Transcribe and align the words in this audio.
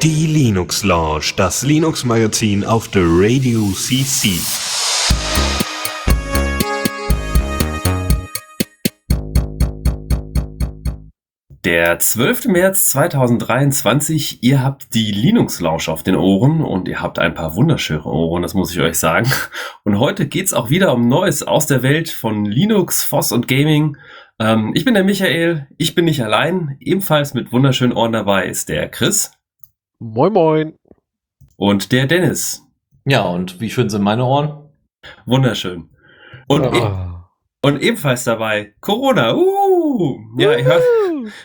Die 0.00 0.26
Linux 0.28 0.84
Lounge, 0.84 1.32
das 1.36 1.64
Linux 1.64 2.04
Magazin 2.04 2.64
auf 2.64 2.86
der 2.86 3.02
Radio 3.06 3.72
CC. 3.72 4.38
Der 11.64 11.98
12. 11.98 12.46
März 12.46 12.86
2023, 12.90 14.44
ihr 14.44 14.62
habt 14.62 14.94
die 14.94 15.10
Linux 15.10 15.60
Lounge 15.60 15.88
auf 15.88 16.04
den 16.04 16.14
Ohren 16.14 16.62
und 16.62 16.86
ihr 16.86 17.02
habt 17.02 17.18
ein 17.18 17.34
paar 17.34 17.56
wunderschöne 17.56 18.04
Ohren, 18.04 18.42
das 18.42 18.54
muss 18.54 18.72
ich 18.72 18.80
euch 18.80 18.96
sagen. 18.98 19.28
Und 19.82 19.98
heute 19.98 20.28
geht's 20.28 20.52
auch 20.52 20.70
wieder 20.70 20.92
um 20.92 21.08
Neues 21.08 21.42
aus 21.42 21.66
der 21.66 21.82
Welt 21.82 22.10
von 22.10 22.44
Linux, 22.44 23.02
Voss 23.02 23.32
und 23.32 23.48
Gaming. 23.48 23.96
Ähm, 24.40 24.72
ich 24.74 24.86
bin 24.86 24.94
der 24.94 25.04
Michael, 25.04 25.68
ich 25.76 25.94
bin 25.94 26.06
nicht 26.06 26.24
allein. 26.24 26.76
Ebenfalls 26.80 27.34
mit 27.34 27.52
wunderschönen 27.52 27.92
Ohren 27.92 28.12
dabei 28.12 28.46
ist 28.46 28.70
der 28.70 28.88
Chris. 28.88 29.32
Moin 29.98 30.32
Moin. 30.32 30.74
Und 31.56 31.92
der 31.92 32.06
Dennis. 32.06 32.62
Ja, 33.04 33.22
und 33.24 33.60
wie 33.60 33.68
schön 33.68 33.90
sind 33.90 34.02
meine 34.02 34.24
Ohren? 34.24 34.70
Wunderschön. 35.26 35.90
Und, 36.48 36.64
Oh. 36.64 36.74
e 36.74 37.68
und 37.68 37.82
ebenfalls 37.82 38.24
dabei 38.24 38.74
Corona. 38.80 39.34
Uh, 39.34 40.18
ja, 40.38 40.56
ihr 40.56 40.64
hört, 40.64 40.82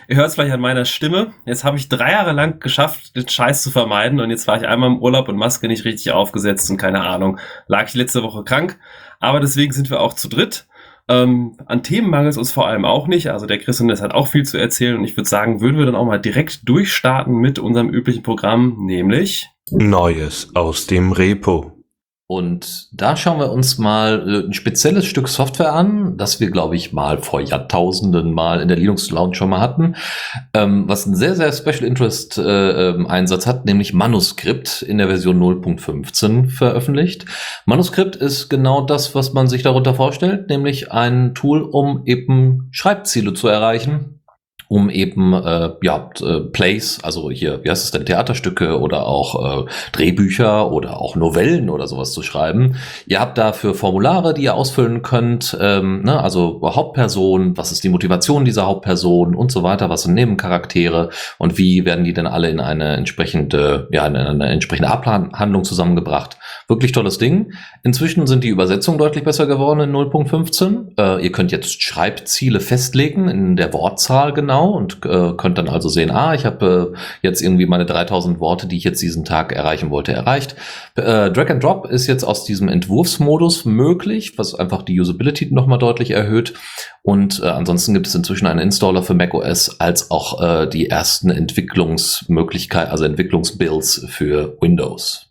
ihr 0.08 0.16
hört 0.16 0.30
es 0.30 0.36
vielleicht 0.36 0.54
an 0.54 0.62
meiner 0.62 0.86
Stimme. 0.86 1.34
Jetzt 1.46 1.66
habe 1.66 1.76
ich 1.76 1.90
drei 1.90 2.12
Jahre 2.12 2.32
lang 2.32 2.62
geschafft, 2.62 3.14
den 3.18 3.28
Scheiß 3.28 3.62
zu 3.62 3.72
vermeiden. 3.72 4.22
Und 4.22 4.30
jetzt 4.30 4.48
war 4.48 4.56
ich 4.56 4.66
einmal 4.66 4.90
im 4.90 5.00
Urlaub 5.02 5.28
und 5.28 5.36
Maske 5.36 5.68
nicht 5.68 5.84
richtig 5.84 6.14
aufgesetzt 6.14 6.72
und 6.72 6.78
keine 6.78 7.02
Ahnung. 7.02 7.40
Lag 7.68 7.90
ich 7.90 7.94
letzte 7.96 8.24
Woche 8.24 8.46
krank. 8.46 8.80
Aber 9.20 9.42
deswegen 9.42 9.74
sind 9.74 9.90
wir 9.90 10.00
auch 10.00 10.14
zu 10.14 10.30
dritt. 10.30 10.68
Ähm, 11.08 11.58
an 11.66 11.84
Themen 11.84 12.10
mangelt 12.10 12.32
es 12.32 12.38
uns 12.38 12.52
vor 12.52 12.68
allem 12.68 12.86
auch 12.86 13.08
nicht. 13.08 13.30
Also 13.30 13.46
der 13.46 13.60
Chris 13.60 13.80
und 13.80 13.88
das 13.90 14.02
hat 14.02 14.14
auch 14.14 14.28
viel 14.28 14.44
zu 14.44 14.58
erzählen. 14.58 14.98
Und 14.98 15.04
ich 15.04 15.16
würde 15.16 15.30
sagen, 15.30 15.62
würden 15.62 15.78
wir 15.78 15.86
dann 15.86 15.96
auch 15.96 16.06
mal 16.06 16.18
direkt 16.18 16.68
durchstarten 16.68 17.36
mit 17.36 17.60
unserem 17.60 17.90
üblichen 17.90 18.24
Programm, 18.24 18.86
nämlich 18.86 19.50
Neues 19.72 20.56
aus 20.56 20.88
dem 20.88 21.12
Repo. 21.12 21.75
Und 22.28 22.88
da 22.92 23.16
schauen 23.16 23.40
wir 23.40 23.52
uns 23.52 23.78
mal 23.78 24.28
äh, 24.28 24.48
ein 24.48 24.54
spezielles 24.54 25.06
Stück 25.06 25.28
Software 25.28 25.74
an, 25.74 26.18
das 26.18 26.40
wir, 26.40 26.50
glaube 26.50 26.76
ich, 26.76 26.92
mal 26.92 27.20
vor 27.20 27.40
Jahrtausenden 27.40 28.34
mal 28.34 28.62
in 28.62 28.68
der 28.68 28.78
Linux 28.78 29.12
Lounge 29.12 29.36
schon 29.36 29.50
mal 29.50 29.60
hatten, 29.60 29.96
ähm, 30.56 30.86
was 30.88 31.06
einen 31.06 31.16
sehr, 31.16 31.36
sehr 31.36 31.54
Special 31.54 31.84
Interest 31.84 32.40
äh, 32.40 32.90
ähm, 32.90 33.06
Einsatz 33.06 33.46
hat, 33.46 33.66
nämlich 33.66 33.94
Manuskript 33.94 34.82
in 34.82 34.98
der 34.98 35.08
Version 35.08 35.40
0.15 35.40 36.50
veröffentlicht. 36.50 37.26
Manuskript 37.68 38.16
ist 38.16 38.50
genau 38.50 38.82
das, 38.82 39.14
was 39.14 39.34
man 39.34 39.48
sich 39.48 39.62
darunter 39.62 39.94
vorstellt, 39.94 40.50
nämlich 40.50 40.92
ein 40.92 41.36
Tool, 41.36 41.62
um 41.62 42.02
eben 42.06 42.70
Schreibziele 42.72 43.36
zu 43.36 43.48
erreichen 43.48 44.15
um 44.68 44.90
eben 44.90 45.34
äh, 45.34 45.72
ja 45.82 46.10
äh, 46.22 46.40
Plays, 46.42 47.00
also 47.04 47.30
hier, 47.30 47.64
wie 47.64 47.70
heißt 47.70 47.84
es 47.84 47.92
denn, 47.92 48.06
Theaterstücke 48.06 48.80
oder 48.80 49.06
auch 49.06 49.66
äh, 49.66 49.70
Drehbücher 49.92 50.72
oder 50.72 51.00
auch 51.00 51.16
Novellen 51.16 51.70
oder 51.70 51.88
sowas 51.88 52.14
zu 52.14 52.24
schreiben. 52.24 52.76
Ihr 53.06 53.20
habt 53.20 53.38
dafür 53.38 53.76
Formulare, 53.76 54.34
die 54.34 54.44
ihr 54.44 54.56
ausfüllen 54.56 55.02
könnt, 55.02 55.58
ähm, 55.60 56.04
ne, 56.04 56.22
also 56.22 56.62
Hauptperson, 56.64 57.58
was 57.58 57.72
ist 57.72 57.84
die 57.84 57.90
Motivation 57.90 58.46
dieser 58.46 58.66
Hauptperson 58.66 59.36
und 59.36 59.52
so 59.52 59.64
weiter, 59.64 59.90
was 59.90 60.04
sind 60.04 60.14
Nebencharaktere 60.16 61.10
und 61.38 61.58
wie 61.58 61.86
werden 61.86 62.06
die 62.06 62.14
denn 62.14 62.28
alle 62.28 62.50
in 62.50 62.60
eine 62.60 62.96
entsprechende, 62.96 63.88
ja, 63.92 64.06
in 64.08 64.16
eine 64.16 64.48
entsprechende 64.48 64.90
Abhandlung 64.90 65.64
zusammengebracht. 65.64 66.38
Wirklich 66.68 66.92
tolles 66.92 67.18
Ding. 67.18 67.54
Inzwischen 67.84 68.26
sind 68.28 68.44
die 68.44 68.50
Übersetzungen 68.50 68.98
deutlich 68.98 69.24
besser 69.24 69.46
geworden 69.46 69.82
in 69.82 69.92
0.15. 69.92 70.98
Äh, 70.98 71.24
ihr 71.24 71.32
könnt 71.32 71.52
jetzt 71.52 71.84
Schreibziele 71.84 72.60
festlegen 72.60 73.28
in 73.28 73.56
der 73.56 73.74
Wortzahl 73.74 74.34
genau 74.34 74.55
und 74.64 75.06
äh, 75.06 75.34
könnt 75.38 75.58
dann 75.58 75.70
also 75.70 75.90
sehen, 75.90 76.12
ah, 76.12 76.34
ich 76.34 76.46
habe 76.46 76.94
äh, 76.94 76.98
jetzt 77.22 77.42
irgendwie 77.42 77.66
meine 77.66 77.86
3000 77.86 78.40
Worte, 78.40 78.68
die 78.68 78.78
ich 78.78 78.84
jetzt 78.84 79.02
diesen 79.02 79.26
Tag 79.26 79.52
erreichen 79.52 79.90
wollte, 79.90 80.14
erreicht. 80.14 80.56
Äh, 80.96 81.32
Drag 81.32 81.50
and 81.50 81.64
Drop 81.64 81.86
ist 81.90 82.08
jetzt 82.08 82.24
aus 82.24 82.46
diesem 82.46 82.68
Entwurfsmodus 82.68 83.66
möglich, 83.66 84.38
was 84.38 84.56
einfach 84.56 84.84
die 84.84 85.00
Usability 85.00 85.50
nochmal 85.52 85.80
deutlich 85.80 86.12
erhöht. 86.12 86.54
Und 87.04 87.42
äh, 87.44 87.48
ansonsten 87.48 87.94
gibt 87.94 88.08
es 88.08 88.16
inzwischen 88.16 88.48
einen 88.48 88.60
Installer 88.60 89.04
für 89.04 89.14
macOS 89.14 89.80
als 89.80 90.10
auch 90.12 90.42
äh, 90.42 90.68
die 90.68 90.90
ersten 90.90 91.30
Entwicklungsmöglichkeiten, 91.30 92.92
also 92.92 93.06
Entwicklungsbuilds 93.06 94.08
für 94.10 94.58
Windows. 94.62 95.26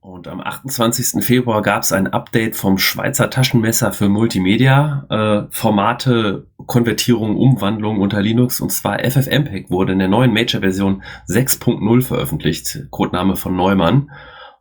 Und 0.00 0.28
am 0.28 0.40
28. 0.40 1.22
Februar 1.24 1.62
gab 1.62 1.82
es 1.82 1.92
ein 1.92 2.06
Update 2.06 2.56
vom 2.56 2.78
Schweizer 2.78 3.30
Taschenmesser 3.30 3.92
für 3.92 4.08
Multimedia, 4.08 5.06
äh, 5.08 5.46
Formate, 5.50 6.46
Konvertierung, 6.70 7.36
Umwandlung 7.36 7.98
unter 7.98 8.22
Linux. 8.22 8.60
Und 8.60 8.70
zwar 8.70 9.00
FFmpeg 9.00 9.70
wurde 9.70 9.92
in 9.92 9.98
der 9.98 10.06
neuen 10.06 10.32
Major-Version 10.32 11.02
6.0 11.28 12.02
veröffentlicht, 12.02 12.86
Codename 12.90 13.34
von 13.34 13.56
Neumann. 13.56 14.12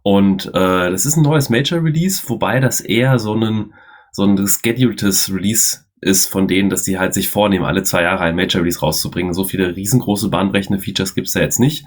Und 0.01 0.47
äh, 0.47 0.89
das 0.89 1.05
ist 1.05 1.17
ein 1.17 1.23
neues 1.23 1.51
Major-Release, 1.51 2.23
wobei 2.27 2.59
das 2.59 2.81
eher 2.81 3.19
so 3.19 3.35
ein, 3.35 3.75
so 4.11 4.23
ein 4.25 4.47
scheduledes 4.47 5.31
Release 5.31 5.81
ist 6.01 6.31
von 6.31 6.47
denen, 6.47 6.71
dass 6.71 6.81
die 6.81 6.97
halt 6.97 7.13
sich 7.13 7.29
vornehmen, 7.29 7.65
alle 7.65 7.83
zwei 7.83 8.01
Jahre 8.01 8.23
ein 8.23 8.35
Major-Release 8.35 8.79
rauszubringen. 8.79 9.35
So 9.35 9.43
viele 9.43 9.75
riesengroße 9.75 10.29
bahnbrechende 10.29 10.81
Features 10.81 11.13
gibt's 11.13 11.33
da 11.33 11.41
jetzt 11.41 11.59
nicht. 11.59 11.85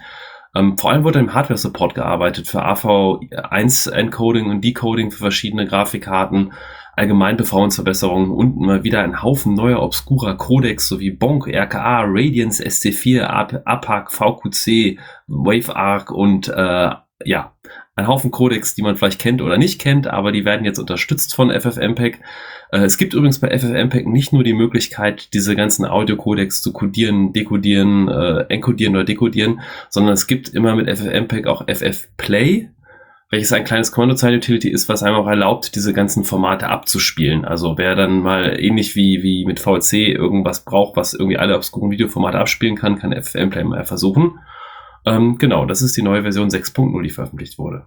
Ähm, 0.55 0.79
vor 0.79 0.93
allem 0.93 1.03
wurde 1.03 1.19
im 1.19 1.35
Hardware-Support 1.35 1.97
gearbeitet 1.97 2.47
für 2.47 2.65
AV1-Encoding 2.65 4.51
und 4.51 4.63
Decoding 4.63 5.11
für 5.11 5.19
verschiedene 5.19 5.67
Grafikkarten, 5.67 6.53
allgemein 6.95 7.37
Performance-Verbesserungen 7.37 8.31
und 8.31 8.59
mal 8.59 8.85
wieder 8.85 9.03
ein 9.03 9.23
Haufen 9.23 9.55
neuer 9.55 9.83
obskurer 9.83 10.37
Codecs 10.37 10.89
sowie 10.89 11.11
Bonk, 11.11 11.47
RKA, 11.49 12.05
Radiance, 12.07 12.63
ST4, 12.63 13.63
APAC, 13.65 14.13
VQC, 14.13 14.99
WaveArc 15.27 16.11
und 16.11 16.49
äh, 16.49 16.91
ja, 17.25 17.53
ein 17.95 18.07
Haufen 18.07 18.31
Codecs, 18.31 18.75
die 18.75 18.83
man 18.83 18.97
vielleicht 18.97 19.21
kennt 19.21 19.43
oder 19.43 19.59
nicht 19.59 19.81
kennt, 19.81 20.07
aber 20.07 20.33
die 20.33 20.45
werden 20.45 20.65
jetzt 20.65 20.79
unterstützt 20.79 21.35
von 21.35 21.51
FFmpeg. 21.51 22.21
Äh, 22.71 22.81
es 22.81 22.97
gibt 22.97 23.15
übrigens 23.15 23.39
bei 23.39 23.57
FFmpeg 23.57 24.07
nicht 24.07 24.33
nur 24.33 24.45
die 24.45 24.55
Möglichkeit, 24.55 25.33
diese 25.35 25.55
ganzen 25.57 25.85
Audio-Codecs 25.85 26.63
zu 26.63 26.73
codieren, 26.73 27.33
dekodieren, 27.33 28.09
äh, 28.09 28.47
encodieren 28.49 28.95
oder 28.95 29.05
dekodieren, 29.05 29.61
sondern 29.91 30.15
es 30.15 30.27
gibt 30.27 30.49
immer 30.49 30.75
mit 30.75 30.89
FFmpeg 30.89 31.47
auch 31.47 31.67
FFplay, 31.67 32.71
welches 33.33 33.53
ein 33.55 33.65
kleines 33.65 33.93
Kommandozeilen-Utility 33.93 34.69
ist, 34.69 34.91
was 34.91 35.03
einem 35.03 35.17
auch 35.17 35.27
erlaubt, 35.27 35.75
diese 35.75 35.95
ganzen 35.95 36.25
Formate 36.25 36.69
abzuspielen. 36.69 37.47
Also 37.47 37.79
wer 37.79 37.95
dann 37.95 38.21
mal 38.21 38.61
ähnlich 38.61 38.95
wie, 38.95 39.23
wie 39.23 39.47
mit 39.47 39.59
VLC 39.59 39.95
irgendwas 40.15 40.67
braucht, 40.67 40.99
was 40.99 41.15
irgendwie 41.15 41.39
alle 41.39 41.57
obskuren 41.57 41.91
Videoformate 41.91 42.39
abspielen 42.39 42.77
kann, 42.77 42.99
kann 42.99 43.15
FFmpeg 43.15 43.65
mal 43.65 43.87
versuchen. 43.87 44.39
Ähm, 45.07 45.39
genau, 45.39 45.65
das 45.65 45.81
ist 45.81 45.97
die 45.97 46.03
neue 46.03 46.21
Version 46.23 46.51
6.0, 46.51 47.03
die 47.03 47.09
veröffentlicht 47.09 47.59
wurde. 47.59 47.87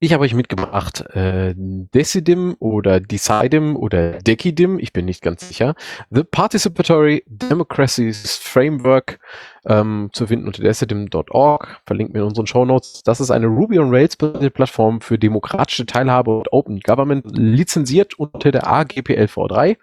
Ich 0.00 0.14
habe 0.14 0.24
euch 0.24 0.34
mitgebracht 0.34 1.04
äh, 1.14 1.54
Decidim 1.56 2.56
oder 2.58 2.98
Decidim 2.98 3.76
oder 3.76 4.18
Decidim, 4.18 4.78
ich 4.80 4.94
bin 4.94 5.04
nicht 5.04 5.22
ganz 5.22 5.46
sicher. 5.46 5.74
The 6.10 6.24
Participatory 6.24 7.24
Democracies 7.28 8.36
Framework 8.36 9.20
ähm, 9.66 10.10
zu 10.12 10.26
finden 10.26 10.46
unter 10.46 10.62
decidim.org, 10.62 11.80
verlinkt 11.86 12.12
mir 12.12 12.20
in 12.20 12.26
unseren 12.26 12.46
Show 12.46 12.64
Notes. 12.64 13.02
Das 13.04 13.20
ist 13.20 13.30
eine 13.30 13.46
Ruby 13.46 13.78
on 13.78 13.90
Rails 13.90 14.16
Plattform 14.16 15.00
für 15.00 15.18
demokratische 15.18 15.86
Teilhabe 15.86 16.36
und 16.36 16.52
Open 16.52 16.80
Government, 16.80 17.26
lizenziert 17.36 18.18
unter 18.18 18.50
der 18.50 18.66
AGPL 18.66 19.24
V3, 19.24 19.76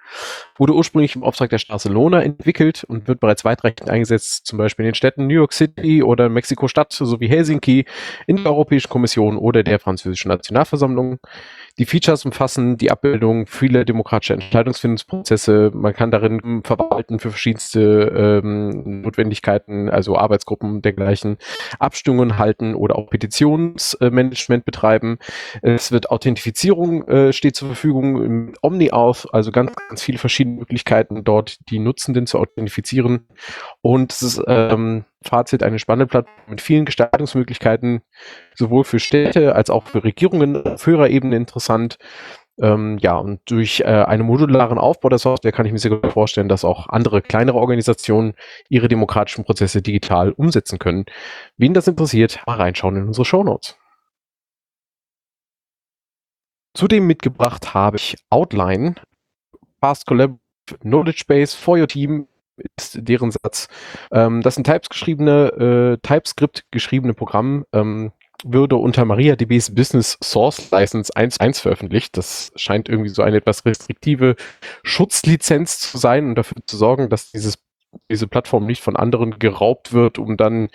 wurde 0.57 0.73
ursprünglich 0.73 1.16
im 1.16 1.23
Auftrag 1.23 1.50
der 1.50 1.59
Barcelona 1.68 2.22
entwickelt 2.22 2.84
und 2.84 3.07
wird 3.07 3.19
bereits 3.19 3.45
weitreichend 3.45 3.89
eingesetzt, 3.89 4.45
zum 4.45 4.57
Beispiel 4.57 4.85
in 4.85 4.89
den 4.89 4.95
Städten 4.95 5.28
New 5.28 5.34
York 5.34 5.53
City 5.53 6.03
oder 6.03 6.29
Mexiko-Stadt 6.29 6.91
sowie 6.91 7.29
Helsinki, 7.29 7.85
in 8.28 8.38
der 8.38 8.47
Europäischen 8.47 8.89
Kommission 8.89 9.38
oder 9.38 9.63
der 9.63 9.79
französischen 9.79 10.29
Nationalversammlung. 10.29 11.19
Die 11.79 11.85
Features 11.85 12.25
umfassen 12.25 12.75
die 12.78 12.91
Abbildung 12.91 13.48
vieler 13.48 13.86
demokratischer 13.86 14.33
Entscheidungsfindungsprozesse. 14.33 15.71
Man 15.74 15.94
kann 15.94 16.12
darin 16.12 16.62
verwalten 16.63 17.19
für 17.19 17.30
verschiedenste 17.30 18.42
ähm, 18.44 19.01
Notwendigkeiten, 19.01 19.89
also 19.89 20.18
Arbeitsgruppen 20.18 20.81
dergleichen, 20.81 21.38
Abstimmungen 21.80 22.38
halten 22.38 22.75
oder 22.75 22.98
auch 22.98 23.09
Petitionsmanagement 23.09 24.65
betreiben. 24.65 25.19
Es 25.62 25.94
wird 25.94 26.12
Authentifizierung 26.12 27.07
äh, 27.07 27.31
steht 27.31 27.56
zur 27.56 27.69
Verfügung 27.69 28.24
im 28.24 28.53
OmniAuth, 28.62 29.27
also 29.31 29.51
ganz, 29.53 29.71
ganz 29.88 30.03
viele 30.03 30.18
verschiedene 30.18 30.57
Möglichkeiten 30.57 31.24
dort 31.24 31.59
die 31.69 31.80
Nutzenden 31.80 32.27
zu 32.27 32.39
authentifizieren. 32.39 33.25
Und 33.81 34.12
es 34.12 34.21
ist 34.21 34.44
ähm, 34.48 35.06
Fazit 35.24 35.63
eine 35.63 35.80
spannende 35.80 36.07
Plattform 36.07 36.36
mit 36.48 36.62
vielen 36.62 36.86
Gestaltungsmöglichkeiten, 36.86 38.01
sowohl 38.56 38.83
für 38.83 39.00
Städte 39.00 39.56
als 39.56 39.69
auch 39.69 39.88
für 39.88 40.04
Regierungen 40.04 40.66
auf 40.66 40.86
höherer 40.86 41.10
Ebene 41.10 41.36
interessant. 41.36 41.98
Ähm, 42.62 42.98
ja, 43.00 43.18
und 43.18 43.39
durch 43.50 43.81
äh, 43.81 43.86
einen 43.86 44.25
modularen 44.25 44.77
Aufbau 44.77 45.10
der 45.10 45.19
Software 45.19 45.51
kann 45.51 45.66
ich 45.66 45.71
mir 45.71 45.77
sehr 45.80 45.92
gut 45.92 46.12
vorstellen, 46.12 46.50
dass 46.50 46.66
auch 46.66 46.88
andere 46.89 47.21
kleinere 47.21 47.57
Organisationen 47.57 48.33
ihre 48.69 48.88
demokratischen 48.88 49.45
Prozesse 49.45 49.81
digital 49.81 50.31
umsetzen 50.31 50.80
können. 50.80 51.06
Wen 51.57 51.74
das 51.74 51.88
interessiert, 51.88 52.42
mal 52.45 52.57
reinschauen 52.57 52.98
in 52.98 53.07
unsere 53.07 53.25
Show 53.25 53.44
Notes. 53.44 53.77
Zudem 56.74 57.07
mitgebracht 57.07 57.74
habe 57.74 57.98
ich 57.98 58.15
Outline, 58.30 58.95
Fast 59.81 60.06
Collaborative 60.06 60.39
Knowledge 60.81 61.24
Base 61.27 61.57
for 61.57 61.77
your 61.77 61.88
team 61.88 62.27
ist 62.77 63.00
deren 63.01 63.31
Satz. 63.31 63.67
Ähm, 64.11 64.41
das 64.41 64.57
ein 64.57 64.63
Types 64.63 64.89
geschriebene, 64.89 65.97
äh, 66.01 66.07
TypeScript 66.07 66.65
geschriebene 66.71 67.13
Programm 67.13 67.65
ähm, 67.73 68.11
würde 68.44 68.77
unter 68.77 69.06
MariaDBs 69.06 69.75
Business 69.75 70.17
Source 70.23 70.71
License 70.71 71.11
1.1 71.13 71.61
veröffentlicht. 71.61 72.17
Das 72.17 72.51
scheint 72.56 72.88
irgendwie 72.88 73.09
so 73.09 73.21
eine 73.21 73.38
etwas 73.38 73.65
restriktive 73.65 74.35
Schutzlizenz 74.83 75.79
zu 75.79 75.97
sein 75.97 76.29
und 76.29 76.35
dafür 76.35 76.57
zu 76.65 76.77
sorgen, 76.77 77.09
dass 77.09 77.31
dieses, 77.31 77.59
diese 78.09 78.27
Plattform 78.27 78.65
nicht 78.65 78.81
von 78.81 78.95
anderen 78.95 79.39
geraubt 79.39 79.94
wird, 79.94 80.19
um 80.19 80.38
dann 80.38 80.69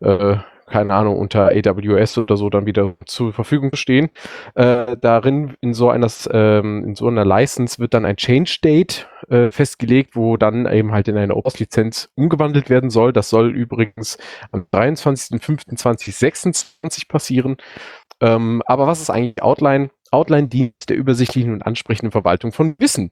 äh, 0.00 0.36
keine 0.66 0.94
Ahnung, 0.94 1.18
unter 1.18 1.48
AWS 1.48 2.18
oder 2.18 2.36
so 2.36 2.48
dann 2.50 2.66
wieder 2.66 2.94
zur 3.06 3.32
Verfügung 3.32 3.70
stehen. 3.74 4.10
Äh, 4.54 4.96
darin 5.00 5.54
in 5.60 5.74
so 5.74 5.90
einer, 5.90 6.08
ähm, 6.30 6.84
in 6.84 6.94
so 6.94 7.08
einer 7.08 7.24
License 7.24 7.78
wird 7.78 7.94
dann 7.94 8.04
ein 8.04 8.16
Change 8.16 8.58
Date 8.62 9.08
äh, 9.28 9.50
festgelegt, 9.50 10.14
wo 10.16 10.36
dann 10.36 10.66
eben 10.66 10.92
halt 10.92 11.08
in 11.08 11.16
eine 11.16 11.34
OS-Lizenz 11.36 12.10
umgewandelt 12.14 12.70
werden 12.70 12.90
soll. 12.90 13.12
Das 13.12 13.30
soll 13.30 13.54
übrigens 13.54 14.18
am 14.52 14.66
23.05.2026 14.72 17.08
passieren. 17.08 17.56
Ähm, 18.20 18.62
aber 18.66 18.86
was 18.86 19.00
ist 19.00 19.10
eigentlich 19.10 19.42
Outline? 19.42 19.90
Outline 20.10 20.48
dient 20.48 20.74
der 20.88 20.96
übersichtlichen 20.96 21.52
und 21.52 21.62
ansprechenden 21.62 22.12
Verwaltung 22.12 22.52
von 22.52 22.76
Wissen 22.78 23.10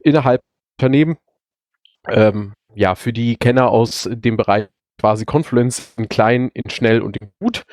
innerhalb 0.00 0.42
Unternehmen. 0.78 1.16
Ähm, 2.08 2.52
ja, 2.74 2.94
für 2.94 3.12
die 3.12 3.36
Kenner 3.36 3.70
aus 3.70 4.08
dem 4.12 4.36
Bereich 4.36 4.68
quasi 4.98 5.24
Confluence 5.24 5.94
in 5.96 6.08
klein, 6.08 6.50
in 6.54 6.70
schnell 6.70 7.00
und 7.00 7.16
in 7.16 7.32
gut. 7.40 7.64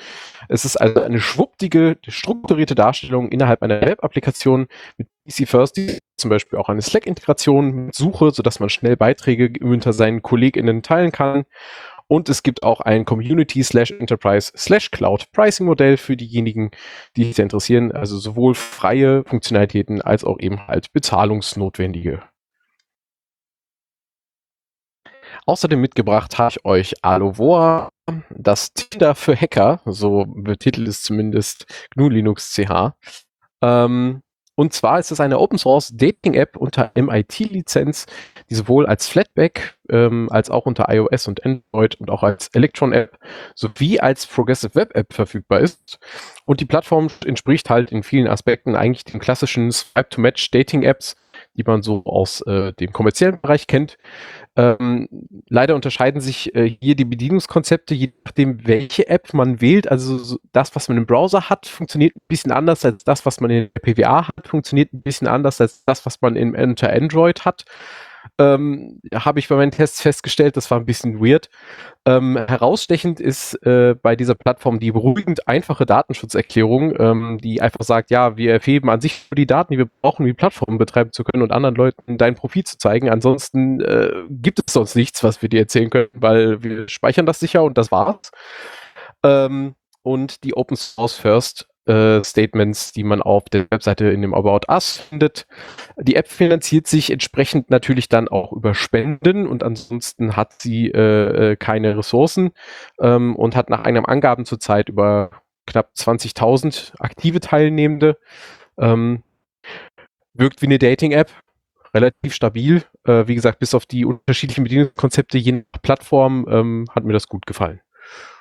Es 0.48 0.66
ist 0.66 0.78
also 0.78 1.02
eine 1.02 1.20
schwuppdige, 1.20 1.98
strukturierte 2.08 2.76
Darstellung 2.76 3.30
innerhalb 3.30 3.62
einer 3.62 3.82
Web-Applikation 3.82 4.68
mit 4.98 5.08
PC 5.28 5.48
First, 5.48 5.78
die 5.78 6.00
zum 6.18 6.30
Beispiel 6.30 6.58
auch 6.58 6.70
eine 6.70 6.82
Slack-Integration 6.82 7.86
mit 7.86 7.96
Suche, 7.96 8.32
sodass 8.32 8.60
man 8.60 8.70
schnell 8.70 8.98
Beiträge 8.98 9.54
unter 9.64 9.94
seinen 9.94 10.22
KollegInnen 10.22 10.82
teilen 10.82 11.12
kann. 11.12 11.46
Und 12.08 12.28
es 12.28 12.42
gibt 12.42 12.64
auch 12.64 12.82
ein 12.82 13.06
Community 13.06 13.62
slash 13.64 13.92
Enterprise 13.92 14.52
slash 14.58 14.90
Cloud 14.90 15.32
Pricing 15.32 15.68
Modell 15.68 15.96
für 15.96 16.18
diejenigen, 16.18 16.72
die 17.16 17.26
sich 17.26 17.38
interessieren. 17.38 17.92
Also 17.92 18.18
sowohl 18.18 18.56
freie 18.56 19.24
Funktionalitäten 19.26 20.02
als 20.02 20.24
auch 20.24 20.40
eben 20.40 20.68
halt 20.68 20.92
bezahlungsnotwendige 20.92 22.24
Außerdem 25.50 25.82
mitgebracht 25.82 26.38
habe 26.38 26.52
ich 26.52 26.64
euch 26.64 26.94
Alovora, 27.04 27.90
das 28.30 28.72
Tinder 28.72 29.16
für 29.16 29.36
Hacker, 29.36 29.82
so 29.86 30.26
betitelt 30.28 30.88
es 30.88 31.02
zumindest 31.02 31.66
GNU 31.96 32.08
Linux 32.08 32.54
CH. 32.54 32.94
Ähm, 33.64 34.22
und 34.54 34.74
zwar 34.74 35.00
ist 35.00 35.10
es 35.10 35.20
eine 35.20 35.40
Open 35.40 35.58
Source 35.58 35.92
Dating 35.92 36.36
App 36.36 36.56
unter 36.56 36.92
MIT-Lizenz, 36.94 38.06
die 38.52 38.54
sowohl 38.54 38.86
als 38.86 39.08
Flatback 39.08 39.76
ähm, 39.90 40.28
als 40.30 40.52
auch 40.52 40.68
unter 40.68 40.94
iOS 40.94 41.28
und 41.28 41.44
Android 41.44 41.96
und 41.96 42.12
auch 42.12 42.22
als 42.22 42.50
Electron 42.50 42.94
App 42.94 43.18
sowie 43.56 44.00
als 44.00 44.28
Progressive 44.28 44.76
Web 44.76 44.96
App 44.96 45.14
verfügbar 45.14 45.62
ist. 45.62 45.98
Und 46.46 46.60
die 46.60 46.66
Plattform 46.66 47.08
entspricht 47.26 47.72
halt 47.72 47.92
in 47.92 48.04
vielen 48.04 48.28
Aspekten 48.28 48.76
eigentlich 48.76 49.04
den 49.04 49.20
klassischen 49.20 49.72
Swipe-to-Match 49.72 50.52
Dating 50.52 50.84
Apps, 50.84 51.16
die 51.60 51.64
man 51.64 51.82
so 51.82 52.04
aus 52.06 52.42
äh, 52.42 52.72
dem 52.74 52.94
kommerziellen 52.94 53.40
Bereich 53.42 53.68
kennt. 53.68 53.98
Ähm, 54.56 55.10
leider 55.50 55.76
unterscheiden 55.76 56.22
sich 56.22 56.56
äh, 56.56 56.78
hier 56.82 56.96
die 56.96 57.06
Bedienungskonzepte, 57.06 57.94
je 57.94 58.14
nachdem, 58.24 58.66
welche 58.66 59.10
App 59.10 59.34
man 59.34 59.60
wählt. 59.60 59.92
Also 59.92 60.18
so 60.18 60.40
das, 60.54 60.74
was 60.76 60.88
man 60.88 60.98
im 60.98 61.06
Browser 61.06 61.50
hat, 61.50 61.66
funktioniert 61.66 62.16
ein 62.16 62.22
bisschen 62.30 62.54
anders 62.54 62.86
als 62.86 63.04
das, 63.04 63.26
was 63.26 63.42
man 63.42 63.52
in 63.52 63.70
der 63.76 63.82
PWA 63.82 64.30
hat, 64.30 64.48
funktioniert 64.48 64.94
ein 64.94 65.02
bisschen 65.02 65.28
anders 65.28 65.60
als 65.60 65.84
das, 65.84 66.06
was 66.06 66.22
man 66.22 66.38
in, 66.38 66.56
unter 66.56 66.92
Android 66.94 67.44
hat 67.44 67.66
ähm, 68.38 69.00
habe 69.14 69.40
ich 69.40 69.48
bei 69.48 69.56
meinen 69.56 69.72
Tests 69.72 70.02
festgestellt, 70.02 70.58
das 70.58 70.70
war 70.70 70.80
ein 70.80 70.86
bisschen 70.86 71.20
weird. 71.20 71.50
Ähm, 72.06 72.38
herausstechend 72.38 73.20
ist 73.20 73.56
äh, 73.66 73.96
bei 74.02 74.16
dieser 74.16 74.36
Plattform 74.36 74.80
die 74.80 74.92
beruhigend 74.92 75.48
einfache 75.48 75.86
Datenschutzerklärung, 75.86 77.00
ähm, 77.00 77.38
die 77.42 77.62
einfach 77.62 77.84
sagt, 77.84 78.12
ja, 78.12 78.36
wir 78.38 78.52
erheben 78.52 78.90
an 78.90 79.02
sich 79.02 79.28
nur 79.30 79.36
die 79.36 79.48
Daten, 79.48 79.74
die 79.74 79.78
wir 79.78 79.90
brauchen, 80.02 80.24
um 80.24 80.28
die 80.28 80.34
Plattform 80.34 80.78
betreiben 80.78 81.12
zu 81.14 81.24
können 81.24 81.44
und 81.44 81.52
anderen 81.52 81.76
Leuten 81.76 82.18
dein 82.18 82.36
Profil 82.36 82.64
zu 82.64 82.78
zeigen. 82.78 83.10
Ansonsten 83.10 83.82
äh, 83.82 84.12
gibt 84.30 84.60
es 84.66 84.74
sonst 84.74 84.96
nichts, 84.96 85.24
was 85.24 85.42
wir 85.42 85.50
dir 85.50 85.62
erzählen 85.62 85.90
können, 85.90 86.10
weil 86.14 86.64
wir 86.64 86.90
speichern 86.90 87.26
das 87.26 87.40
sicher 87.40 87.64
und 87.64 87.78
das 87.78 87.92
war's. 87.92 88.32
Ähm, 89.24 89.76
und 90.02 90.44
die 90.44 90.56
Open 90.56 90.78
Source 90.78 91.16
First 91.16 91.69
äh, 91.90 92.24
Statements, 92.24 92.92
die 92.92 93.04
man 93.04 93.22
auf 93.22 93.46
der 93.46 93.66
Webseite 93.72 94.06
in 94.06 94.22
dem 94.22 94.34
About 94.34 94.72
Us 94.72 94.98
findet. 94.98 95.48
Die 95.98 96.16
App 96.16 96.28
finanziert 96.28 96.88
sich 96.88 97.10
entsprechend 97.12 97.70
natürlich 97.70 98.10
dann 98.10 98.28
auch 98.28 98.54
über 98.54 98.76
Spenden 98.76 99.48
und 99.48 99.64
ansonsten 99.64 100.36
hat 100.36 100.62
sie 100.62 100.88
äh, 100.88 101.52
äh 101.52 101.56
keine 101.56 101.98
Ressourcen 101.98 102.52
ähm, 103.00 103.36
und 103.36 103.56
hat 103.56 103.70
nach 103.70 103.84
eigenen 103.84 104.06
Angaben 104.06 104.46
zurzeit 104.46 104.90
über 104.90 105.32
knapp 105.66 105.92
20.000 105.96 106.94
aktive 107.00 107.40
Teilnehmende. 107.40 108.18
Ähm, 108.78 109.24
wirkt 110.34 110.62
wie 110.62 110.68
eine 110.68 110.80
Dating-App, 110.80 111.32
relativ 111.94 112.34
stabil. 112.34 112.84
Äh, 113.04 113.28
wie 113.28 113.36
gesagt, 113.36 113.60
bis 113.60 113.74
auf 113.74 113.86
die 113.86 114.06
unterschiedlichen 114.06 114.64
Bedienungskonzepte 114.64 115.38
je 115.38 115.52
nach 115.52 115.82
Plattform 115.82 116.46
ähm, 116.50 116.86
hat 116.94 117.04
mir 117.04 117.14
das 117.14 117.28
gut 117.28 117.46
gefallen. 117.46 117.82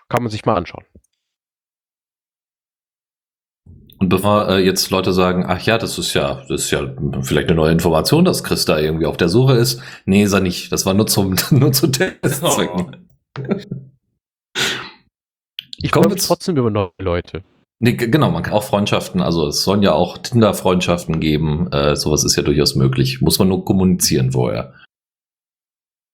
Kann 0.08 0.22
man 0.22 0.30
sich 0.30 0.44
mal 0.44 0.56
anschauen. 0.56 0.84
Und 3.98 4.08
bevor 4.08 4.48
äh, 4.48 4.64
jetzt 4.64 4.90
Leute 4.90 5.12
sagen, 5.12 5.44
ach 5.46 5.60
ja, 5.62 5.76
das 5.76 5.98
ist 5.98 6.14
ja, 6.14 6.42
das 6.48 6.62
ist 6.64 6.70
ja 6.70 6.86
vielleicht 7.22 7.48
eine 7.48 7.56
neue 7.56 7.72
Information, 7.72 8.24
dass 8.24 8.44
Chris 8.44 8.64
da 8.64 8.78
irgendwie 8.78 9.06
auf 9.06 9.16
der 9.16 9.28
Suche 9.28 9.54
ist. 9.54 9.82
Nee, 10.04 10.22
ist 10.22 10.32
er 10.32 10.40
nicht. 10.40 10.70
Das 10.70 10.86
war 10.86 10.94
nur 10.94 11.06
zum, 11.06 11.34
nur 11.50 11.72
zu 11.72 11.88
Testzwecken. 11.88 12.96
Oh. 13.38 13.42
Ich 15.80 15.92
komme 15.92 16.16
trotzdem 16.16 16.56
über 16.56 16.70
neue 16.70 16.90
Leute. 17.00 17.44
Nee, 17.80 17.92
genau, 17.92 18.32
man 18.32 18.42
kann 18.42 18.54
auch 18.54 18.64
Freundschaften, 18.64 19.22
also 19.22 19.46
es 19.46 19.62
sollen 19.62 19.82
ja 19.82 19.92
auch 19.92 20.18
Tinder-Freundschaften 20.18 21.20
geben. 21.20 21.70
Äh, 21.70 21.94
sowas 21.94 22.24
ist 22.24 22.34
ja 22.34 22.42
durchaus 22.42 22.74
möglich. 22.74 23.20
Muss 23.20 23.38
man 23.38 23.46
nur 23.46 23.64
kommunizieren 23.64 24.32
vorher. 24.32 24.74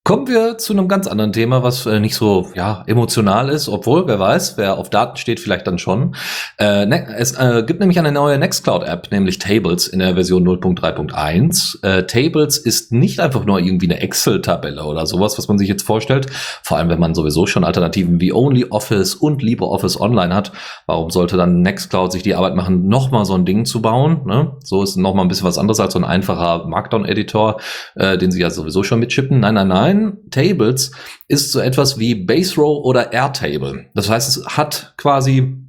Kommen 0.06 0.28
wir 0.28 0.58
zu 0.58 0.74
einem 0.74 0.86
ganz 0.86 1.06
anderen 1.06 1.32
Thema, 1.32 1.62
was 1.62 1.86
äh, 1.86 1.98
nicht 1.98 2.14
so 2.14 2.50
ja, 2.54 2.84
emotional 2.86 3.48
ist, 3.48 3.70
obwohl, 3.70 4.06
wer 4.06 4.18
weiß, 4.18 4.58
wer 4.58 4.76
auf 4.76 4.90
Daten 4.90 5.16
steht, 5.16 5.40
vielleicht 5.40 5.66
dann 5.66 5.78
schon. 5.78 6.14
Äh, 6.58 6.84
ne, 6.84 7.06
es 7.16 7.32
äh, 7.32 7.62
gibt 7.66 7.80
nämlich 7.80 7.98
eine 7.98 8.12
neue 8.12 8.36
Nextcloud-App, 8.36 9.10
nämlich 9.12 9.38
Tables 9.38 9.88
in 9.88 10.00
der 10.00 10.12
Version 10.12 10.46
0.3.1. 10.46 11.82
Äh, 11.82 12.06
Tables 12.06 12.58
ist 12.58 12.92
nicht 12.92 13.18
einfach 13.18 13.46
nur 13.46 13.58
irgendwie 13.58 13.90
eine 13.90 14.02
Excel-Tabelle 14.02 14.84
oder 14.84 15.06
sowas, 15.06 15.38
was 15.38 15.48
man 15.48 15.56
sich 15.56 15.70
jetzt 15.70 15.84
vorstellt. 15.84 16.26
Vor 16.62 16.76
allem, 16.76 16.90
wenn 16.90 17.00
man 17.00 17.14
sowieso 17.14 17.46
schon 17.46 17.64
Alternativen 17.64 18.20
wie 18.20 18.34
OnlyOffice 18.34 19.14
und 19.14 19.40
LibreOffice 19.40 19.98
Online 19.98 20.34
hat. 20.34 20.52
Warum 20.84 21.08
sollte 21.08 21.38
dann 21.38 21.62
Nextcloud 21.62 22.12
sich 22.12 22.22
die 22.22 22.34
Arbeit 22.34 22.56
machen, 22.56 22.88
nochmal 22.88 23.24
so 23.24 23.32
ein 23.36 23.46
Ding 23.46 23.64
zu 23.64 23.80
bauen? 23.80 24.20
Ne? 24.26 24.52
So 24.64 24.82
ist 24.82 24.96
nochmal 24.96 25.24
ein 25.24 25.28
bisschen 25.28 25.46
was 25.46 25.56
anderes 25.56 25.80
als 25.80 25.94
so 25.94 25.98
ein 25.98 26.04
einfacher 26.04 26.66
Markdown-Editor, 26.66 27.58
äh, 27.94 28.18
den 28.18 28.30
sie 28.30 28.42
ja 28.42 28.50
sowieso 28.50 28.82
schon 28.82 29.00
mitschippen. 29.00 29.40
Nein, 29.40 29.54
nein, 29.54 29.68
nein. 29.68 29.93
Design 29.94 30.30
Tables 30.30 30.92
ist 31.28 31.52
so 31.52 31.60
etwas 31.60 31.98
wie 31.98 32.14
Base 32.14 32.56
Row 32.56 32.84
oder 32.84 33.12
Airtable. 33.12 33.86
Das 33.94 34.10
heißt, 34.10 34.36
es 34.36 34.46
hat 34.46 34.94
quasi 34.96 35.63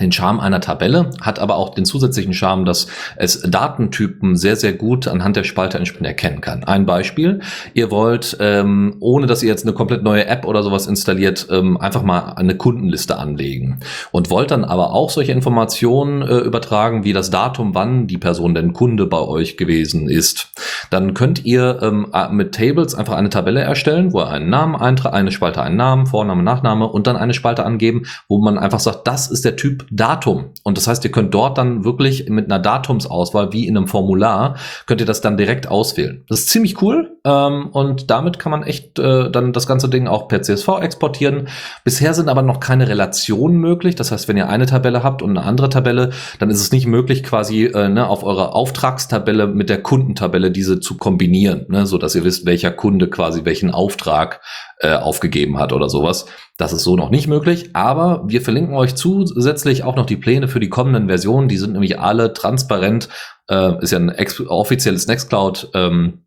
den 0.00 0.12
Charme 0.12 0.40
einer 0.40 0.60
Tabelle, 0.60 1.10
hat 1.20 1.38
aber 1.38 1.56
auch 1.56 1.74
den 1.74 1.84
zusätzlichen 1.84 2.32
Charme, 2.32 2.64
dass 2.64 2.86
es 3.16 3.42
Datentypen 3.42 4.36
sehr, 4.36 4.56
sehr 4.56 4.72
gut 4.72 5.06
anhand 5.06 5.36
der 5.36 5.44
Spalte 5.44 5.78
entsprechend 5.78 6.06
erkennen 6.06 6.40
kann. 6.40 6.64
Ein 6.64 6.86
Beispiel, 6.86 7.40
ihr 7.74 7.90
wollt, 7.90 8.36
ähm, 8.40 8.96
ohne 9.00 9.26
dass 9.26 9.42
ihr 9.42 9.48
jetzt 9.48 9.64
eine 9.64 9.74
komplett 9.74 10.02
neue 10.02 10.26
App 10.26 10.46
oder 10.46 10.62
sowas 10.62 10.86
installiert, 10.86 11.46
ähm, 11.50 11.76
einfach 11.76 12.02
mal 12.02 12.32
eine 12.34 12.56
Kundenliste 12.56 13.18
anlegen 13.18 13.80
und 14.12 14.30
wollt 14.30 14.50
dann 14.50 14.64
aber 14.64 14.92
auch 14.92 15.10
solche 15.10 15.32
Informationen 15.32 16.22
äh, 16.22 16.38
übertragen, 16.38 17.04
wie 17.04 17.12
das 17.12 17.30
Datum, 17.30 17.74
wann 17.74 18.06
die 18.06 18.18
Person 18.18 18.54
denn 18.54 18.72
Kunde 18.72 19.06
bei 19.06 19.20
euch 19.20 19.56
gewesen 19.56 20.08
ist. 20.08 20.52
Dann 20.90 21.14
könnt 21.14 21.44
ihr 21.44 21.78
ähm, 21.82 22.12
mit 22.30 22.54
Tables 22.54 22.94
einfach 22.94 23.14
eine 23.14 23.28
Tabelle 23.28 23.60
erstellen, 23.60 24.12
wo 24.12 24.20
ihr 24.20 24.28
einen 24.28 24.50
Namen 24.50 24.76
eintragt, 24.76 25.14
eine 25.14 25.30
Spalte 25.30 25.62
einen 25.62 25.76
Namen, 25.76 26.06
Vorname, 26.06 26.42
Nachname 26.42 26.86
und 26.88 27.06
dann 27.06 27.16
eine 27.16 27.34
Spalte 27.34 27.64
angeben, 27.64 28.02
wo 28.28 28.38
man 28.38 28.58
einfach 28.58 28.80
sagt, 28.80 29.06
das 29.06 29.30
ist 29.30 29.44
der 29.44 29.56
Typ 29.56 29.84
Datum. 29.90 30.50
Und 30.62 30.78
das 30.78 30.86
heißt, 30.86 31.04
ihr 31.04 31.10
könnt 31.10 31.34
dort 31.34 31.58
dann 31.58 31.84
wirklich 31.84 32.28
mit 32.28 32.46
einer 32.46 32.60
Datumsauswahl, 32.60 33.52
wie 33.52 33.66
in 33.66 33.76
einem 33.76 33.88
Formular, 33.88 34.56
könnt 34.86 35.00
ihr 35.00 35.06
das 35.06 35.20
dann 35.20 35.36
direkt 35.36 35.68
auswählen. 35.68 36.24
Das 36.28 36.40
ist 36.40 36.50
ziemlich 36.50 36.80
cool. 36.80 37.16
Ähm, 37.24 37.68
und 37.72 38.10
damit 38.10 38.38
kann 38.38 38.52
man 38.52 38.62
echt 38.62 38.98
äh, 38.98 39.30
dann 39.30 39.52
das 39.52 39.66
ganze 39.66 39.88
Ding 39.88 40.06
auch 40.06 40.28
per 40.28 40.42
CSV 40.42 40.68
exportieren. 40.80 41.48
Bisher 41.84 42.14
sind 42.14 42.28
aber 42.28 42.42
noch 42.42 42.60
keine 42.60 42.88
Relationen 42.88 43.56
möglich. 43.56 43.96
Das 43.96 44.12
heißt, 44.12 44.28
wenn 44.28 44.36
ihr 44.36 44.48
eine 44.48 44.66
Tabelle 44.66 45.02
habt 45.02 45.22
und 45.22 45.30
eine 45.30 45.44
andere 45.44 45.68
Tabelle, 45.68 46.10
dann 46.38 46.50
ist 46.50 46.60
es 46.60 46.70
nicht 46.70 46.86
möglich, 46.86 47.24
quasi 47.24 47.64
äh, 47.64 47.88
ne, 47.88 48.06
auf 48.06 48.22
eurer 48.22 48.54
Auftragstabelle 48.54 49.48
mit 49.48 49.68
der 49.68 49.82
Kundentabelle 49.82 50.50
diese 50.52 50.78
zu 50.78 50.96
kombinieren, 50.96 51.66
ne, 51.68 51.86
so 51.86 51.98
dass 51.98 52.14
ihr 52.14 52.24
wisst, 52.24 52.46
welcher 52.46 52.70
Kunde 52.70 53.08
quasi 53.10 53.44
welchen 53.44 53.70
Auftrag 53.72 54.40
äh, 54.80 54.94
aufgegeben 54.94 55.58
hat 55.58 55.72
oder 55.72 55.88
sowas. 55.88 56.26
Das 56.56 56.72
ist 56.72 56.84
so 56.84 56.96
noch 56.96 57.10
nicht 57.10 57.28
möglich, 57.28 57.70
aber 57.74 58.22
wir 58.26 58.42
verlinken 58.42 58.74
euch 58.74 58.94
zusätzlich 58.94 59.84
auch 59.84 59.96
noch 59.96 60.06
die 60.06 60.16
Pläne 60.16 60.48
für 60.48 60.60
die 60.60 60.68
kommenden 60.68 61.08
Versionen. 61.08 61.48
Die 61.48 61.58
sind 61.58 61.72
nämlich 61.72 62.00
alle 62.00 62.32
transparent. 62.32 63.08
Äh, 63.48 63.82
ist 63.82 63.92
ja 63.92 63.98
ein 63.98 64.14
offizielles 64.48 65.06
Nextcloud 65.06 65.70
ähm, 65.74 66.24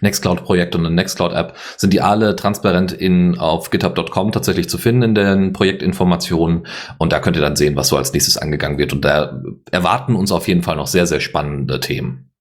Nextcloud-Projekt 0.00 0.74
und 0.74 0.84
eine 0.84 0.94
Nextcloud-App, 0.94 1.56
sind 1.76 1.92
die 1.92 2.00
alle 2.00 2.34
transparent 2.34 2.92
in, 2.92 3.38
auf 3.38 3.70
github.com 3.70 4.32
tatsächlich 4.32 4.68
zu 4.68 4.78
finden 4.78 5.02
in 5.02 5.14
den 5.14 5.52
Projektinformationen. 5.52 6.66
Und 6.98 7.12
da 7.12 7.20
könnt 7.20 7.36
ihr 7.36 7.42
dann 7.42 7.56
sehen, 7.56 7.76
was 7.76 7.88
so 7.88 7.96
als 7.96 8.12
nächstes 8.12 8.36
angegangen 8.36 8.78
wird. 8.78 8.92
Und 8.92 9.04
da 9.04 9.40
erwarten 9.70 10.16
uns 10.16 10.32
auf 10.32 10.48
jeden 10.48 10.62
Fall 10.62 10.76
noch 10.76 10.88
sehr, 10.88 11.06
sehr 11.06 11.20
spannende 11.20 11.78
Themen. 11.78 12.31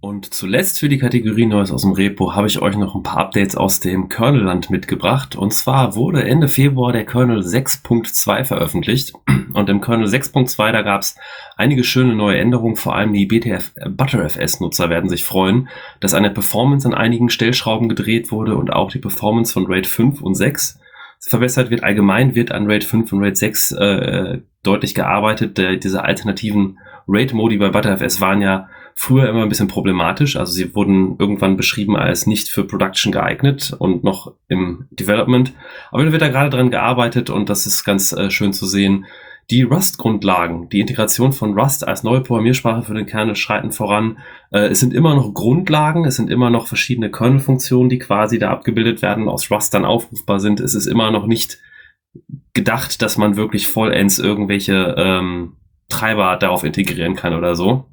Und 0.00 0.32
zuletzt 0.32 0.78
für 0.78 0.88
die 0.88 0.98
Kategorie 0.98 1.46
Neues 1.46 1.72
aus 1.72 1.82
dem 1.82 1.90
Repo 1.90 2.36
habe 2.36 2.46
ich 2.46 2.62
euch 2.62 2.76
noch 2.76 2.94
ein 2.94 3.02
paar 3.02 3.18
Updates 3.18 3.56
aus 3.56 3.80
dem 3.80 4.08
Kernelland 4.08 4.70
mitgebracht. 4.70 5.34
Und 5.34 5.52
zwar 5.52 5.96
wurde 5.96 6.22
Ende 6.22 6.46
Februar 6.46 6.92
der 6.92 7.04
Kernel 7.04 7.40
6.2 7.40 8.44
veröffentlicht. 8.44 9.12
Und 9.52 9.68
im 9.68 9.80
Kernel 9.80 10.06
6.2, 10.06 10.70
da 10.70 10.82
gab 10.82 11.00
es 11.00 11.16
einige 11.56 11.82
schöne 11.82 12.14
neue 12.14 12.38
Änderungen. 12.38 12.76
Vor 12.76 12.94
allem 12.94 13.12
die 13.12 13.26
BTF 13.26 13.72
äh, 13.74 13.88
ButterFS-Nutzer 13.88 14.88
werden 14.88 15.10
sich 15.10 15.24
freuen, 15.24 15.68
dass 15.98 16.14
eine 16.14 16.30
Performance 16.30 16.86
an 16.86 16.94
einigen 16.94 17.28
Stellschrauben 17.28 17.88
gedreht 17.88 18.30
wurde 18.30 18.56
und 18.56 18.72
auch 18.72 18.92
die 18.92 19.00
Performance 19.00 19.52
von 19.52 19.66
RAID 19.66 19.88
5 19.88 20.20
und 20.20 20.36
6 20.36 20.78
verbessert 21.18 21.70
wird. 21.70 21.82
Allgemein 21.82 22.36
wird 22.36 22.52
an 22.52 22.70
RAID 22.70 22.84
5 22.84 23.12
und 23.14 23.24
RAID 23.24 23.36
6 23.36 23.72
äh, 23.72 24.38
deutlich 24.62 24.94
gearbeitet. 24.94 25.58
Der, 25.58 25.74
diese 25.74 26.04
alternativen 26.04 26.78
RAID-Modi 27.08 27.56
bei 27.56 27.70
ButterFS 27.70 28.20
waren 28.20 28.42
ja 28.42 28.68
früher 29.00 29.28
immer 29.28 29.44
ein 29.44 29.48
bisschen 29.48 29.68
problematisch. 29.68 30.36
Also 30.36 30.52
sie 30.52 30.74
wurden 30.74 31.16
irgendwann 31.20 31.56
beschrieben 31.56 31.96
als 31.96 32.26
nicht 32.26 32.48
für 32.48 32.64
Production 32.64 33.12
geeignet 33.12 33.72
und 33.78 34.02
noch 34.02 34.34
im 34.48 34.88
Development. 34.90 35.52
Aber 35.92 36.04
da 36.04 36.10
wird 36.10 36.20
da 36.20 36.28
gerade 36.28 36.50
dran 36.50 36.72
gearbeitet 36.72 37.30
und 37.30 37.48
das 37.48 37.64
ist 37.64 37.84
ganz 37.84 38.12
äh, 38.12 38.28
schön 38.28 38.52
zu 38.52 38.66
sehen. 38.66 39.06
Die 39.50 39.62
Rust-Grundlagen, 39.62 40.68
die 40.68 40.80
Integration 40.80 41.32
von 41.32 41.56
Rust 41.56 41.86
als 41.86 42.02
neue 42.02 42.22
Programmiersprache 42.22 42.82
für 42.82 42.94
den 42.94 43.06
Kernel 43.06 43.36
schreiten 43.36 43.70
voran. 43.70 44.18
Äh, 44.50 44.66
es 44.66 44.80
sind 44.80 44.92
immer 44.92 45.14
noch 45.14 45.32
Grundlagen, 45.32 46.04
es 46.04 46.16
sind 46.16 46.28
immer 46.28 46.50
noch 46.50 46.66
verschiedene 46.66 47.12
Kernel-Funktionen, 47.12 47.88
die 47.88 48.00
quasi 48.00 48.40
da 48.40 48.50
abgebildet 48.50 49.00
werden, 49.00 49.28
aus 49.28 49.48
Rust 49.48 49.72
dann 49.74 49.84
aufrufbar 49.84 50.40
sind. 50.40 50.58
Es 50.58 50.74
ist 50.74 50.86
immer 50.86 51.12
noch 51.12 51.26
nicht 51.26 51.60
gedacht, 52.52 53.00
dass 53.00 53.16
man 53.16 53.36
wirklich 53.36 53.68
vollends 53.68 54.18
irgendwelche 54.18 54.96
ähm, 54.98 55.52
Treiber 55.88 56.36
darauf 56.36 56.64
integrieren 56.64 57.14
kann 57.14 57.32
oder 57.32 57.54
so. 57.54 57.86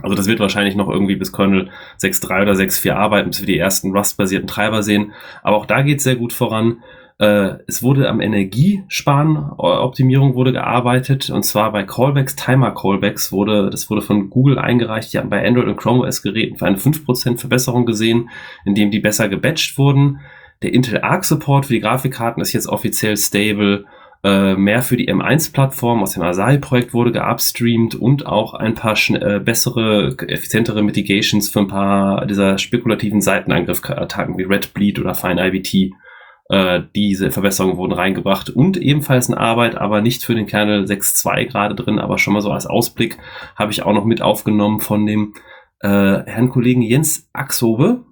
Also 0.00 0.14
das 0.14 0.26
wird 0.26 0.40
wahrscheinlich 0.40 0.74
noch 0.74 0.88
irgendwie 0.88 1.16
bis 1.16 1.32
Kernel 1.32 1.70
6.3 2.00 2.42
oder 2.42 2.52
6.4 2.52 2.92
arbeiten, 2.92 3.30
bis 3.30 3.40
wir 3.40 3.46
die 3.46 3.58
ersten 3.58 3.92
Rust-basierten 3.92 4.48
Treiber 4.48 4.82
sehen. 4.82 5.12
Aber 5.42 5.56
auch 5.56 5.66
da 5.66 5.82
geht 5.82 5.98
es 5.98 6.04
sehr 6.04 6.16
gut 6.16 6.32
voran. 6.32 6.82
Äh, 7.18 7.58
es 7.66 7.82
wurde 7.82 8.08
am 8.08 8.20
Energiesparen 8.20 9.36
Optimierung 9.58 10.34
wurde 10.34 10.52
gearbeitet 10.52 11.30
und 11.30 11.44
zwar 11.44 11.70
bei 11.70 11.84
Callbacks, 11.84 12.36
Timer 12.36 12.72
Callbacks 12.72 13.30
wurde, 13.32 13.70
das 13.70 13.90
wurde 13.90 14.02
von 14.02 14.30
Google 14.30 14.58
eingereicht, 14.58 15.12
die 15.12 15.18
haben 15.18 15.30
bei 15.30 15.46
Android 15.46 15.68
und 15.68 15.76
Chrome 15.76 16.06
OS 16.06 16.22
Geräten 16.22 16.56
für 16.56 16.66
eine 16.66 16.78
5% 16.78 17.38
Verbesserung 17.38 17.86
gesehen, 17.86 18.30
indem 18.64 18.90
die 18.90 19.00
besser 19.00 19.28
gebatcht 19.28 19.76
wurden. 19.78 20.20
Der 20.62 20.72
Intel 20.72 21.00
Arc 21.00 21.24
Support 21.24 21.66
für 21.66 21.74
die 21.74 21.80
Grafikkarten 21.80 22.42
ist 22.42 22.52
jetzt 22.52 22.68
offiziell 22.68 23.16
stable 23.16 23.84
äh, 24.24 24.54
mehr 24.54 24.82
für 24.82 24.96
die 24.96 25.12
M1-Plattform 25.12 26.02
aus 26.02 26.12
dem 26.12 26.22
Asahi-Projekt 26.22 26.94
wurde 26.94 27.10
geupstreamt 27.10 27.96
und 27.96 28.26
auch 28.26 28.54
ein 28.54 28.74
paar 28.74 28.96
äh, 29.10 29.40
bessere, 29.40 30.16
effizientere 30.28 30.82
Mitigations 30.82 31.48
für 31.48 31.60
ein 31.60 31.68
paar 31.68 32.26
dieser 32.26 32.58
spekulativen 32.58 33.20
Seitenangriff-Attacken 33.20 34.38
wie 34.38 34.44
Red 34.44 34.74
Bleed 34.74 35.00
oder 35.00 35.14
Fine 35.14 35.48
IBT. 35.48 35.92
Äh, 36.48 36.82
diese 36.94 37.32
Verbesserungen 37.32 37.76
wurden 37.76 37.92
reingebracht 37.92 38.50
und 38.50 38.76
ebenfalls 38.76 39.28
in 39.28 39.34
Arbeit, 39.34 39.76
aber 39.76 40.00
nicht 40.00 40.24
für 40.24 40.34
den 40.34 40.46
Kernel 40.46 40.84
6.2 40.84 41.46
gerade 41.46 41.74
drin, 41.74 41.98
aber 41.98 42.18
schon 42.18 42.34
mal 42.34 42.42
so 42.42 42.52
als 42.52 42.66
Ausblick 42.66 43.18
habe 43.56 43.72
ich 43.72 43.82
auch 43.82 43.92
noch 43.92 44.04
mit 44.04 44.22
aufgenommen 44.22 44.80
von 44.80 45.04
dem 45.04 45.34
äh, 45.80 45.88
Herrn 45.88 46.48
Kollegen 46.48 46.82
Jens 46.82 47.28
Axobe, 47.32 48.04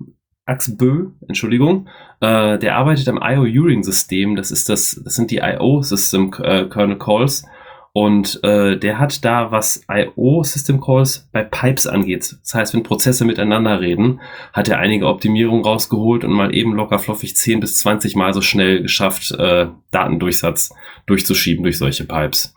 Axbö, 0.44 1.10
Entschuldigung, 1.28 1.88
äh, 2.20 2.58
der 2.58 2.76
arbeitet 2.76 3.08
am 3.08 3.20
IO-Uring-System. 3.22 4.36
Das 4.36 4.50
ist 4.50 4.68
das, 4.68 5.00
das 5.02 5.14
sind 5.14 5.30
die 5.30 5.38
IO-System 5.38 6.30
äh. 6.30 7.44
Und 7.92 8.38
äh, 8.44 8.78
der 8.78 9.00
hat 9.00 9.24
da, 9.24 9.50
was 9.50 9.84
IO-System 9.90 10.80
Calls 10.80 11.28
bei 11.32 11.42
Pipes 11.42 11.88
angeht, 11.88 12.36
das 12.40 12.54
heißt, 12.54 12.74
wenn 12.74 12.84
Prozesse 12.84 13.24
miteinander 13.24 13.80
reden, 13.80 14.20
hat 14.52 14.68
er 14.68 14.78
einige 14.78 15.08
Optimierungen 15.08 15.64
rausgeholt 15.64 16.22
und 16.22 16.30
mal 16.30 16.54
eben 16.54 16.74
locker 16.74 17.00
floffig 17.00 17.34
10 17.34 17.58
bis 17.58 17.80
20 17.80 18.14
Mal 18.14 18.32
so 18.32 18.42
schnell 18.42 18.82
geschafft, 18.82 19.32
äh, 19.32 19.66
Datendurchsatz 19.90 20.72
durchzuschieben 21.06 21.64
durch 21.64 21.78
solche 21.78 22.04
Pipes. 22.04 22.54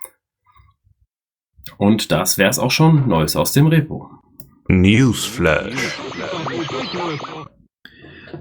Und 1.77 2.12
das 2.12 2.38
wäre 2.38 2.51
es 2.51 2.60
auch 2.60 2.72
schon. 2.72 3.08
Neues 3.08 3.36
aus 3.36 3.53
dem 3.53 3.65
Repo. 3.65 4.12
Newsflash. 4.67 5.98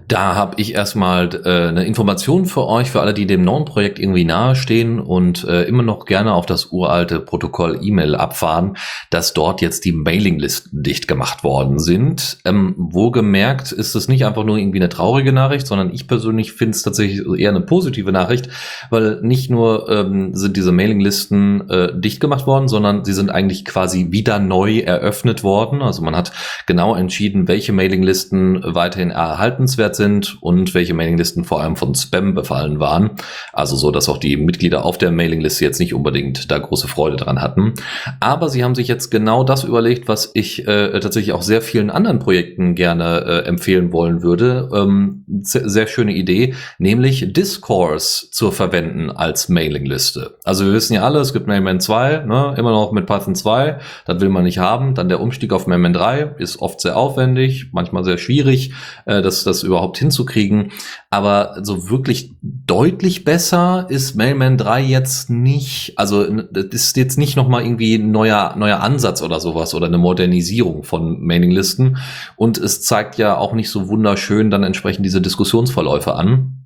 Da 0.08 0.34
habe 0.34 0.60
ich 0.60 0.74
erstmal 0.74 1.28
äh, 1.44 1.68
eine 1.68 1.84
Information 1.84 2.46
für 2.46 2.66
euch, 2.66 2.90
für 2.90 3.00
alle, 3.00 3.14
die 3.14 3.26
dem 3.26 3.42
neuen 3.42 3.64
Projekt 3.64 3.98
irgendwie 3.98 4.24
nahestehen 4.24 5.00
und 5.00 5.44
äh, 5.44 5.64
immer 5.64 5.82
noch 5.82 6.06
gerne 6.06 6.32
auf 6.32 6.46
das 6.46 6.66
uralte 6.72 7.20
Protokoll 7.20 7.78
E-Mail 7.82 8.14
abfahren, 8.14 8.76
dass 9.10 9.34
dort 9.34 9.60
jetzt 9.60 9.84
die 9.84 9.92
Mailinglisten 9.92 10.82
dicht 10.82 11.08
gemacht 11.08 11.44
worden 11.44 11.78
sind. 11.78 12.38
Ähm, 12.44 12.74
wohlgemerkt 12.76 13.72
ist 13.72 13.94
es 13.94 14.08
nicht 14.08 14.24
einfach 14.24 14.44
nur 14.44 14.58
irgendwie 14.58 14.80
eine 14.80 14.88
traurige 14.88 15.32
Nachricht, 15.32 15.66
sondern 15.66 15.92
ich 15.92 16.08
persönlich 16.08 16.52
finde 16.52 16.76
es 16.76 16.82
tatsächlich 16.82 17.22
eher 17.38 17.50
eine 17.50 17.60
positive 17.60 18.12
Nachricht, 18.12 18.48
weil 18.90 19.20
nicht 19.22 19.50
nur 19.50 19.88
ähm, 19.90 20.34
sind 20.34 20.56
diese 20.56 20.72
Mailinglisten 20.72 21.68
äh, 21.70 22.00
dicht 22.00 22.20
gemacht 22.20 22.46
worden, 22.46 22.68
sondern 22.68 23.04
sie 23.04 23.12
sind 23.12 23.30
eigentlich 23.30 23.64
quasi 23.64 24.08
wieder 24.10 24.38
neu 24.38 24.78
eröffnet 24.78 25.42
worden. 25.42 25.82
Also 25.82 26.02
man 26.02 26.16
hat 26.16 26.32
genau 26.66 26.94
entschieden, 26.94 27.46
welche 27.48 27.72
Mailinglisten 27.72 28.62
weiterhin 28.64 29.10
erhaltenswert 29.10 29.81
wert 29.82 29.96
sind 29.96 30.38
und 30.40 30.74
welche 30.74 30.94
Mailinglisten 30.94 31.44
vor 31.44 31.60
allem 31.60 31.76
von 31.76 31.94
Spam 31.94 32.34
befallen 32.34 32.78
waren. 32.78 33.10
Also 33.52 33.74
so, 33.76 33.90
dass 33.90 34.08
auch 34.08 34.18
die 34.18 34.36
Mitglieder 34.36 34.84
auf 34.84 34.96
der 34.96 35.10
Mailingliste 35.10 35.64
jetzt 35.64 35.80
nicht 35.80 35.92
unbedingt 35.92 36.50
da 36.50 36.58
große 36.58 36.86
Freude 36.86 37.16
dran 37.16 37.42
hatten. 37.42 37.74
Aber 38.20 38.48
sie 38.48 38.62
haben 38.62 38.76
sich 38.76 38.86
jetzt 38.88 39.10
genau 39.10 39.42
das 39.42 39.64
überlegt, 39.64 40.06
was 40.06 40.30
ich 40.34 40.66
äh, 40.68 41.00
tatsächlich 41.00 41.32
auch 41.32 41.42
sehr 41.42 41.62
vielen 41.62 41.90
anderen 41.90 42.20
Projekten 42.20 42.74
gerne 42.74 43.24
äh, 43.26 43.48
empfehlen 43.48 43.92
wollen 43.92 44.22
würde. 44.22 44.68
Ähm, 44.72 45.24
sehr, 45.42 45.86
schöne 45.88 46.12
Idee, 46.12 46.54
nämlich 46.78 47.32
Discourse 47.32 48.30
zu 48.30 48.52
verwenden 48.52 49.10
als 49.10 49.48
Mailingliste. 49.48 50.38
Also 50.44 50.64
wir 50.64 50.72
wissen 50.72 50.94
ja 50.94 51.02
alle, 51.02 51.18
es 51.18 51.32
gibt 51.32 51.48
Mailman 51.48 51.80
2, 51.80 52.18
ne, 52.18 52.54
immer 52.56 52.70
noch 52.70 52.92
mit 52.92 53.06
Python 53.06 53.34
2, 53.34 53.78
das 54.06 54.20
will 54.20 54.28
man 54.28 54.44
nicht 54.44 54.58
haben. 54.58 54.94
Dann 54.94 55.08
der 55.08 55.20
Umstieg 55.20 55.52
auf 55.52 55.66
Mailman 55.66 55.92
3 55.92 56.34
ist 56.38 56.60
oft 56.60 56.80
sehr 56.80 56.96
aufwendig, 56.96 57.70
manchmal 57.72 58.04
sehr 58.04 58.18
schwierig, 58.18 58.72
äh, 59.06 59.22
das, 59.22 59.42
das 59.42 59.64
überhaupt 59.72 59.98
hinzukriegen. 59.98 60.72
Aber 61.10 61.58
so 61.62 61.90
wirklich 61.90 62.32
deutlich 62.42 63.24
besser 63.24 63.86
ist 63.88 64.14
Mailman 64.14 64.56
3 64.56 64.82
jetzt 64.82 65.30
nicht. 65.30 65.94
Also 65.96 66.24
das 66.24 66.66
ist 66.72 66.96
jetzt 66.96 67.18
nicht 67.18 67.36
nochmal 67.36 67.64
irgendwie 67.64 67.96
ein 67.96 68.10
neuer, 68.10 68.54
neuer 68.56 68.80
Ansatz 68.80 69.22
oder 69.22 69.40
sowas 69.40 69.74
oder 69.74 69.86
eine 69.86 69.98
Modernisierung 69.98 70.84
von 70.84 71.20
Mailinglisten. 71.20 71.98
Und 72.36 72.58
es 72.58 72.82
zeigt 72.82 73.18
ja 73.18 73.36
auch 73.36 73.52
nicht 73.54 73.70
so 73.70 73.88
wunderschön 73.88 74.50
dann 74.50 74.62
entsprechend 74.62 75.04
diese 75.04 75.20
Diskussionsverläufe 75.20 76.14
an. 76.14 76.61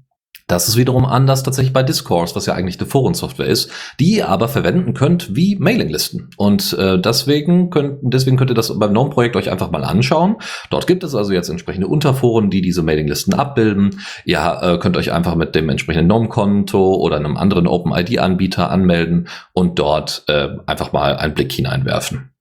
Das 0.49 0.69
ist 0.69 0.77
wiederum 0.77 1.05
anders 1.05 1.43
tatsächlich 1.43 1.73
bei 1.73 1.83
Discourse, 1.83 2.37
was 2.37 2.47
ja 2.47 2.55
eigentlich 2.55 2.79
eine 2.79 2.89
Forensoftware 2.89 3.49
ist, 3.49 3.69
die 3.99 4.17
ihr 4.17 4.29
aber 4.29 4.47
verwenden 4.47 4.95
könnt 4.95 5.35
wie 5.35 5.57
Mailinglisten. 5.57 6.31
Und 6.37 6.73
äh, 6.75 7.01
deswegen, 7.01 7.71
könnt, 7.71 7.99
deswegen 8.03 8.37
könnt 8.37 8.53
ihr 8.53 8.55
das 8.55 8.79
beim 8.79 8.93
GNOME-Projekt 8.93 9.35
euch 9.35 9.51
einfach 9.51 9.73
mal 9.73 9.83
anschauen. 9.83 10.37
Dort 10.71 10.87
gibt 10.87 11.03
es 11.03 11.17
also 11.17 11.33
jetzt 11.33 11.49
entsprechende 11.49 11.89
Unterforen, 11.89 12.49
die 12.49 12.61
diese 12.61 12.85
Mailinglisten 12.85 13.35
abbilden. 13.35 13.99
Ihr 14.25 14.59
äh, 14.63 14.79
könnt 14.79 14.97
euch 14.97 15.11
einfach 15.13 15.35
mit 15.35 15.57
dem 15.57 15.69
entsprechenden 15.69 16.07
GNOME-Konto 16.07 16.95
oder 16.95 17.17
einem 17.17 17.37
anderen 17.37 17.67
OpenID-Anbieter 17.67 18.71
anmelden 18.71 19.27
und 19.53 19.81
dort 19.81 20.23
äh, 20.29 20.51
einfach 20.67 20.93
mal 20.93 21.17
einen 21.17 21.35
Blick 21.35 21.51
hineinwerfen. 21.51 22.36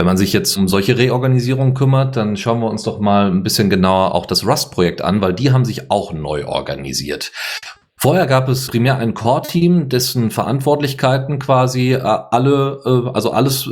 Wenn 0.00 0.06
man 0.06 0.16
sich 0.16 0.32
jetzt 0.32 0.56
um 0.56 0.68
solche 0.68 0.96
Reorganisierungen 0.96 1.74
kümmert, 1.74 2.14
dann 2.14 2.36
schauen 2.36 2.60
wir 2.60 2.70
uns 2.70 2.84
doch 2.84 3.00
mal 3.00 3.32
ein 3.32 3.42
bisschen 3.42 3.68
genauer 3.68 4.14
auch 4.14 4.26
das 4.26 4.46
Rust-Projekt 4.46 5.02
an, 5.02 5.20
weil 5.20 5.34
die 5.34 5.50
haben 5.50 5.64
sich 5.64 5.90
auch 5.90 6.12
neu 6.12 6.46
organisiert. 6.46 7.32
Vorher 8.00 8.26
gab 8.26 8.48
es 8.48 8.68
primär 8.68 8.98
ein 8.98 9.12
Core-Team, 9.12 9.88
dessen 9.88 10.30
Verantwortlichkeiten 10.30 11.40
quasi 11.40 11.94
äh, 11.94 11.98
alle, 11.98 12.80
äh, 12.86 13.10
also 13.12 13.32
alles, 13.32 13.68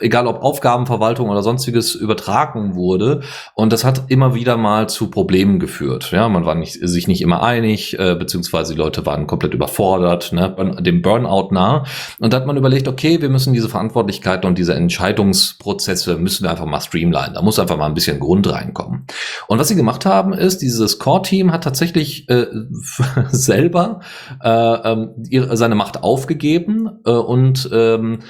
egal 0.00 0.28
ob 0.28 0.42
Aufgabenverwaltung 0.42 1.28
oder 1.28 1.42
sonstiges, 1.42 1.96
übertragen 1.96 2.76
wurde. 2.76 3.22
Und 3.54 3.72
das 3.72 3.82
hat 3.82 4.04
immer 4.08 4.36
wieder 4.36 4.56
mal 4.56 4.88
zu 4.88 5.10
Problemen 5.10 5.58
geführt. 5.58 6.12
Ja, 6.12 6.28
man 6.28 6.46
war 6.46 6.54
nicht, 6.54 6.78
sich 6.88 7.08
nicht 7.08 7.20
immer 7.20 7.42
einig, 7.42 7.98
äh, 7.98 8.14
beziehungsweise 8.14 8.74
die 8.74 8.78
Leute 8.78 9.06
waren 9.06 9.26
komplett 9.26 9.54
überfordert, 9.54 10.32
ne, 10.32 10.54
dem 10.78 11.02
Burnout 11.02 11.48
nah. 11.50 11.84
Und 12.20 12.32
da 12.32 12.36
hat 12.36 12.46
man 12.46 12.56
überlegt, 12.56 12.86
okay, 12.86 13.20
wir 13.20 13.28
müssen 13.28 13.54
diese 13.54 13.68
Verantwortlichkeiten 13.68 14.46
und 14.46 14.56
diese 14.56 14.74
Entscheidungsprozesse 14.74 16.16
müssen 16.18 16.44
wir 16.44 16.52
einfach 16.52 16.66
mal 16.66 16.80
streamlinen. 16.80 17.34
Da 17.34 17.42
muss 17.42 17.58
einfach 17.58 17.76
mal 17.76 17.86
ein 17.86 17.94
bisschen 17.94 18.20
Grund 18.20 18.48
reinkommen. 18.48 19.04
Und 19.48 19.58
was 19.58 19.66
sie 19.66 19.74
gemacht 19.74 20.06
haben, 20.06 20.32
ist, 20.32 20.58
dieses 20.62 21.00
Core-Team 21.00 21.50
hat 21.50 21.64
tatsächlich 21.64 22.28
äh, 22.28 22.46
selbst 23.30 23.63
selber 23.64 24.00
äh, 24.42 24.48
ähm, 24.48 25.14
seine 25.56 25.74
Macht 25.74 26.02
aufgegeben 26.02 27.00
äh, 27.04 27.10
und 27.10 27.68
ähm, 27.72 28.20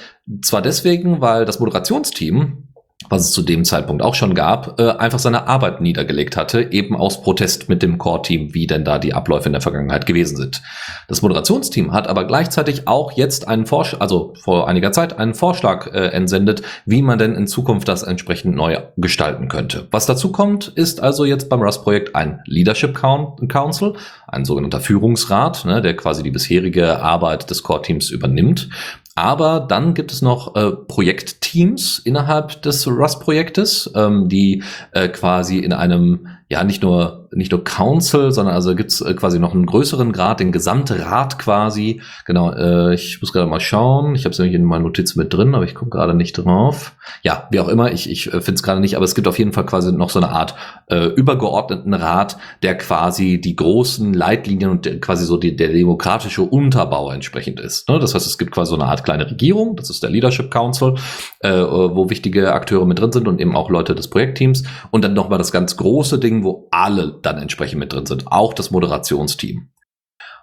zwar 0.41 0.61
deswegen, 0.61 1.21
weil 1.21 1.45
das 1.45 1.59
Moderationsteam 1.59 2.64
was 3.09 3.23
es 3.23 3.31
zu 3.31 3.41
dem 3.41 3.65
Zeitpunkt 3.65 4.03
auch 4.03 4.15
schon 4.15 4.33
gab, 4.33 4.79
äh, 4.79 4.89
einfach 4.91 5.19
seine 5.19 5.47
Arbeit 5.47 5.81
niedergelegt 5.81 6.37
hatte, 6.37 6.71
eben 6.71 6.95
aus 6.95 7.21
Protest 7.21 7.69
mit 7.69 7.83
dem 7.83 7.97
Core-Team, 7.97 8.53
wie 8.53 8.67
denn 8.67 8.85
da 8.85 8.99
die 8.99 9.13
Abläufe 9.13 9.47
in 9.47 9.53
der 9.53 9.61
Vergangenheit 9.61 10.05
gewesen 10.05 10.37
sind. 10.37 10.61
Das 11.07 11.21
Moderationsteam 11.21 11.91
hat 11.91 12.07
aber 12.07 12.25
gleichzeitig 12.25 12.87
auch 12.87 13.11
jetzt 13.11 13.47
einen 13.47 13.65
Vorschlag, 13.65 14.01
also 14.01 14.33
vor 14.41 14.67
einiger 14.67 14.91
Zeit 14.91 15.17
einen 15.17 15.33
Vorschlag 15.33 15.87
äh, 15.87 16.07
entsendet, 16.07 16.61
wie 16.85 17.01
man 17.01 17.19
denn 17.19 17.35
in 17.35 17.47
Zukunft 17.47 17.87
das 17.87 18.03
entsprechend 18.03 18.55
neu 18.55 18.77
gestalten 18.97 19.47
könnte. 19.47 19.87
Was 19.91 20.05
dazu 20.05 20.31
kommt, 20.31 20.67
ist 20.69 21.01
also 21.01 21.25
jetzt 21.25 21.49
beim 21.49 21.61
Rust-Projekt 21.61 22.15
ein 22.15 22.41
Leadership 22.45 22.95
Council, 22.95 23.93
ein 24.27 24.45
sogenannter 24.45 24.79
Führungsrat, 24.79 25.65
ne, 25.65 25.81
der 25.81 25.95
quasi 25.95 26.23
die 26.23 26.31
bisherige 26.31 26.99
Arbeit 26.99 27.49
des 27.49 27.63
Core-Teams 27.63 28.09
übernimmt. 28.09 28.69
Aber 29.15 29.61
dann 29.61 29.93
gibt 29.93 30.11
es 30.11 30.21
noch 30.21 30.55
äh, 30.55 30.71
Projektteams 30.71 31.99
innerhalb 31.99 32.61
des 32.61 32.85
Rust-Projektes, 32.85 33.89
ähm, 33.95 34.27
die 34.27 34.61
äh, 34.91 35.07
quasi 35.07 35.59
in 35.59 35.71
einem 35.71 36.27
ja 36.55 36.63
nicht 36.63 36.81
nur 36.81 37.25
nicht 37.35 37.51
nur 37.51 37.63
Council, 37.63 38.31
sondern 38.31 38.55
also 38.55 38.75
gibt's 38.75 39.01
äh, 39.01 39.13
quasi 39.13 39.39
noch 39.39 39.53
einen 39.53 39.65
größeren 39.65 40.13
Grad, 40.13 40.39
den 40.39 40.53
Gesamtrat 40.53 41.37
quasi. 41.37 42.01
Genau, 42.25 42.51
äh, 42.53 42.95
ich 42.95 43.21
muss 43.21 43.33
gerade 43.33 43.49
mal 43.49 43.59
schauen. 43.59 44.15
Ich 44.15 44.23
habe 44.23 44.31
es 44.31 44.39
nämlich 44.39 44.55
in 44.55 44.63
meinen 44.63 44.83
Notizen 44.83 45.19
mit 45.19 45.33
drin, 45.33 45.53
aber 45.53 45.65
ich 45.65 45.75
komme 45.75 45.91
gerade 45.91 46.13
nicht 46.13 46.33
drauf. 46.33 46.95
Ja, 47.23 47.47
wie 47.51 47.59
auch 47.59 47.67
immer, 47.67 47.91
ich, 47.91 48.09
ich 48.09 48.27
äh, 48.27 48.39
finde 48.39 48.53
es 48.53 48.63
gerade 48.63 48.79
nicht, 48.79 48.95
aber 48.95 49.03
es 49.03 49.15
gibt 49.15 49.27
auf 49.27 49.37
jeden 49.37 49.51
Fall 49.51 49.65
quasi 49.65 49.91
noch 49.91 50.09
so 50.09 50.19
eine 50.19 50.29
Art 50.29 50.55
äh, 50.87 51.07
übergeordneten 51.07 51.93
Rat, 51.93 52.37
der 52.63 52.77
quasi 52.77 53.41
die 53.41 53.55
großen 53.55 54.13
Leitlinien 54.13 54.71
und 54.71 54.85
der, 54.85 55.01
quasi 55.01 55.25
so 55.25 55.35
die, 55.35 55.57
der 55.57 55.69
demokratische 55.69 56.41
Unterbau 56.41 57.11
entsprechend 57.11 57.59
ist. 57.59 57.89
Ne? 57.89 57.99
Das 57.99 58.15
heißt, 58.15 58.25
es 58.25 58.37
gibt 58.37 58.51
quasi 58.51 58.69
so 58.69 58.75
eine 58.75 58.85
Art 58.85 59.03
kleine 59.03 59.29
Regierung, 59.29 59.75
das 59.75 59.89
ist 59.89 60.03
der 60.03 60.09
Leadership 60.09 60.51
Council, 60.51 60.95
äh, 61.41 61.51
wo 61.51 62.09
wichtige 62.09 62.53
Akteure 62.53 62.85
mit 62.85 62.99
drin 62.99 63.11
sind 63.11 63.27
und 63.27 63.41
eben 63.41 63.57
auch 63.57 63.69
Leute 63.69 63.93
des 63.93 64.09
Projektteams. 64.09 64.63
Und 64.91 65.03
dann 65.03 65.13
nochmal 65.13 65.37
das 65.37 65.51
ganz 65.51 65.75
große 65.75 66.17
Ding, 66.17 66.44
wo 66.45 66.67
alle 66.71 67.19
dann 67.21 67.37
entsprechend 67.37 67.79
mit 67.79 67.91
drin 67.91 68.05
sind, 68.05 68.31
auch 68.31 68.53
das 68.53 68.71
Moderationsteam. 68.71 69.69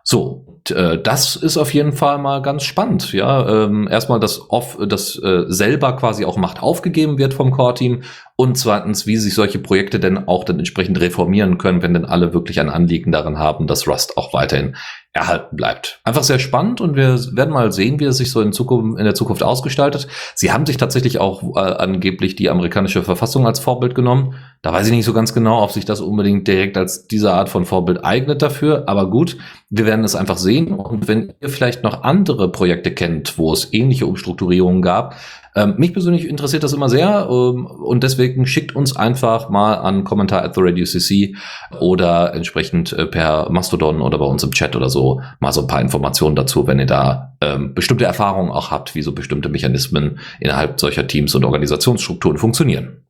So, 0.05 0.61
äh, 0.71 0.99
das 0.99 1.37
ist 1.37 1.57
auf 1.57 1.73
jeden 1.73 1.93
Fall 1.93 2.19
mal 2.19 2.43
ganz 2.43 2.65
spannend. 2.65 3.13
Ja, 3.13 3.65
ähm, 3.65 3.89
erstmal, 3.89 4.19
dass 4.19 4.51
off, 4.51 4.77
dass 4.85 5.17
äh, 5.23 5.45
selber 5.47 5.95
quasi 5.97 6.25
auch 6.25 6.37
Macht 6.37 6.61
aufgegeben 6.61 7.19
wird 7.19 7.35
vom 7.35 7.53
Core-Team 7.53 8.03
und 8.35 8.59
zweitens, 8.59 9.07
wie 9.07 9.17
sich 9.17 9.35
solche 9.35 9.61
Projekte 9.61 10.01
denn 10.01 10.27
auch 10.27 10.45
dann 10.45 10.59
entsprechend 10.59 11.01
reformieren 11.01 11.57
können, 11.57 11.83
wenn 11.83 11.95
denn 11.95 12.05
alle 12.05 12.35
wirklich 12.35 12.59
ein 12.59 12.69
Anliegen 12.69 13.13
daran 13.13 13.39
haben, 13.39 13.69
dass 13.69 13.87
Rust 13.87 14.17
auch 14.17 14.35
weiterhin 14.35 14.77
erhalten 15.15 15.57
bleibt. 15.57 16.01
Einfach 16.05 16.23
sehr 16.23 16.39
spannend 16.39 16.81
und 16.81 16.97
wir 16.97 17.19
werden 17.37 17.53
mal 17.53 17.71
sehen, 17.71 18.01
wie 18.01 18.05
es 18.05 18.17
sich 18.17 18.31
so 18.31 18.41
in, 18.41 18.53
Zukunft, 18.53 18.99
in 18.99 19.05
der 19.05 19.15
Zukunft 19.15 19.43
ausgestaltet. 19.43 20.09
Sie 20.35 20.53
haben 20.53 20.65
sich 20.65 20.79
tatsächlich 20.79 21.19
auch 21.21 21.43
äh, 21.55 21.59
angeblich 21.59 22.35
die 22.35 22.49
amerikanische 22.49 23.03
Verfassung 23.03 23.47
als 23.47 23.61
Vorbild 23.61 23.95
genommen. 23.95 24.35
Da 24.63 24.73
weiß 24.73 24.87
ich 24.87 24.93
nicht 24.93 25.05
so 25.05 25.13
ganz 25.13 25.35
genau, 25.35 25.63
ob 25.63 25.71
sich 25.71 25.85
das 25.85 26.01
unbedingt 26.01 26.49
direkt 26.49 26.79
als 26.79 27.09
diese 27.09 27.33
Art 27.33 27.51
von 27.51 27.67
Vorbild 27.67 28.05
eignet 28.05 28.41
dafür. 28.41 28.85
Aber 28.87 29.11
gut, 29.11 29.37
wir 29.69 29.85
werden 29.85 30.05
es 30.05 30.15
einfach 30.15 30.39
sehen. 30.39 30.73
Und 30.73 31.09
wenn 31.09 31.35
ihr 31.41 31.51
vielleicht 31.51 31.83
noch 31.83 32.05
andere 32.05 32.51
Projekte 32.51 32.93
kennt, 32.93 33.37
wo 33.37 33.53
es 33.53 33.73
ähnliche 33.73 34.07
Umstrukturierungen 34.07 34.81
gab, 34.81 35.17
ähm, 35.55 35.75
mich 35.77 35.93
persönlich 35.93 36.27
interessiert 36.27 36.63
das 36.63 36.73
immer 36.73 36.89
sehr 36.89 37.29
ähm, 37.31 37.67
und 37.67 38.03
deswegen 38.03 38.47
schickt 38.47 38.75
uns 38.75 38.97
einfach 38.97 39.51
mal 39.51 39.75
an 39.75 40.05
Kommentar 40.05 40.43
at 40.43 40.55
the 40.55 40.61
Radio 40.63 40.85
CC 40.85 41.37
oder 41.79 42.35
entsprechend 42.35 42.93
äh, 42.93 43.07
per 43.07 43.51
Mastodon 43.51 44.01
oder 44.01 44.19
bei 44.19 44.25
uns 44.25 44.43
im 44.43 44.53
Chat 44.53 44.77
oder 44.77 44.89
so 44.89 45.21
mal 45.41 45.53
so 45.53 45.63
ein 45.63 45.67
paar 45.67 45.83
Informationen 45.83 46.37
dazu, 46.37 46.67
wenn 46.67 46.79
ihr 46.79 46.87
da 46.87 47.37
ähm, 47.43 47.75
bestimmte 47.75 48.07
Erfahrungen 48.07 48.51
auch 48.51 48.71
habt, 48.71 48.95
wie 48.95 49.03
so 49.03 49.13
bestimmte 49.13 49.51
Mechanismen 49.51 50.21
innerhalb 50.41 50.81
solcher 50.81 51.07
Teams 51.07 51.35
und 51.35 51.45
Organisationsstrukturen 51.45 52.39
funktionieren. 52.39 53.03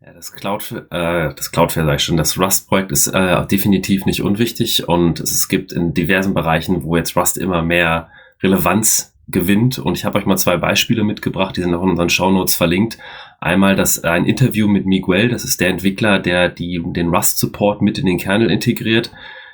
Das 0.00 0.32
Cloud, 0.32 0.72
äh, 0.90 1.34
das 1.34 1.52
Cloudflare 1.52 1.86
sage 1.86 1.96
ich 1.96 2.02
schon, 2.02 2.16
das 2.16 2.38
Rust-Projekt 2.38 2.92
ist 2.92 3.08
äh, 3.08 3.46
definitiv 3.46 4.06
nicht 4.06 4.22
unwichtig 4.22 4.88
und 4.88 5.20
es 5.20 5.48
gibt 5.48 5.70
in 5.70 5.92
diversen 5.92 6.34
Bereichen, 6.34 6.82
wo 6.82 6.96
jetzt 6.96 7.16
Rust 7.16 7.36
immer 7.36 7.62
mehr 7.62 8.08
Relevanz 8.42 9.13
gewinnt. 9.28 9.78
Und 9.78 9.96
ich 9.96 10.04
habe 10.04 10.18
euch 10.18 10.26
mal 10.26 10.36
zwei 10.36 10.56
Beispiele 10.56 11.04
mitgebracht, 11.04 11.56
die 11.56 11.62
sind 11.62 11.74
auch 11.74 11.82
in 11.82 11.90
unseren 11.90 12.10
Shownotes 12.10 12.54
verlinkt. 12.54 12.98
Einmal 13.40 13.76
das 13.76 13.98
äh, 13.98 14.08
ein 14.08 14.26
Interview 14.26 14.68
mit 14.68 14.86
Miguel, 14.86 15.28
das 15.28 15.44
ist 15.44 15.60
der 15.60 15.68
Entwickler, 15.68 16.18
der 16.18 16.48
die, 16.48 16.82
den 16.84 17.08
Rust-Support 17.08 17.82
mit 17.82 17.98
in 17.98 18.06
den 18.06 18.18
Kernel 18.18 18.50
integriert, 18.50 19.10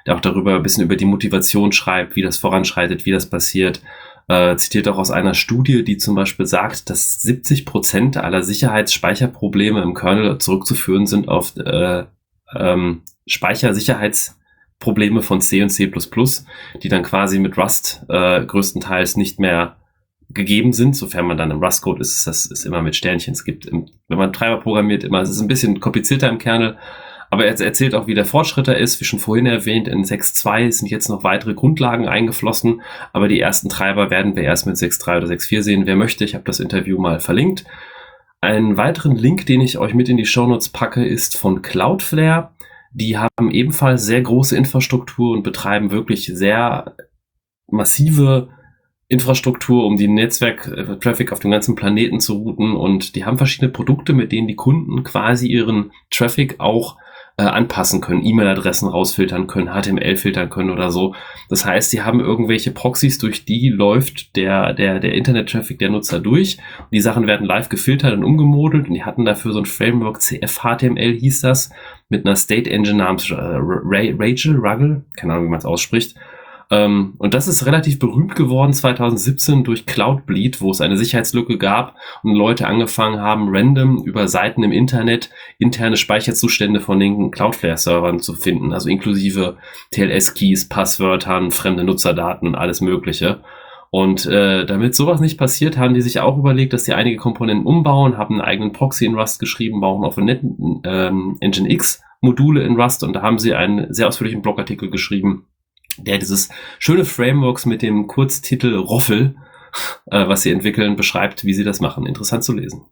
der 0.06 0.16
auch 0.16 0.20
darüber 0.20 0.56
ein 0.56 0.62
bisschen 0.62 0.85
über 0.85 0.96
die 0.96 1.04
Motivation 1.04 1.72
schreibt, 1.72 2.16
wie 2.16 2.22
das 2.22 2.38
voranschreitet, 2.38 3.06
wie 3.06 3.12
das 3.12 3.28
passiert. 3.28 3.83
Äh, 4.28 4.56
zitiert 4.56 4.87
auch 4.87 4.98
aus 4.98 5.11
einer 5.11 5.35
Studie, 5.35 5.83
die 5.83 5.96
zum 5.96 6.14
Beispiel 6.14 6.46
sagt, 6.46 6.88
dass 6.88 7.20
70 7.22 7.66
Prozent 7.66 8.16
aller 8.16 8.42
Sicherheitsspeicherprobleme 8.42 9.83
im 9.83 9.94
Kernel 9.94 10.38
zurückzuführen 10.38 11.06
sind 11.06 11.28
auf 11.28 11.56
äh, 11.56 12.04
ähm, 12.54 13.02
Speichersicherheits 13.26 14.39
Probleme 14.81 15.23
von 15.23 15.40
C 15.40 15.62
und 15.62 15.69
C++, 15.69 15.93
die 16.83 16.88
dann 16.88 17.03
quasi 17.03 17.38
mit 17.38 17.57
Rust 17.57 18.05
äh, 18.09 18.45
größtenteils 18.45 19.16
nicht 19.16 19.38
mehr 19.38 19.77
gegeben 20.31 20.73
sind, 20.73 20.97
sofern 20.97 21.27
man 21.27 21.37
dann 21.37 21.51
im 21.51 21.62
Rust-Code 21.62 22.01
ist, 22.01 22.27
das 22.27 22.47
ist 22.47 22.64
immer 22.64 22.83
mit 22.83 22.97
Sternchen. 22.97 23.33
Es 23.33 23.45
gibt, 23.45 23.71
wenn 23.71 24.19
man 24.19 24.33
Treiber 24.33 24.61
programmiert, 24.61 25.05
immer, 25.05 25.21
es 25.21 25.31
ist 25.31 25.40
ein 25.40 25.49
bisschen 25.49 25.81
komplizierter 25.81 26.29
im 26.29 26.38
Kernel, 26.38 26.79
aber 27.31 27.47
er 27.47 27.61
erzählt 27.61 27.95
auch, 27.95 28.07
wie 28.07 28.14
der 28.14 28.25
Fortschritt 28.25 28.66
da 28.66 28.73
ist. 28.73 29.01
Wie 29.01 29.05
schon 29.05 29.21
vorhin 29.21 29.47
erwähnt, 29.47 29.87
in 29.87 30.05
6.2 30.05 30.73
sind 30.73 30.90
jetzt 30.90 31.09
noch 31.09 31.23
weitere 31.23 31.55
Grundlagen 31.55 32.09
eingeflossen, 32.09 32.83
aber 33.12 33.29
die 33.29 33.40
ersten 33.40 33.69
Treiber 33.69 34.11
werden 34.11 34.35
wir 34.35 34.43
erst 34.43 34.66
mit 34.66 34.77
6.3 34.77 35.19
oder 35.19 35.27
6.4 35.29 35.62
sehen. 35.62 35.87
Wer 35.87 35.97
möchte, 35.97 36.25
ich 36.25 36.35
habe 36.35 36.45
das 36.45 36.59
Interview 36.59 36.99
mal 36.99 37.21
verlinkt. 37.21 37.64
Einen 38.40 38.77
weiteren 38.77 39.16
Link, 39.16 39.47
den 39.47 39.61
ich 39.61 39.79
euch 39.79 39.95
mit 39.95 40.09
in 40.09 40.16
die 40.16 40.27
Shownotes 40.27 40.71
packe, 40.71 41.05
ist 41.05 41.37
von 41.37 41.62
Cloudflare. 41.62 42.51
Die 42.92 43.16
haben 43.16 43.50
ebenfalls 43.50 44.05
sehr 44.05 44.20
große 44.20 44.57
Infrastruktur 44.57 45.33
und 45.33 45.42
betreiben 45.42 45.90
wirklich 45.90 46.26
sehr 46.26 46.96
massive 47.68 48.48
Infrastruktur, 49.09 49.87
um 49.87 49.96
die 49.96 50.09
Netzwerk-Traffic 50.09 51.33
auf 51.33 51.40
dem 51.40 51.50
ganzen 51.50 51.74
Planeten 51.74 52.20
zu 52.20 52.35
routen. 52.35 52.76
Und 52.76 53.16
die 53.16 53.24
haben 53.24 53.38
verschiedene 53.38 53.70
Produkte, 53.70 54.12
mit 54.12 54.33
denen 54.33 54.48
die 54.48 54.57
Kunden 54.57 55.03
quasi 55.03 55.48
ihren 55.48 55.92
Traffic 56.11 56.61
auch 56.61 56.96
äh, 57.40 57.42
anpassen 57.42 58.00
können, 58.00 58.24
E-Mail-Adressen 58.24 58.88
rausfiltern 58.88 59.46
können, 59.46 59.68
HTML 59.68 60.16
filtern 60.16 60.50
können 60.50 60.70
oder 60.70 60.90
so. 60.90 61.14
Das 61.48 61.64
heißt, 61.64 61.90
sie 61.90 62.03
haben 62.03 62.20
irgendwelche 62.20 62.70
Proxys, 62.70 63.18
durch 63.18 63.44
die 63.44 63.68
läuft 63.68 64.37
der, 64.37 64.74
der, 64.74 65.00
der 65.00 65.14
Internet-Traffic 65.14 65.79
der 65.79 65.90
Nutzer 65.90 66.20
durch. 66.20 66.59
Die 66.92 67.00
Sachen 67.00 67.26
werden 67.26 67.46
live 67.46 67.68
gefiltert 67.68 68.12
und 68.12 68.24
umgemodelt 68.24 68.88
und 68.88 68.94
die 68.94 69.05
hatten 69.05 69.24
dafür 69.24 69.53
so 69.53 69.61
ein 69.61 69.66
Framework, 69.66 70.18
CF-HTML 70.20 71.18
hieß 71.18 71.40
das, 71.40 71.70
mit 72.11 72.27
einer 72.27 72.37
State 72.37 72.70
Engine 72.70 72.99
namens 72.99 73.31
äh, 73.31 73.35
Rachel, 73.38 74.57
Ruggle, 74.57 75.05
keine 75.16 75.33
Ahnung, 75.33 75.46
wie 75.46 75.51
man 75.51 75.59
es 75.59 75.64
ausspricht. 75.64 76.16
Ähm, 76.70 77.14
und 77.18 77.35
das 77.35 77.49
ist 77.49 77.66
relativ 77.66 77.99
berühmt 77.99 78.37
geworden 78.37 78.73
2017 78.73 79.64
durch 79.64 79.87
Cloudbleed, 79.87 80.61
wo 80.61 80.70
es 80.70 80.81
eine 80.81 80.96
Sicherheitslücke 80.96 81.59
gab 81.59 81.96
und 82.23 82.35
Leute 82.35 82.66
angefangen 82.66 83.20
haben, 83.20 83.49
random 83.51 84.05
über 84.05 84.29
Seiten 84.29 84.62
im 84.62 84.70
Internet 84.70 85.31
interne 85.59 85.96
Speicherzustände 85.96 86.81
von 86.81 87.01
den 87.01 87.31
Cloudflare-Servern 87.33 88.20
zu 88.20 88.35
finden, 88.35 88.73
also 88.73 88.88
inklusive 88.88 89.57
TLS-Keys, 89.90 90.68
Passwörtern, 90.68 91.51
fremde 91.51 91.83
Nutzerdaten 91.83 92.46
und 92.46 92.55
alles 92.55 92.81
Mögliche. 92.81 93.40
Und 93.90 94.24
äh, 94.26 94.64
damit 94.66 94.94
sowas 94.94 95.20
nicht 95.20 95.37
passiert, 95.37 95.76
haben 95.76 95.94
die 95.94 96.00
sich 96.00 96.20
auch 96.20 96.38
überlegt, 96.38 96.72
dass 96.72 96.85
die 96.85 96.94
einige 96.94 97.16
Komponenten 97.16 97.66
umbauen, 97.66 98.16
haben 98.16 98.35
einen 98.35 98.48
eigenen 98.48 98.72
Proxy 98.72 99.05
in 99.05 99.16
Rust 99.16 99.40
geschrieben, 99.40 99.81
bauen 99.81 100.05
auf 100.05 100.16
ähm, 100.16 101.37
Engine 101.40 101.70
X 101.70 102.00
Module 102.20 102.62
in 102.62 102.81
Rust 102.81 103.03
und 103.03 103.14
da 103.14 103.22
haben 103.22 103.38
sie 103.38 103.55
einen 103.55 103.92
sehr 103.92 104.07
ausführlichen 104.07 104.42
Blogartikel 104.42 104.90
geschrieben, 104.90 105.46
der 105.98 106.18
dieses 106.18 106.50
schöne 106.79 107.05
Frameworks 107.05 107.66
mit 107.66 107.83
dem 107.83 108.07
Kurztitel 108.07 108.76
Roffel, 108.76 109.37
äh, 110.07 110.29
was 110.29 110.42
sie 110.42 110.53
entwickeln, 110.53 110.96
beschreibt, 110.96 111.44
wie 111.44 111.55
sie 111.55 111.64
das 111.64 111.81
machen. 111.81 112.07
Interessant 112.07 112.44
zu 112.44 112.53
lesen. 112.53 112.83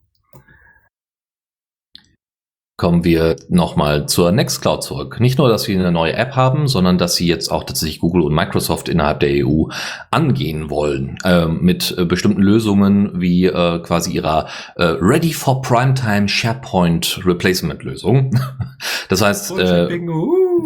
Kommen 2.80 3.02
wir 3.02 3.34
nochmal 3.48 4.06
zur 4.06 4.30
Nextcloud 4.30 4.84
zurück. 4.84 5.18
Nicht 5.18 5.36
nur, 5.36 5.48
dass 5.48 5.64
sie 5.64 5.76
eine 5.76 5.90
neue 5.90 6.12
App 6.12 6.36
haben, 6.36 6.68
sondern 6.68 6.96
dass 6.96 7.16
sie 7.16 7.26
jetzt 7.26 7.50
auch 7.50 7.64
tatsächlich 7.64 7.98
Google 7.98 8.22
und 8.22 8.32
Microsoft 8.32 8.88
innerhalb 8.88 9.18
der 9.18 9.44
EU 9.44 9.64
angehen 10.12 10.70
wollen 10.70 11.18
äh, 11.24 11.46
mit 11.46 11.96
äh, 11.98 12.04
bestimmten 12.04 12.40
Lösungen 12.40 13.20
wie 13.20 13.46
äh, 13.46 13.80
quasi 13.80 14.12
ihrer 14.12 14.46
äh, 14.76 14.84
Ready 15.00 15.32
for 15.32 15.60
Primetime 15.60 16.28
SharePoint 16.28 17.20
Replacement 17.26 17.82
Lösung. 17.82 18.30
das 19.08 19.22
heißt, 19.22 19.58
äh, 19.58 19.98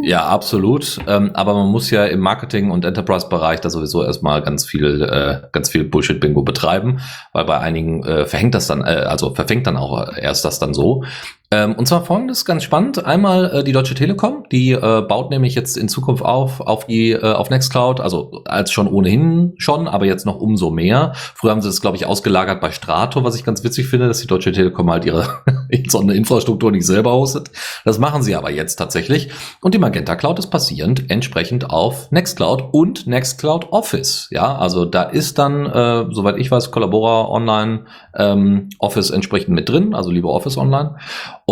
ja, 0.02 0.26
absolut. 0.26 0.98
Ähm, 1.06 1.30
aber 1.32 1.54
man 1.54 1.68
muss 1.68 1.90
ja 1.90 2.04
im 2.04 2.20
Marketing 2.20 2.70
und 2.70 2.84
Enterprise-Bereich 2.84 3.60
da 3.60 3.70
sowieso 3.70 4.04
erstmal 4.04 4.42
ganz 4.42 4.66
viel, 4.66 5.00
äh, 5.02 5.48
ganz 5.50 5.70
viel 5.70 5.84
Bullshit-Bingo 5.84 6.42
betreiben, 6.42 7.00
weil 7.32 7.46
bei 7.46 7.58
einigen 7.58 8.04
äh, 8.04 8.26
verhängt 8.26 8.54
das 8.54 8.66
dann, 8.66 8.82
äh, 8.82 9.06
also 9.08 9.34
verfängt 9.34 9.66
dann 9.66 9.78
auch 9.78 10.14
erst 10.14 10.44
das 10.44 10.58
dann 10.58 10.74
so. 10.74 11.04
Ähm, 11.52 11.74
und 11.74 11.86
zwar 11.86 12.02
folgendes 12.02 12.46
ganz 12.46 12.64
spannend. 12.64 13.04
Einmal 13.04 13.50
äh, 13.52 13.62
die 13.62 13.72
Deutsche 13.72 13.94
Telekom, 13.94 14.44
die 14.50 14.72
äh, 14.72 15.02
baut 15.02 15.30
nämlich 15.30 15.54
jetzt 15.54 15.76
in 15.76 15.86
Zukunft 15.86 16.24
auf 16.24 16.62
auf 16.62 16.86
die 16.86 17.10
äh, 17.12 17.20
auf 17.20 17.50
Nextcloud, 17.50 18.00
also 18.00 18.42
als 18.46 18.72
schon 18.72 18.88
ohnehin 18.88 19.52
schon, 19.58 19.86
aber 19.86 20.06
jetzt 20.06 20.24
noch 20.24 20.40
umso 20.40 20.70
mehr. 20.70 21.12
Früher 21.14 21.50
haben 21.50 21.60
sie 21.60 21.68
das 21.68 21.82
glaube 21.82 21.98
ich 21.98 22.06
ausgelagert 22.06 22.62
bei 22.62 22.70
Strato, 22.70 23.22
was 23.22 23.36
ich 23.36 23.44
ganz 23.44 23.62
witzig 23.64 23.88
finde, 23.88 24.08
dass 24.08 24.20
die 24.20 24.26
Deutsche 24.26 24.50
Telekom 24.50 24.90
halt 24.90 25.04
ihre 25.04 25.42
so 25.88 26.00
eine 26.00 26.14
Infrastruktur 26.14 26.72
nicht 26.72 26.86
selber 26.86 27.12
hostet. 27.12 27.50
Das 27.84 27.98
machen 27.98 28.22
sie 28.22 28.34
aber 28.34 28.50
jetzt 28.50 28.76
tatsächlich. 28.76 29.28
Und 29.60 29.74
die 29.74 29.78
Magenta 29.78 30.16
Cloud 30.16 30.38
ist 30.38 30.46
passierend 30.46 31.10
entsprechend 31.10 31.68
auf 31.68 32.10
Nextcloud 32.10 32.70
und 32.72 33.06
Nextcloud 33.06 33.72
Office. 33.72 34.28
Ja, 34.30 34.56
also 34.56 34.86
da 34.86 35.02
ist 35.02 35.38
dann, 35.38 35.66
äh, 35.66 36.06
soweit 36.12 36.38
ich 36.38 36.50
weiß, 36.50 36.70
Collabora 36.70 37.28
Online 37.28 37.84
ähm, 38.16 38.70
Office 38.78 39.10
entsprechend 39.10 39.54
mit 39.54 39.68
drin, 39.68 39.94
also 39.94 40.10
lieber 40.10 40.30
Office 40.30 40.56
Online. 40.56 40.96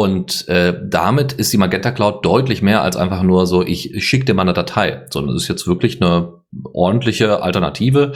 Und 0.01 0.49
äh, 0.49 0.73
damit 0.83 1.35
ist 1.35 1.53
die 1.53 1.59
Magenta 1.59 1.91
Cloud 1.91 2.25
deutlich 2.25 2.63
mehr 2.63 2.81
als 2.81 2.97
einfach 2.97 3.23
nur 3.23 3.47
so, 3.47 3.63
ich 3.63 4.03
schicke 4.03 4.25
dir 4.25 4.33
mal 4.33 4.41
eine 4.41 4.55
Datei, 4.55 5.05
sondern 5.11 5.37
es 5.37 5.43
ist 5.43 5.49
jetzt 5.51 5.67
wirklich 5.67 6.01
eine 6.01 6.41
ordentliche 6.73 7.43
Alternative 7.43 8.13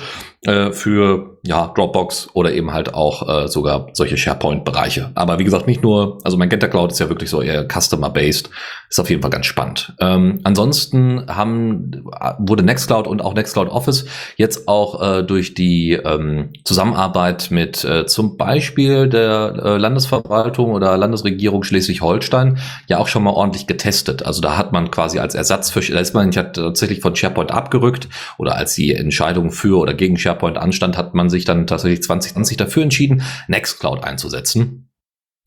äh, 0.47 0.73
für 0.73 1.34
ja, 1.47 1.71
Dropbox 1.75 2.31
oder 2.33 2.53
eben 2.55 2.73
halt 2.73 2.95
auch 2.95 3.29
äh, 3.29 3.49
sogar 3.49 3.89
solche 3.93 4.17
SharePoint-Bereiche. 4.17 5.11
Aber 5.15 5.39
wie 5.39 5.45
gesagt, 5.45 5.67
nicht 5.67 5.83
nur, 5.83 6.19
also 6.25 6.39
Magenta 6.39 6.69
Cloud 6.69 6.93
ist 6.93 7.01
ja 7.01 7.11
wirklich 7.11 7.29
so 7.29 7.43
eher 7.43 7.69
Customer-based, 7.69 8.49
ist 8.89 8.99
auf 8.99 9.11
jeden 9.11 9.21
Fall 9.21 9.31
ganz 9.31 9.45
spannend. 9.45 9.93
Ähm, 10.01 10.41
ansonsten 10.45 11.27
haben, 11.29 12.03
wurde 12.39 12.63
Nextcloud 12.63 13.07
und 13.07 13.21
auch 13.21 13.35
Nextcloud 13.35 13.69
Office 13.69 14.07
jetzt 14.37 14.69
auch 14.69 15.03
äh, 15.03 15.23
durch 15.23 15.53
die 15.53 15.93
ähm, 15.93 16.51
Zusammenarbeit 16.65 17.51
mit 17.51 17.85
äh, 17.85 18.07
zum 18.07 18.39
Beispiel 18.39 19.09
der 19.11 19.55
äh, 19.63 19.77
Landesverwaltung 19.77 20.73
oder 20.73 20.97
Landesregierung 20.97 21.63
Schleswig-Holstein 21.63 22.57
ja 22.89 22.97
auch 22.97 23.09
schon 23.09 23.23
mal 23.23 23.33
ordentlich 23.33 23.67
getestet. 23.67 24.25
Also 24.25 24.41
da 24.41 24.57
hat 24.57 24.73
man 24.73 24.91
quasi 24.91 25.19
als 25.19 25.35
Ersatz 25.35 25.69
für, 25.71 25.81
da 25.81 26.01
ist 26.01 26.15
man 26.15 26.33
ja 26.33 26.45
tatsächlich 26.45 27.01
von 27.01 27.15
SharePoint 27.15 27.53
abgerückt 27.53 28.09
oder 28.39 28.57
als 28.57 28.75
die 28.75 28.95
Entscheidung 28.95 29.51
für 29.51 29.79
oder 29.79 29.93
gegen 29.93 30.17
SharePoint 30.17 30.57
anstand, 30.57 30.97
hat 30.97 31.13
man 31.13 31.34
sich 31.35 31.45
dann 31.45 31.67
tatsächlich 31.67 32.03
2020 32.03 32.57
dafür 32.57 32.83
entschieden, 32.83 33.23
Nextcloud 33.49 34.05
einzusetzen. 34.05 34.91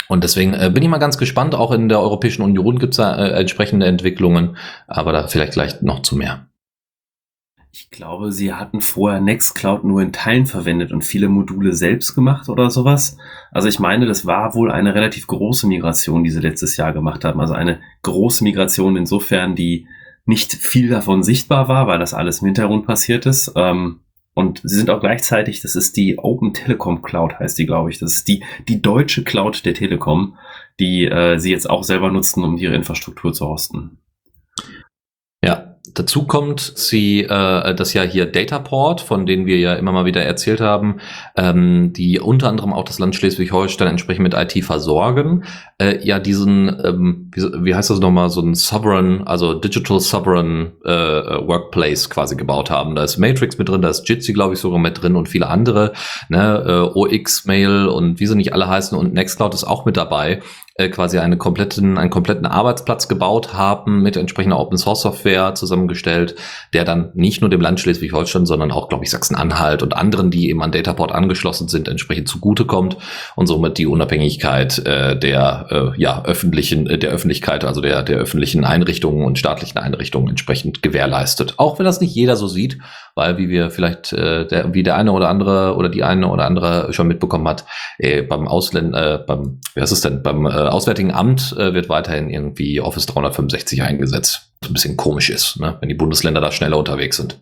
Und 0.07 0.23
deswegen 0.23 0.53
äh, 0.53 0.71
bin 0.73 0.83
ich 0.83 0.89
mal 0.89 0.97
ganz 0.99 1.17
gespannt. 1.17 1.55
Auch 1.55 1.71
in 1.71 1.89
der 1.89 1.99
Europäischen 1.99 2.41
Union 2.41 2.79
gibt 2.79 2.93
es 2.93 2.97
da 2.97 3.15
äh, 3.15 3.39
entsprechende 3.39 3.85
Entwicklungen, 3.85 4.57
aber 4.87 5.11
da 5.11 5.27
vielleicht 5.27 5.53
gleich 5.53 5.81
noch 5.81 6.01
zu 6.01 6.15
mehr. 6.15 6.47
Ich 7.71 7.91
glaube, 7.91 8.31
sie 8.31 8.53
hatten 8.53 8.81
vorher 8.81 9.19
Nextcloud 9.19 9.83
nur 9.83 10.01
in 10.01 10.11
Teilen 10.11 10.45
verwendet 10.47 10.91
und 10.91 11.03
viele 11.03 11.29
Module 11.29 11.73
selbst 11.73 12.15
gemacht 12.15 12.49
oder 12.49 12.71
sowas. 12.71 13.17
Also 13.51 13.67
ich 13.67 13.79
meine, 13.79 14.07
das 14.07 14.25
war 14.25 14.55
wohl 14.55 14.71
eine 14.71 14.95
relativ 14.95 15.27
große 15.27 15.67
Migration, 15.67 16.23
die 16.23 16.31
sie 16.31 16.39
letztes 16.39 16.77
Jahr 16.77 16.93
gemacht 16.93 17.23
haben. 17.23 17.39
Also 17.39 17.53
eine 17.53 17.79
große 18.01 18.43
Migration 18.43 18.95
insofern, 18.95 19.55
die 19.55 19.87
nicht 20.25 20.53
viel 20.53 20.89
davon 20.89 21.21
sichtbar 21.21 21.67
war, 21.67 21.87
weil 21.87 21.99
das 21.99 22.13
alles 22.13 22.41
im 22.41 22.47
Hintergrund 22.47 22.87
passiert 22.87 23.25
ist. 23.25 23.51
Ähm, 23.55 23.99
und 24.37 24.61
sie 24.63 24.75
sind 24.75 24.91
auch 24.91 24.99
gleichzeitig, 24.99 25.61
das 25.61 25.75
ist 25.75 25.97
die 25.97 26.19
Open 26.19 26.53
Telekom 26.53 27.01
Cloud, 27.01 27.39
heißt 27.39 27.57
die, 27.57 27.65
glaube 27.65 27.89
ich. 27.89 27.97
Das 27.97 28.13
ist 28.13 28.27
die, 28.27 28.43
die 28.67 28.83
deutsche 28.83 29.23
Cloud 29.23 29.65
der 29.65 29.73
Telekom, 29.73 30.37
die 30.79 31.05
äh, 31.05 31.39
sie 31.39 31.49
jetzt 31.49 31.67
auch 31.67 31.83
selber 31.83 32.11
nutzen, 32.11 32.43
um 32.43 32.55
ihre 32.55 32.75
Infrastruktur 32.75 33.33
zu 33.33 33.47
hosten. 33.47 33.97
Dazu 35.97 36.27
kommt 36.27 36.59
sie, 36.61 37.23
äh, 37.23 37.73
das 37.73 37.93
ja 37.93 38.03
hier 38.03 38.27
Dataport, 38.27 39.01
von 39.01 39.25
denen 39.25 39.47
wir 39.47 39.57
ja 39.57 39.73
immer 39.73 39.91
mal 39.91 40.05
wieder 40.05 40.21
erzählt 40.21 40.61
haben, 40.61 40.97
ähm, 41.35 41.91
die 41.91 42.19
unter 42.19 42.49
anderem 42.49 42.71
auch 42.71 42.83
das 42.83 42.99
Land 42.99 43.15
Schleswig-Holstein 43.15 43.87
entsprechend 43.87 44.21
mit 44.21 44.35
IT 44.35 44.63
versorgen, 44.63 45.43
äh, 45.79 45.97
ja 46.05 46.19
diesen, 46.19 46.67
ähm, 46.85 47.31
wie, 47.33 47.41
wie 47.63 47.73
heißt 47.73 47.89
das 47.89 47.99
nochmal, 47.99 48.29
so 48.29 48.41
ein 48.41 48.53
Sovereign, 48.53 49.25
also 49.25 49.55
Digital 49.55 49.99
Sovereign 49.99 50.73
äh, 50.85 50.91
Workplace 50.91 52.11
quasi 52.11 52.35
gebaut 52.35 52.69
haben. 52.69 52.93
Da 52.93 53.03
ist 53.03 53.17
Matrix 53.17 53.57
mit 53.57 53.67
drin, 53.67 53.81
da 53.81 53.89
ist 53.89 54.07
Jitsi, 54.07 54.33
glaube 54.33 54.53
ich, 54.53 54.59
sogar 54.59 54.77
mit 54.77 55.01
drin 55.01 55.15
und 55.15 55.27
viele 55.27 55.47
andere, 55.47 55.93
ne, 56.29 56.91
äh, 56.93 56.95
OX 56.95 57.45
Mail 57.45 57.87
und 57.87 58.19
wie 58.19 58.27
sie 58.27 58.35
nicht 58.35 58.53
alle 58.53 58.67
heißen 58.67 58.95
und 58.95 59.15
Nextcloud 59.15 59.55
ist 59.55 59.63
auch 59.63 59.85
mit 59.85 59.97
dabei 59.97 60.41
äh, 60.77 60.89
quasi 60.89 61.17
eine 61.17 61.37
kompletten, 61.37 61.97
einen 61.97 62.09
kompletten 62.11 62.45
Arbeitsplatz 62.45 63.07
gebaut 63.07 63.53
haben 63.53 64.03
mit 64.03 64.15
entsprechender 64.15 64.59
Open 64.59 64.77
Source 64.77 65.01
Software 65.01 65.55
zusammengestellt, 65.55 66.35
der 66.73 66.85
dann 66.85 67.09
nicht 67.15 67.41
nur 67.41 67.49
dem 67.49 67.61
Land 67.61 67.79
Schleswig-Holstein, 67.79 68.45
sondern 68.45 68.71
auch, 68.71 68.87
glaube 68.87 69.03
ich, 69.03 69.09
Sachsen-Anhalt 69.09 69.81
und 69.81 69.95
anderen, 69.95 70.29
die 70.29 70.49
eben 70.49 70.61
an 70.61 70.71
Dataport 70.71 71.11
angeschlossen 71.11 71.67
sind, 71.67 71.87
entsprechend 71.87 72.27
zugutekommt 72.27 72.97
und 73.35 73.47
somit 73.47 73.77
die 73.79 73.87
Unabhängigkeit 73.87 74.77
äh, 74.85 75.17
der 75.17 75.93
äh, 75.95 75.99
ja, 75.99 76.23
öffentlichen, 76.23 76.87
äh, 76.87 76.99
der 76.99 77.09
Öffentlichkeit, 77.09 77.65
also 77.65 77.81
der, 77.81 78.03
der 78.03 78.17
öffentlichen 78.17 78.63
Einrichtungen 78.63 79.25
und 79.25 79.39
staatlichen 79.39 79.79
Einrichtungen 79.79 80.29
entsprechend 80.29 80.83
gewährleistet. 80.83 81.55
Auch 81.57 81.79
wenn 81.79 81.85
das 81.85 82.01
nicht 82.01 82.13
jeder 82.13 82.35
so 82.35 82.47
sieht, 82.47 82.77
weil 83.15 83.39
wie 83.39 83.49
wir 83.49 83.71
vielleicht 83.71 84.13
äh, 84.13 84.45
der, 84.45 84.73
wie 84.75 84.83
der 84.83 84.95
eine 84.95 85.11
oder 85.11 85.29
andere 85.29 85.75
oder 85.75 85.89
die 85.89 86.03
eine 86.03 86.27
oder 86.27 86.45
andere 86.45 86.93
schon 86.93 87.07
mitbekommen 87.07 87.47
hat, 87.47 87.65
äh, 87.97 88.21
beim 88.21 88.47
Ausländer, 88.47 89.15
äh, 89.15 89.17
beim, 89.25 89.59
wie 89.73 89.81
heißt 89.81 89.91
es 89.91 90.01
denn, 90.01 90.21
beim 90.21 90.45
äh, 90.45 90.66
Auswärtigen 90.71 91.11
Amt 91.11 91.55
äh, 91.57 91.73
wird 91.73 91.89
weiterhin 91.89 92.29
irgendwie 92.29 92.81
Office 92.81 93.05
365 93.05 93.81
eingesetzt. 93.81 94.51
Was 94.61 94.69
ein 94.69 94.73
bisschen 94.73 94.97
komisch 94.97 95.29
ist, 95.29 95.59
ne? 95.59 95.77
wenn 95.79 95.89
die 95.89 95.95
Bundesländer 95.95 96.41
da 96.41 96.51
schneller 96.51 96.77
unterwegs 96.77 97.17
sind. 97.17 97.39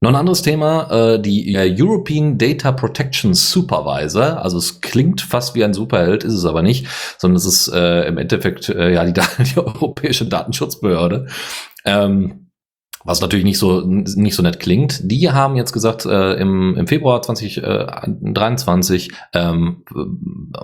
Noch 0.00 0.10
ein 0.10 0.16
anderes 0.16 0.42
Thema, 0.42 1.14
äh, 1.14 1.20
die 1.20 1.54
äh, 1.54 1.74
European 1.76 2.38
Data 2.38 2.70
Protection 2.70 3.34
Supervisor. 3.34 4.42
Also 4.42 4.58
es 4.58 4.80
klingt 4.80 5.20
fast 5.20 5.56
wie 5.56 5.64
ein 5.64 5.74
Superheld, 5.74 6.22
ist 6.22 6.34
es 6.34 6.44
aber 6.44 6.62
nicht, 6.62 6.86
sondern 7.18 7.36
es 7.36 7.44
ist 7.44 7.68
äh, 7.68 8.06
im 8.06 8.16
Endeffekt 8.16 8.68
äh, 8.68 8.92
ja 8.92 9.04
die, 9.04 9.12
die 9.42 9.58
europäische 9.58 10.26
Datenschutzbehörde. 10.26 11.26
Ähm, 11.84 12.47
was 13.04 13.20
natürlich 13.20 13.44
nicht 13.44 13.58
so 13.58 13.80
nicht 13.82 14.34
so 14.34 14.42
nett 14.42 14.60
klingt. 14.60 15.00
Die 15.10 15.30
haben 15.30 15.56
jetzt 15.56 15.72
gesagt, 15.72 16.04
äh, 16.06 16.34
im, 16.34 16.76
im 16.76 16.86
Februar 16.86 17.22
2023 17.22 19.12
äh, 19.32 19.38
ähm, 19.38 19.84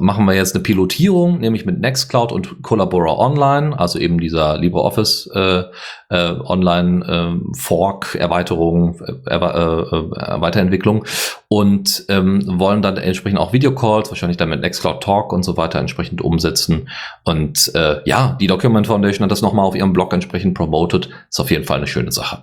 machen 0.01 0.25
wir 0.27 0.35
jetzt 0.35 0.55
eine 0.55 0.63
Pilotierung, 0.63 1.39
nämlich 1.39 1.65
mit 1.65 1.81
Nextcloud 1.81 2.33
und 2.33 2.63
Collabora 2.63 3.17
Online, 3.19 3.79
also 3.79 3.99
eben 3.99 4.19
dieser 4.19 4.59
LibreOffice 4.59 5.31
äh, 5.35 5.65
äh, 6.11 6.35
Online 6.45 7.05
äh, 7.07 7.57
Fork 7.57 8.15
Erweiterung, 8.15 9.01
äh, 9.27 9.35
äh, 9.35 9.41
Weiterentwicklung 9.41 11.05
und 11.49 12.05
ähm, 12.09 12.43
wollen 12.59 12.83
dann 12.83 12.97
entsprechend 12.97 13.39
auch 13.39 13.53
Videocalls, 13.53 14.11
wahrscheinlich 14.11 14.37
dann 14.37 14.49
mit 14.49 14.61
Nextcloud 14.61 15.03
Talk 15.03 15.33
und 15.33 15.45
so 15.45 15.57
weiter 15.57 15.79
entsprechend 15.79 16.21
umsetzen. 16.21 16.89
Und 17.25 17.73
äh, 17.75 18.01
ja, 18.05 18.37
die 18.41 18.49
Document 18.49 18.87
Foundation 18.87 19.25
hat 19.25 19.31
das 19.31 19.43
nochmal 19.43 19.65
auf 19.65 19.77
ihrem 19.77 19.93
Blog 19.93 20.13
entsprechend 20.13 20.55
promoted. 20.55 21.09
Ist 21.31 21.41
auf 21.41 21.51
jeden 21.51 21.65
Fall 21.65 21.79
eine 21.79 21.87
schöne 21.87 22.13
Sache. 22.13 22.34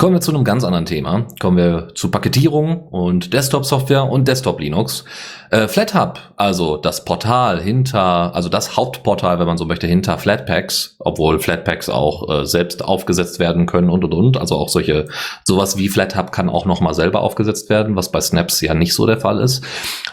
Kommen 0.00 0.14
wir 0.14 0.22
zu 0.22 0.32
einem 0.32 0.44
ganz 0.44 0.64
anderen 0.64 0.86
Thema. 0.86 1.26
Kommen 1.40 1.58
wir 1.58 1.88
zu 1.94 2.10
Paketierung 2.10 2.88
und 2.88 3.34
Desktop-Software 3.34 4.10
und 4.10 4.26
Desktop-Linux. 4.26 5.04
Äh, 5.50 5.68
FlatHub, 5.68 6.18
also 6.36 6.78
das 6.78 7.04
Portal 7.04 7.60
hinter, 7.60 8.34
also 8.34 8.48
das 8.48 8.78
Hauptportal, 8.78 9.38
wenn 9.38 9.46
man 9.46 9.58
so 9.58 9.66
möchte, 9.66 9.86
hinter 9.86 10.16
Flatpaks, 10.16 10.96
obwohl 11.00 11.38
Flatpaks 11.38 11.90
auch 11.90 12.30
äh, 12.30 12.46
selbst 12.46 12.82
aufgesetzt 12.82 13.40
werden 13.40 13.66
können 13.66 13.90
und 13.90 14.02
und 14.02 14.14
und. 14.14 14.36
Also 14.38 14.56
auch 14.56 14.70
solche, 14.70 15.04
sowas 15.44 15.76
wie 15.76 15.90
FlatHub 15.90 16.32
kann 16.32 16.48
auch 16.48 16.64
nochmal 16.64 16.94
selber 16.94 17.20
aufgesetzt 17.20 17.68
werden, 17.68 17.94
was 17.94 18.10
bei 18.10 18.22
Snaps 18.22 18.62
ja 18.62 18.72
nicht 18.72 18.94
so 18.94 19.04
der 19.04 19.20
Fall 19.20 19.38
ist. 19.38 19.62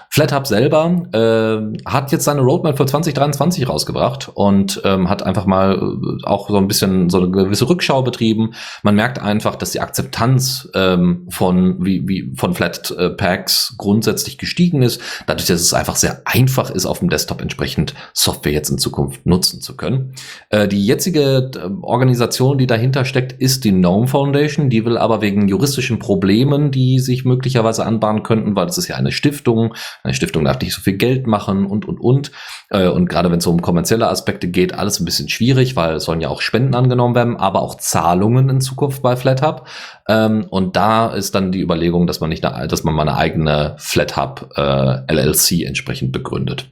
FlatHub 0.09 0.47
selber 0.47 1.03
äh, 1.13 1.79
hat 1.87 2.11
jetzt 2.11 2.23
seine 2.23 2.41
Roadmap 2.41 2.75
für 2.75 2.87
2023 2.87 3.69
rausgebracht 3.69 4.31
und 4.33 4.81
ähm, 4.83 5.09
hat 5.09 5.21
einfach 5.21 5.45
mal 5.45 5.75
äh, 5.75 6.25
auch 6.25 6.49
so 6.49 6.57
ein 6.57 6.67
bisschen 6.67 7.11
so 7.11 7.19
eine 7.19 7.29
gewisse 7.29 7.69
Rückschau 7.69 8.01
betrieben. 8.01 8.53
Man 8.81 8.95
merkt 8.95 9.21
einfach, 9.21 9.55
dass 9.55 9.76
die 9.77 9.81
Akzeptanz 9.81 10.69
ähm, 10.73 11.27
von 11.29 11.85
wie, 11.85 12.07
wie 12.07 12.33
von 12.35 12.55
Flatpaks 12.55 13.75
grundsätzlich 13.77 14.39
gestiegen 14.39 14.81
ist, 14.81 14.99
dadurch, 15.27 15.47
dass 15.47 15.61
es 15.61 15.73
einfach 15.73 15.95
sehr 15.95 16.23
einfach 16.25 16.71
ist, 16.71 16.87
auf 16.87 16.99
dem 16.99 17.09
Desktop 17.09 17.41
entsprechend 17.41 17.93
Software 18.13 18.53
jetzt 18.53 18.69
in 18.71 18.79
Zukunft 18.79 19.25
nutzen 19.27 19.61
zu 19.61 19.77
können. 19.77 20.13
Äh, 20.49 20.67
die 20.67 20.83
jetzige 20.83 21.51
äh, 21.55 21.69
Organisation, 21.83 22.57
die 22.57 22.65
dahinter 22.65 23.05
steckt, 23.05 23.33
ist 23.33 23.65
die 23.65 23.71
Gnome 23.71 24.07
Foundation. 24.07 24.71
Die 24.71 24.83
will 24.83 24.97
aber 24.97 25.21
wegen 25.21 25.47
juristischen 25.47 25.99
Problemen, 25.99 26.71
die 26.71 26.97
sich 26.97 27.23
möglicherweise 27.23 27.85
anbahnen 27.85 28.23
könnten, 28.23 28.55
weil 28.55 28.67
es 28.67 28.79
ist 28.79 28.87
ja 28.87 28.95
eine 28.95 29.11
Stiftung, 29.11 29.75
eine 30.03 30.15
Stiftung 30.15 30.43
darf 30.45 30.59
nicht 30.59 30.73
so 30.73 30.81
viel 30.81 30.97
Geld 30.97 31.27
machen 31.27 31.67
und, 31.67 31.87
und, 31.87 31.99
und. 31.99 32.31
Äh, 32.71 32.87
und 32.87 33.07
gerade 33.07 33.29
wenn 33.29 33.37
es 33.39 33.45
um 33.45 33.61
kommerzielle 33.61 34.09
Aspekte 34.09 34.47
geht, 34.47 34.73
alles 34.73 34.99
ein 34.99 35.05
bisschen 35.05 35.29
schwierig, 35.29 35.75
weil 35.75 35.95
es 35.95 36.05
sollen 36.05 36.21
ja 36.21 36.29
auch 36.29 36.41
Spenden 36.41 36.73
angenommen 36.73 37.13
werden, 37.13 37.37
aber 37.37 37.61
auch 37.61 37.75
Zahlungen 37.75 38.49
in 38.49 38.59
Zukunft 38.59 39.03
bei 39.03 39.15
FlatHub. 39.15 39.66
Ähm, 40.07 40.45
und 40.49 40.75
da 40.75 41.07
ist 41.07 41.35
dann 41.35 41.51
die 41.51 41.61
Überlegung, 41.61 42.07
dass 42.07 42.19
man 42.19 42.29
nicht, 42.29 42.45
eine, 42.45 42.67
dass 42.67 42.83
man 42.83 42.95
mal 42.95 43.07
eine 43.07 43.17
eigene 43.17 43.75
FlatHub 43.77 44.51
äh, 44.55 45.13
LLC 45.13 45.63
entsprechend 45.65 46.11
begründet. 46.11 46.69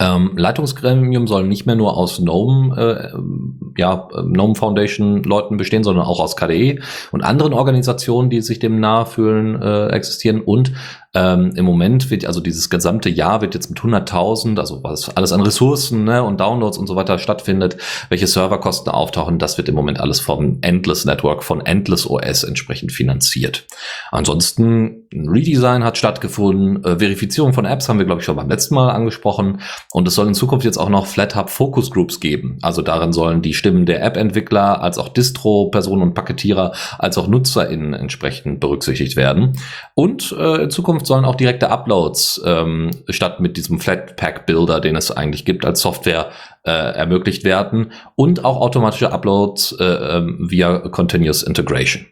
Ähm, 0.00 0.32
Leitungsgremium 0.36 1.28
soll 1.28 1.46
nicht 1.46 1.66
mehr 1.66 1.76
nur 1.76 1.96
aus 1.96 2.18
GNOME, 2.18 2.76
äh, 2.76 3.80
ja, 3.80 4.08
GNOME 4.12 4.56
Foundation 4.56 5.22
Leuten 5.22 5.56
bestehen, 5.56 5.84
sondern 5.84 6.04
auch 6.04 6.18
aus 6.18 6.36
KDE 6.36 6.80
und 7.12 7.22
anderen 7.22 7.52
Organisationen, 7.52 8.28
die 8.28 8.40
sich 8.40 8.58
dem 8.58 8.80
nahe 8.80 9.06
fühlen, 9.06 9.60
äh, 9.62 9.86
existieren 9.88 10.40
und 10.40 10.72
Ähm, 11.14 11.52
Im 11.54 11.64
Moment 11.64 12.10
wird 12.10 12.26
also 12.26 12.40
dieses 12.40 12.70
gesamte 12.70 13.08
Jahr 13.08 13.40
wird 13.40 13.54
jetzt 13.54 13.70
mit 13.70 13.78
100.000, 13.78 14.58
also 14.58 14.82
was 14.82 15.16
alles 15.16 15.32
an 15.32 15.40
Ressourcen 15.42 16.04
ne, 16.04 16.22
und 16.24 16.40
Downloads 16.40 16.76
und 16.76 16.88
so 16.88 16.96
weiter 16.96 17.18
stattfindet, 17.18 17.76
welche 18.08 18.26
Serverkosten 18.26 18.92
auftauchen, 18.92 19.38
das 19.38 19.56
wird 19.56 19.68
im 19.68 19.76
Moment 19.76 20.00
alles 20.00 20.18
vom 20.18 20.58
Endless 20.62 21.04
Network, 21.04 21.44
von 21.44 21.64
Endless 21.64 22.08
OS 22.08 22.42
entsprechend 22.42 22.90
finanziert. 22.90 23.66
Ansonsten 24.10 25.06
ein 25.12 25.28
Redesign 25.28 25.84
hat 25.84 25.96
stattgefunden, 25.96 26.84
äh, 26.84 26.98
Verifizierung 26.98 27.52
von 27.52 27.64
Apps 27.64 27.88
haben 27.88 27.98
wir 27.98 28.06
glaube 28.06 28.20
ich 28.20 28.24
schon 28.24 28.36
beim 28.36 28.48
letzten 28.48 28.74
Mal 28.74 28.90
angesprochen 28.90 29.60
und 29.92 30.08
es 30.08 30.14
soll 30.14 30.26
in 30.26 30.34
Zukunft 30.34 30.64
jetzt 30.64 30.78
auch 30.78 30.88
noch 30.88 31.06
FlatHub 31.06 31.48
Focus 31.48 31.92
Groups 31.92 32.18
geben. 32.18 32.58
Also 32.62 32.82
darin 32.82 33.12
sollen 33.12 33.40
die 33.40 33.54
Stimmen 33.54 33.86
der 33.86 34.02
App-Entwickler 34.02 34.82
als 34.82 34.98
auch 34.98 35.08
Distro-Personen 35.08 36.02
und 36.02 36.14
Paketierer 36.14 36.72
als 36.98 37.18
auch 37.18 37.28
NutzerInnen 37.28 37.94
entsprechend 37.94 38.58
berücksichtigt 38.58 39.16
werden. 39.16 39.52
Und 39.94 40.34
äh, 40.36 40.64
in 40.64 40.70
Zukunft 40.70 41.03
sollen 41.06 41.24
auch 41.24 41.34
direkte 41.34 41.70
Uploads 41.70 42.42
ähm, 42.44 42.90
statt 43.08 43.40
mit 43.40 43.56
diesem 43.56 43.80
Flatpak-Builder, 43.80 44.80
den 44.80 44.96
es 44.96 45.10
eigentlich 45.10 45.44
gibt, 45.44 45.64
als 45.64 45.80
Software 45.80 46.30
äh, 46.64 46.70
ermöglicht 46.70 47.44
werden 47.44 47.92
und 48.16 48.44
auch 48.44 48.60
automatische 48.60 49.12
Uploads 49.12 49.76
äh, 49.78 49.84
äh, 49.84 50.26
via 50.38 50.78
Continuous 50.88 51.42
Integration. 51.42 52.06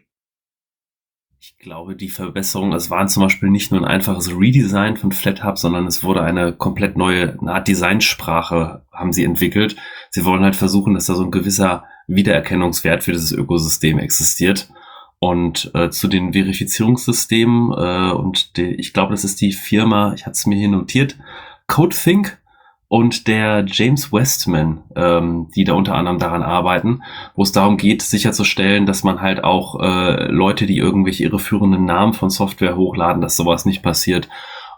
Ich 1.39 1.57
glaube, 1.57 1.95
die 1.95 2.09
Verbesserungen, 2.09 2.73
es 2.73 2.89
waren 2.89 3.07
zum 3.07 3.23
Beispiel 3.23 3.49
nicht 3.49 3.71
nur 3.71 3.81
ein 3.81 3.87
einfaches 3.87 4.31
Redesign 4.37 4.97
von 4.97 5.11
FlatHub, 5.11 5.57
sondern 5.57 5.87
es 5.87 6.03
wurde 6.03 6.21
eine 6.21 6.53
komplett 6.53 6.97
neue 6.97 7.37
Art 7.45 7.67
Designsprache, 7.67 8.83
haben 8.91 9.13
sie 9.13 9.23
entwickelt. 9.23 9.75
Sie 10.09 10.25
wollen 10.25 10.43
halt 10.43 10.55
versuchen, 10.55 10.93
dass 10.93 11.05
da 11.05 11.15
so 11.15 11.23
ein 11.23 11.31
gewisser 11.31 11.85
Wiedererkennungswert 12.07 13.03
für 13.03 13.13
dieses 13.13 13.31
Ökosystem 13.31 13.97
existiert. 13.99 14.69
Und 15.23 15.71
äh, 15.73 15.89
zu 15.89 16.09
den 16.09 16.33
Verifizierungssystemen, 16.33 17.71
äh, 17.71 18.11
und 18.11 18.57
die, 18.57 18.75
ich 18.75 18.91
glaube, 18.91 19.11
das 19.13 19.23
ist 19.23 19.39
die 19.39 19.53
Firma, 19.53 20.11
ich 20.13 20.25
hatte 20.25 20.33
es 20.33 20.45
mir 20.45 20.57
hier 20.57 20.67
notiert, 20.67 21.17
CodeThink 21.67 22.41
und 22.89 23.29
der 23.29 23.63
James 23.65 24.11
Westman, 24.11 24.83
ähm, 24.97 25.47
die 25.55 25.63
da 25.63 25.75
unter 25.75 25.95
anderem 25.95 26.19
daran 26.19 26.43
arbeiten, 26.43 27.03
wo 27.35 27.43
es 27.43 27.53
darum 27.53 27.77
geht, 27.77 28.01
sicherzustellen, 28.01 28.85
dass 28.85 29.05
man 29.05 29.21
halt 29.21 29.45
auch 29.45 29.79
äh, 29.79 30.25
Leute, 30.25 30.65
die 30.65 30.75
irgendwelche 30.75 31.23
irreführenden 31.23 31.85
Namen 31.85 32.11
von 32.11 32.29
Software 32.29 32.75
hochladen, 32.75 33.21
dass 33.21 33.37
sowas 33.37 33.65
nicht 33.65 33.81
passiert. 33.81 34.27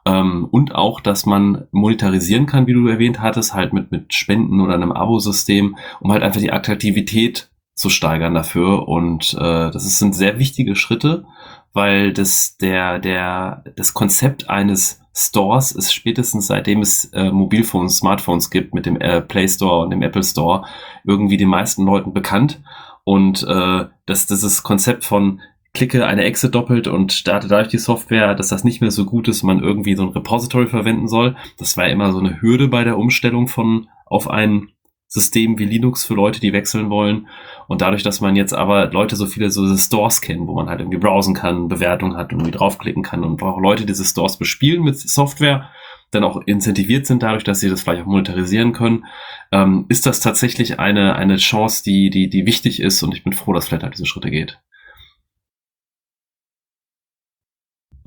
Ähm, 0.06 0.48
und 0.52 0.76
auch, 0.76 1.02
dass 1.02 1.26
man 1.26 1.66
monetarisieren 1.72 2.46
kann, 2.46 2.68
wie 2.68 2.74
du 2.74 2.88
erwähnt 2.88 3.20
hattest, 3.20 3.56
halt 3.56 3.74
mit, 3.74 3.92
mit 3.92 4.14
Spenden 4.14 4.62
oder 4.62 4.76
einem 4.76 4.92
Abo-System, 4.92 5.76
um 6.02 6.12
halt 6.12 6.22
einfach 6.22 6.40
die 6.40 6.52
Attraktivität 6.52 7.50
zu 7.76 7.90
steigern 7.90 8.34
dafür. 8.34 8.88
Und 8.88 9.34
äh, 9.34 9.70
das 9.72 9.86
ist, 9.86 10.00
sind 10.00 10.16
sehr 10.16 10.40
wichtige 10.40 10.76
Schritte, 10.76 11.26
weil 11.74 12.14
das 12.14 12.58
der 12.58 13.00
der 13.00 13.64
das 13.76 13.94
Konzept 13.94 14.50
eines 14.50 15.02
Stores 15.18 15.72
ist 15.72 15.94
spätestens 15.94 16.48
seitdem 16.48 16.82
es 16.82 17.06
äh, 17.14 17.32
Mobilphones, 17.32 17.98
Smartphones 17.98 18.50
gibt 18.50 18.74
mit 18.74 18.86
dem 18.86 19.00
äh, 19.00 19.22
Play 19.22 19.48
Store 19.48 19.84
und 19.84 19.92
dem 19.92 20.02
Apple 20.02 20.24
Store 20.24 20.66
irgendwie 21.06 21.38
den 21.38 21.48
meisten 21.48 21.86
Leuten 21.86 22.14
bekannt 22.14 22.62
und 23.06 23.44
äh, 23.44 23.86
dass 24.06 24.26
dieses 24.26 24.64
Konzept 24.64 25.06
von 25.06 25.40
klicke 25.74 26.06
eine 26.06 26.24
Exe 26.24 26.50
doppelt 26.50 26.88
und 26.88 27.14
starte 27.14 27.48
dadurch 27.48 27.68
die 27.68 27.78
Software, 27.78 28.34
dass 28.34 28.48
das 28.48 28.64
nicht 28.64 28.82
mehr 28.82 28.92
so 28.92 29.06
gut 29.06 29.28
ist, 29.28 29.44
man 29.44 29.62
irgendwie 29.62 29.96
so 29.96 30.04
ein 30.04 30.10
Repository 30.10 30.68
verwenden 30.68 31.08
soll. 31.08 31.36
Das 31.58 31.78
war 31.78 31.88
immer 31.88 32.12
so 32.12 32.20
eine 32.20 32.42
Hürde 32.42 32.68
bei 32.68 32.84
der 32.84 32.98
Umstellung 32.98 33.48
von 33.48 33.88
auf 34.06 34.30
ein 34.30 34.70
System 35.08 35.58
wie 35.58 35.66
Linux 35.66 36.04
für 36.04 36.14
Leute, 36.14 36.40
die 36.40 36.54
wechseln 36.54 36.90
wollen. 36.90 37.28
Und 37.68 37.82
dadurch, 37.82 38.04
dass 38.04 38.22
man 38.22 38.36
jetzt 38.36 38.54
aber 38.54 38.92
Leute 38.92 39.16
so 39.16 39.26
viele 39.26 39.50
so 39.50 39.76
Stores 39.78 40.22
kennen, 40.22 40.48
wo 40.48 40.54
man 40.54 40.70
halt 40.70 40.82
irgendwie 40.82 40.98
browsen 40.98 41.34
kann, 41.34 41.68
Bewertungen 41.68 42.18
hat 42.18 42.32
und 42.32 42.40
irgendwie 42.40 42.58
draufklicken 42.58 43.04
kann 43.04 43.24
und 43.24 43.42
auch 43.42 43.60
Leute 43.60 43.86
diese 43.86 44.06
Stores 44.06 44.38
bespielen 44.38 44.84
mit 44.84 44.98
Software, 45.00 45.70
dann 46.12 46.24
auch 46.24 46.42
incentiviert 46.46 47.06
sind 47.06 47.24
dadurch, 47.24 47.44
dass 47.44 47.60
sie 47.60 47.70
das 47.70 47.82
vielleicht 47.82 48.04
auch 48.04 48.08
monetarisieren 48.08 48.74
können, 48.74 49.06
ähm, 49.52 49.86
ist 49.90 50.06
das 50.06 50.20
tatsächlich 50.20 50.80
eine, 50.80 51.16
eine 51.16 51.38
Chance, 51.38 51.84
die, 51.84 52.10
die, 52.10 52.30
die 52.30 52.46
wichtig 52.46 52.80
ist 52.80 53.04
und 53.04 53.14
ich 53.14 53.24
bin 53.24 53.34
froh, 53.34 53.54
dass 53.54 53.68
Flatter 53.68 53.90
diese 53.90 54.06
Schritte 54.06 54.32
geht. 54.32 54.60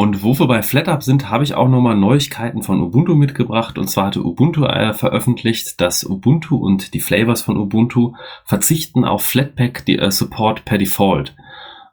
Und 0.00 0.22
wo 0.22 0.38
wir 0.38 0.46
bei 0.46 0.62
FlatUp 0.62 1.02
sind, 1.02 1.28
habe 1.28 1.42
ich 1.42 1.54
auch 1.54 1.66
nochmal 1.66 1.96
Neuigkeiten 1.96 2.62
von 2.62 2.80
Ubuntu 2.80 3.16
mitgebracht. 3.16 3.78
Und 3.78 3.88
zwar 3.88 4.06
hatte 4.06 4.24
Ubuntu 4.24 4.64
äh, 4.64 4.94
veröffentlicht, 4.94 5.80
dass 5.80 6.04
Ubuntu 6.04 6.56
und 6.56 6.94
die 6.94 7.00
Flavors 7.00 7.42
von 7.42 7.56
Ubuntu 7.56 8.14
verzichten 8.44 9.04
auf 9.04 9.24
Flatpak 9.24 9.84
die, 9.86 9.98
äh, 9.98 10.12
Support 10.12 10.64
per 10.64 10.78
Default. 10.78 11.34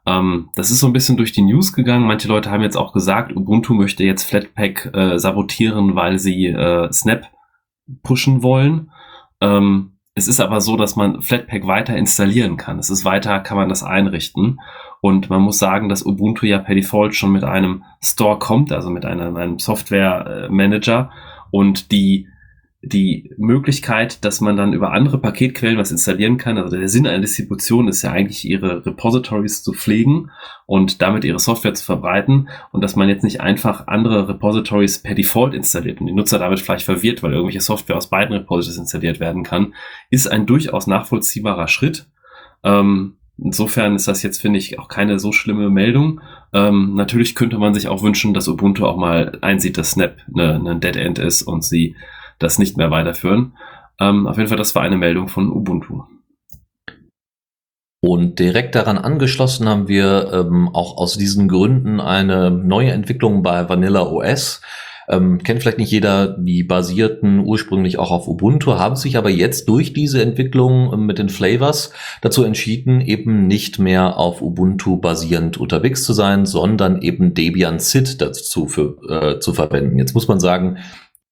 Ähm, 0.06 0.50
das 0.54 0.70
ist 0.70 0.78
so 0.78 0.86
ein 0.86 0.92
bisschen 0.92 1.16
durch 1.16 1.32
die 1.32 1.42
News 1.42 1.72
gegangen. 1.72 2.06
Manche 2.06 2.28
Leute 2.28 2.52
haben 2.52 2.62
jetzt 2.62 2.76
auch 2.76 2.92
gesagt, 2.92 3.34
Ubuntu 3.34 3.74
möchte 3.74 4.04
jetzt 4.04 4.22
Flatpak 4.22 4.88
äh, 4.94 5.18
sabotieren, 5.18 5.96
weil 5.96 6.20
sie 6.20 6.46
äh, 6.46 6.92
Snap 6.92 7.28
pushen 8.04 8.44
wollen. 8.44 8.92
Ähm, 9.40 9.96
es 10.14 10.28
ist 10.28 10.38
aber 10.38 10.60
so, 10.60 10.76
dass 10.76 10.94
man 10.94 11.22
Flatpak 11.22 11.66
weiter 11.66 11.96
installieren 11.96 12.56
kann. 12.56 12.78
Es 12.78 12.88
ist 12.88 13.04
weiter, 13.04 13.40
kann 13.40 13.56
man 13.56 13.68
das 13.68 13.82
einrichten. 13.82 14.60
Und 15.06 15.30
man 15.30 15.40
muss 15.40 15.60
sagen, 15.60 15.88
dass 15.88 16.04
Ubuntu 16.04 16.46
ja 16.46 16.58
per 16.58 16.74
Default 16.74 17.14
schon 17.14 17.30
mit 17.30 17.44
einem 17.44 17.84
Store 18.02 18.40
kommt, 18.40 18.72
also 18.72 18.90
mit 18.90 19.04
einem, 19.04 19.36
einem 19.36 19.60
Software 19.60 20.48
Manager. 20.50 21.12
Und 21.52 21.92
die 21.92 22.26
die 22.82 23.32
Möglichkeit, 23.36 24.24
dass 24.24 24.40
man 24.40 24.56
dann 24.56 24.72
über 24.72 24.92
andere 24.92 25.18
Paketquellen 25.18 25.78
was 25.78 25.92
installieren 25.92 26.38
kann. 26.38 26.58
Also 26.58 26.76
der 26.76 26.88
Sinn 26.88 27.06
einer 27.06 27.20
Distribution 27.20 27.88
ist 27.88 28.02
ja 28.02 28.10
eigentlich, 28.10 28.44
ihre 28.44 28.84
Repositories 28.84 29.62
zu 29.62 29.72
pflegen 29.72 30.30
und 30.66 31.02
damit 31.02 31.24
ihre 31.24 31.38
Software 31.38 31.74
zu 31.74 31.84
verbreiten 31.84 32.48
und 32.72 32.82
dass 32.82 32.96
man 32.96 33.08
jetzt 33.08 33.24
nicht 33.24 33.40
einfach 33.40 33.86
andere 33.86 34.28
Repositories 34.28 35.02
per 35.02 35.14
Default 35.14 35.54
installiert 35.54 36.00
und 36.00 36.06
die 36.06 36.12
Nutzer 36.12 36.38
damit 36.38 36.60
vielleicht 36.60 36.84
verwirrt, 36.84 37.22
weil 37.22 37.32
irgendwelche 37.32 37.60
Software 37.60 37.96
aus 37.96 38.10
beiden 38.10 38.34
Repositories 38.34 38.78
installiert 38.78 39.20
werden 39.20 39.42
kann, 39.42 39.74
ist 40.10 40.28
ein 40.30 40.46
durchaus 40.46 40.86
nachvollziehbarer 40.86 41.68
Schritt. 41.68 42.08
Ähm, 42.62 43.15
Insofern 43.38 43.94
ist 43.96 44.08
das 44.08 44.22
jetzt, 44.22 44.40
finde 44.40 44.58
ich, 44.58 44.78
auch 44.78 44.88
keine 44.88 45.18
so 45.18 45.30
schlimme 45.30 45.68
Meldung. 45.68 46.20
Ähm, 46.54 46.94
natürlich 46.94 47.34
könnte 47.34 47.58
man 47.58 47.74
sich 47.74 47.88
auch 47.88 48.02
wünschen, 48.02 48.32
dass 48.32 48.48
Ubuntu 48.48 48.86
auch 48.86 48.96
mal 48.96 49.38
einsieht, 49.42 49.76
dass 49.76 49.90
Snap 49.90 50.16
eine, 50.34 50.54
eine 50.54 50.76
Dead 50.76 50.96
End 50.96 51.18
ist 51.18 51.42
und 51.42 51.62
sie 51.62 51.96
das 52.38 52.58
nicht 52.58 52.76
mehr 52.76 52.90
weiterführen. 52.90 53.52
Ähm, 54.00 54.26
auf 54.26 54.36
jeden 54.36 54.48
Fall, 54.48 54.58
das 54.58 54.74
war 54.74 54.82
eine 54.82 54.96
Meldung 54.96 55.28
von 55.28 55.50
Ubuntu. 55.50 56.04
Und 58.00 58.38
direkt 58.38 58.74
daran 58.74 58.98
angeschlossen 58.98 59.68
haben 59.68 59.88
wir 59.88 60.30
ähm, 60.32 60.68
auch 60.72 60.96
aus 60.96 61.18
diesen 61.18 61.48
Gründen 61.48 62.00
eine 62.00 62.50
neue 62.50 62.92
Entwicklung 62.92 63.42
bei 63.42 63.68
Vanilla 63.68 64.02
OS. 64.02 64.62
Ähm, 65.08 65.42
kennt 65.42 65.60
vielleicht 65.60 65.78
nicht 65.78 65.90
jeder, 65.90 66.28
die 66.38 66.62
basierten 66.62 67.40
ursprünglich 67.40 67.98
auch 67.98 68.10
auf 68.10 68.28
Ubuntu, 68.28 68.74
haben 68.74 68.96
sich 68.96 69.16
aber 69.16 69.30
jetzt 69.30 69.68
durch 69.68 69.92
diese 69.92 70.22
Entwicklung 70.22 70.92
ähm, 70.92 71.06
mit 71.06 71.18
den 71.18 71.28
Flavors 71.28 71.92
dazu 72.22 72.44
entschieden, 72.44 73.00
eben 73.00 73.46
nicht 73.46 73.78
mehr 73.78 74.18
auf 74.18 74.42
Ubuntu 74.42 74.96
basierend 74.96 75.58
unterwegs 75.58 76.04
zu 76.04 76.12
sein, 76.12 76.46
sondern 76.46 77.02
eben 77.02 77.34
Debian 77.34 77.78
Sit 77.78 78.20
dazu 78.20 78.66
für, 78.66 78.96
äh, 79.08 79.40
zu 79.40 79.52
verwenden. 79.52 79.98
Jetzt 79.98 80.14
muss 80.14 80.28
man 80.28 80.40
sagen, 80.40 80.78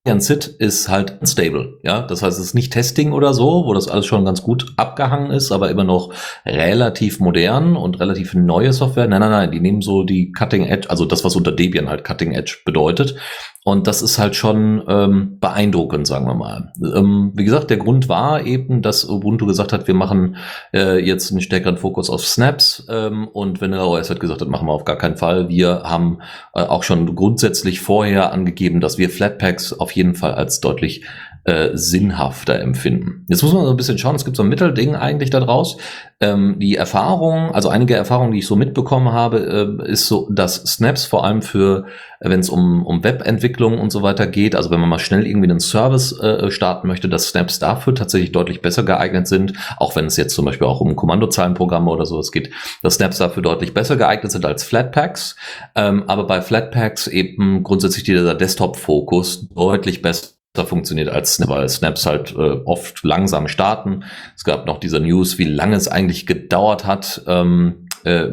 Debian 0.06 0.20
Sit 0.20 0.46
ist 0.46 0.90
halt 0.90 1.16
unstable, 1.22 1.78
ja. 1.82 2.02
Das 2.02 2.22
heißt, 2.22 2.38
es 2.38 2.44
ist 2.44 2.54
nicht 2.54 2.74
Testing 2.74 3.12
oder 3.12 3.32
so, 3.32 3.64
wo 3.64 3.72
das 3.72 3.88
alles 3.88 4.04
schon 4.04 4.26
ganz 4.26 4.42
gut 4.42 4.74
abgehangen 4.76 5.30
ist, 5.30 5.50
aber 5.50 5.70
immer 5.70 5.84
noch 5.84 6.12
relativ 6.44 7.20
modern 7.20 7.74
und 7.74 8.00
relativ 8.00 8.34
neue 8.34 8.74
Software. 8.74 9.08
Nein, 9.08 9.20
nein, 9.20 9.30
nein, 9.30 9.50
die 9.50 9.60
nehmen 9.60 9.80
so 9.80 10.04
die 10.04 10.30
Cutting 10.30 10.66
Edge, 10.66 10.90
also 10.90 11.06
das, 11.06 11.24
was 11.24 11.36
unter 11.36 11.52
Debian 11.52 11.88
halt 11.88 12.04
Cutting 12.04 12.32
Edge 12.32 12.58
bedeutet 12.66 13.16
und 13.66 13.86
das 13.86 14.02
ist 14.02 14.18
halt 14.18 14.36
schon 14.36 14.84
ähm, 14.88 15.38
beeindruckend, 15.40 16.06
sagen 16.06 16.26
wir 16.26 16.34
mal. 16.34 16.70
Ähm, 16.82 17.32
wie 17.34 17.44
gesagt, 17.44 17.70
der 17.70 17.78
Grund 17.78 18.10
war 18.10 18.44
eben, 18.44 18.82
dass 18.82 19.08
Ubuntu 19.08 19.46
gesagt 19.46 19.72
hat, 19.72 19.88
wir 19.88 19.94
machen 19.94 20.36
äh, 20.74 21.02
jetzt 21.02 21.30
einen 21.30 21.40
stärkeren 21.40 21.78
Fokus 21.78 22.10
auf 22.10 22.26
Snaps 22.26 22.86
ähm, 22.90 23.26
und 23.26 23.62
Vanilla 23.62 23.86
OS 23.86 24.10
hat 24.10 24.20
gesagt, 24.20 24.42
das 24.42 24.48
machen 24.48 24.68
wir 24.68 24.72
auf 24.74 24.84
gar 24.84 24.98
keinen 24.98 25.16
Fall. 25.16 25.48
Wir 25.48 25.82
haben 25.82 26.18
äh, 26.54 26.60
auch 26.60 26.82
schon 26.82 27.14
grundsätzlich 27.16 27.80
vorher 27.80 28.34
angegeben, 28.34 28.82
dass 28.82 28.98
wir 28.98 29.08
Flatpaks 29.08 29.72
auf 29.72 29.92
jeden 29.92 30.14
Fall 30.14 30.34
als 30.34 30.60
deutlich 30.60 31.02
äh, 31.44 31.70
sinnhafter 31.74 32.58
empfinden. 32.58 33.26
Jetzt 33.28 33.42
muss 33.42 33.52
man 33.52 33.64
so 33.64 33.70
ein 33.70 33.76
bisschen 33.76 33.98
schauen, 33.98 34.16
es 34.16 34.24
gibt 34.24 34.36
so 34.36 34.42
ein 34.42 34.48
Mittelding 34.48 34.94
eigentlich 34.94 35.30
da 35.30 35.40
draus. 35.40 35.76
Ähm, 36.20 36.56
die 36.58 36.76
Erfahrung, 36.76 37.54
also 37.54 37.68
einige 37.68 37.94
Erfahrungen, 37.94 38.32
die 38.32 38.38
ich 38.38 38.46
so 38.46 38.56
mitbekommen 38.56 39.12
habe, 39.12 39.78
äh, 39.84 39.90
ist 39.90 40.06
so, 40.06 40.28
dass 40.30 40.56
Snaps 40.56 41.04
vor 41.04 41.24
allem 41.24 41.42
für, 41.42 41.84
äh, 42.20 42.30
wenn 42.30 42.40
es 42.40 42.48
um, 42.48 42.86
um 42.86 43.04
Webentwicklung 43.04 43.78
und 43.78 43.90
so 43.90 44.02
weiter 44.02 44.26
geht, 44.26 44.56
also 44.56 44.70
wenn 44.70 44.80
man 44.80 44.88
mal 44.88 44.98
schnell 44.98 45.26
irgendwie 45.26 45.50
einen 45.50 45.60
Service 45.60 46.18
äh, 46.18 46.50
starten 46.50 46.88
möchte, 46.88 47.08
dass 47.08 47.28
Snaps 47.28 47.58
dafür 47.58 47.94
tatsächlich 47.94 48.32
deutlich 48.32 48.62
besser 48.62 48.82
geeignet 48.84 49.26
sind, 49.28 49.52
auch 49.76 49.96
wenn 49.96 50.06
es 50.06 50.16
jetzt 50.16 50.34
zum 50.34 50.46
Beispiel 50.46 50.66
auch 50.66 50.80
um 50.80 50.96
Kommandozeilenprogramme 50.96 51.90
oder 51.90 52.06
sowas 52.06 52.32
geht, 52.32 52.50
dass 52.82 52.94
Snaps 52.94 53.18
dafür 53.18 53.42
deutlich 53.42 53.74
besser 53.74 53.96
geeignet 53.96 54.32
sind 54.32 54.46
als 54.46 54.64
Flatpaks. 54.64 55.36
Ähm, 55.74 56.04
aber 56.06 56.26
bei 56.26 56.40
Flatpaks 56.40 57.06
eben 57.06 57.62
grundsätzlich 57.62 58.04
dieser 58.04 58.34
Desktop-Fokus 58.34 59.48
deutlich 59.50 60.00
besser 60.00 60.33
funktioniert 60.62 61.08
als 61.08 61.34
Snap, 61.34 61.48
weil 61.48 61.68
Snaps 61.68 62.06
halt 62.06 62.32
äh, 62.36 62.60
oft 62.64 63.02
langsam 63.02 63.48
starten. 63.48 64.04
Es 64.36 64.44
gab 64.44 64.66
noch 64.66 64.78
diese 64.78 65.00
News, 65.00 65.38
wie 65.38 65.44
lange 65.44 65.74
es 65.74 65.88
eigentlich 65.88 66.26
gedauert 66.26 66.86
hat, 66.86 67.22
ähm, 67.26 67.88
äh, 68.04 68.28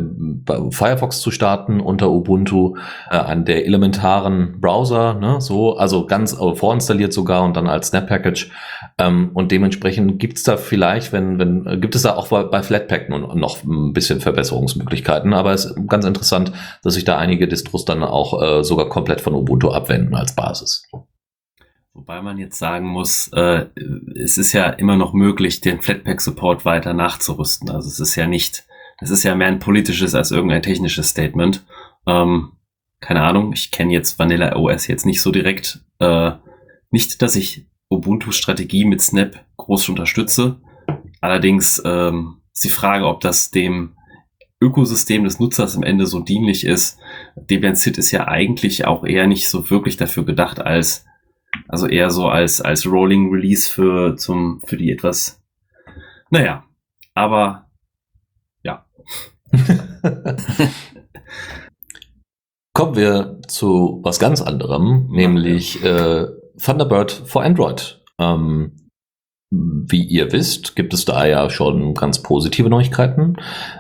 Firefox 0.72 1.22
zu 1.22 1.32
starten 1.32 1.80
unter 1.80 2.12
Ubuntu, 2.12 2.76
äh, 3.10 3.16
an 3.16 3.46
der 3.46 3.66
elementaren 3.66 4.60
Browser, 4.60 5.14
ne, 5.16 5.40
so, 5.40 5.78
also 5.78 6.06
ganz 6.06 6.34
äh, 6.34 6.56
vorinstalliert 6.56 7.14
sogar 7.14 7.44
und 7.44 7.56
dann 7.56 7.68
als 7.68 7.88
Snap-Package. 7.88 8.52
Ähm, 8.98 9.32
und 9.34 9.52
dementsprechend 9.52 10.20
gibt's 10.20 10.44
da 10.44 10.58
vielleicht, 10.58 11.14
wenn, 11.14 11.40
wenn, 11.40 11.66
äh, 11.66 11.78
gibt 11.78 11.96
es 11.96 12.02
da 12.02 12.16
auch 12.16 12.28
bei, 12.28 12.44
bei 12.44 12.62
Flatpak 12.62 13.10
noch, 13.10 13.34
noch 13.34 13.64
ein 13.64 13.94
bisschen 13.94 14.20
Verbesserungsmöglichkeiten, 14.20 15.34
aber 15.34 15.54
es 15.54 15.66
ist 15.66 15.88
ganz 15.88 16.06
interessant, 16.06 16.52
dass 16.84 16.94
sich 16.94 17.06
da 17.06 17.18
einige 17.18 17.48
Distros 17.48 17.86
dann 17.86 18.04
auch 18.04 18.42
äh, 18.42 18.64
sogar 18.64 18.90
komplett 18.90 19.22
von 19.22 19.34
Ubuntu 19.34 19.70
abwenden 19.70 20.16
als 20.16 20.36
Basis. 20.36 20.84
Wobei 21.94 22.22
man 22.22 22.38
jetzt 22.38 22.58
sagen 22.58 22.88
muss, 22.88 23.30
äh, 23.34 23.66
es 24.16 24.38
ist 24.38 24.54
ja 24.54 24.70
immer 24.70 24.96
noch 24.96 25.14
möglich, 25.14 25.60
den 25.60 25.82
Flatpak-Support 25.82 26.64
weiter 26.64 26.94
nachzurüsten. 26.94 27.70
Also 27.70 27.90
es 27.90 28.00
ist 28.00 28.16
ja 28.16 28.28
nicht, 28.28 28.66
das 29.00 29.10
ist 29.10 29.24
ja 29.24 29.36
mehr 29.36 29.48
ein 29.48 29.60
politisches 29.60 30.16
als 30.16 30.32
irgendein 30.32 30.64
technisches 30.64 31.10
Statement. 31.10 31.66
Ähm, 32.08 32.54
keine 33.02 33.24
Ahnung, 33.24 33.52
ich 33.52 33.72
kenne 33.72 33.92
jetzt 33.92 34.20
Vanilla 34.20 34.56
OS 34.56 34.88
jetzt 34.88 35.06
nicht 35.06 35.22
so 35.22 35.32
direkt. 35.32 35.84
Äh, 36.00 36.32
nicht, 36.92 37.22
dass 37.22 37.36
ich 37.36 37.68
Ubuntu-Strategie 37.90 38.86
mit 38.86 39.02
Snap 39.02 39.46
groß 39.58 39.90
unterstütze. 39.90 40.62
Allerdings 41.20 41.82
ähm, 41.84 42.42
ist 42.54 42.64
die 42.64 42.70
Frage, 42.70 43.06
ob 43.06 43.20
das 43.20 43.52
dem 43.52 43.98
Ökosystem 44.62 45.26
des 45.26 45.40
Nutzers 45.40 45.76
am 45.76 45.84
Ende 45.84 46.06
so 46.06 46.20
dienlich 46.22 46.66
ist. 46.66 47.00
Debian 47.36 47.76
Sit 47.76 47.98
ist 47.98 48.12
ja 48.12 48.28
eigentlich 48.28 48.86
auch 48.86 49.04
eher 49.04 49.28
nicht 49.28 49.50
so 49.50 49.70
wirklich 49.70 49.98
dafür 49.98 50.24
gedacht 50.24 50.62
als 50.62 51.06
also 51.68 51.88
eher 51.88 52.10
so 52.10 52.28
als, 52.28 52.62
als 52.62 52.86
Rolling 52.86 53.32
Release 53.32 53.70
für, 53.70 54.16
zum, 54.18 54.62
für 54.66 54.78
die 54.78 54.92
etwas, 54.92 55.42
naja, 56.30 56.64
aber 57.14 57.70
ja. 58.64 58.86
Kommen 62.74 62.96
wir 62.96 63.42
zu 63.48 64.00
was 64.04 64.18
ganz 64.20 64.42
anderem, 64.42 65.08
nämlich 65.12 65.84
äh, 65.84 66.28
Thunderbird 66.58 67.12
for 67.12 67.44
Android. 67.44 68.02
Ähm, 68.18 68.81
wie 69.54 70.04
ihr 70.04 70.32
wisst, 70.32 70.78
gibt 70.78 70.94
es 70.94 71.04
da 71.04 71.26
ja 71.26 71.50
schon 71.50 71.94
ganz 71.94 72.20
positive 72.20 72.70
Neuigkeiten. 72.70 73.36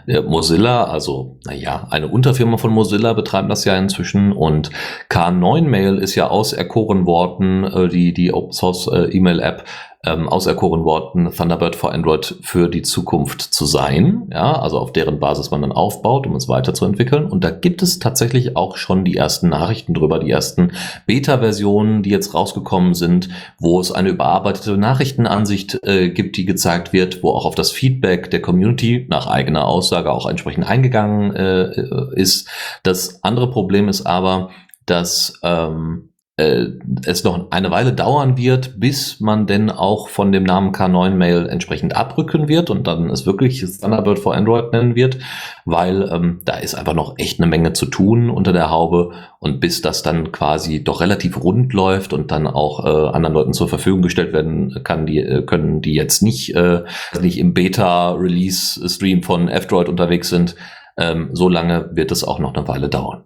Der 0.06 0.22
Mozilla, 0.22 0.84
also 0.84 1.38
naja, 1.46 1.88
eine 1.90 2.10
Unterfirma 2.10 2.58
von 2.58 2.72
Mozilla 2.72 3.14
betreibt 3.14 3.50
das 3.50 3.64
ja 3.64 3.78
inzwischen 3.78 4.34
und 4.34 4.70
K9 5.10 5.62
Mail 5.62 5.98
ist 5.98 6.16
ja 6.16 6.28
auserkoren 6.28 7.06
worden, 7.06 7.64
äh, 7.64 7.88
die, 7.88 8.14
die 8.14 8.34
Open 8.34 8.52
Source 8.52 8.88
äh, 8.88 9.16
E-Mail 9.16 9.40
App 9.40 9.64
ähm, 10.04 10.28
auserkoren 10.28 10.84
worden, 10.84 11.32
Thunderbird 11.32 11.76
for 11.76 11.94
Android 11.94 12.36
für 12.42 12.70
die 12.70 12.82
Zukunft 12.82 13.42
zu 13.42 13.66
sein. 13.66 14.30
Ja, 14.32 14.60
also 14.60 14.80
auf 14.80 14.94
deren 14.94 15.20
Basis 15.20 15.52
man 15.52 15.62
dann 15.62 15.72
aufbaut, 15.72 16.26
um 16.26 16.36
es 16.36 16.48
weiterzuentwickeln. 16.48 17.26
Und 17.26 17.44
da 17.44 17.52
gibt 17.52 17.84
es 17.84 18.00
tatsächlich 18.00 18.56
auch 18.56 18.78
schon 18.78 19.06
die 19.06 19.16
ersten 19.16 19.50
Nachrichten 19.50 19.94
drüber, 19.94 20.20
die 20.20 20.32
ersten 20.32 20.72
Beta-Versionen, 21.06 22.02
die 22.02 22.10
jetzt 22.10 22.34
rausgekommen 22.34 22.96
sind, 22.96 23.30
wo 23.60 23.80
es 23.80 23.92
eine 23.92 24.10
überarbeitete 24.10 24.78
Nachrichtenansicht 24.78 25.80
äh, 25.84 26.10
gibt, 26.10 26.38
die 26.38 26.46
gezeigt 26.46 26.94
wird, 26.94 27.22
wo 27.22 27.32
auch 27.32 27.46
auf 27.46 27.56
das 27.56 27.72
Feedback 27.72 28.32
der 28.32 28.42
Community 28.42 29.06
nach 29.10 29.28
eigener 29.28 29.68
Aussage 29.68 30.12
auch 30.12 30.28
entsprechend 30.28 30.66
eingegangen 30.66 31.36
äh, 31.36 31.72
ist. 32.16 32.50
Das 32.84 33.24
andere 33.24 33.52
Problem 33.52 33.88
ist 33.88 34.08
aber, 34.08 34.50
dass 34.86 35.40
ähm, 35.44 36.11
äh, 36.42 36.72
es 37.06 37.24
noch 37.24 37.52
eine 37.52 37.72
Weile 37.72 37.94
dauern 37.94 38.38
wird, 38.38 38.80
bis 38.80 39.20
man 39.20 39.46
denn 39.46 39.70
auch 39.70 40.10
von 40.10 40.32
dem 40.32 40.44
Namen 40.44 40.72
K9 40.72 41.12
Mail 41.12 41.48
entsprechend 41.48 41.96
abrücken 41.96 42.48
wird 42.48 42.70
und 42.70 42.88
dann 42.88 43.10
es 43.10 43.26
wirklich 43.26 43.64
Thunderbird 43.80 44.20
for 44.20 44.36
Android 44.36 44.74
nennen 44.74 44.96
wird, 44.96 45.20
weil 45.66 46.10
ähm, 46.12 46.42
da 46.46 46.58
ist 46.58 46.76
einfach 46.76 46.94
noch 46.94 47.18
echt 47.18 47.40
eine 47.40 47.48
Menge 47.48 47.74
zu 47.74 47.86
tun 47.86 48.30
unter 48.30 48.54
der 48.54 48.72
Haube 48.72 49.12
und 49.40 49.60
bis 49.60 49.82
das 49.82 50.02
dann 50.04 50.32
quasi 50.32 50.84
doch 50.84 51.02
relativ 51.02 51.44
rund 51.44 51.74
läuft 51.74 52.14
und 52.14 52.32
dann 52.32 52.48
auch 52.48 52.86
äh, 52.86 53.16
anderen 53.16 53.34
Leuten 53.34 53.54
zur 53.54 53.70
Verfügung 53.70 54.02
gestellt 54.02 54.34
werden 54.34 54.84
kann, 54.84 55.06
die 55.06 55.20
äh, 55.20 55.44
können 55.44 55.82
die 55.82 55.94
jetzt 55.94 56.24
nicht, 56.24 56.56
äh, 56.56 56.84
nicht 57.22 57.38
im 57.38 57.54
Beta-Release-Stream 57.54 59.24
von 59.24 59.48
F-Droid 59.48 59.90
unterwegs 59.90 60.30
sind, 60.30 60.56
ähm, 60.98 61.30
so 61.34 61.50
lange 61.50 61.90
wird 61.94 62.12
es 62.12 62.24
auch 62.24 62.40
noch 62.40 62.54
eine 62.54 62.68
Weile 62.68 62.90
dauern. 62.90 63.24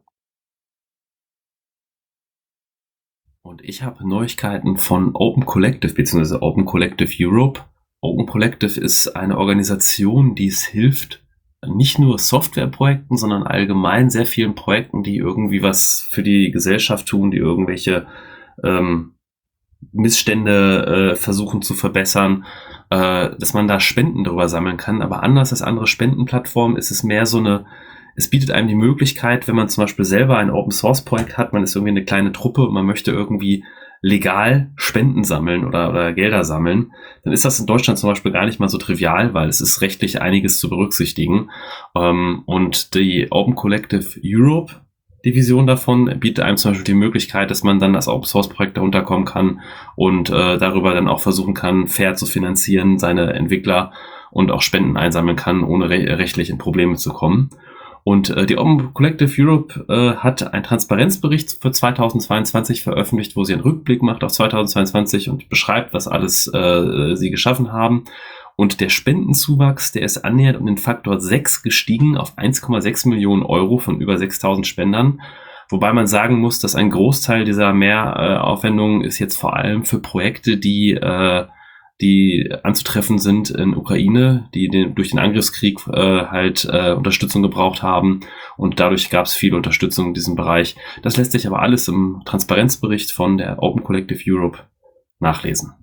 Ich 3.67 3.83
habe 3.83 4.07
Neuigkeiten 4.07 4.77
von 4.77 5.15
Open 5.15 5.45
Collective 5.45 5.93
bzw. 5.93 6.37
Open 6.41 6.65
Collective 6.65 7.11
Europe. 7.19 7.61
Open 8.01 8.27
Collective 8.27 8.79
ist 8.79 9.15
eine 9.15 9.37
Organisation, 9.37 10.35
die 10.35 10.47
es 10.47 10.63
hilft, 10.63 11.23
nicht 11.65 11.97
nur 11.97 12.19
Softwareprojekten, 12.19 13.17
sondern 13.17 13.43
allgemein 13.43 14.11
sehr 14.11 14.27
vielen 14.27 14.53
Projekten, 14.53 15.01
die 15.01 15.17
irgendwie 15.17 15.63
was 15.63 16.07
für 16.11 16.21
die 16.21 16.51
Gesellschaft 16.51 17.07
tun, 17.07 17.31
die 17.31 17.37
irgendwelche 17.37 18.05
ähm, 18.63 19.15
Missstände 19.91 21.13
äh, 21.13 21.15
versuchen 21.15 21.63
zu 21.63 21.73
verbessern, 21.73 22.45
äh, 22.91 23.31
dass 23.39 23.55
man 23.55 23.67
da 23.67 23.79
Spenden 23.79 24.23
drüber 24.23 24.47
sammeln 24.47 24.77
kann. 24.77 25.01
Aber 25.01 25.23
anders 25.23 25.51
als 25.51 25.63
andere 25.63 25.87
Spendenplattformen 25.87 26.77
ist 26.77 26.91
es 26.91 27.03
mehr 27.03 27.25
so 27.25 27.39
eine 27.39 27.65
es 28.15 28.29
bietet 28.29 28.51
einem 28.51 28.67
die 28.67 28.75
Möglichkeit, 28.75 29.47
wenn 29.47 29.55
man 29.55 29.69
zum 29.69 29.83
Beispiel 29.83 30.05
selber 30.05 30.37
ein 30.37 30.49
Open 30.49 30.71
Source 30.71 31.03
Projekt 31.03 31.37
hat, 31.37 31.53
man 31.53 31.63
ist 31.63 31.75
irgendwie 31.75 31.91
eine 31.91 32.05
kleine 32.05 32.31
Truppe 32.31 32.61
und 32.65 32.73
man 32.73 32.85
möchte 32.85 33.11
irgendwie 33.11 33.63
legal 34.01 34.71
Spenden 34.75 35.23
sammeln 35.23 35.65
oder, 35.65 35.89
oder 35.89 36.13
Gelder 36.13 36.43
sammeln, 36.43 36.91
dann 37.23 37.33
ist 37.33 37.43
das 37.43 37.59
in 37.59 37.65
Deutschland 37.65 37.97
zum 37.97 38.09
Beispiel 38.09 38.31
gar 38.31 38.45
nicht 38.45 38.59
mal 38.59 38.69
so 38.69 38.77
trivial, 38.77 39.33
weil 39.33 39.49
es 39.49 39.61
ist 39.61 39.81
rechtlich 39.81 40.21
einiges 40.21 40.59
zu 40.59 40.69
berücksichtigen. 40.69 41.49
Ähm, 41.95 42.43
und 42.45 42.93
die 42.93 43.27
Open 43.31 43.55
Collective 43.55 44.19
Europe 44.23 44.73
Division 45.25 45.65
davon 45.65 46.19
bietet 46.19 46.45
einem 46.45 46.57
zum 46.57 46.71
Beispiel 46.71 46.93
die 46.93 46.99
Möglichkeit, 46.99 47.49
dass 47.49 47.63
man 47.63 47.79
dann 47.79 47.95
als 47.95 48.07
Open 48.07 48.25
Source 48.25 48.47
Projekt 48.47 48.77
darunter 48.77 49.01
kommen 49.01 49.25
kann 49.25 49.61
und 49.95 50.29
äh, 50.29 50.59
darüber 50.59 50.93
dann 50.93 51.07
auch 51.07 51.19
versuchen 51.19 51.55
kann, 51.55 51.87
fair 51.87 52.13
zu 52.13 52.27
finanzieren, 52.27 52.99
seine 52.99 53.33
Entwickler 53.33 53.91
und 54.29 54.51
auch 54.51 54.61
Spenden 54.61 54.97
einsammeln 54.97 55.35
kann, 55.35 55.63
ohne 55.63 55.89
re 55.89 56.17
rechtlich 56.19 56.51
in 56.51 56.59
Probleme 56.59 56.95
zu 56.95 57.11
kommen. 57.11 57.49
Und 58.07 58.29
äh, 58.29 58.45
die 58.45 58.59
Open 58.59 58.93
Collective 58.93 59.33
Europe 59.41 59.83
äh, 59.89 60.17
hat 60.17 60.53
einen 60.53 60.61
Transparenzbericht 60.61 61.57
für 61.59 61.71
2022 61.71 62.83
veröffentlicht, 62.83 63.35
wo 63.35 63.43
sie 63.43 63.53
einen 63.53 63.63
Rückblick 63.63 64.03
macht 64.03 64.23
auf 64.23 64.31
2022 64.31 65.27
und 65.27 65.49
beschreibt, 65.49 65.91
was 65.91 66.07
alles 66.07 66.45
äh, 66.53 67.15
sie 67.15 67.31
geschaffen 67.31 67.73
haben. 67.73 68.03
Und 68.55 68.79
der 68.79 68.89
Spendenzuwachs, 68.89 69.91
der 69.91 70.03
ist 70.03 70.23
annähernd 70.23 70.59
um 70.59 70.67
den 70.67 70.77
Faktor 70.77 71.19
6 71.19 71.63
gestiegen 71.63 72.15
auf 72.15 72.37
1,6 72.37 73.09
Millionen 73.09 73.41
Euro 73.41 73.79
von 73.79 73.99
über 73.99 74.19
6000 74.19 74.67
Spendern. 74.67 75.19
Wobei 75.69 75.91
man 75.91 76.05
sagen 76.05 76.37
muss, 76.37 76.59
dass 76.59 76.75
ein 76.75 76.91
Großteil 76.91 77.43
dieser 77.43 77.73
Mehraufwendungen 77.73 79.01
ist 79.01 79.17
jetzt 79.17 79.35
vor 79.35 79.55
allem 79.55 79.83
für 79.83 79.97
Projekte, 79.97 80.57
die 80.57 80.91
äh, 80.91 81.47
die 82.01 82.49
anzutreffen 82.63 83.19
sind 83.19 83.49
in 83.49 83.75
Ukraine, 83.75 84.49
die 84.53 84.67
den, 84.67 84.95
durch 84.95 85.11
den 85.11 85.19
Angriffskrieg 85.19 85.79
äh, 85.87 86.25
halt 86.25 86.67
äh, 86.69 86.91
Unterstützung 86.91 87.41
gebraucht 87.41 87.83
haben 87.83 88.19
und 88.57 88.79
dadurch 88.79 89.09
gab 89.09 89.25
es 89.25 89.33
viel 89.33 89.55
Unterstützung 89.55 90.07
in 90.07 90.13
diesem 90.13 90.35
Bereich. 90.35 90.75
Das 91.03 91.15
lässt 91.17 91.31
sich 91.31 91.47
aber 91.47 91.61
alles 91.61 91.87
im 91.87 92.21
Transparenzbericht 92.25 93.11
von 93.11 93.37
der 93.37 93.63
Open 93.63 93.83
Collective 93.83 94.21
Europe 94.27 94.59
nachlesen. 95.19 95.73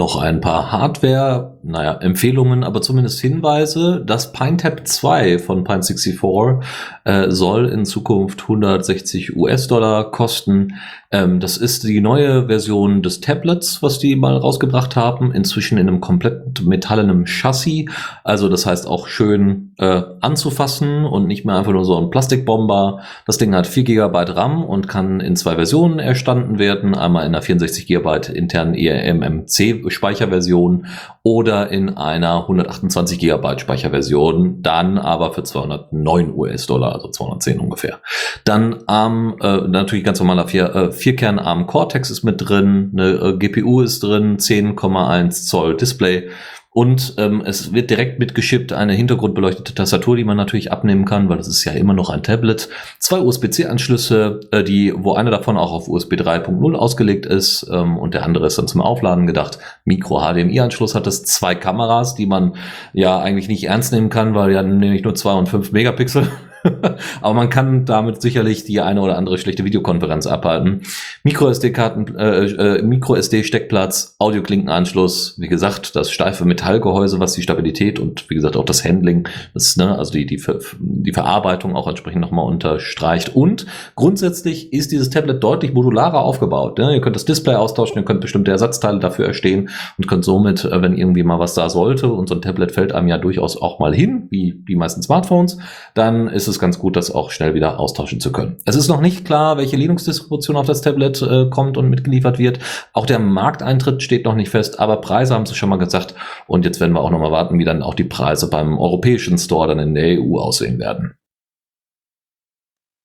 Noch 0.00 0.16
ein 0.16 0.40
paar 0.40 0.72
Hardware, 0.72 1.58
naja, 1.62 1.92
Empfehlungen, 1.92 2.64
aber 2.64 2.80
zumindest 2.80 3.20
Hinweise. 3.20 4.02
Das 4.02 4.32
PineTap 4.32 4.88
2 4.88 5.38
von 5.38 5.62
Pine64 5.62 6.62
äh, 7.04 7.30
soll 7.30 7.68
in 7.68 7.84
Zukunft 7.84 8.40
160 8.40 9.36
US-Dollar 9.36 10.10
kosten. 10.10 10.78
Ähm, 11.12 11.38
das 11.38 11.58
ist 11.58 11.84
die 11.84 12.00
neue 12.00 12.46
Version 12.46 13.02
des 13.02 13.20
Tablets, 13.20 13.82
was 13.82 13.98
die 13.98 14.16
mal 14.16 14.38
rausgebracht 14.38 14.96
haben. 14.96 15.32
Inzwischen 15.32 15.76
in 15.76 15.88
einem 15.88 16.00
komplett 16.00 16.62
metallenem 16.64 17.26
Chassis. 17.26 17.90
Also 18.24 18.48
das 18.48 18.64
heißt 18.64 18.86
auch 18.86 19.06
schön 19.06 19.74
äh, 19.78 20.02
anzufassen 20.20 21.04
und 21.04 21.26
nicht 21.26 21.44
mehr 21.44 21.56
einfach 21.56 21.72
nur 21.72 21.84
so 21.84 21.98
ein 21.98 22.10
Plastikbomber. 22.10 23.00
Das 23.26 23.38
Ding 23.38 23.54
hat 23.54 23.66
4 23.66 23.84
GB 23.84 24.18
RAM 24.32 24.64
und 24.64 24.88
kann 24.88 25.20
in 25.20 25.36
zwei 25.36 25.56
Versionen 25.56 25.98
erstanden 25.98 26.58
werden. 26.58 26.94
Einmal 26.94 27.26
in 27.26 27.34
einer 27.34 27.42
64 27.42 27.86
GB 27.86 28.32
internen 28.32 28.74
eMMC 28.74 29.89
Speicherversion 29.90 30.86
oder 31.22 31.70
in 31.70 31.96
einer 31.96 32.42
128 32.42 33.18
GB 33.18 33.58
Speicherversion. 33.58 34.62
Dann 34.62 34.98
aber 34.98 35.32
für 35.32 35.42
209 35.42 36.32
US-Dollar, 36.34 36.92
also 36.94 37.08
210 37.08 37.60
ungefähr. 37.60 38.00
Dann 38.44 38.84
ARM, 38.86 39.36
äh, 39.40 39.68
natürlich 39.68 40.04
ganz 40.04 40.18
normaler 40.20 40.48
4, 40.48 40.74
äh, 40.74 40.92
Vierkern 40.92 41.38
ARM 41.38 41.66
Cortex 41.66 42.10
ist 42.10 42.24
mit 42.24 42.48
drin, 42.48 42.92
eine 42.94 43.10
äh, 43.10 43.36
GPU 43.36 43.80
ist 43.80 44.02
drin, 44.02 44.38
10,1 44.38 45.46
Zoll 45.46 45.76
Display. 45.76 46.30
Und 46.72 47.14
ähm, 47.18 47.42
es 47.44 47.72
wird 47.72 47.90
direkt 47.90 48.20
mitgeschippt 48.20 48.72
eine 48.72 48.92
hintergrundbeleuchtete 48.92 49.74
Tastatur, 49.74 50.14
die 50.14 50.22
man 50.22 50.36
natürlich 50.36 50.70
abnehmen 50.70 51.04
kann, 51.04 51.28
weil 51.28 51.40
es 51.40 51.48
ist 51.48 51.64
ja 51.64 51.72
immer 51.72 51.94
noch 51.94 52.10
ein 52.10 52.22
Tablet. 52.22 52.68
Zwei 53.00 53.18
USB-C-Anschlüsse, 53.18 54.40
äh, 54.52 54.62
die, 54.62 54.94
wo 54.96 55.14
einer 55.14 55.32
davon 55.32 55.56
auch 55.56 55.72
auf 55.72 55.88
USB 55.88 56.12
3.0 56.14 56.76
ausgelegt 56.76 57.26
ist 57.26 57.68
ähm, 57.72 57.98
und 57.98 58.14
der 58.14 58.24
andere 58.24 58.46
ist 58.46 58.56
dann 58.56 58.68
zum 58.68 58.82
Aufladen 58.82 59.26
gedacht. 59.26 59.58
Micro-HDMI-Anschluss 59.84 60.94
hat 60.94 61.08
es 61.08 61.24
zwei 61.24 61.56
Kameras, 61.56 62.14
die 62.14 62.26
man 62.26 62.54
ja 62.92 63.18
eigentlich 63.18 63.48
nicht 63.48 63.64
ernst 63.64 63.92
nehmen 63.92 64.08
kann, 64.08 64.36
weil 64.36 64.52
ja 64.52 64.62
nämlich 64.62 65.02
nur 65.02 65.16
zwei 65.16 65.32
und 65.32 65.48
fünf 65.48 65.72
Megapixel 65.72 66.28
Aber 67.20 67.34
man 67.34 67.48
kann 67.50 67.84
damit 67.84 68.20
sicherlich 68.20 68.64
die 68.64 68.80
eine 68.80 69.00
oder 69.00 69.16
andere 69.16 69.38
schlechte 69.38 69.64
Videokonferenz 69.64 70.26
abhalten. 70.26 70.82
MicroSD-Karten, 71.24 72.16
äh, 72.16 72.44
äh, 72.44 72.82
MicroSD-Steckplatz, 72.82 74.16
Audioklinkenanschluss, 74.18 75.36
wie 75.38 75.48
gesagt, 75.48 75.96
das 75.96 76.10
steife 76.10 76.44
Metallgehäuse, 76.44 77.20
was 77.20 77.32
die 77.32 77.42
Stabilität 77.42 77.98
und 77.98 78.28
wie 78.30 78.34
gesagt 78.34 78.56
auch 78.56 78.64
das 78.64 78.84
Handling, 78.84 79.28
das, 79.54 79.76
ne, 79.76 79.96
also 79.96 80.12
die, 80.12 80.26
die, 80.26 80.38
Ver 80.38 80.58
die 80.78 81.12
Verarbeitung 81.12 81.76
auch 81.76 81.88
entsprechend 81.88 82.20
nochmal 82.20 82.46
unterstreicht. 82.46 83.34
Und 83.34 83.66
grundsätzlich 83.94 84.72
ist 84.72 84.92
dieses 84.92 85.10
Tablet 85.10 85.42
deutlich 85.42 85.72
modularer 85.72 86.20
aufgebaut. 86.20 86.78
Ne? 86.78 86.94
Ihr 86.94 87.00
könnt 87.00 87.16
das 87.16 87.24
Display 87.24 87.54
austauschen, 87.54 87.96
ihr 87.96 88.04
könnt 88.04 88.20
bestimmte 88.20 88.50
Ersatzteile 88.50 88.98
dafür 88.98 89.26
erstehen 89.26 89.70
und 89.98 90.06
könnt 90.06 90.24
somit, 90.24 90.64
äh, 90.64 90.82
wenn 90.82 90.96
irgendwie 90.96 91.22
mal 91.22 91.38
was 91.38 91.54
da 91.54 91.70
sollte, 91.70 92.08
und 92.08 92.28
so 92.28 92.34
ein 92.34 92.42
Tablet 92.42 92.72
fällt 92.72 92.92
einem 92.92 93.08
ja 93.08 93.18
durchaus 93.18 93.60
auch 93.60 93.78
mal 93.78 93.94
hin, 93.94 94.26
wie 94.30 94.62
die 94.68 94.76
meisten 94.76 95.02
Smartphones, 95.02 95.58
dann 95.94 96.28
ist 96.28 96.48
es 96.48 96.49
ganz 96.58 96.78
gut, 96.78 96.96
das 96.96 97.10
auch 97.10 97.30
schnell 97.30 97.54
wieder 97.54 97.78
austauschen 97.78 98.20
zu 98.20 98.32
können. 98.32 98.56
Es 98.64 98.76
ist 98.76 98.88
noch 98.88 99.00
nicht 99.00 99.24
klar, 99.24 99.56
welche 99.56 99.76
Linux-Distribution 99.76 100.56
auf 100.56 100.66
das 100.66 100.80
Tablet 100.80 101.22
äh, 101.22 101.48
kommt 101.50 101.76
und 101.76 101.88
mitgeliefert 101.88 102.38
wird. 102.38 102.58
Auch 102.92 103.06
der 103.06 103.18
Markteintritt 103.18 104.02
steht 104.02 104.24
noch 104.24 104.34
nicht 104.34 104.50
fest, 104.50 104.80
aber 104.80 105.00
Preise 105.00 105.34
haben 105.34 105.46
sie 105.46 105.54
schon 105.54 105.68
mal 105.68 105.76
gesagt. 105.76 106.14
Und 106.46 106.64
jetzt 106.64 106.80
werden 106.80 106.92
wir 106.92 107.00
auch 107.00 107.10
noch 107.10 107.20
mal 107.20 107.32
warten, 107.32 107.58
wie 107.58 107.64
dann 107.64 107.82
auch 107.82 107.94
die 107.94 108.04
Preise 108.04 108.50
beim 108.50 108.78
europäischen 108.78 109.38
Store 109.38 109.68
dann 109.68 109.78
in 109.78 109.94
der 109.94 110.20
EU 110.20 110.38
aussehen 110.38 110.78
werden. 110.78 111.14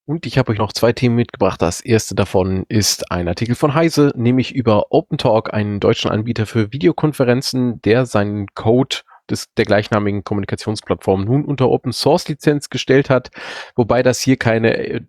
Und 0.07 0.27
ich 0.27 0.37
habe 0.37 0.51
euch 0.51 0.59
noch 0.59 0.71
zwei 0.71 0.93
Themen 0.93 1.15
mitgebracht. 1.15 1.61
Das 1.61 1.81
erste 1.81 2.13
davon 2.13 2.65
ist 2.69 3.11
ein 3.11 3.27
Artikel 3.27 3.55
von 3.55 3.73
Heise, 3.73 4.13
nämlich 4.15 4.53
über 4.53 4.91
OpenTalk, 4.91 5.51
einen 5.51 5.79
deutschen 5.79 6.11
Anbieter 6.11 6.45
für 6.45 6.71
Videokonferenzen, 6.71 7.81
der 7.81 8.05
seinen 8.05 8.45
Code 8.53 8.97
des, 9.29 9.53
der 9.55 9.65
gleichnamigen 9.65 10.23
Kommunikationsplattform 10.23 11.25
nun 11.25 11.45
unter 11.45 11.69
Open 11.69 11.91
Source 11.91 12.27
Lizenz 12.27 12.69
gestellt 12.69 13.09
hat, 13.09 13.31
wobei 13.75 14.03
das 14.03 14.19
hier 14.19 14.37
keine 14.37 14.77
äh, 14.77 15.01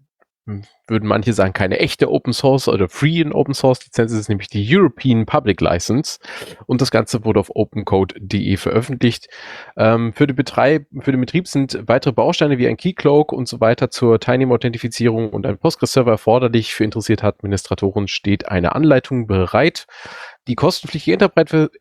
würden 0.86 1.08
manche 1.08 1.32
sagen, 1.32 1.52
keine 1.52 1.80
echte 1.80 2.10
Open 2.10 2.32
Source 2.32 2.68
oder 2.68 2.88
Free 2.88 3.20
in 3.20 3.32
Open 3.32 3.54
Source 3.54 3.84
Lizenz, 3.84 4.12
ist 4.12 4.28
nämlich 4.28 4.48
die 4.48 4.64
European 4.64 5.26
Public 5.26 5.60
License 5.60 6.20
und 6.66 6.80
das 6.80 6.92
Ganze 6.92 7.24
wurde 7.24 7.40
auf 7.40 7.50
opencode.de 7.54 8.56
veröffentlicht. 8.56 9.28
Ähm, 9.76 10.12
für, 10.12 10.28
den 10.28 10.36
Betreib, 10.36 10.86
für 11.00 11.10
den 11.10 11.20
Betrieb 11.20 11.48
sind 11.48 11.76
weitere 11.86 12.12
Bausteine 12.12 12.58
wie 12.58 12.68
ein 12.68 12.76
Keycloak 12.76 13.32
und 13.32 13.48
so 13.48 13.60
weiter 13.60 13.90
zur 13.90 14.20
Teilnehmerauthentifizierung 14.20 15.30
und 15.30 15.46
ein 15.46 15.58
Postgres-Server 15.58 16.12
erforderlich. 16.12 16.74
Für 16.74 16.84
interessierte 16.84 17.26
Administratoren 17.26 18.06
steht 18.06 18.48
eine 18.48 18.76
Anleitung 18.76 19.26
bereit. 19.26 19.86
Die 20.48 20.54
kostenpflichtige 20.54 21.18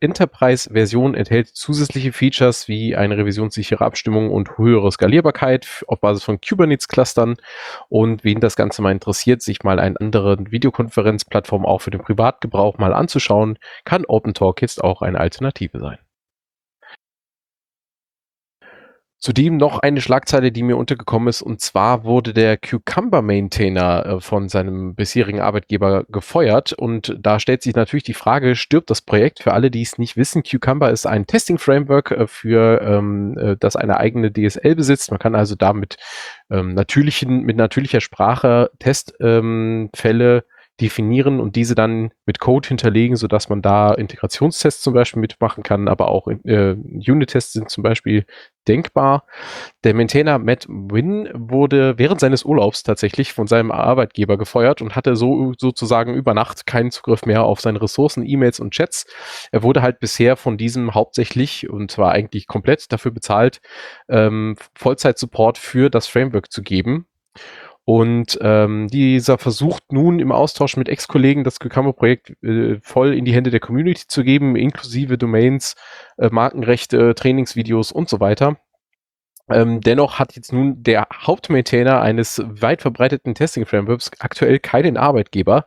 Enterprise-Version 0.00 1.14
enthält 1.14 1.48
zusätzliche 1.48 2.12
Features 2.12 2.66
wie 2.66 2.96
eine 2.96 3.16
revisionssichere 3.16 3.84
Abstimmung 3.84 4.32
und 4.32 4.58
höhere 4.58 4.90
Skalierbarkeit 4.90 5.84
auf 5.86 6.00
Basis 6.00 6.24
von 6.24 6.40
Kubernetes-Clustern. 6.40 7.36
Und 7.88 8.24
wen 8.24 8.40
das 8.40 8.56
Ganze 8.56 8.82
mal 8.82 8.90
interessiert, 8.90 9.40
sich 9.42 9.62
mal 9.62 9.78
einen 9.78 9.96
anderen 9.96 10.50
Videokonferenzplattform 10.50 11.64
auch 11.64 11.80
für 11.80 11.92
den 11.92 12.00
Privatgebrauch 12.00 12.78
mal 12.78 12.92
anzuschauen, 12.92 13.56
kann 13.84 14.04
OpenTalk 14.04 14.60
jetzt 14.62 14.82
auch 14.82 15.00
eine 15.00 15.20
Alternative 15.20 15.78
sein. 15.78 15.98
Zudem 19.18 19.56
noch 19.56 19.78
eine 19.78 20.02
Schlagzeile, 20.02 20.52
die 20.52 20.62
mir 20.62 20.76
untergekommen 20.76 21.28
ist, 21.28 21.40
und 21.40 21.62
zwar 21.62 22.04
wurde 22.04 22.34
der 22.34 22.58
Cucumber 22.58 23.22
Maintainer 23.22 24.06
äh, 24.06 24.20
von 24.20 24.50
seinem 24.50 24.94
bisherigen 24.94 25.40
Arbeitgeber 25.40 26.04
gefeuert. 26.10 26.74
Und 26.74 27.16
da 27.18 27.40
stellt 27.40 27.62
sich 27.62 27.74
natürlich 27.74 28.04
die 28.04 28.12
Frage, 28.12 28.56
stirbt 28.56 28.90
das 28.90 29.00
Projekt? 29.00 29.42
Für 29.42 29.54
alle, 29.54 29.70
die 29.70 29.80
es 29.80 29.96
nicht 29.96 30.18
wissen, 30.18 30.42
Cucumber 30.42 30.90
ist 30.90 31.06
ein 31.06 31.26
Testing-Framework 31.26 32.10
äh, 32.10 32.26
für 32.26 32.82
ähm, 32.82 33.38
äh, 33.38 33.56
das 33.58 33.74
eine 33.74 33.96
eigene 33.96 34.30
DSL 34.30 34.74
besitzt. 34.74 35.10
Man 35.10 35.18
kann 35.18 35.34
also 35.34 35.54
damit 35.54 35.96
ähm, 36.50 36.74
natürlichen, 36.74 37.40
mit 37.40 37.56
natürlicher 37.56 38.02
Sprache 38.02 38.70
Testfälle 38.78 39.88
ähm, 40.36 40.42
definieren 40.80 41.40
und 41.40 41.56
diese 41.56 41.74
dann 41.74 42.10
mit 42.26 42.38
Code 42.38 42.68
hinterlegen, 42.68 43.16
sodass 43.16 43.48
man 43.48 43.62
da 43.62 43.94
Integrationstests 43.94 44.82
zum 44.82 44.92
Beispiel 44.92 45.20
mitmachen 45.20 45.62
kann, 45.62 45.88
aber 45.88 46.08
auch 46.08 46.28
äh, 46.28 46.72
Unit-Tests 46.74 47.54
sind 47.54 47.70
zum 47.70 47.82
Beispiel 47.82 48.26
denkbar. 48.68 49.24
Der 49.84 49.94
Maintainer 49.94 50.38
Matt 50.38 50.66
Wynn 50.68 51.30
wurde 51.32 51.98
während 51.98 52.20
seines 52.20 52.44
Urlaubs 52.44 52.82
tatsächlich 52.82 53.32
von 53.32 53.46
seinem 53.46 53.70
Arbeitgeber 53.70 54.36
gefeuert 54.36 54.82
und 54.82 54.96
hatte 54.96 55.16
so 55.16 55.54
sozusagen 55.58 56.14
über 56.14 56.34
Nacht 56.34 56.66
keinen 56.66 56.90
Zugriff 56.90 57.24
mehr 57.24 57.44
auf 57.44 57.60
seine 57.60 57.80
Ressourcen, 57.80 58.26
E-Mails 58.26 58.60
und 58.60 58.72
Chats. 58.72 59.06
Er 59.52 59.62
wurde 59.62 59.82
halt 59.82 59.98
bisher 59.98 60.36
von 60.36 60.58
diesem 60.58 60.94
hauptsächlich 60.94 61.70
und 61.70 61.90
zwar 61.90 62.12
eigentlich 62.12 62.46
komplett 62.46 62.92
dafür 62.92 63.12
bezahlt, 63.12 63.60
ähm, 64.08 64.56
Vollzeit-Support 64.74 65.56
für 65.58 65.88
das 65.88 66.06
Framework 66.06 66.52
zu 66.52 66.62
geben. 66.62 67.06
Und 67.88 68.36
ähm, 68.42 68.88
dieser 68.88 69.38
versucht 69.38 69.92
nun 69.92 70.18
im 70.18 70.32
Austausch 70.32 70.76
mit 70.76 70.88
Ex-Kollegen 70.88 71.44
das 71.44 71.60
Cucumber-Projekt 71.60 72.30
äh, 72.42 72.80
voll 72.82 73.14
in 73.14 73.24
die 73.24 73.32
Hände 73.32 73.52
der 73.52 73.60
Community 73.60 74.08
zu 74.08 74.24
geben, 74.24 74.56
inklusive 74.56 75.16
Domains, 75.16 75.76
äh, 76.18 76.28
Markenrechte, 76.32 77.14
Trainingsvideos 77.14 77.92
und 77.92 78.08
so 78.08 78.18
weiter. 78.18 78.56
Ähm, 79.48 79.80
dennoch 79.80 80.18
hat 80.18 80.34
jetzt 80.34 80.52
nun 80.52 80.82
der 80.82 81.06
Hauptmaintainer 81.12 82.00
eines 82.00 82.42
weit 82.44 82.82
verbreiteten 82.82 83.36
Testing-Frameworks 83.36 84.10
aktuell 84.18 84.58
keinen 84.58 84.96
Arbeitgeber, 84.96 85.66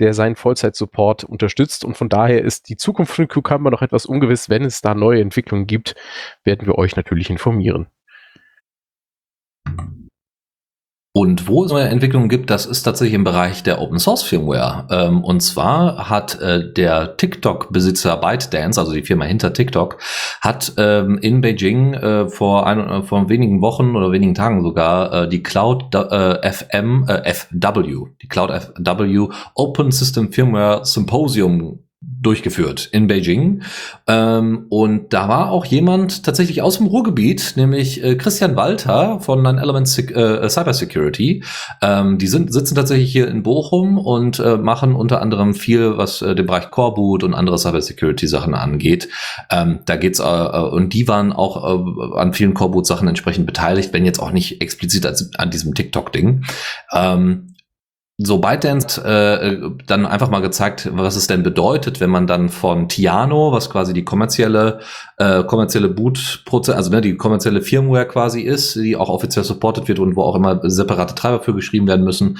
der 0.00 0.12
seinen 0.12 0.34
Vollzeit-Support 0.34 1.22
unterstützt. 1.22 1.84
Und 1.84 1.96
von 1.96 2.08
daher 2.08 2.42
ist 2.42 2.68
die 2.68 2.76
Zukunft 2.76 3.14
von 3.14 3.28
Cucumber 3.28 3.70
noch 3.70 3.82
etwas 3.82 4.06
ungewiss. 4.06 4.50
Wenn 4.50 4.64
es 4.64 4.80
da 4.80 4.96
neue 4.96 5.20
Entwicklungen 5.20 5.68
gibt, 5.68 5.94
werden 6.42 6.66
wir 6.66 6.78
euch 6.78 6.96
natürlich 6.96 7.30
informieren. 7.30 7.86
Und 11.12 11.48
wo 11.48 11.64
es 11.64 11.72
neue 11.72 11.88
Entwicklungen 11.88 12.28
gibt, 12.28 12.50
das 12.50 12.66
ist 12.66 12.84
tatsächlich 12.84 13.14
im 13.14 13.24
Bereich 13.24 13.64
der 13.64 13.80
Open 13.80 13.98
Source 13.98 14.22
Firmware. 14.22 14.86
Ähm, 14.90 15.24
und 15.24 15.40
zwar 15.40 16.08
hat 16.08 16.40
äh, 16.40 16.72
der 16.72 17.16
TikTok-Besitzer 17.16 18.16
ByteDance, 18.16 18.78
also 18.80 18.92
die 18.92 19.02
Firma 19.02 19.24
hinter 19.24 19.52
TikTok, 19.52 19.98
hat 20.40 20.72
ähm, 20.76 21.18
in 21.18 21.40
Beijing 21.40 21.94
äh, 21.94 22.28
vor, 22.28 22.64
ein, 22.64 22.78
äh, 22.88 23.02
vor 23.02 23.28
wenigen 23.28 23.60
Wochen 23.60 23.96
oder 23.96 24.12
wenigen 24.12 24.34
Tagen 24.34 24.62
sogar 24.62 25.24
äh, 25.24 25.28
die 25.28 25.42
Cloud 25.42 25.92
äh, 25.96 26.52
FM, 26.52 27.06
äh, 27.08 27.34
FW, 27.34 28.06
die 28.22 28.28
Cloud 28.28 28.52
FW 28.52 29.28
Open 29.56 29.90
System 29.90 30.30
Firmware 30.30 30.84
Symposium 30.84 31.80
durchgeführt 32.02 32.88
in 32.92 33.06
Beijing. 33.08 33.62
Ähm, 34.06 34.66
und 34.70 35.12
da 35.12 35.28
war 35.28 35.50
auch 35.50 35.66
jemand 35.66 36.24
tatsächlich 36.24 36.62
aus 36.62 36.78
dem 36.78 36.86
Ruhrgebiet, 36.86 37.54
nämlich 37.56 38.02
äh, 38.02 38.16
Christian 38.16 38.56
Walter 38.56 39.20
von 39.20 39.42
Nine 39.42 39.60
Element 39.60 39.86
Sec 39.86 40.10
äh, 40.10 40.48
Cybersecurity. 40.48 41.44
Ähm, 41.82 42.16
die 42.16 42.26
sind, 42.26 42.52
sitzen 42.54 42.74
tatsächlich 42.74 43.12
hier 43.12 43.28
in 43.28 43.42
Bochum 43.42 43.98
und 43.98 44.38
äh, 44.38 44.56
machen 44.56 44.94
unter 44.94 45.20
anderem 45.20 45.54
viel, 45.54 45.98
was 45.98 46.22
äh, 46.22 46.34
den 46.34 46.46
Bereich 46.46 46.70
Coreboot 46.70 47.22
und 47.22 47.34
andere 47.34 47.58
Cybersecurity-Sachen 47.58 48.54
angeht. 48.54 49.08
Ähm, 49.50 49.80
da 49.84 49.96
geht's 49.96 50.20
äh, 50.20 50.24
äh, 50.24 50.70
und 50.70 50.94
die 50.94 51.06
waren 51.06 51.34
auch 51.34 51.64
äh, 51.64 52.18
an 52.18 52.32
vielen 52.32 52.54
Coreboot-Sachen 52.54 53.08
entsprechend 53.08 53.44
beteiligt, 53.44 53.92
wenn 53.92 54.06
jetzt 54.06 54.20
auch 54.20 54.32
nicht 54.32 54.62
explizit 54.62 55.04
als, 55.04 55.30
an 55.36 55.50
diesem 55.50 55.74
TikTok-Ding. 55.74 56.44
Ähm, 56.92 57.49
so 58.22 58.38
ByteDance 58.38 59.02
äh, 59.02 59.58
dann 59.86 60.04
einfach 60.04 60.28
mal 60.28 60.42
gezeigt, 60.42 60.90
was 60.92 61.16
es 61.16 61.26
denn 61.26 61.42
bedeutet, 61.42 62.00
wenn 62.00 62.10
man 62.10 62.26
dann 62.26 62.50
von 62.50 62.88
Tiano, 62.88 63.52
was 63.52 63.70
quasi 63.70 63.94
die 63.94 64.04
kommerzielle 64.04 64.80
äh, 65.16 65.42
kommerzielle 65.44 65.88
Boot-Prozess, 65.88 66.74
also 66.74 66.90
ne, 66.90 67.00
die 67.00 67.16
kommerzielle 67.16 67.62
Firmware 67.62 68.06
quasi 68.06 68.42
ist, 68.42 68.76
die 68.76 68.94
auch 68.94 69.08
offiziell 69.08 69.44
supported 69.44 69.88
wird 69.88 69.98
und 69.98 70.16
wo 70.16 70.22
auch 70.22 70.34
immer 70.34 70.60
separate 70.68 71.14
Treiber 71.14 71.40
für 71.40 71.54
geschrieben 71.54 71.86
werden 71.86 72.04
müssen, 72.04 72.38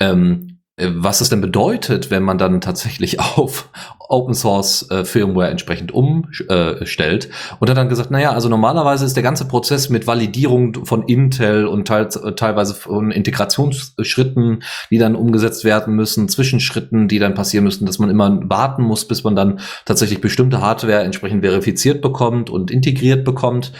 ähm, 0.00 0.48
äh, 0.48 0.51
was 0.78 1.20
es 1.20 1.28
denn 1.28 1.42
bedeutet, 1.42 2.10
wenn 2.10 2.22
man 2.22 2.38
dann 2.38 2.60
tatsächlich 2.60 3.20
auf 3.36 3.68
Open 4.08 4.34
Source 4.34 4.90
äh, 4.90 5.04
Firmware 5.04 5.48
entsprechend 5.48 5.92
umstellt. 5.92 7.26
Äh, 7.26 7.56
und 7.60 7.70
hat 7.70 7.76
dann 7.76 7.88
gesagt, 7.88 8.10
naja, 8.10 8.32
also 8.32 8.48
normalerweise 8.48 9.04
ist 9.04 9.16
der 9.16 9.22
ganze 9.22 9.46
Prozess 9.46 9.88
mit 9.88 10.06
Validierung 10.06 10.84
von 10.84 11.02
Intel 11.04 11.66
und 11.66 11.88
teils, 11.88 12.16
äh, 12.16 12.32
teilweise 12.32 12.74
von 12.74 13.10
Integrationsschritten, 13.10 14.62
die 14.90 14.98
dann 14.98 15.14
umgesetzt 15.14 15.64
werden 15.64 15.94
müssen, 15.94 16.28
Zwischenschritten, 16.28 17.08
die 17.08 17.18
dann 17.18 17.34
passieren 17.34 17.64
müssen, 17.64 17.86
dass 17.86 17.98
man 17.98 18.10
immer 18.10 18.40
warten 18.44 18.82
muss, 18.82 19.06
bis 19.06 19.24
man 19.24 19.36
dann 19.36 19.60
tatsächlich 19.84 20.20
bestimmte 20.20 20.60
Hardware 20.60 21.02
entsprechend 21.02 21.42
verifiziert 21.42 22.02
bekommt 22.02 22.50
und 22.50 22.70
integriert 22.70 23.24
bekommt 23.24 23.72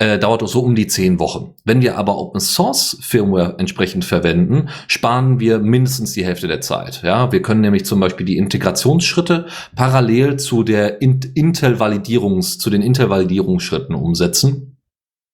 äh, 0.00 0.18
dauert 0.18 0.48
so 0.48 0.60
um 0.60 0.74
die 0.74 0.86
zehn 0.86 1.20
Wochen. 1.20 1.54
Wenn 1.64 1.82
wir 1.82 1.98
aber 1.98 2.18
Open 2.18 2.40
Source 2.40 2.96
Firmware 3.02 3.56
entsprechend 3.58 4.04
verwenden, 4.04 4.70
sparen 4.88 5.38
wir 5.38 5.58
mindestens 5.58 6.12
die 6.12 6.24
Hälfte 6.24 6.48
der 6.48 6.62
Zeit. 6.62 7.02
Ja, 7.04 7.30
wir 7.30 7.42
können 7.42 7.60
nämlich 7.60 7.84
zum 7.84 8.00
Beispiel 8.00 8.26
die 8.26 8.38
Integrationsschritte 8.38 9.46
parallel 9.76 10.38
zu 10.38 10.64
der 10.64 11.02
Intel-Validierungs, 11.02 12.58
zu 12.58 12.70
den 12.70 12.80
Intel-Validierungsschritten 12.80 13.94
umsetzen. 13.94 14.69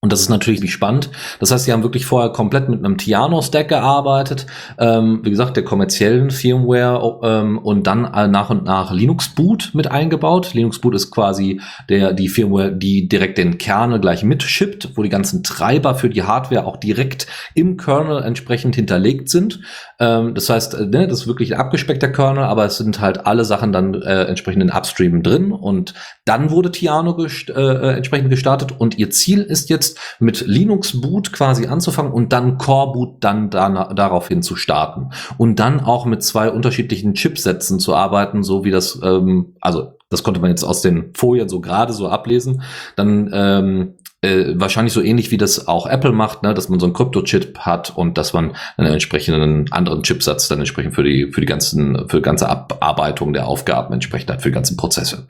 Und 0.07 0.13
das 0.13 0.21
ist 0.21 0.29
natürlich 0.29 0.73
spannend. 0.73 1.11
Das 1.41 1.51
heißt, 1.51 1.65
sie 1.65 1.73
haben 1.73 1.83
wirklich 1.83 2.07
vorher 2.07 2.31
komplett 2.31 2.69
mit 2.69 2.79
einem 2.79 2.97
Tiano-Stack 2.97 3.67
gearbeitet, 3.67 4.47
ähm, 4.79 5.19
wie 5.25 5.31
gesagt, 5.31 5.57
der 5.57 5.65
kommerziellen 5.65 6.31
Firmware 6.31 7.19
ähm, 7.25 7.59
und 7.59 7.89
dann 7.89 8.03
nach 8.31 8.51
und 8.51 8.63
nach 8.63 8.93
Linux 8.93 9.31
Boot 9.31 9.73
mit 9.75 9.91
eingebaut. 9.91 10.55
Linux 10.55 10.79
Boot 10.79 10.95
ist 10.95 11.11
quasi 11.11 11.61
der, 11.89 12.13
die 12.13 12.29
Firmware, 12.29 12.71
die 12.71 13.09
direkt 13.09 13.37
den 13.37 13.59
Kernel 13.59 13.99
gleich 13.99 14.23
mitschippt, 14.23 14.91
wo 14.95 15.03
die 15.03 15.09
ganzen 15.09 15.43
Treiber 15.43 15.97
für 15.97 16.09
die 16.09 16.23
Hardware 16.23 16.67
auch 16.67 16.77
direkt 16.77 17.27
im 17.55 17.77
Kernel 17.77 18.23
entsprechend 18.23 18.77
hinterlegt 18.77 19.29
sind. 19.29 19.59
Ähm, 19.99 20.35
das 20.35 20.51
heißt, 20.51 20.75
äh, 20.75 20.87
ne, 20.87 21.07
das 21.07 21.21
ist 21.21 21.27
wirklich 21.27 21.55
ein 21.55 21.61
abgespeckter 21.61 22.09
Kernel, 22.09 22.45
aber 22.45 22.65
es 22.65 22.77
sind 22.77 23.01
halt 23.01 23.27
alle 23.27 23.45
Sachen 23.45 23.73
dann 23.73 23.95
äh, 23.95 24.25
entsprechend 24.25 24.63
in 24.63 24.71
Upstream 24.71 25.23
drin. 25.23 25.53
Und 25.53 25.95
dann 26.25 26.51
wurde 26.51 26.71
Tiano 26.71 27.17
gest 27.17 27.51
äh, 27.51 27.53
äh, 27.53 27.97
entsprechend 27.97 28.31
gestartet. 28.31 28.75
Und 28.79 28.99
ihr 28.99 29.11
Ziel 29.11 29.43
ist 29.43 29.71
jetzt, 29.71 29.99
mit 30.19 30.47
Linux 30.47 31.01
Boot 31.01 31.33
quasi 31.33 31.67
anzufangen 31.67 32.13
und 32.13 32.33
dann 32.33 32.59
Core 32.59 32.93
Boot 32.93 33.25
dann 33.25 33.51
da, 33.51 33.93
daraufhin 33.95 34.43
zu 34.43 34.57
starten. 34.57 35.11
Und 35.39 35.59
dann 35.61 35.81
auch 35.81 36.05
mit 36.07 36.23
zwei 36.23 36.51
unterschiedlichen 36.51 37.15
Chipsätzen 37.15 37.79
zu 37.79 37.95
arbeiten, 37.95 38.43
so 38.43 38.65
wie 38.65 38.71
das, 38.71 39.01
ähm, 39.03 39.57
also 39.61 39.93
das 40.09 40.23
konnte 40.23 40.41
man 40.41 40.51
jetzt 40.51 40.65
aus 40.65 40.83
den 40.83 41.13
Folien 41.15 41.49
so 41.49 41.61
gerade 41.61 41.93
so 41.93 42.09
ablesen, 42.09 42.63
dann 42.97 43.31
ähm, 43.33 43.95
äh, 44.23 44.55
wahrscheinlich 44.55 44.93
so 44.93 45.03
ähnlich 45.03 45.31
wie 45.31 45.37
das 45.37 45.69
auch 45.69 45.87
Apple 45.87 46.13
macht, 46.13 46.43
ne, 46.43 46.55
dass 46.55 46.69
man 46.69 46.81
so 46.81 46.87
einen 46.87 46.95
Krypto-Chip 46.95 47.59
hat 47.59 47.97
und 47.97 48.19
dass 48.19 48.33
man 48.33 48.57
einen 48.77 48.93
entsprechenden 48.93 49.71
anderen 49.73 50.03
Chipsatz 50.03 50.49
dann 50.49 50.59
entsprechend 50.59 50.95
für 50.95 51.05
die 51.05 51.33
für 51.33 51.41
die 51.41 51.47
ganzen 51.47 52.09
für 52.09 52.17
die 52.17 52.23
ganze 52.23 52.49
Abarbeitung 52.49 53.33
der 53.33 53.47
Aufgaben 53.47 53.93
entsprechend 53.93 54.31
hat 54.31 54.43
für 54.43 54.49
die 54.49 54.55
ganzen 54.55 54.77
Prozesse. 54.77 55.27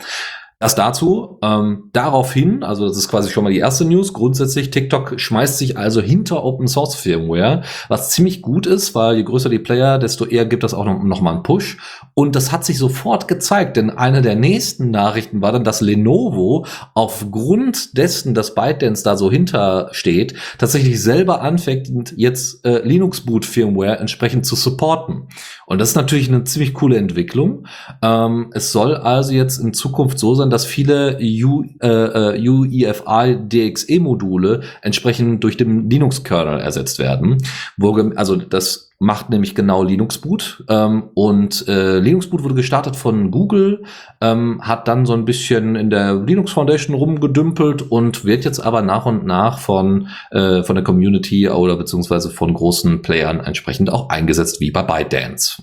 Das 0.59 0.75
dazu. 0.75 1.39
Ähm, 1.43 1.91
daraufhin, 1.93 2.63
also 2.63 2.89
das 2.89 2.97
ist 2.97 3.09
quasi 3.09 3.31
schon 3.31 3.45
mal 3.45 3.53
die 3.53 3.59
erste 3.59 3.85
News. 3.85 4.15
Grundsätzlich, 4.15 4.71
TikTok 4.71 5.21
schmeißt 5.21 5.59
sich 5.59 5.77
also 5.77 6.01
hinter 6.01 6.43
Open 6.45 6.67
Source 6.67 6.95
Firmware, 6.95 7.63
was 7.89 8.09
ziemlich 8.09 8.41
gut 8.41 8.65
ist, 8.65 8.95
weil 8.95 9.17
je 9.17 9.23
größer 9.25 9.51
die 9.51 9.59
Player, 9.59 9.99
desto 9.99 10.25
eher 10.25 10.47
gibt 10.47 10.63
das 10.63 10.73
auch 10.73 10.87
noch, 10.87 11.03
noch 11.03 11.21
mal 11.21 11.35
einen 11.35 11.43
Push. 11.43 11.77
Und 12.15 12.35
das 12.35 12.53
hat 12.53 12.65
sich 12.65 12.79
sofort 12.79 13.29
gezeigt, 13.29 13.77
denn 13.77 13.91
eine 13.91 14.23
der 14.23 14.35
nächsten 14.35 14.91
Nachrichten 14.91 15.43
war 15.43 15.53
dann, 15.53 15.63
dass 15.63 15.83
Lenovo 15.83 16.65
aufgrund 16.95 17.99
dessen, 17.99 18.33
dass 18.33 18.55
ByteDance 18.55 19.05
da 19.05 19.19
so 19.19 19.31
hintersteht, 19.31 20.37
tatsächlich 20.57 21.03
selber 21.03 21.43
anfängt, 21.43 22.15
jetzt 22.17 22.65
äh, 22.65 22.79
Linux 22.79 23.21
Boot 23.21 23.45
Firmware 23.45 23.99
entsprechend 23.99 24.47
zu 24.47 24.57
supporten. 24.57 25.29
Und 25.67 25.81
das 25.81 25.91
ist 25.91 25.97
natürlich 25.97 26.29
eine 26.29 26.45
ziemlich 26.45 26.75
coole 26.75 26.97
Entwicklung. 26.97 27.67
Ähm, 28.01 28.51
es 28.53 28.73
soll 28.73 28.95
also 28.95 29.33
jetzt 29.33 29.59
in 29.59 29.75
Zukunft 29.75 30.19
so 30.19 30.35
sein, 30.35 30.49
dass 30.49 30.65
viele 30.65 31.19
U, 31.45 31.65
äh, 31.83 31.89
äh 31.89 32.49
UEFI 32.49 33.37
DXE-Module 33.49 34.63
entsprechend 34.81 35.43
durch 35.43 35.57
den 35.57 35.91
Linux-Kernel 35.91 36.61
ersetzt 36.61 37.01
werden. 37.01 37.39
Wo, 37.77 37.95
also 38.15 38.37
das 38.37 38.93
macht 38.99 39.31
nämlich 39.31 39.55
genau 39.55 39.83
Linux 39.83 40.19
Boot 40.19 40.65
ähm, 40.69 41.11
und 41.15 41.69
äh, 41.69 41.99
Linux 41.99 42.29
Boot 42.29 42.43
wurde 42.43 42.55
gestartet 42.55 42.97
von 42.97 43.31
Google, 43.31 43.85
ähm, 44.21 44.61
hat 44.63 44.89
dann 44.89 45.05
so 45.05 45.13
ein 45.13 45.25
bisschen 45.25 45.77
in 45.77 45.91
der 45.91 46.15
Linux 46.15 46.53
Foundation 46.53 46.97
rumgedümpelt 46.97 47.83
und 47.83 48.25
wird 48.25 48.45
jetzt 48.45 48.61
aber 48.61 48.83
nach 48.83 49.07
und 49.07 49.27
nach 49.27 49.59
von 49.59 50.09
äh, 50.31 50.63
von 50.63 50.77
der 50.77 50.85
Community 50.85 51.49
oder 51.49 51.77
beziehungsweise 51.77 52.31
von 52.31 52.55
großen 52.55 53.03
Playern 53.03 53.41
entsprechend 53.41 53.91
auch 53.91 54.09
eingesetzt 54.09 54.61
wie 54.61 54.71
bei 54.71 54.83
ByteDance. 54.83 55.63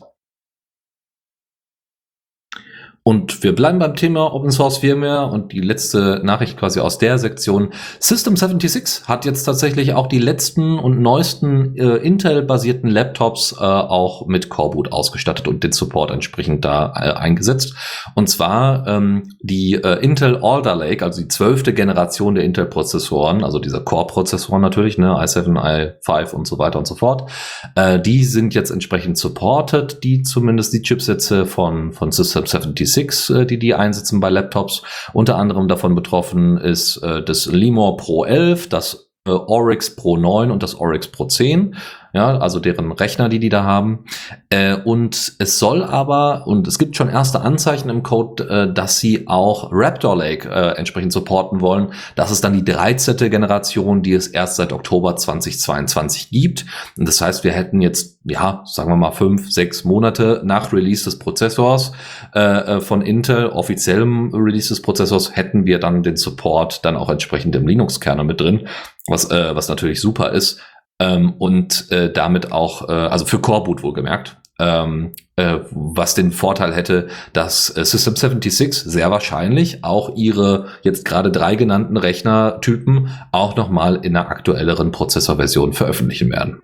Und 3.06 3.44
wir 3.44 3.54
bleiben 3.54 3.80
beim 3.80 3.98
Thema 3.98 4.34
Open 4.34 4.50
Source 4.50 4.78
Firmware 4.78 5.30
und 5.30 5.52
die 5.52 5.60
letzte 5.60 6.22
Nachricht 6.24 6.58
quasi 6.58 6.80
aus 6.80 7.00
der 7.00 7.20
Sektion. 7.20 7.74
System76 8.00 9.04
hat 9.08 9.26
jetzt 9.26 9.44
tatsächlich 9.44 9.94
auch 9.94 10.08
die 10.08 10.20
letzten 10.20 10.80
und 10.80 11.02
neuesten 11.02 11.76
äh, 11.76 11.98
Intel-basierten 11.98 12.90
Laptops 12.90 13.58
äh, 13.60 13.64
auch 13.64 14.28
mit 14.28 14.48
Coreboot 14.48 14.94
ausgestattet 14.94 15.50
und 15.50 15.66
den 15.66 15.74
Support 15.74 16.12
entsprechend 16.12 16.64
da 16.64 16.94
äh, 16.96 17.12
eingesetzt. 17.12 17.76
Und 18.16 18.30
zwar 18.30 18.88
ähm, 18.88 19.36
die 19.42 19.74
äh, 19.74 20.02
Intel 20.02 20.38
Alder 20.42 20.76
Lake, 20.78 21.04
also 21.04 21.22
die 21.22 21.28
zwölfte 21.28 21.74
Generation 21.74 22.36
der 22.36 22.46
Intel-Prozessoren, 22.46 23.44
also 23.44 23.60
dieser 23.60 23.82
Core-Prozessoren 23.82 24.62
natürlich, 24.62 24.98
ne, 24.98 25.10
i7, 25.10 26.00
i5 26.06 26.32
und 26.32 26.48
so 26.48 26.58
weiter 26.58 26.80
und 26.80 26.88
so 26.88 26.96
fort. 26.96 27.30
Äh, 27.76 28.00
die 28.00 28.24
sind 28.24 28.54
jetzt 28.54 28.70
entsprechend 28.70 29.18
supported, 29.18 30.06
die 30.06 30.22
zumindest 30.22 30.72
die 30.72 30.82
Chipsätze 30.82 31.46
von, 31.46 31.92
von 31.92 32.12
System76 32.12 32.93
x86, 32.96 33.42
äh, 33.42 33.46
die 33.46 33.60
die 33.60 33.76
einsetzen 33.76 34.20
bei 34.20 34.30
Laptops. 34.30 34.84
Unter 35.14 35.38
anderem 35.38 35.68
davon 35.68 35.96
betroffen 35.96 36.58
ist 36.58 36.98
äh, 36.98 37.24
das 37.24 37.46
Limor 37.46 37.98
Pro 37.98 38.26
11, 38.26 38.70
das 38.70 39.10
äh, 39.28 39.32
Oryx 39.32 39.96
Pro 39.96 40.18
9 40.18 40.52
und 40.52 40.64
das 40.64 40.76
Oryx 40.76 41.08
Pro 41.08 41.26
10 41.26 41.76
ja, 42.14 42.38
also 42.38 42.60
deren 42.60 42.92
Rechner, 42.92 43.28
die 43.28 43.40
die 43.40 43.50
da 43.50 43.64
haben. 43.64 44.06
Äh, 44.50 44.76
und 44.76 45.34
es 45.40 45.58
soll 45.58 45.84
aber, 45.84 46.46
und 46.46 46.68
es 46.68 46.78
gibt 46.78 46.96
schon 46.96 47.10
erste 47.10 47.42
Anzeichen 47.42 47.90
im 47.90 48.04
Code, 48.04 48.48
äh, 48.48 48.72
dass 48.72 49.00
sie 49.00 49.28
auch 49.28 49.70
Raptor 49.72 50.16
Lake 50.16 50.48
äh, 50.48 50.78
entsprechend 50.78 51.12
supporten 51.12 51.60
wollen. 51.60 51.92
Das 52.16 52.30
ist 52.30 52.44
dann 52.44 52.54
die 52.54 52.64
13. 52.64 53.18
Generation, 53.32 54.04
die 54.04 54.14
es 54.14 54.28
erst 54.28 54.58
seit 54.58 54.74
Oktober 54.74 55.16
2022 55.16 56.30
gibt. 56.30 56.66
Und 56.98 57.08
das 57.08 57.20
heißt, 57.20 57.44
wir 57.44 57.52
hätten 57.52 57.82
jetzt, 57.82 58.20
ja, 58.26 58.62
sagen 58.66 58.92
wir 58.92 58.96
mal 58.96 59.12
fünf, 59.12 59.52
sechs 59.52 59.84
Monate 59.84 60.44
nach 60.46 60.72
Release 60.72 61.06
des 61.06 61.18
Prozessors 61.18 61.94
äh, 62.36 62.40
äh 62.40 62.82
von 62.82 63.02
Intel, 63.02 63.48
offiziellem 63.48 64.32
Release 64.36 64.70
des 64.70 64.84
Prozessors, 64.84 65.36
hätten 65.36 65.66
wir 65.66 65.80
dann 65.80 66.04
den 66.04 66.18
Support 66.18 66.86
dann 66.86 66.96
auch 66.96 67.10
entsprechend 67.10 67.56
im 67.56 67.68
Linux-Kernel 67.68 68.26
mit 68.26 68.40
drin, 68.40 68.68
was, 69.08 69.32
äh, 69.32 69.56
was 69.56 69.68
natürlich 69.68 70.00
super 70.00 70.32
ist 70.32 70.62
ähm, 71.04 71.34
und 71.38 71.92
äh, 71.92 72.12
damit 72.12 72.52
auch, 72.52 72.88
äh, 72.88 72.94
also 72.94 73.26
für 73.26 73.40
Coreboot 73.40 73.84
wohlgemerkt, 73.84 74.38
ähm, 74.60 75.14
äh, 75.36 75.60
was 75.72 76.16
den 76.16 76.32
Vorteil 76.32 76.74
hätte, 76.74 77.10
dass 77.34 77.76
äh, 77.76 77.84
System 77.84 78.16
76 78.16 78.74
sehr 78.74 79.12
wahrscheinlich 79.12 79.84
auch 79.84 80.16
ihre 80.16 80.68
jetzt 80.84 81.04
gerade 81.06 81.32
drei 81.32 81.56
genannten 81.56 81.98
Rechnertypen 81.98 83.10
auch 83.32 83.56
nochmal 83.56 84.00
in 84.04 84.16
einer 84.16 84.30
aktuelleren 84.30 84.92
Prozessorversion 84.92 85.74
veröffentlichen 85.74 86.32
werden. 86.32 86.62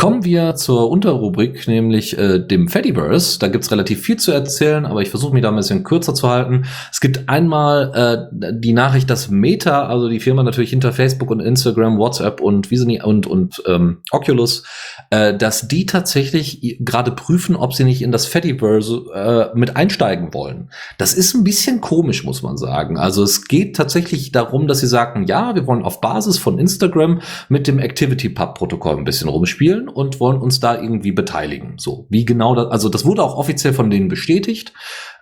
Kommen 0.00 0.24
wir 0.24 0.54
zur 0.54 0.90
Unterrubrik, 0.90 1.68
nämlich 1.68 2.16
äh, 2.16 2.38
dem 2.38 2.68
Fediverse. 2.68 3.38
Da 3.38 3.48
gibt's 3.48 3.70
relativ 3.70 4.00
viel 4.00 4.16
zu 4.16 4.32
erzählen, 4.32 4.86
aber 4.86 5.02
ich 5.02 5.10
versuche 5.10 5.34
mich 5.34 5.42
da 5.42 5.50
ein 5.50 5.56
bisschen 5.56 5.84
kürzer 5.84 6.14
zu 6.14 6.26
halten. 6.26 6.64
Es 6.90 7.00
gibt 7.00 7.28
einmal 7.28 8.30
äh, 8.32 8.54
die 8.54 8.72
Nachricht, 8.72 9.10
dass 9.10 9.28
Meta, 9.28 9.88
also 9.88 10.08
die 10.08 10.20
Firma 10.20 10.42
natürlich 10.42 10.70
hinter 10.70 10.94
Facebook 10.94 11.30
und 11.30 11.40
Instagram, 11.40 11.98
WhatsApp 11.98 12.40
und 12.40 12.70
Visony 12.70 13.02
und, 13.02 13.26
und 13.26 13.62
ähm, 13.66 13.98
Oculus, 14.10 14.62
äh, 15.10 15.36
dass 15.36 15.68
die 15.68 15.84
tatsächlich 15.84 16.78
gerade 16.80 17.10
prüfen, 17.10 17.54
ob 17.54 17.74
sie 17.74 17.84
nicht 17.84 18.00
in 18.00 18.10
das 18.10 18.24
Fediverse 18.24 19.02
äh, 19.14 19.58
mit 19.58 19.76
einsteigen 19.76 20.32
wollen. 20.32 20.70
Das 20.96 21.12
ist 21.12 21.34
ein 21.34 21.44
bisschen 21.44 21.82
komisch, 21.82 22.24
muss 22.24 22.42
man 22.42 22.56
sagen. 22.56 22.96
Also 22.96 23.22
es 23.22 23.48
geht 23.48 23.76
tatsächlich 23.76 24.32
darum, 24.32 24.66
dass 24.66 24.80
sie 24.80 24.86
sagen, 24.86 25.26
ja, 25.26 25.54
wir 25.54 25.66
wollen 25.66 25.82
auf 25.82 26.00
Basis 26.00 26.38
von 26.38 26.58
Instagram 26.58 27.20
mit 27.50 27.66
dem 27.66 27.78
ActivityPub-Protokoll 27.78 28.96
ein 28.96 29.04
bisschen 29.04 29.28
rumspielen 29.28 29.89
und 29.90 30.20
wollen 30.20 30.40
uns 30.40 30.60
da 30.60 30.80
irgendwie 30.80 31.12
beteiligen. 31.12 31.74
So, 31.78 32.06
wie 32.08 32.24
genau 32.24 32.54
das, 32.54 32.68
also 32.70 32.88
das 32.88 33.04
wurde 33.04 33.22
auch 33.22 33.36
offiziell 33.36 33.72
von 33.72 33.90
denen 33.90 34.08
bestätigt. 34.08 34.72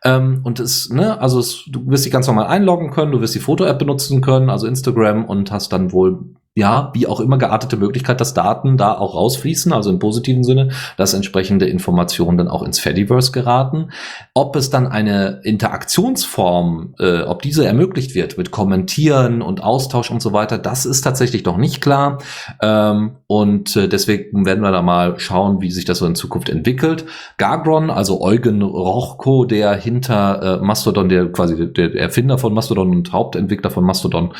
Ähm, 0.05 0.41
und 0.45 0.61
es, 0.61 0.91
ne, 0.91 1.21
also 1.21 1.41
es, 1.41 1.65
du 1.67 1.87
wirst 1.87 2.05
dich 2.05 2.13
ganz 2.13 2.27
normal 2.27 2.47
einloggen 2.47 2.91
können, 2.91 3.13
du 3.13 3.21
wirst 3.21 3.35
die 3.35 3.41
Foto-App 3.41 3.79
benutzen 3.79 4.21
können, 4.21 4.51
also 4.51 4.67
Instagram 4.67 5.25
und 5.25 5.51
hast 5.51 5.73
dann 5.73 5.93
wohl 5.93 6.37
ja, 6.59 6.91
wie 6.93 7.07
auch 7.07 7.21
immer 7.21 7.39
geartete 7.39 7.77
Möglichkeit, 7.77 8.21
dass 8.21 8.35
Daten 8.35 8.77
da 8.77 8.99
auch 8.99 9.15
rausfließen, 9.15 9.73
also 9.73 9.91
im 9.91 10.01
positiven 10.01 10.43
Sinne, 10.43 10.71
dass 10.97 11.15
entsprechende 11.15 11.67
Informationen 11.67 12.37
dann 12.37 12.49
auch 12.49 12.65
ins 12.65 12.81
Fediverse 12.81 13.31
geraten. 13.31 13.91
Ob 14.35 14.57
es 14.57 14.69
dann 14.69 14.89
eine 14.89 15.41
Interaktionsform, 15.45 16.97
äh, 16.99 17.21
ob 17.21 17.43
diese 17.43 17.65
ermöglicht 17.65 18.17
wird 18.17 18.39
mit 18.39 18.51
Kommentieren 18.51 19.41
und 19.41 19.63
Austausch 19.63 20.11
und 20.11 20.21
so 20.21 20.33
weiter, 20.33 20.59
das 20.59 20.85
ist 20.85 21.03
tatsächlich 21.03 21.45
noch 21.45 21.59
nicht 21.59 21.81
klar. 21.81 22.19
Ähm, 22.61 23.19
und 23.29 23.77
äh, 23.77 23.89
deswegen 23.89 24.45
werden 24.45 24.65
wir 24.65 24.73
da 24.73 24.83
mal 24.83 25.17
schauen, 25.21 25.61
wie 25.61 25.71
sich 25.71 25.85
das 25.85 25.99
so 25.99 26.07
in 26.07 26.17
Zukunft 26.17 26.49
entwickelt. 26.49 27.05
Gargron, 27.37 27.89
also 27.89 28.21
Eugen 28.21 28.63
Rochko, 28.63 29.45
der 29.45 29.77
hinter 29.77 30.59
äh, 30.61 30.65
Mastodon, 30.65 31.09
der 31.09 31.31
quasi 31.31 31.73
der 31.73 31.95
Erfinder 31.95 32.37
von 32.37 32.53
Mastodon 32.53 32.91
und 32.91 33.13
Hauptentwickler 33.13 33.71
von 33.71 33.85
Mastodon, 33.85 34.35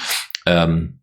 ähm, 0.47 0.98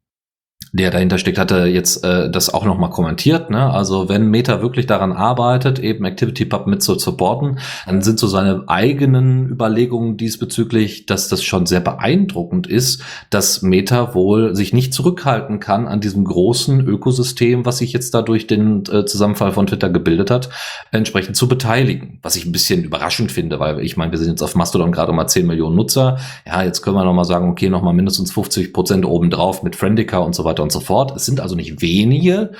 der 0.75 0.91
dahinter 0.91 1.17
steckt, 1.17 1.37
hatte 1.37 1.65
jetzt 1.67 2.03
äh, 2.03 2.29
das 2.29 2.53
auch 2.53 2.65
nochmal 2.65 2.89
kommentiert. 2.89 3.49
Ne? 3.49 3.71
Also 3.71 4.09
wenn 4.09 4.29
Meta 4.29 4.61
wirklich 4.61 4.85
daran 4.85 5.13
arbeitet, 5.13 5.79
eben 5.79 6.05
ActivityPub 6.05 6.67
mit 6.67 6.83
zu 6.83 6.99
supporten, 6.99 7.59
dann 7.85 8.01
sind 8.01 8.19
so 8.19 8.27
seine 8.27 8.63
eigenen 8.67 9.49
Überlegungen 9.49 10.17
diesbezüglich, 10.17 11.05
dass 11.05 11.29
das 11.29 11.43
schon 11.43 11.65
sehr 11.65 11.79
beeindruckend 11.79 12.67
ist, 12.67 13.01
dass 13.29 13.61
Meta 13.61 14.13
wohl 14.15 14.53
sich 14.53 14.73
nicht 14.73 14.93
zurückhalten 14.93 15.61
kann 15.61 15.87
an 15.87 16.01
diesem 16.01 16.25
großen 16.25 16.85
Ökosystem, 16.85 17.65
was 17.65 17.77
sich 17.77 17.93
jetzt 17.93 18.13
da 18.13 18.21
durch 18.21 18.45
den 18.45 18.83
äh, 18.91 19.05
Zusammenfall 19.05 19.53
von 19.53 19.67
Twitter 19.67 19.89
gebildet 19.89 20.29
hat, 20.29 20.49
entsprechend 20.91 21.37
zu 21.37 21.47
beteiligen. 21.47 22.19
Was 22.21 22.35
ich 22.35 22.45
ein 22.45 22.51
bisschen 22.51 22.83
überraschend 22.83 23.31
finde, 23.31 23.61
weil 23.61 23.79
ich 23.79 23.95
meine, 23.95 24.11
wir 24.11 24.19
sind 24.19 24.29
jetzt 24.29 24.41
auf 24.41 24.55
Mastodon 24.55 24.91
gerade 24.91 25.13
mal 25.13 25.27
10 25.27 25.47
Millionen 25.47 25.77
Nutzer. 25.77 26.17
Ja, 26.45 26.63
jetzt 26.63 26.81
können 26.81 26.97
wir 26.97 27.05
nochmal 27.05 27.23
sagen, 27.23 27.49
okay, 27.49 27.69
nochmal 27.69 27.93
mindestens 27.93 28.33
50 28.33 28.73
Prozent 28.73 29.05
obendrauf 29.05 29.63
mit 29.63 29.77
Friendica 29.77 30.17
und 30.17 30.35
so 30.35 30.43
weiter 30.43 30.64
und 30.65 30.71
so 30.71 30.81
fort. 30.81 31.15
Es 31.15 31.25
sind 31.25 31.39
also 31.39 31.55
nicht 31.55 31.81
wenige, 31.81 32.51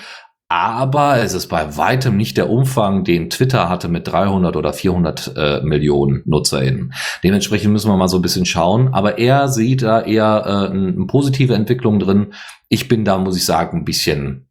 aber 0.47 1.17
es 1.17 1.33
ist 1.33 1.47
bei 1.47 1.75
weitem 1.75 2.17
nicht 2.17 2.37
der 2.37 2.51
Umfang, 2.51 3.03
den 3.03 3.31
Twitter 3.31 3.67
hatte 3.67 3.87
mit 3.87 4.07
300 4.07 4.55
oder 4.55 4.73
400 4.73 5.33
äh, 5.35 5.61
Millionen 5.61 6.21
NutzerInnen. 6.25 6.93
Dementsprechend 7.23 7.71
müssen 7.71 7.89
wir 7.89 7.97
mal 7.97 8.07
so 8.07 8.19
ein 8.19 8.21
bisschen 8.21 8.45
schauen. 8.45 8.93
Aber 8.93 9.17
er 9.17 9.47
sieht 9.47 9.81
da 9.81 10.01
eher 10.01 10.43
äh, 10.45 10.71
eine 10.71 11.07
positive 11.07 11.55
Entwicklung 11.55 11.99
drin. 11.99 12.33
Ich 12.69 12.87
bin 12.87 13.03
da, 13.05 13.17
muss 13.17 13.37
ich 13.37 13.45
sagen, 13.45 13.79
ein 13.79 13.85
bisschen 13.85 14.44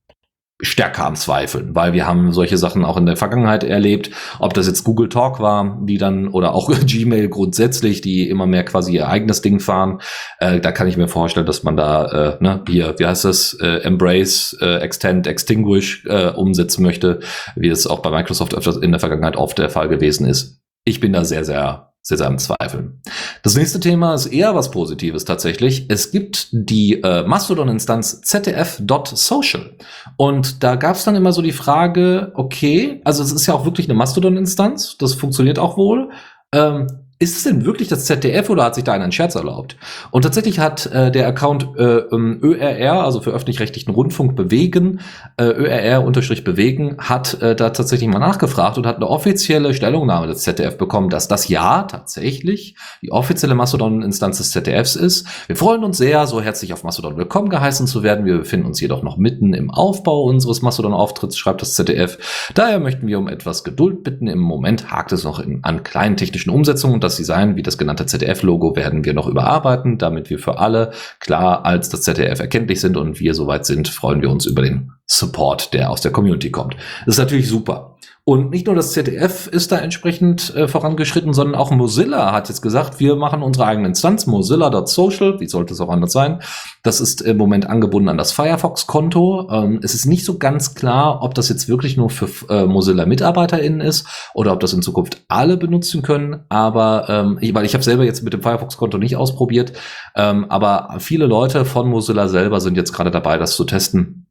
stärker 0.64 1.06
am 1.06 1.16
Zweifeln, 1.16 1.74
weil 1.74 1.92
wir 1.92 2.06
haben 2.06 2.32
solche 2.32 2.58
Sachen 2.58 2.84
auch 2.84 2.96
in 2.96 3.06
der 3.06 3.16
Vergangenheit 3.16 3.64
erlebt, 3.64 4.10
ob 4.38 4.54
das 4.54 4.66
jetzt 4.66 4.84
Google 4.84 5.08
Talk 5.08 5.40
war, 5.40 5.78
die 5.82 5.98
dann 5.98 6.28
oder 6.28 6.54
auch 6.54 6.70
Gmail 6.86 7.28
grundsätzlich, 7.28 8.00
die 8.00 8.28
immer 8.28 8.46
mehr 8.46 8.64
quasi 8.64 8.94
ihr 8.94 9.08
eigenes 9.08 9.42
Ding 9.42 9.60
fahren. 9.60 10.00
Äh, 10.38 10.60
da 10.60 10.72
kann 10.72 10.88
ich 10.88 10.96
mir 10.96 11.08
vorstellen, 11.08 11.46
dass 11.46 11.62
man 11.62 11.76
da 11.76 12.36
äh, 12.36 12.42
ne, 12.42 12.62
hier, 12.68 12.94
wie 12.98 13.06
heißt 13.06 13.24
das, 13.24 13.54
äh, 13.60 13.82
Embrace, 13.82 14.56
äh, 14.60 14.78
Extend, 14.78 15.26
Extinguish 15.26 16.04
äh, 16.06 16.30
umsetzen 16.30 16.82
möchte, 16.82 17.20
wie 17.56 17.68
es 17.68 17.86
auch 17.86 18.00
bei 18.00 18.10
Microsoft 18.10 18.54
öfters 18.54 18.76
in 18.76 18.90
der 18.90 19.00
Vergangenheit 19.00 19.36
oft 19.36 19.58
der 19.58 19.70
Fall 19.70 19.88
gewesen 19.88 20.26
ist. 20.26 20.60
Ich 20.84 21.00
bin 21.00 21.12
da 21.12 21.24
sehr, 21.24 21.44
sehr 21.44 21.93
sehr, 22.06 22.18
sehr 22.18 22.26
am 22.26 22.38
Zweifeln. 22.38 23.00
Das 23.42 23.56
nächste 23.56 23.80
Thema 23.80 24.12
ist 24.12 24.26
eher 24.26 24.54
was 24.54 24.70
Positives 24.70 25.24
tatsächlich. 25.24 25.86
Es 25.88 26.10
gibt 26.10 26.48
die 26.52 27.00
äh, 27.02 27.26
Mastodon-Instanz 27.26 28.20
ZDF.social. 28.20 29.70
Und 30.18 30.62
da 30.62 30.76
gab 30.76 30.96
es 30.96 31.04
dann 31.04 31.16
immer 31.16 31.32
so 31.32 31.40
die 31.40 31.52
Frage, 31.52 32.32
okay, 32.34 33.00
also 33.04 33.22
es 33.22 33.32
ist 33.32 33.46
ja 33.46 33.54
auch 33.54 33.64
wirklich 33.64 33.88
eine 33.88 33.94
Mastodon-Instanz, 33.94 34.98
das 34.98 35.14
funktioniert 35.14 35.58
auch 35.58 35.78
wohl. 35.78 36.10
Ähm, 36.52 37.03
ist 37.20 37.36
es 37.36 37.44
denn 37.44 37.64
wirklich 37.64 37.86
das 37.86 38.06
ZDF 38.06 38.50
oder 38.50 38.64
hat 38.64 38.74
sich 38.74 38.82
da 38.82 38.92
einer 38.92 39.04
einen 39.04 39.12
Scherz 39.12 39.36
erlaubt? 39.36 39.76
Und 40.10 40.22
tatsächlich 40.22 40.58
hat 40.58 40.86
äh, 40.86 41.12
der 41.12 41.28
Account 41.28 41.68
äh, 41.76 41.98
ähm, 41.98 42.40
ÖRR, 42.42 43.04
also 43.04 43.20
für 43.20 43.30
öffentlich-rechtlichen 43.30 43.92
Rundfunk 43.92 44.34
bewegen, 44.34 45.00
äh, 45.36 45.44
ÖRR-bewegen, 45.44 46.96
hat 46.98 47.40
äh, 47.40 47.54
da 47.54 47.70
tatsächlich 47.70 48.10
mal 48.10 48.18
nachgefragt 48.18 48.78
und 48.78 48.86
hat 48.86 48.96
eine 48.96 49.06
offizielle 49.06 49.74
Stellungnahme 49.74 50.26
des 50.26 50.42
ZDF 50.42 50.76
bekommen, 50.76 51.08
dass 51.08 51.28
das 51.28 51.46
ja 51.46 51.84
tatsächlich 51.84 52.74
die 53.00 53.12
offizielle 53.12 53.54
Mastodon-Instanz 53.54 54.38
des 54.38 54.50
ZDFs 54.50 54.96
ist. 54.96 55.28
Wir 55.46 55.54
freuen 55.54 55.84
uns 55.84 55.98
sehr, 55.98 56.26
so 56.26 56.42
herzlich 56.42 56.72
auf 56.72 56.82
Mastodon 56.82 57.16
willkommen 57.16 57.48
geheißen 57.48 57.86
zu 57.86 58.02
werden. 58.02 58.26
Wir 58.26 58.38
befinden 58.38 58.66
uns 58.66 58.80
jedoch 58.80 59.04
noch 59.04 59.18
mitten 59.18 59.54
im 59.54 59.70
Aufbau 59.70 60.24
unseres 60.24 60.62
Mastodon-Auftritts, 60.62 61.38
schreibt 61.38 61.62
das 61.62 61.74
ZDF. 61.74 62.18
Daher 62.54 62.80
möchten 62.80 63.06
wir 63.06 63.20
um 63.20 63.28
etwas 63.28 63.62
Geduld 63.62 64.02
bitten. 64.02 64.26
Im 64.26 64.40
Moment 64.40 64.90
hakt 64.90 65.12
es 65.12 65.22
noch 65.22 65.38
in, 65.38 65.62
an 65.62 65.84
kleinen 65.84 66.16
technischen 66.16 66.50
Umsetzungen 66.50 67.03
das 67.04 67.16
Design 67.16 67.56
wie 67.56 67.62
das 67.62 67.78
genannte 67.78 68.06
ZDF-Logo 68.06 68.76
werden 68.76 69.04
wir 69.04 69.14
noch 69.14 69.28
überarbeiten, 69.28 69.98
damit 69.98 70.30
wir 70.30 70.38
für 70.38 70.58
alle 70.58 70.92
klar 71.20 71.64
als 71.64 71.88
das 71.88 72.02
ZDF 72.02 72.40
erkenntlich 72.40 72.80
sind 72.80 72.96
und 72.96 73.20
wir 73.20 73.34
soweit 73.34 73.66
sind, 73.66 73.88
freuen 73.88 74.22
wir 74.22 74.30
uns 74.30 74.46
über 74.46 74.62
den 74.62 74.92
Support, 75.06 75.74
der 75.74 75.90
aus 75.90 76.00
der 76.00 76.12
Community 76.12 76.50
kommt. 76.50 76.76
Das 77.06 77.14
ist 77.14 77.18
natürlich 77.18 77.48
super. 77.48 77.93
Und 78.26 78.50
nicht 78.50 78.66
nur 78.66 78.74
das 78.74 78.92
ZDF 78.92 79.48
ist 79.48 79.70
da 79.70 79.76
entsprechend 79.76 80.54
äh, 80.54 80.66
vorangeschritten, 80.66 81.34
sondern 81.34 81.60
auch 81.60 81.70
Mozilla 81.70 82.32
hat 82.32 82.48
jetzt 82.48 82.62
gesagt, 82.62 82.98
wir 82.98 83.16
machen 83.16 83.42
unsere 83.42 83.66
eigene 83.66 83.88
Instanz, 83.88 84.26
mozilla.social, 84.26 85.40
wie 85.40 85.46
sollte 85.46 85.74
es 85.74 85.80
auch 85.82 85.90
anders 85.90 86.12
sein. 86.12 86.40
Das 86.82 87.02
ist 87.02 87.20
im 87.20 87.36
Moment 87.36 87.68
angebunden 87.68 88.08
an 88.08 88.16
das 88.16 88.32
Firefox-Konto. 88.32 89.50
Ähm, 89.50 89.80
es 89.82 89.92
ist 89.92 90.06
nicht 90.06 90.24
so 90.24 90.38
ganz 90.38 90.74
klar, 90.74 91.22
ob 91.22 91.34
das 91.34 91.50
jetzt 91.50 91.68
wirklich 91.68 91.98
nur 91.98 92.08
für 92.08 92.30
äh, 92.48 92.64
Mozilla-MitarbeiterInnen 92.64 93.82
ist 93.82 94.06
oder 94.32 94.54
ob 94.54 94.60
das 94.60 94.72
in 94.72 94.80
Zukunft 94.80 95.22
alle 95.28 95.58
benutzen 95.58 96.00
können. 96.00 96.46
Aber 96.48 97.06
ähm, 97.10 97.36
ich, 97.42 97.54
weil 97.54 97.66
ich 97.66 97.74
habe 97.74 97.84
selber 97.84 98.04
jetzt 98.04 98.22
mit 98.22 98.32
dem 98.32 98.40
Firefox-Konto 98.40 98.96
nicht 98.96 99.16
ausprobiert, 99.16 99.74
ähm, 100.16 100.46
aber 100.48 100.96
viele 100.98 101.26
Leute 101.26 101.66
von 101.66 101.90
Mozilla 101.90 102.28
selber 102.28 102.62
sind 102.62 102.78
jetzt 102.78 102.94
gerade 102.94 103.10
dabei, 103.10 103.36
das 103.36 103.54
zu 103.54 103.64
testen 103.64 104.24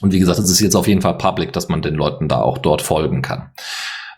und 0.00 0.12
wie 0.12 0.18
gesagt, 0.18 0.38
es 0.38 0.50
ist 0.50 0.60
jetzt 0.60 0.76
auf 0.76 0.88
jeden 0.88 1.02
Fall 1.02 1.18
public, 1.18 1.52
dass 1.52 1.68
man 1.68 1.82
den 1.82 1.94
Leuten 1.94 2.28
da 2.28 2.40
auch 2.40 2.58
dort 2.58 2.82
folgen 2.82 3.22
kann. 3.22 3.50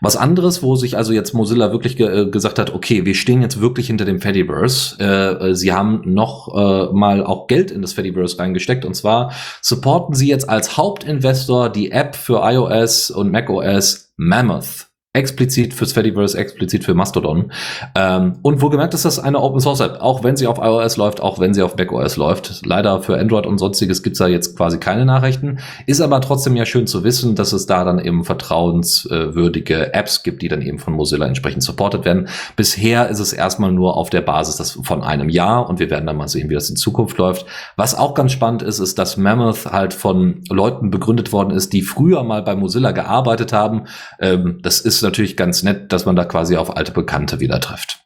Was 0.03 0.17
anderes, 0.17 0.63
wo 0.63 0.75
sich 0.75 0.97
also 0.97 1.13
jetzt 1.13 1.33
Mozilla 1.33 1.71
wirklich 1.71 1.95
ge 1.95 2.23
äh, 2.23 2.25
gesagt 2.25 2.57
hat, 2.57 2.73
okay, 2.73 3.05
wir 3.05 3.13
stehen 3.13 3.43
jetzt 3.43 3.61
wirklich 3.61 3.85
hinter 3.85 4.03
dem 4.03 4.19
Fediverse. 4.19 4.97
Äh, 4.99 5.49
äh, 5.49 5.55
sie 5.55 5.71
haben 5.73 6.01
noch 6.05 6.47
äh, 6.55 6.91
mal 6.91 7.23
auch 7.23 7.45
Geld 7.45 7.69
in 7.69 7.83
das 7.83 7.93
Fediverse 7.93 8.39
reingesteckt 8.39 8.83
und 8.83 8.95
zwar 8.95 9.31
supporten 9.61 10.15
sie 10.15 10.27
jetzt 10.27 10.49
als 10.49 10.75
Hauptinvestor 10.75 11.69
die 11.69 11.91
App 11.91 12.15
für 12.15 12.41
iOS 12.43 13.11
und 13.11 13.31
macOS 13.31 14.11
Mammoth 14.17 14.90
explizit 15.13 15.73
fürs 15.73 15.91
Fediverse, 15.91 16.37
explizit 16.37 16.85
für 16.85 16.93
Mastodon. 16.93 17.51
Ähm, 17.95 18.39
und 18.43 18.61
wohlgemerkt 18.61 18.93
ist 18.93 19.03
das 19.03 19.19
eine 19.19 19.41
Open 19.41 19.59
Source 19.59 19.81
App, 19.81 19.97
auch 19.99 20.23
wenn 20.23 20.37
sie 20.37 20.47
auf 20.47 20.57
iOS 20.57 20.95
läuft, 20.95 21.21
auch 21.21 21.37
wenn 21.37 21.53
sie 21.53 21.63
auf 21.63 21.75
macOS 21.75 22.15
läuft. 22.15 22.65
Leider 22.65 23.01
für 23.01 23.19
Android 23.19 23.45
und 23.45 23.57
sonstiges 23.57 24.03
gibt's 24.03 24.19
da 24.19 24.27
jetzt 24.27 24.55
quasi 24.55 24.77
keine 24.77 25.05
Nachrichten. 25.05 25.59
Ist 25.85 25.99
aber 25.99 26.21
trotzdem 26.21 26.55
ja 26.55 26.65
schön 26.65 26.87
zu 26.87 27.03
wissen, 27.03 27.35
dass 27.35 27.51
es 27.51 27.65
da 27.65 27.83
dann 27.83 27.99
eben 27.99 28.23
vertrauenswürdige 28.23 29.93
Apps 29.93 30.23
gibt, 30.23 30.43
die 30.43 30.47
dann 30.47 30.61
eben 30.61 30.79
von 30.79 30.93
Mozilla 30.93 31.25
entsprechend 31.27 31.63
supportet 31.63 32.05
werden. 32.05 32.29
Bisher 32.55 33.09
ist 33.09 33.19
es 33.19 33.33
erstmal 33.33 33.73
nur 33.73 33.97
auf 33.97 34.09
der 34.09 34.21
Basis 34.21 34.55
das 34.55 34.79
von 34.81 35.03
einem 35.03 35.27
Jahr 35.27 35.67
und 35.67 35.79
wir 35.79 35.89
werden 35.89 36.05
dann 36.05 36.15
mal 36.15 36.29
sehen, 36.29 36.49
wie 36.49 36.53
das 36.53 36.69
in 36.69 36.77
Zukunft 36.77 37.17
läuft. 37.17 37.45
Was 37.75 37.95
auch 37.95 38.13
ganz 38.13 38.31
spannend 38.31 38.61
ist, 38.61 38.79
ist, 38.79 38.97
dass 38.97 39.17
Mammoth 39.17 39.65
halt 39.65 39.93
von 39.93 40.41
Leuten 40.49 40.89
begründet 40.89 41.33
worden 41.33 41.51
ist, 41.51 41.73
die 41.73 41.81
früher 41.81 42.23
mal 42.23 42.43
bei 42.43 42.55
Mozilla 42.55 42.91
gearbeitet 42.91 43.51
haben. 43.51 43.87
Ähm, 44.17 44.59
das 44.61 44.79
ist 44.79 45.00
natürlich 45.03 45.37
ganz 45.37 45.63
nett, 45.63 45.91
dass 45.91 46.05
man 46.05 46.15
da 46.15 46.25
quasi 46.25 46.57
auf 46.57 46.75
alte 46.75 46.91
Bekannte 46.91 47.39
wieder 47.39 47.59
trifft. 47.59 48.01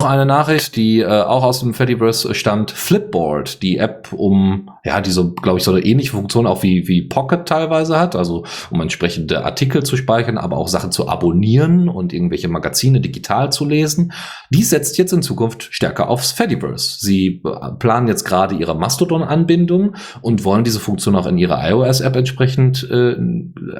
Noch 0.00 0.10
eine 0.10 0.26
Nachricht, 0.26 0.76
die 0.76 1.00
äh, 1.00 1.06
auch 1.06 1.42
aus 1.42 1.58
dem 1.58 1.74
Fediverse 1.74 2.32
stammt. 2.32 2.70
Flipboard, 2.70 3.64
die 3.64 3.78
App, 3.78 4.12
um, 4.12 4.70
ja, 4.84 5.00
die 5.00 5.10
so, 5.10 5.32
glaube 5.32 5.58
ich, 5.58 5.64
so 5.64 5.72
eine 5.72 5.84
ähnliche 5.84 6.12
Funktion 6.12 6.46
auch 6.46 6.62
wie, 6.62 6.86
wie 6.86 7.02
Pocket 7.02 7.48
teilweise 7.48 7.98
hat, 7.98 8.14
also 8.14 8.44
um 8.70 8.80
entsprechende 8.80 9.44
Artikel 9.44 9.82
zu 9.82 9.96
speichern, 9.96 10.38
aber 10.38 10.56
auch 10.56 10.68
Sachen 10.68 10.92
zu 10.92 11.08
abonnieren 11.08 11.88
und 11.88 12.12
irgendwelche 12.12 12.46
Magazine 12.46 13.00
digital 13.00 13.50
zu 13.50 13.64
lesen. 13.64 14.12
Die 14.50 14.62
setzt 14.62 14.98
jetzt 14.98 15.12
in 15.12 15.22
Zukunft 15.22 15.66
stärker 15.72 16.08
aufs 16.08 16.30
Fediverse. 16.30 16.98
Sie 17.00 17.42
äh, 17.44 17.72
planen 17.80 18.06
jetzt 18.06 18.22
gerade 18.22 18.54
ihre 18.54 18.76
Mastodon-Anbindung 18.76 19.96
und 20.22 20.44
wollen 20.44 20.62
diese 20.62 20.78
Funktion 20.78 21.16
auch 21.16 21.26
in 21.26 21.38
ihre 21.38 21.58
iOS-App 21.68 22.14
entsprechend 22.14 22.88
äh, 22.88 23.16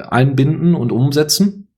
einbinden 0.09 0.75
und 0.75 0.91
umsetzen 0.91 1.68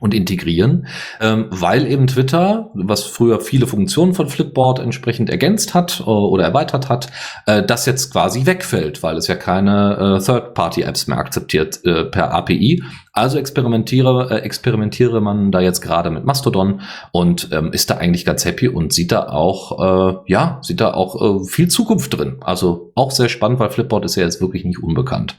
und 0.00 0.12
integrieren, 0.12 0.86
ähm, 1.20 1.46
weil 1.50 1.86
eben 1.86 2.06
Twitter, 2.06 2.70
was 2.74 3.04
früher 3.04 3.40
viele 3.40 3.66
Funktionen 3.66 4.12
von 4.12 4.28
Flipboard 4.28 4.80
entsprechend 4.80 5.30
ergänzt 5.30 5.72
hat 5.72 6.00
äh, 6.00 6.02
oder 6.04 6.44
erweitert 6.44 6.88
hat, 6.88 7.08
äh, 7.46 7.62
das 7.62 7.86
jetzt 7.86 8.12
quasi 8.12 8.44
wegfällt, 8.44 9.02
weil 9.02 9.16
es 9.16 9.28
ja 9.28 9.36
keine 9.36 10.18
äh, 10.18 10.24
Third-Party-Apps 10.24 11.06
mehr 11.06 11.18
akzeptiert 11.18 11.84
äh, 11.84 12.04
per 12.04 12.32
API. 12.32 12.82
Also 13.12 13.38
experimentiere, 13.38 14.28
äh, 14.30 14.38
experimentiere 14.40 15.20
man 15.20 15.52
da 15.52 15.60
jetzt 15.60 15.80
gerade 15.80 16.10
mit 16.10 16.24
Mastodon 16.24 16.80
und 17.12 17.48
ähm, 17.52 17.72
ist 17.72 17.88
da 17.88 17.96
eigentlich 17.96 18.24
ganz 18.24 18.44
happy 18.44 18.68
und 18.68 18.92
sieht 18.92 19.12
da 19.12 19.28
auch, 19.28 20.24
ja, 20.26 20.58
sieht 20.62 20.80
da 20.80 20.92
auch 20.92 21.44
viel 21.46 21.68
Zukunft 21.68 22.16
drin. 22.16 22.36
Also 22.40 22.92
auch 22.94 23.10
sehr 23.10 23.28
spannend, 23.28 23.58
weil 23.58 23.70
Flipboard 23.70 24.04
ist 24.04 24.16
ja 24.16 24.24
jetzt 24.24 24.40
wirklich 24.40 24.64
nicht 24.64 24.82
unbekannt. 24.82 25.36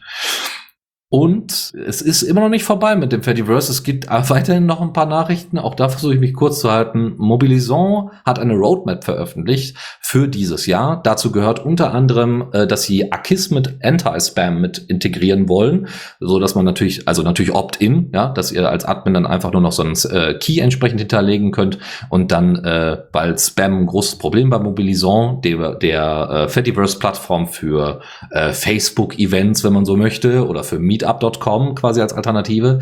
Und 1.10 1.74
es 1.88 2.02
ist 2.02 2.24
immer 2.24 2.42
noch 2.42 2.50
nicht 2.50 2.64
vorbei 2.64 2.96
mit 2.96 3.12
dem 3.12 3.22
Fediverse. 3.22 3.72
Es 3.72 3.84
gibt 3.84 4.08
weiterhin 4.10 4.66
noch 4.66 4.82
ein 4.82 4.92
paar 4.92 5.06
Nachrichten. 5.06 5.60
Auch 5.60 5.76
da 5.76 5.88
versuche 5.88 6.16
ich 6.16 6.20
mich 6.20 6.34
kurz 6.34 6.60
zu 6.60 6.72
halten. 6.72 7.14
Mobilison 7.18 8.10
hat 8.26 8.40
eine 8.40 8.56
Roadmap 8.56 9.04
veröffentlicht 9.04 9.78
für 10.02 10.28
dieses 10.28 10.66
Jahr. 10.66 11.02
Dazu 11.04 11.32
gehört 11.32 11.64
unter 11.64 11.94
anderem, 11.94 12.46
äh, 12.54 12.66
dass 12.66 12.84
sie 12.84 13.12
Akis 13.12 13.52
mit 13.52 13.78
Anti-Spam 13.84 14.60
mit 14.60 14.80
integrieren 14.80 15.48
wollen, 15.48 15.88
so 16.20 16.40
dass 16.40 16.56
man 16.56 16.66
natürlich, 16.66 17.08
also 17.08 17.22
natürlich 17.22 17.54
Opt-in, 17.54 18.10
ja, 18.12 18.30
dass 18.30 18.52
ihr 18.52 18.68
als 18.68 18.84
Admin 18.84 19.14
dann 19.14 19.28
einfach 19.28 19.52
nur 19.52 19.62
noch 19.62 19.74
so 19.74 19.84
ein 19.84 19.94
äh, 20.12 20.34
Key 20.40 20.60
entsprechend 20.60 21.00
hinterlegen 21.00 21.52
könnt 21.52 21.78
und 22.10 22.32
dann, 22.32 22.56
äh, 22.66 22.98
weil 23.12 23.38
Spam 23.38 23.82
ein 23.82 23.86
großes 23.86 24.18
Problem 24.18 24.50
bei 24.50 24.58
Mobilison, 24.58 25.42
der, 25.42 25.76
der 25.76 26.48
Fediverse-Plattform 26.50 27.48
für 27.48 28.02
Facebook-Events, 28.52 29.64
wenn 29.64 29.74
man 29.74 29.86
so 29.86 29.96
möchte, 29.96 30.48
oder 30.48 30.64
für 30.64 30.80
meetup.com 30.96 31.76
quasi 31.76 32.02
als 32.02 32.14
Alternative, 32.14 32.80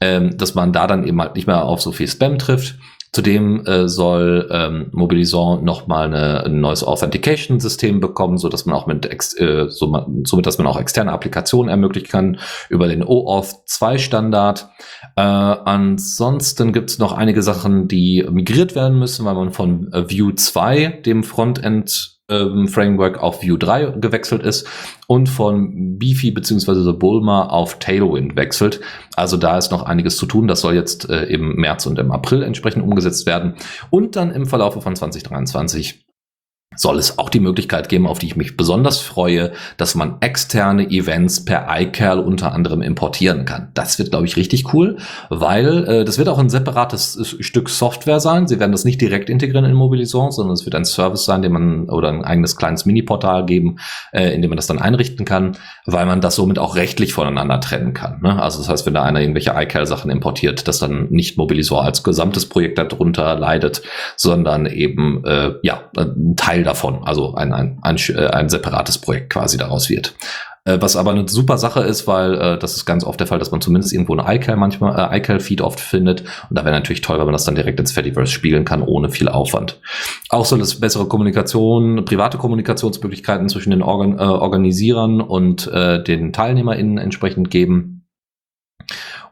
ähm, 0.00 0.36
dass 0.36 0.54
man 0.54 0.72
da 0.72 0.86
dann 0.86 1.06
eben 1.06 1.20
halt 1.20 1.34
nicht 1.34 1.46
mehr 1.46 1.64
auf 1.64 1.80
so 1.80 1.92
viel 1.92 2.08
Spam 2.08 2.38
trifft. 2.38 2.76
Zudem 3.10 3.64
äh, 3.64 3.88
soll 3.88 4.48
ähm, 4.52 4.88
Mobilison 4.92 5.64
nochmal 5.64 6.14
ein 6.14 6.60
neues 6.60 6.84
Authentication-System 6.84 8.00
bekommen, 8.00 8.36
so 8.36 8.50
dass 8.50 8.66
man 8.66 8.76
auch 8.76 8.86
mit 8.86 9.06
ex 9.06 9.32
äh, 9.38 9.70
so 9.70 9.86
man, 9.86 10.24
somit, 10.26 10.44
dass 10.44 10.58
man 10.58 10.66
auch 10.66 10.78
externe 10.78 11.12
Applikationen 11.12 11.70
ermöglichen 11.70 12.08
kann 12.08 12.38
über 12.68 12.86
den 12.86 13.02
OAuth 13.02 13.62
2 13.64 13.96
Standard. 13.96 14.68
Äh, 15.16 15.22
ansonsten 15.22 16.74
gibt 16.74 16.90
es 16.90 16.98
noch 16.98 17.12
einige 17.12 17.42
Sachen, 17.42 17.88
die 17.88 18.26
migriert 18.30 18.74
werden 18.74 18.98
müssen, 18.98 19.24
weil 19.24 19.34
man 19.34 19.52
von 19.52 19.90
äh, 19.94 20.04
Vue 20.10 20.34
2, 20.34 21.00
dem 21.06 21.24
Frontend 21.24 22.17
ähm, 22.28 22.68
Framework 22.68 23.18
auf 23.18 23.42
Vue 23.42 23.58
3 23.58 23.94
gewechselt 23.96 24.42
ist 24.42 24.66
und 25.06 25.28
von 25.28 25.98
Beefy 25.98 26.30
bzw. 26.30 26.92
Bulma 26.92 27.46
auf 27.46 27.78
Tailwind 27.78 28.36
wechselt. 28.36 28.80
Also 29.16 29.36
da 29.36 29.58
ist 29.58 29.72
noch 29.72 29.82
einiges 29.82 30.16
zu 30.16 30.26
tun. 30.26 30.48
Das 30.48 30.60
soll 30.60 30.74
jetzt 30.74 31.08
äh, 31.08 31.24
im 31.24 31.56
März 31.56 31.86
und 31.86 31.98
im 31.98 32.10
April 32.10 32.42
entsprechend 32.42 32.82
umgesetzt 32.82 33.26
werden. 33.26 33.54
Und 33.90 34.16
dann 34.16 34.30
im 34.30 34.46
Verlauf 34.46 34.82
von 34.82 34.94
2023 34.94 36.07
soll 36.78 36.98
es 36.98 37.18
auch 37.18 37.28
die 37.28 37.40
Möglichkeit 37.40 37.88
geben, 37.88 38.06
auf 38.06 38.20
die 38.20 38.26
ich 38.26 38.36
mich 38.36 38.56
besonders 38.56 39.00
freue, 39.00 39.52
dass 39.76 39.94
man 39.94 40.16
externe 40.20 40.88
Events 40.88 41.44
per 41.44 41.66
iCal 41.68 42.20
unter 42.20 42.52
anderem 42.52 42.82
importieren 42.82 43.44
kann. 43.44 43.68
Das 43.74 43.98
wird, 43.98 44.10
glaube 44.10 44.26
ich, 44.26 44.36
richtig 44.36 44.72
cool, 44.72 44.96
weil 45.28 45.84
äh, 45.88 46.04
das 46.04 46.18
wird 46.18 46.28
auch 46.28 46.38
ein 46.38 46.48
separates 46.48 47.36
Stück 47.40 47.68
Software 47.68 48.20
sein. 48.20 48.46
Sie 48.46 48.60
werden 48.60 48.72
das 48.72 48.84
nicht 48.84 49.00
direkt 49.00 49.28
integrieren 49.28 49.64
in 49.64 49.74
Mobilisation, 49.74 50.30
sondern 50.30 50.54
es 50.54 50.64
wird 50.64 50.76
ein 50.76 50.84
Service 50.84 51.24
sein, 51.24 51.42
den 51.42 51.52
man 51.52 51.88
oder 51.90 52.08
ein 52.10 52.24
eigenes 52.24 52.56
kleines 52.56 52.86
Mini-Portal 52.86 53.44
geben, 53.44 53.78
äh, 54.12 54.32
in 54.32 54.42
dem 54.42 54.50
man 54.50 54.56
das 54.56 54.68
dann 54.68 54.78
einrichten 54.78 55.24
kann, 55.24 55.56
weil 55.84 56.06
man 56.06 56.20
das 56.20 56.36
somit 56.36 56.60
auch 56.60 56.76
rechtlich 56.76 57.12
voneinander 57.12 57.60
trennen 57.60 57.92
kann. 57.92 58.20
Ne? 58.22 58.40
Also 58.40 58.58
das 58.58 58.68
heißt, 58.68 58.86
wenn 58.86 58.94
da 58.94 59.02
einer 59.02 59.20
irgendwelche 59.20 59.52
iCal-Sachen 59.56 60.10
importiert, 60.12 60.68
dass 60.68 60.78
dann 60.78 61.08
nicht 61.10 61.36
Mobilisor 61.36 61.84
als 61.84 62.04
gesamtes 62.04 62.48
Projekt 62.48 62.78
darunter 62.78 63.36
leidet, 63.36 63.82
sondern 64.16 64.66
eben 64.66 65.24
äh, 65.24 65.54
ja 65.62 65.90
ein 65.96 66.34
Teil 66.36 66.67
davon, 66.68 67.02
also 67.04 67.34
ein, 67.34 67.52
ein, 67.52 67.78
ein, 67.82 67.96
äh, 68.08 68.26
ein 68.28 68.48
separates 68.48 68.98
Projekt 68.98 69.30
quasi 69.30 69.56
daraus 69.56 69.88
wird. 69.88 70.14
Äh, 70.68 70.82
was 70.82 70.96
aber 70.96 71.12
eine 71.12 71.26
super 71.26 71.56
Sache 71.56 71.80
ist, 71.80 72.06
weil 72.06 72.34
äh, 72.34 72.58
das 72.58 72.76
ist 72.76 72.84
ganz 72.84 73.02
oft 73.02 73.18
der 73.18 73.26
Fall, 73.26 73.38
dass 73.38 73.50
man 73.50 73.62
zumindest 73.62 73.92
irgendwo 73.92 74.14
ein 74.14 74.36
iCal 74.36 74.56
manchmal, 74.56 75.12
äh, 75.12 75.18
iCal-Feed 75.18 75.62
oft 75.62 75.80
findet. 75.80 76.22
Und 76.50 76.58
da 76.58 76.64
wäre 76.64 76.74
natürlich 76.74 77.00
toll, 77.00 77.18
wenn 77.18 77.24
man 77.24 77.32
das 77.32 77.44
dann 77.44 77.54
direkt 77.54 77.80
ins 77.80 77.92
Fediverse 77.92 78.30
spielen 78.30 78.66
kann, 78.66 78.82
ohne 78.82 79.08
viel 79.08 79.28
Aufwand. 79.28 79.80
Auch 80.28 80.44
soll 80.44 80.60
es 80.60 80.78
bessere 80.78 81.08
Kommunikation, 81.08 82.04
private 82.04 82.36
Kommunikationsmöglichkeiten 82.36 83.48
zwischen 83.48 83.70
den 83.70 83.82
Organ 83.82 84.18
äh, 84.18 84.22
Organisierern 84.22 85.22
und 85.22 85.68
äh, 85.68 86.02
den 86.02 86.34
TeilnehmerInnen 86.34 86.98
entsprechend 86.98 87.50
geben. 87.50 88.06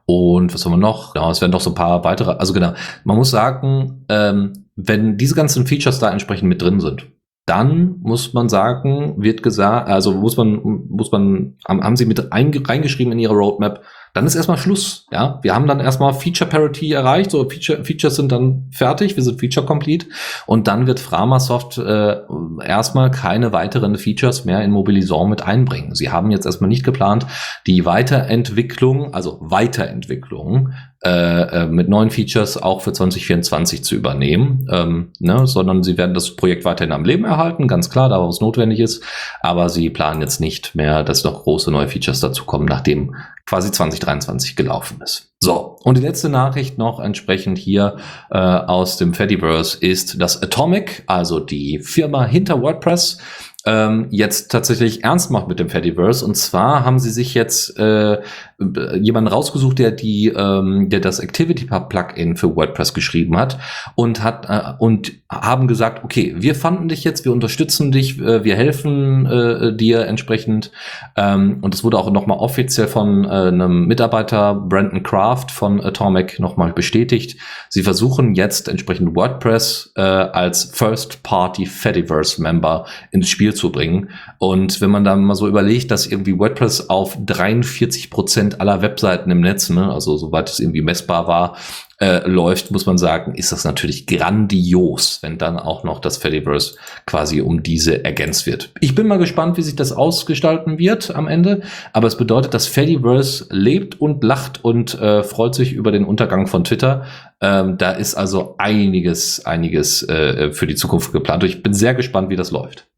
Und 0.06 0.54
was 0.54 0.64
haben 0.64 0.72
wir 0.72 0.78
noch? 0.78 1.16
Ja, 1.16 1.28
es 1.30 1.40
werden 1.40 1.52
doch 1.52 1.60
so 1.60 1.70
ein 1.70 1.74
paar 1.74 2.04
weitere, 2.04 2.30
also 2.30 2.52
genau, 2.52 2.72
man 3.04 3.16
muss 3.16 3.30
sagen, 3.30 4.06
ähm, 4.08 4.66
wenn 4.76 5.16
diese 5.18 5.34
ganzen 5.34 5.66
Features 5.66 5.98
da 5.98 6.10
entsprechend 6.10 6.48
mit 6.48 6.62
drin 6.62 6.80
sind, 6.80 7.08
dann 7.46 8.00
muss 8.02 8.34
man 8.34 8.48
sagen, 8.48 9.14
wird 9.18 9.44
gesagt, 9.44 9.88
also 9.88 10.12
muss 10.12 10.36
man, 10.36 10.60
muss 10.88 11.12
man, 11.12 11.54
haben 11.66 11.96
sie 11.96 12.04
mit 12.04 12.32
reingeschrieben 12.32 13.12
in 13.12 13.20
ihre 13.20 13.34
Roadmap, 13.34 13.82
dann 14.14 14.26
ist 14.26 14.34
erstmal 14.34 14.58
Schluss. 14.58 15.06
Ja, 15.12 15.38
wir 15.42 15.54
haben 15.54 15.68
dann 15.68 15.78
erstmal 15.78 16.12
Feature 16.14 16.50
Parity 16.50 16.90
erreicht, 16.92 17.30
so 17.30 17.48
Feature, 17.48 17.84
Features 17.84 18.16
sind 18.16 18.32
dann 18.32 18.68
fertig, 18.72 19.14
wir 19.14 19.22
sind 19.22 19.38
Feature 19.38 19.64
Complete 19.64 20.06
und 20.46 20.66
dann 20.66 20.88
wird 20.88 20.98
Framasoft 20.98 21.78
äh, 21.78 22.16
erstmal 22.64 23.12
keine 23.12 23.52
weiteren 23.52 23.96
Features 23.96 24.44
mehr 24.44 24.62
in 24.62 24.72
Mobilison 24.72 25.30
mit 25.30 25.42
einbringen. 25.42 25.94
Sie 25.94 26.10
haben 26.10 26.32
jetzt 26.32 26.46
erstmal 26.46 26.68
nicht 26.68 26.82
geplant, 26.82 27.26
die 27.68 27.84
Weiterentwicklung, 27.84 29.14
also 29.14 29.38
Weiterentwicklung 29.40 30.72
äh, 31.04 31.62
äh 31.62 31.66
mit 31.66 31.88
neuen 31.88 32.10
Features 32.10 32.60
auch 32.60 32.82
für 32.82 32.92
2024 32.92 33.84
zu 33.84 33.94
übernehmen, 33.94 34.66
ähm, 34.70 35.12
ne, 35.18 35.46
sondern 35.46 35.82
sie 35.82 35.98
werden 35.98 36.14
das 36.14 36.36
Projekt 36.36 36.64
weiterhin 36.64 36.92
am 36.92 37.04
Leben 37.04 37.24
erhalten, 37.24 37.68
ganz 37.68 37.90
klar, 37.90 38.08
da 38.08 38.22
wo 38.22 38.28
es 38.28 38.40
notwendig 38.40 38.80
ist, 38.80 39.02
aber 39.40 39.68
sie 39.68 39.90
planen 39.90 40.20
jetzt 40.20 40.40
nicht 40.40 40.74
mehr, 40.74 41.02
dass 41.04 41.24
noch 41.24 41.42
große 41.42 41.70
neue 41.70 41.88
Features 41.88 42.20
dazu 42.20 42.44
kommen, 42.44 42.66
nachdem 42.66 43.14
quasi 43.46 43.70
2023 43.70 44.56
gelaufen 44.56 45.00
ist. 45.02 45.32
So, 45.38 45.76
und 45.84 45.96
die 45.96 46.02
letzte 46.02 46.28
Nachricht 46.28 46.78
noch 46.78 46.98
entsprechend 46.98 47.58
hier 47.58 47.96
äh, 48.30 48.38
aus 48.38 48.96
dem 48.96 49.14
Fediverse 49.14 49.78
ist, 49.78 50.20
dass 50.20 50.42
Atomic, 50.42 51.04
also 51.06 51.38
die 51.38 51.78
Firma 51.78 52.24
hinter 52.24 52.60
WordPress, 52.60 53.18
ähm, 53.66 54.06
jetzt 54.10 54.50
tatsächlich 54.50 55.04
ernst 55.04 55.30
macht 55.30 55.48
mit 55.48 55.58
dem 55.58 55.68
Fediverse. 55.68 56.24
Und 56.24 56.36
zwar 56.36 56.84
haben 56.84 56.98
sie 56.98 57.10
sich 57.10 57.34
jetzt 57.34 57.78
äh, 57.78 58.20
jemanden 58.58 59.28
rausgesucht, 59.28 59.78
der 59.78 59.90
die, 59.90 60.28
ähm, 60.28 60.88
der 60.88 61.00
das 61.00 61.18
Activity 61.18 61.66
Plugin 61.66 62.36
für 62.36 62.56
WordPress 62.56 62.94
geschrieben 62.94 63.36
hat 63.36 63.58
und 63.96 64.22
hat 64.22 64.46
äh, 64.48 64.72
und 64.78 65.12
haben 65.28 65.66
gesagt, 65.66 66.04
okay, 66.04 66.34
wir 66.38 66.54
fanden 66.54 66.88
dich 66.88 67.04
jetzt, 67.04 67.24
wir 67.24 67.32
unterstützen 67.32 67.92
dich, 67.92 68.18
äh, 68.18 68.44
wir 68.44 68.56
helfen 68.56 69.26
äh, 69.26 69.76
dir 69.76 70.06
entsprechend. 70.06 70.70
Ähm, 71.16 71.58
und 71.60 71.74
es 71.74 71.84
wurde 71.84 71.98
auch 71.98 72.10
nochmal 72.10 72.38
offiziell 72.38 72.86
von 72.88 73.24
äh, 73.24 73.28
einem 73.28 73.86
Mitarbeiter 73.86 74.54
Brandon 74.54 75.02
Kraft 75.02 75.50
von 75.50 75.80
Atomic 75.80 76.40
nochmal 76.40 76.72
bestätigt. 76.72 77.38
Sie 77.68 77.82
versuchen 77.82 78.34
jetzt 78.34 78.68
entsprechend 78.68 79.14
WordPress 79.16 79.92
äh, 79.96 80.00
als 80.00 80.64
First 80.64 81.22
Party 81.22 81.66
Fediverse 81.66 82.40
Member 82.40 82.86
ins 83.10 83.28
Spiel 83.28 83.52
zu 83.52 83.70
bringen. 83.70 84.10
Und 84.38 84.80
wenn 84.80 84.90
man 84.90 85.04
dann 85.04 85.24
mal 85.24 85.34
so 85.34 85.46
überlegt, 85.46 85.90
dass 85.90 86.06
irgendwie 86.06 86.38
WordPress 86.38 86.88
auf 86.88 87.18
43 87.24 88.10
Prozent 88.10 88.45
aller 88.60 88.82
Webseiten 88.82 89.30
im 89.30 89.40
Netz, 89.40 89.70
ne, 89.70 89.92
also 89.92 90.16
soweit 90.16 90.48
es 90.48 90.60
irgendwie 90.60 90.82
messbar 90.82 91.26
war, 91.26 91.56
äh, 91.98 92.28
läuft, 92.28 92.70
muss 92.70 92.84
man 92.84 92.98
sagen, 92.98 93.34
ist 93.34 93.52
das 93.52 93.64
natürlich 93.64 94.06
grandios, 94.06 95.20
wenn 95.22 95.38
dann 95.38 95.58
auch 95.58 95.82
noch 95.82 95.98
das 95.98 96.18
Fediverse 96.18 96.76
quasi 97.06 97.40
um 97.40 97.62
diese 97.62 98.04
ergänzt 98.04 98.46
wird. 98.46 98.70
Ich 98.80 98.94
bin 98.94 99.06
mal 99.06 99.18
gespannt, 99.18 99.56
wie 99.56 99.62
sich 99.62 99.76
das 99.76 99.92
ausgestalten 99.92 100.78
wird 100.78 101.14
am 101.14 101.26
Ende, 101.26 101.62
aber 101.94 102.06
es 102.06 102.18
bedeutet, 102.18 102.52
dass 102.52 102.66
Fediverse 102.66 103.46
lebt 103.50 103.98
und 104.00 104.22
lacht 104.22 104.62
und 104.62 105.00
äh, 105.00 105.22
freut 105.22 105.54
sich 105.54 105.72
über 105.72 105.90
den 105.90 106.04
Untergang 106.04 106.46
von 106.46 106.64
Twitter. 106.64 107.06
Ähm, 107.40 107.78
da 107.78 107.92
ist 107.92 108.14
also 108.14 108.56
einiges, 108.58 109.46
einiges 109.46 110.02
äh, 110.02 110.52
für 110.52 110.66
die 110.66 110.74
Zukunft 110.74 111.12
geplant. 111.12 111.44
Ich 111.44 111.62
bin 111.62 111.72
sehr 111.72 111.94
gespannt, 111.94 112.28
wie 112.28 112.36
das 112.36 112.50
läuft. 112.50 112.88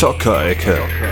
Zockerecke. 0.00 1.09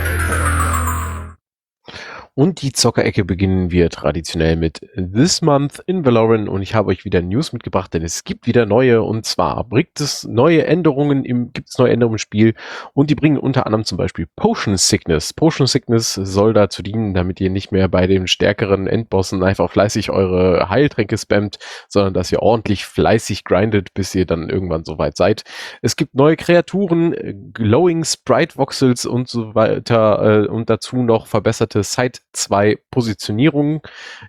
Und 2.39 2.63
die 2.63 2.71
Zockerecke 2.71 3.25
beginnen 3.25 3.73
wir 3.73 3.91
traditionell 3.91 4.55
mit 4.55 4.89
This 4.95 5.43
Month 5.43 5.83
in 5.87 6.05
Valorant 6.05 6.49
und 6.49 6.63
ich 6.63 6.73
habe 6.77 6.91
euch 6.91 7.05
wieder 7.05 7.21
News 7.21 7.53
mitgebracht, 7.53 7.93
denn 7.93 8.05
es 8.05 8.23
gibt 8.23 8.47
wieder 8.47 8.65
neue 8.65 9.03
und 9.03 9.27
zwar 9.27 9.65
bringt 9.65 9.99
es 9.99 10.23
neue 10.23 10.65
Änderungen 10.65 11.25
im, 11.25 11.53
gibt 11.53 11.71
es 11.71 11.79
neue 11.79 11.91
Änderungen 11.91 12.15
im 12.15 12.19
Spiel 12.19 12.55
und 12.95 13.11
die 13.11 13.17
bringen 13.17 13.39
unter 13.39 13.67
anderem 13.67 13.85
zum 13.85 13.99
Beispiel 13.99 14.29
Potion 14.37 14.77
Sickness. 14.77 15.33
Potion 15.33 15.67
Sickness 15.67 16.15
soll 16.15 16.53
dazu 16.53 16.85
dienen, 16.85 17.13
damit 17.13 17.41
ihr 17.41 17.51
nicht 17.51 17.73
mehr 17.73 17.89
bei 17.89 18.07
den 18.07 18.29
stärkeren 18.29 18.87
Endbossen 18.87 19.43
einfach 19.43 19.69
fleißig 19.69 20.11
eure 20.11 20.69
Heiltränke 20.69 21.19
spammt, 21.19 21.59
sondern 21.89 22.15
dass 22.15 22.31
ihr 22.31 22.41
ordentlich 22.41 22.87
fleißig 22.87 23.43
grindet, 23.43 23.95
bis 23.95 24.15
ihr 24.15 24.27
dann 24.27 24.49
irgendwann 24.49 24.85
soweit 24.85 25.17
seid. 25.17 25.43
Es 25.83 25.97
gibt 25.97 26.15
neue 26.15 26.37
Kreaturen, 26.37 27.51
Glowing 27.53 28.05
Sprite 28.05 28.57
Voxels 28.57 29.07
und 29.07 29.29
so 29.29 29.57
weiter 29.57 30.45
äh, 30.45 30.47
und 30.47 30.71
dazu 30.71 31.03
noch 31.03 31.27
verbesserte 31.27 31.83
Side 31.83 32.21
zwei 32.33 32.79
Positionierungen 32.91 33.81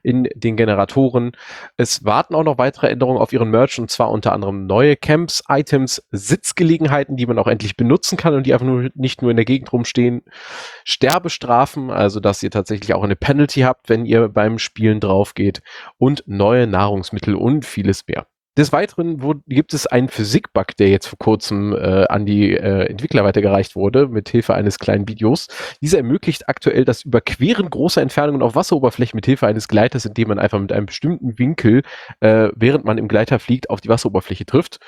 in 0.04 0.28
den 0.34 0.56
Generatoren. 0.56 1.32
Es 1.78 2.06
warten 2.06 2.36
auch 2.36 2.44
noch 2.44 2.58
weitere 2.58 2.88
Änderungen 2.88 3.20
auf 3.20 3.34
ihren 3.34 3.50
Merch 3.52 3.80
und 3.80 3.92
zwar 3.92 4.12
unter 4.12 4.34
anderem 4.34 4.66
neue 4.66 4.96
Camps, 4.96 5.44
Items, 5.48 6.04
Sitzgelegenheiten, 6.12 7.18
die 7.18 7.26
man 7.26 7.40
auch 7.40 7.48
endlich 7.48 7.78
benutzen 7.78 8.18
kann 8.18 8.34
und 8.34 8.46
die 8.46 8.54
einfach 8.54 8.66
nur 8.66 8.90
nicht 8.96 9.22
nur 9.22 9.32
in 9.32 9.38
der 9.38 9.46
Gegend 9.46 9.72
rumstehen. 9.72 10.24
Sterbestrafen, 10.86 11.92
also 11.92 12.20
dass 12.20 12.44
ihr 12.44 12.52
tatsächlich 12.52 12.94
auch 12.94 13.04
eine 13.04 13.16
Penalty 13.16 13.62
habt, 13.62 13.90
wenn 13.90 14.06
ihr 14.06 14.30
beim 14.30 14.60
Spielen 14.60 15.00
drauf 15.00 15.34
geht 15.34 15.62
und 15.98 16.24
neue 16.26 16.68
Nahrungsmittel 16.68 17.36
und 17.36 17.66
vieles 17.66 18.08
mehr. 18.08 18.28
Des 18.58 18.74
Weiteren 18.74 19.24
wo, 19.24 19.36
gibt 19.48 19.74
es 19.74 19.88
einen 19.88 20.10
Physik-Bug, 20.10 20.76
der 20.78 20.90
jetzt 20.90 21.08
vor 21.08 21.18
kurzem 21.18 21.74
äh, 21.74 22.06
an 22.10 22.26
die 22.26 22.54
äh, 22.54 22.88
Entwickler 22.88 23.24
weitergereicht 23.24 23.76
wurde, 23.78 24.10
mit 24.10 24.28
Hilfe 24.28 24.54
eines 24.54 24.80
kleinen 24.80 25.08
Videos. 25.08 25.48
Dieser 25.82 26.00
ermöglicht 26.00 26.50
aktuell 26.50 26.84
das 26.84 27.04
Überqueren 27.04 27.70
großer 27.70 28.02
Entfernungen 28.02 28.42
auf 28.42 28.56
Wasseroberfläche 28.56 29.16
mit 29.16 29.26
Hilfe 29.26 29.48
eines 29.48 29.70
Gleiters, 29.70 30.06
indem 30.06 30.28
man 30.28 30.40
einfach 30.40 30.60
mit 30.60 30.74
einem 30.74 30.88
bestimmten 30.88 31.40
Winkel, 31.40 31.84
äh, 32.20 32.50
während 32.54 32.84
man 32.84 32.98
im 32.98 33.08
Gleiter 33.08 33.40
fliegt, 33.40 33.70
auf 33.70 33.80
die 33.80 33.88
Wasseroberfläche 33.88 34.46
trifft. 34.46 34.80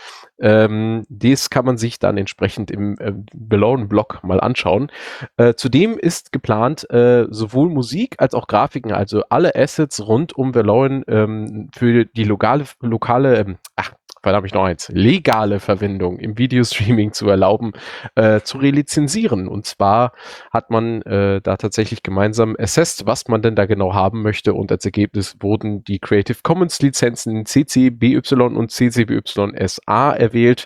Ähm, 0.41 1.05
das 1.07 1.49
kann 1.49 1.64
man 1.64 1.78
sich 1.78 1.97
dann 1.97 2.18
entsprechend 2.18 2.72
im 2.72 2.97
äh, 2.99 3.14
Below-Blog 3.34 4.20
mal 4.24 4.41
anschauen. 4.41 4.91
Äh, 5.38 5.53
zudem 5.53 5.97
ist 5.97 6.34
geplant, 6.34 6.89
äh, 6.89 7.26
sowohl 7.30 7.70
Musik 7.70 8.16
als 8.18 8.34
auch 8.34 8.47
Grafiken, 8.47 8.91
also 8.91 9.24
alle 9.30 9.55
Assets 9.55 10.05
rund 10.05 10.36
um 10.36 10.53
Valoran 10.53 11.03
ähm, 11.07 11.70
für 11.74 12.03
die 12.03 12.26
lokale, 12.26 12.66
lokale 12.82 13.38
ähm, 13.38 13.57
ach, 13.76 13.93
da 14.24 14.34
habe 14.34 14.45
ich 14.45 14.53
noch 14.53 14.66
eins, 14.66 14.89
legale 14.89 15.59
Verwendung 15.59 16.20
im 16.20 16.38
Videostreaming 16.38 17.12
zu 17.14 17.28
erlauben, 17.28 17.72
äh, 18.16 18.41
zu 18.41 18.59
relizenzieren. 18.59 19.47
Und 19.47 19.66
zwar 19.66 20.14
hat 20.51 20.70
man 20.70 21.01
äh, 21.03 21.41
da 21.41 21.57
tatsächlich 21.57 22.03
gemeinsam 22.03 22.55
assessed, 22.59 23.05
was 23.07 23.28
man 23.28 23.41
denn 23.41 23.55
da 23.55 23.66
genau 23.66 23.93
haben 23.93 24.22
möchte. 24.22 24.53
Und 24.53 24.72
als 24.72 24.86
Ergebnis 24.86 25.38
wurden 25.39 25.84
die 25.84 25.99
Creative 25.99 26.38
Commons 26.43 26.82
Lizenzen 26.82 27.45
CC 27.45 27.89
BY 27.89 28.22
und 28.39 28.72
CC 28.72 29.05
BY 29.05 29.22
SA 29.66 30.12
erwählt 30.12 30.66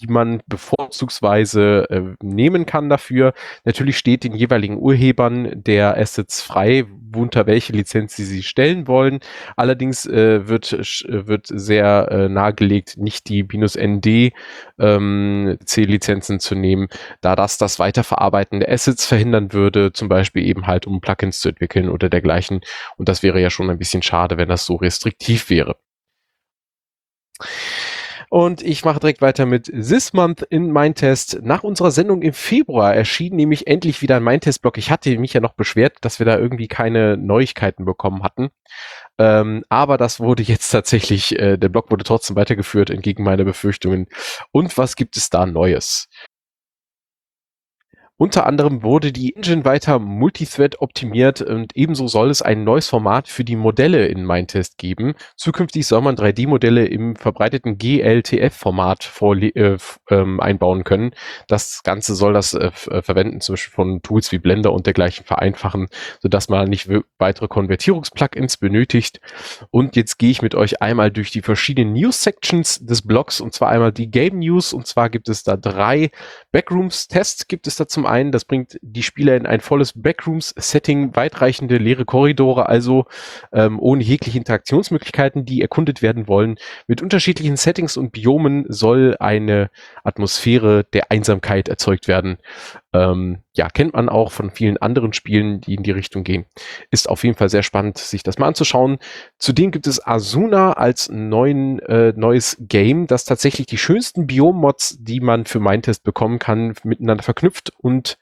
die 0.00 0.06
man 0.06 0.42
bevorzugsweise 0.46 1.86
äh, 1.90 2.02
nehmen 2.22 2.66
kann 2.66 2.88
dafür. 2.88 3.34
Natürlich 3.64 3.98
steht 3.98 4.24
den 4.24 4.34
jeweiligen 4.34 4.78
Urhebern 4.78 5.62
der 5.62 5.96
Assets 5.96 6.40
frei, 6.40 6.86
unter 7.14 7.46
welche 7.46 7.72
Lizenz 7.72 8.16
sie 8.16 8.24
sie 8.24 8.42
stellen 8.42 8.86
wollen. 8.86 9.20
Allerdings 9.56 10.06
äh, 10.06 10.48
wird, 10.48 10.72
wird 10.72 11.46
sehr 11.46 12.08
äh, 12.10 12.28
nahegelegt, 12.28 12.96
nicht 12.96 13.28
die 13.28 13.42
ND 13.42 14.32
ähm, 14.78 15.58
C-Lizenzen 15.64 16.40
zu 16.40 16.54
nehmen, 16.54 16.88
da 17.20 17.36
das 17.36 17.58
das 17.58 17.78
Weiterverarbeiten 17.78 18.60
der 18.60 18.70
Assets 18.70 19.06
verhindern 19.06 19.52
würde, 19.52 19.92
zum 19.92 20.08
Beispiel 20.08 20.46
eben 20.46 20.66
halt 20.66 20.86
um 20.86 21.00
Plugins 21.00 21.40
zu 21.40 21.50
entwickeln 21.50 21.88
oder 21.88 22.08
dergleichen. 22.08 22.60
Und 22.96 23.08
das 23.08 23.22
wäre 23.22 23.40
ja 23.40 23.50
schon 23.50 23.70
ein 23.70 23.78
bisschen 23.78 24.02
schade, 24.02 24.38
wenn 24.38 24.48
das 24.48 24.64
so 24.64 24.76
restriktiv 24.76 25.50
wäre. 25.50 25.76
Und 28.30 28.62
ich 28.62 28.84
mache 28.84 29.00
direkt 29.00 29.22
weiter 29.22 29.44
mit 29.44 29.64
This 29.64 30.12
Month 30.12 30.42
in 30.42 30.70
Mindtest. 30.72 31.40
Nach 31.42 31.64
unserer 31.64 31.90
Sendung 31.90 32.22
im 32.22 32.32
Februar 32.32 32.94
erschien 32.94 33.34
nämlich 33.34 33.66
endlich 33.66 34.02
wieder 34.02 34.18
ein 34.18 34.22
Mindtest-Blog. 34.22 34.78
Ich 34.78 34.92
hatte 34.92 35.18
mich 35.18 35.32
ja 35.32 35.40
noch 35.40 35.54
beschwert, 35.54 35.96
dass 36.02 36.20
wir 36.20 36.26
da 36.26 36.38
irgendwie 36.38 36.68
keine 36.68 37.16
Neuigkeiten 37.16 37.84
bekommen 37.84 38.22
hatten. 38.22 38.50
Ähm, 39.18 39.64
aber 39.68 39.98
das 39.98 40.20
wurde 40.20 40.44
jetzt 40.44 40.68
tatsächlich, 40.70 41.36
äh, 41.40 41.58
der 41.58 41.70
Blog 41.70 41.90
wurde 41.90 42.04
trotzdem 42.04 42.36
weitergeführt, 42.36 42.90
entgegen 42.90 43.24
meiner 43.24 43.42
Befürchtungen. 43.42 44.06
Und 44.52 44.78
was 44.78 44.94
gibt 44.94 45.16
es 45.16 45.28
da 45.28 45.44
Neues? 45.44 46.08
Unter 48.20 48.44
anderem 48.44 48.82
wurde 48.82 49.12
die 49.12 49.34
Engine 49.34 49.64
weiter 49.64 49.98
Multithread 49.98 50.82
optimiert 50.82 51.40
und 51.40 51.74
ebenso 51.74 52.06
soll 52.06 52.28
es 52.28 52.42
ein 52.42 52.64
neues 52.64 52.86
Format 52.86 53.28
für 53.28 53.44
die 53.44 53.56
Modelle 53.56 54.08
in 54.08 54.26
Mindtest 54.26 54.76
geben. 54.76 55.14
Zukünftig 55.36 55.86
soll 55.86 56.02
man 56.02 56.16
3D-Modelle 56.16 56.84
im 56.84 57.16
verbreiteten 57.16 57.78
GLTF-Format 57.78 59.10
äh, 59.54 59.78
ähm, 60.10 60.38
einbauen 60.38 60.84
können. 60.84 61.12
Das 61.48 61.82
Ganze 61.82 62.14
soll 62.14 62.34
das 62.34 62.52
äh, 62.52 62.70
äh, 62.90 63.00
Verwenden 63.00 63.40
zum 63.40 63.54
Beispiel 63.54 63.72
von 63.72 64.02
Tools 64.02 64.30
wie 64.32 64.38
Blender 64.38 64.74
und 64.74 64.84
dergleichen 64.84 65.24
vereinfachen, 65.24 65.88
sodass 66.20 66.50
man 66.50 66.68
nicht 66.68 66.90
weitere 67.16 67.48
Konvertierungsplugins 67.48 68.58
benötigt. 68.58 69.22
Und 69.70 69.96
jetzt 69.96 70.18
gehe 70.18 70.30
ich 70.30 70.42
mit 70.42 70.54
euch 70.54 70.82
einmal 70.82 71.10
durch 71.10 71.30
die 71.30 71.40
verschiedenen 71.40 71.94
News-Sections 71.94 72.84
des 72.84 73.00
Blogs 73.00 73.40
und 73.40 73.54
zwar 73.54 73.70
einmal 73.70 73.92
die 73.92 74.10
Game 74.10 74.40
News 74.40 74.74
und 74.74 74.86
zwar 74.86 75.08
gibt 75.08 75.30
es 75.30 75.42
da 75.42 75.56
drei 75.56 76.10
Backrooms-Tests 76.52 77.48
gibt 77.48 77.66
es 77.66 77.76
da 77.76 77.88
zum 77.88 78.09
einen, 78.10 78.32
das 78.32 78.44
bringt 78.44 78.78
die 78.82 79.02
Spieler 79.02 79.36
in 79.36 79.46
ein 79.46 79.60
volles 79.60 79.92
Backrooms-Setting, 79.94 81.14
weitreichende 81.16 81.76
leere 81.78 82.04
Korridore, 82.04 82.68
also 82.68 83.06
ähm, 83.52 83.78
ohne 83.80 84.02
jegliche 84.02 84.38
Interaktionsmöglichkeiten, 84.38 85.44
die 85.44 85.62
erkundet 85.62 86.02
werden 86.02 86.28
wollen. 86.28 86.56
Mit 86.86 87.02
unterschiedlichen 87.02 87.56
Settings 87.56 87.96
und 87.96 88.12
Biomen 88.12 88.66
soll 88.68 89.16
eine 89.18 89.70
Atmosphäre 90.04 90.84
der 90.92 91.10
Einsamkeit 91.10 91.68
erzeugt 91.68 92.08
werden. 92.08 92.38
Ähm, 92.92 93.38
ja, 93.54 93.68
kennt 93.68 93.94
man 93.94 94.08
auch 94.08 94.32
von 94.32 94.50
vielen 94.50 94.76
anderen 94.76 95.12
Spielen, 95.12 95.60
die 95.60 95.74
in 95.74 95.82
die 95.82 95.92
Richtung 95.92 96.24
gehen. 96.24 96.46
Ist 96.90 97.08
auf 97.08 97.22
jeden 97.22 97.36
Fall 97.36 97.48
sehr 97.48 97.62
spannend, 97.62 97.98
sich 97.98 98.22
das 98.22 98.38
mal 98.38 98.48
anzuschauen. 98.48 98.98
Zudem 99.38 99.70
gibt 99.70 99.86
es 99.86 100.04
Asuna 100.04 100.72
als 100.72 101.08
neuen, 101.08 101.78
äh, 101.80 102.12
neues 102.16 102.56
Game, 102.60 103.06
das 103.06 103.24
tatsächlich 103.24 103.66
die 103.66 103.78
schönsten 103.78 104.26
Biom-Mods, 104.26 104.98
die 105.00 105.20
man 105.20 105.44
für 105.44 105.60
Mindtest 105.60 106.02
bekommen 106.02 106.40
kann, 106.40 106.74
miteinander 106.82 107.22
verknüpft 107.22 107.72
und 107.78 108.18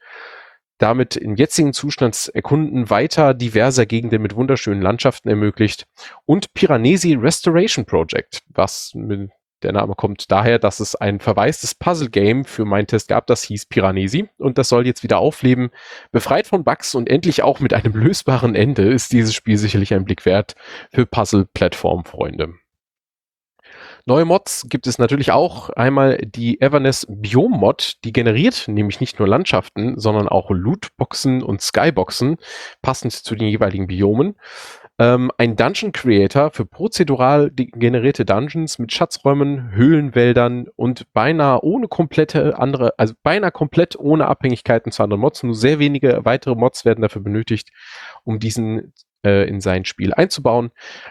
damit 0.79 1.17
im 1.17 1.35
jetzigen 1.35 1.73
Zustand 1.73 2.31
erkunden 2.35 2.89
weiter 2.89 3.35
diverser 3.35 3.85
Gegenden 3.85 4.23
mit 4.23 4.37
wunderschönen 4.37 4.81
Landschaften 4.81 5.29
ermöglicht 5.29 5.87
und 6.25 6.55
Piranesi 6.55 7.15
Restoration 7.15 7.85
Project, 7.85 8.43
was 8.49 8.93
mit 8.95 9.31
der 9.63 9.73
Name 9.73 9.95
kommt 9.95 10.31
daher, 10.31 10.59
dass 10.59 10.81
es 10.81 10.95
ein 10.95 11.21
verwaistes 11.21 11.75
Puzzle-Game 11.75 12.45
für 12.45 12.65
meinen 12.65 12.87
Test 12.87 13.09
gab, 13.09 13.27
das 13.27 13.43
hieß 13.43 13.67
Piranesi 13.67 14.29
und 14.39 14.59
das 14.59 14.69
soll 14.69 14.87
jetzt 14.87 15.03
wieder 15.03 15.19
aufleben. 15.19 15.71
Befreit 16.13 16.47
von 16.47 16.65
Bugs 16.65 16.95
und 16.95 17.09
endlich 17.09 17.43
auch 17.43 17.61
mit 17.61 17.75
einem 17.75 17.93
lösbaren 17.95 18.55
Ende 18.55 18.83
ist 18.91 19.13
dieses 19.13 19.35
Spiel 19.35 19.59
sicherlich 19.59 19.95
ein 19.95 20.05
Blick 20.05 20.25
wert 20.25 20.55
für 20.93 21.07
Puzzle-Plattform-Freunde. 21.07 22.55
Neue 24.09 24.25
Mods 24.25 24.67
gibt 24.71 24.87
es 24.87 24.99
natürlich 24.99 25.33
auch. 25.33 25.69
Einmal 25.69 26.17
die 26.17 26.63
Everness 26.63 27.07
Biome 27.11 27.59
Mod, 27.59 27.97
die 28.05 28.13
generiert 28.13 28.67
nämlich 28.67 29.01
nicht 29.01 29.19
nur 29.19 29.29
Landschaften, 29.29 29.99
sondern 29.99 30.29
auch 30.29 30.51
Lootboxen 30.51 31.43
und 31.43 31.61
Skyboxen, 31.61 32.39
passend 32.81 33.13
zu 33.13 33.35
den 33.35 33.49
jeweiligen 33.49 33.87
Biomen. 33.87 34.37
Ähm, 35.01 35.31
ein 35.39 35.55
Dungeon 35.55 35.93
Creator 35.93 36.51
für 36.51 36.67
prozedural 36.67 37.51
generierte 37.53 38.25
Dungeons 38.25 38.81
mit 38.81 38.93
Schatzräumen, 38.93 39.71
Höhlenwäldern 39.71 40.67
und 40.75 41.13
beinahe 41.13 41.63
ohne 41.63 41.87
komplette 41.87 42.59
andere, 42.59 42.95
also 42.99 43.15
beinahe 43.23 43.53
komplett 43.53 43.97
ohne 43.97 44.27
Abhängigkeiten 44.27 44.91
zu 44.91 45.05
anderen 45.05 45.21
Mods. 45.21 45.45
Nur 45.45 45.55
sehr 45.55 45.79
wenige 45.79 46.25
weitere 46.25 46.57
Mods 46.57 46.85
werden 46.85 47.03
dafür 47.03 47.23
benötigt, 47.23 47.71
um 48.25 48.41
diesen 48.41 48.93
äh, 49.25 49.49
in 49.49 49.61
sein 49.61 49.85
Spiel 49.85 50.15
einzubauen. 50.15 50.71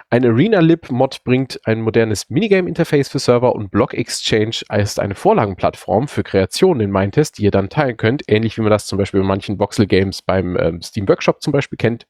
Ein 0.10 0.26
Arena-Lib-Mod 0.26 1.24
bringt 1.24 1.60
ein 1.66 1.82
modernes 1.82 2.30
Minigame-Interface 2.30 3.10
für 3.10 3.20
Server 3.20 3.54
und 3.54 3.70
Block 3.70 3.94
Exchange 3.94 4.62
ist 4.78 5.00
eine 5.00 5.16
Vorlagenplattform 5.16 6.08
für 6.08 6.24
Kreationen 6.24 6.82
in 6.82 6.92
Mindtest, 6.92 7.38
die 7.38 7.44
ihr 7.44 7.52
dann 7.52 7.70
teilen 7.70 7.98
könnt, 7.98 8.24
ähnlich 8.28 8.58
wie 8.58 8.62
man 8.62 8.72
das 8.72 8.86
zum 8.86 8.98
Beispiel 8.98 9.20
in 9.20 9.26
manchen 9.26 9.60
Voxel-Games 9.60 10.22
beim 10.22 10.58
ähm, 10.58 10.82
Steam 10.82 11.08
Workshop 11.08 11.42
zum 11.42 11.52
Beispiel 11.54 11.78
kennt. 11.78 12.08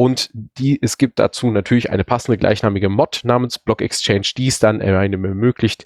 Und 0.00 0.30
die, 0.32 0.78
es 0.80 0.96
gibt 0.96 1.18
dazu 1.18 1.50
natürlich 1.50 1.90
eine 1.90 2.04
passende 2.04 2.38
gleichnamige 2.38 2.88
Mod 2.88 3.20
namens 3.22 3.58
Block 3.58 3.82
Exchange, 3.82 4.32
die 4.34 4.46
es 4.46 4.58
dann 4.58 4.80
einem 4.80 5.26
ermöglicht, 5.26 5.84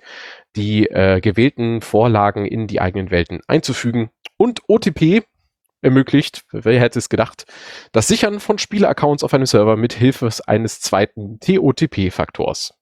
die 0.55 0.87
äh, 0.87 1.21
gewählten 1.21 1.81
Vorlagen 1.81 2.47
in 2.47 2.69
die 2.69 2.81
eigenen 2.81 3.11
Welten 3.11 3.41
einzufügen. 3.49 4.11
Und 4.37 4.61
OTP 4.69 5.25
ermöglicht, 5.83 6.45
wer 6.53 6.79
hätte 6.79 7.01
es 7.01 7.09
gedacht, 7.09 7.47
das 7.91 8.07
Sichern 8.07 8.39
von 8.39 8.59
Spieleraccounts 8.59 9.25
auf 9.25 9.35
einem 9.35 9.47
Server 9.47 9.77
mit 9.77 9.95
Hilfe 9.95 10.29
eines 10.47 10.79
zweiten 10.79 11.41
TOTP-Faktors. 11.41 12.73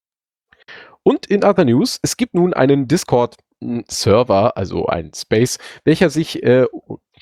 Und 1.03 1.25
in 1.25 1.45
Other 1.45 1.65
News, 1.65 1.99
es 2.03 2.19
gibt 2.19 2.35
nun 2.35 2.53
einen 2.53 2.89
Discord-Server, 2.89 4.59
also 4.59 4.85
ein 4.85 5.13
Space, 5.15 5.57
welcher 5.85 6.11
sich 6.11 6.43
äh, 6.43 6.67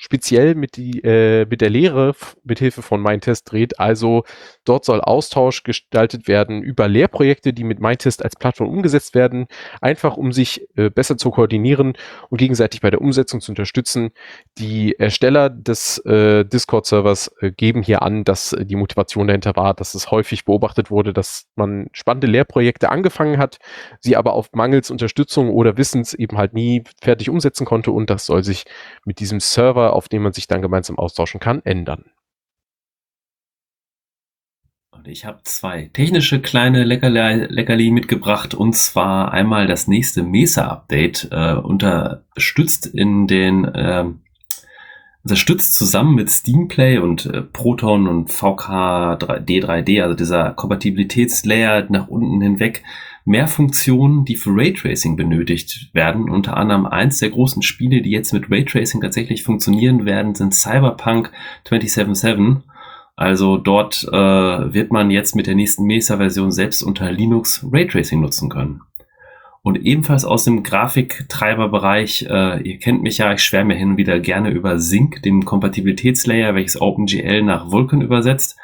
speziell 0.01 0.55
mit, 0.55 0.77
die, 0.77 0.99
äh, 1.03 1.45
mit 1.47 1.61
der 1.61 1.69
Lehre 1.69 2.15
mit 2.43 2.57
Hilfe 2.57 2.81
von 2.81 3.03
Mindtest 3.03 3.51
dreht. 3.51 3.79
Also 3.79 4.23
dort 4.65 4.83
soll 4.83 4.99
Austausch 4.99 5.61
gestaltet 5.61 6.27
werden 6.27 6.63
über 6.63 6.87
Lehrprojekte, 6.87 7.53
die 7.53 7.63
mit 7.63 7.79
Mindtest 7.79 8.23
als 8.23 8.35
Plattform 8.35 8.67
umgesetzt 8.67 9.13
werden, 9.13 9.45
einfach 9.79 10.17
um 10.17 10.31
sich 10.31 10.67
äh, 10.75 10.89
besser 10.89 11.17
zu 11.17 11.29
koordinieren 11.29 11.93
und 12.29 12.39
gegenseitig 12.39 12.81
bei 12.81 12.89
der 12.89 12.99
Umsetzung 12.99 13.41
zu 13.41 13.51
unterstützen. 13.51 14.09
Die 14.57 14.97
Ersteller 14.97 15.51
des 15.51 15.99
äh, 15.99 16.45
Discord-Servers 16.45 17.31
äh, 17.39 17.51
geben 17.51 17.83
hier 17.83 18.01
an, 18.01 18.23
dass 18.23 18.55
die 18.59 18.75
Motivation 18.75 19.27
dahinter 19.27 19.55
war, 19.55 19.75
dass 19.75 19.93
es 19.93 20.09
häufig 20.09 20.45
beobachtet 20.45 20.89
wurde, 20.89 21.13
dass 21.13 21.45
man 21.55 21.89
spannende 21.91 22.25
Lehrprojekte 22.25 22.89
angefangen 22.89 23.37
hat, 23.37 23.59
sie 23.99 24.17
aber 24.17 24.33
auf 24.33 24.49
mangels 24.53 24.89
Unterstützung 24.89 25.51
oder 25.51 25.77
Wissens 25.77 26.15
eben 26.15 26.39
halt 26.39 26.53
nie 26.53 26.85
fertig 27.03 27.29
umsetzen 27.29 27.65
konnte 27.65 27.91
und 27.91 28.09
das 28.09 28.25
soll 28.25 28.43
sich 28.43 28.65
mit 29.05 29.19
diesem 29.19 29.39
Server 29.39 29.90
auf 29.93 30.09
dem 30.09 30.23
man 30.23 30.33
sich 30.33 30.47
dann 30.47 30.61
gemeinsam 30.61 30.97
austauschen 30.97 31.39
kann, 31.39 31.61
ändern. 31.63 32.05
Und 34.91 35.07
ich 35.07 35.25
habe 35.25 35.39
zwei 35.43 35.89
technische 35.93 36.41
kleine 36.41 36.83
Leckerli, 36.83 37.45
Leckerli 37.49 37.89
mitgebracht 37.89 38.53
und 38.53 38.75
zwar 38.75 39.31
einmal 39.31 39.65
das 39.65 39.87
nächste 39.87 40.21
Mesa-Update 40.21 41.29
äh, 41.31 41.53
unterstützt 41.53 42.85
in 42.85 43.25
den 43.25 43.65
äh, 43.65 44.05
unterstützt 45.23 45.75
zusammen 45.75 46.15
mit 46.15 46.29
Steamplay 46.29 46.97
und 46.97 47.25
äh, 47.25 47.41
Proton 47.41 48.07
und 48.07 48.31
VK 48.31 48.69
D3D, 49.19 50.01
also 50.01 50.15
dieser 50.15 50.51
Kompatibilitätslayer 50.51 51.87
nach 51.89 52.07
unten 52.07 52.41
hinweg, 52.41 52.83
mehr 53.25 53.47
Funktionen, 53.47 54.25
die 54.25 54.35
für 54.35 54.51
Raytracing 54.51 55.15
benötigt 55.15 55.89
werden. 55.93 56.29
Unter 56.29 56.57
anderem 56.57 56.85
eins 56.85 57.19
der 57.19 57.29
großen 57.29 57.61
Spiele, 57.61 58.01
die 58.01 58.11
jetzt 58.11 58.33
mit 58.33 58.49
Raytracing 58.49 59.01
tatsächlich 59.01 59.43
funktionieren 59.43 60.05
werden, 60.05 60.35
sind 60.35 60.53
Cyberpunk 60.53 61.31
2077. 61.65 62.63
Also 63.15 63.57
dort 63.57 64.03
äh, 64.11 64.73
wird 64.73 64.91
man 64.91 65.11
jetzt 65.11 65.35
mit 65.35 65.45
der 65.45 65.55
nächsten 65.55 65.85
Mesa-Version 65.85 66.51
selbst 66.51 66.81
unter 66.81 67.11
Linux 67.11 67.65
Raytracing 67.71 68.19
nutzen 68.19 68.49
können. 68.49 68.81
Und 69.63 69.85
ebenfalls 69.85 70.25
aus 70.25 70.43
dem 70.43 70.63
Grafiktreiberbereich, 70.63 72.25
äh, 72.27 72.61
ihr 72.63 72.79
kennt 72.79 73.03
mich 73.03 73.19
ja, 73.19 73.31
ich 73.33 73.43
schwärme 73.43 73.75
hin 73.75 73.95
wieder 73.95 74.19
gerne 74.19 74.49
über 74.49 74.79
Sync, 74.79 75.21
dem 75.21 75.45
Kompatibilitätslayer, 75.45 76.55
welches 76.55 76.81
OpenGL 76.81 77.43
nach 77.43 77.71
Vulkan 77.71 78.01
übersetzt. 78.01 78.57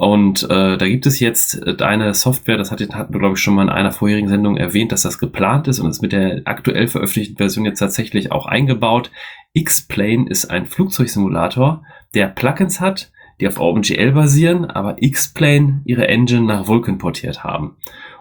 Und 0.00 0.44
äh, 0.44 0.78
da 0.78 0.88
gibt 0.88 1.04
es 1.04 1.20
jetzt 1.20 1.82
eine 1.82 2.14
Software, 2.14 2.56
das 2.56 2.70
hatten 2.70 2.88
wir, 2.88 3.18
glaube 3.20 3.34
ich, 3.34 3.42
schon 3.42 3.54
mal 3.54 3.64
in 3.64 3.68
einer 3.68 3.92
vorherigen 3.92 4.28
Sendung 4.28 4.56
erwähnt, 4.56 4.92
dass 4.92 5.02
das 5.02 5.18
geplant 5.18 5.68
ist 5.68 5.78
und 5.78 5.90
ist 5.90 6.00
mit 6.00 6.12
der 6.12 6.40
aktuell 6.46 6.88
veröffentlichten 6.88 7.36
Version 7.36 7.66
jetzt 7.66 7.80
tatsächlich 7.80 8.32
auch 8.32 8.46
eingebaut. 8.46 9.10
X-Plane 9.52 10.26
ist 10.26 10.46
ein 10.46 10.64
Flugzeugsimulator, 10.64 11.82
der 12.14 12.28
Plugins 12.28 12.80
hat, 12.80 13.12
die 13.40 13.46
auf 13.46 13.60
OpenGL 13.60 14.12
basieren, 14.12 14.64
aber 14.64 15.02
X-Plane 15.02 15.82
ihre 15.84 16.08
Engine 16.08 16.46
nach 16.46 16.66
Vulkan 16.66 16.96
portiert 16.96 17.44
haben. 17.44 17.76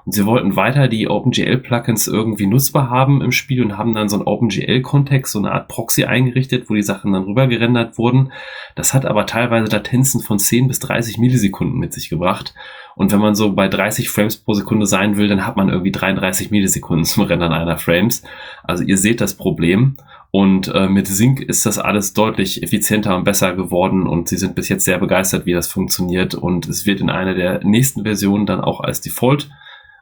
Und 0.09 0.13
sie 0.13 0.25
wollten 0.25 0.55
weiter 0.55 0.87
die 0.87 1.07
OpenGL-Plugins 1.07 2.07
irgendwie 2.07 2.47
nutzbar 2.47 2.89
haben 2.89 3.21
im 3.21 3.31
Spiel 3.31 3.63
und 3.63 3.77
haben 3.77 3.93
dann 3.93 4.09
so 4.09 4.15
einen 4.15 4.25
OpenGL-Kontext, 4.25 5.33
so 5.33 5.37
eine 5.37 5.51
Art 5.51 5.67
Proxy 5.67 6.05
eingerichtet, 6.05 6.67
wo 6.67 6.73
die 6.73 6.81
Sachen 6.81 7.13
dann 7.13 7.25
rüber 7.25 7.45
gerendert 7.45 7.99
wurden. 7.99 8.31
Das 8.73 8.95
hat 8.95 9.05
aber 9.05 9.27
teilweise 9.27 9.71
Latenzen 9.71 10.19
von 10.21 10.39
10 10.39 10.67
bis 10.67 10.79
30 10.79 11.19
Millisekunden 11.19 11.77
mit 11.77 11.93
sich 11.93 12.09
gebracht. 12.09 12.55
Und 12.95 13.11
wenn 13.11 13.19
man 13.19 13.35
so 13.35 13.53
bei 13.53 13.67
30 13.67 14.09
Frames 14.09 14.37
pro 14.37 14.53
Sekunde 14.53 14.87
sein 14.87 15.15
will, 15.15 15.27
dann 15.27 15.45
hat 15.45 15.57
man 15.57 15.69
irgendwie 15.69 15.91
33 15.91 16.49
Millisekunden 16.49 17.05
zum 17.05 17.25
Rendern 17.25 17.53
einer 17.53 17.77
Frames. 17.77 18.23
Also 18.63 18.83
ihr 18.83 18.97
seht 18.97 19.21
das 19.21 19.35
Problem. 19.35 19.95
Und 20.31 20.69
äh, 20.69 20.89
mit 20.89 21.05
Sync 21.05 21.39
ist 21.39 21.67
das 21.67 21.77
alles 21.77 22.13
deutlich 22.13 22.63
effizienter 22.63 23.15
und 23.15 23.25
besser 23.25 23.53
geworden 23.53 24.07
und 24.07 24.27
sie 24.27 24.37
sind 24.37 24.55
bis 24.55 24.69
jetzt 24.69 24.85
sehr 24.85 24.97
begeistert, 24.97 25.45
wie 25.45 25.53
das 25.53 25.67
funktioniert. 25.67 26.33
Und 26.33 26.67
es 26.67 26.87
wird 26.87 26.99
in 26.99 27.11
einer 27.11 27.35
der 27.35 27.63
nächsten 27.63 28.05
Versionen 28.05 28.47
dann 28.47 28.59
auch 28.59 28.79
als 28.79 29.01
Default 29.01 29.51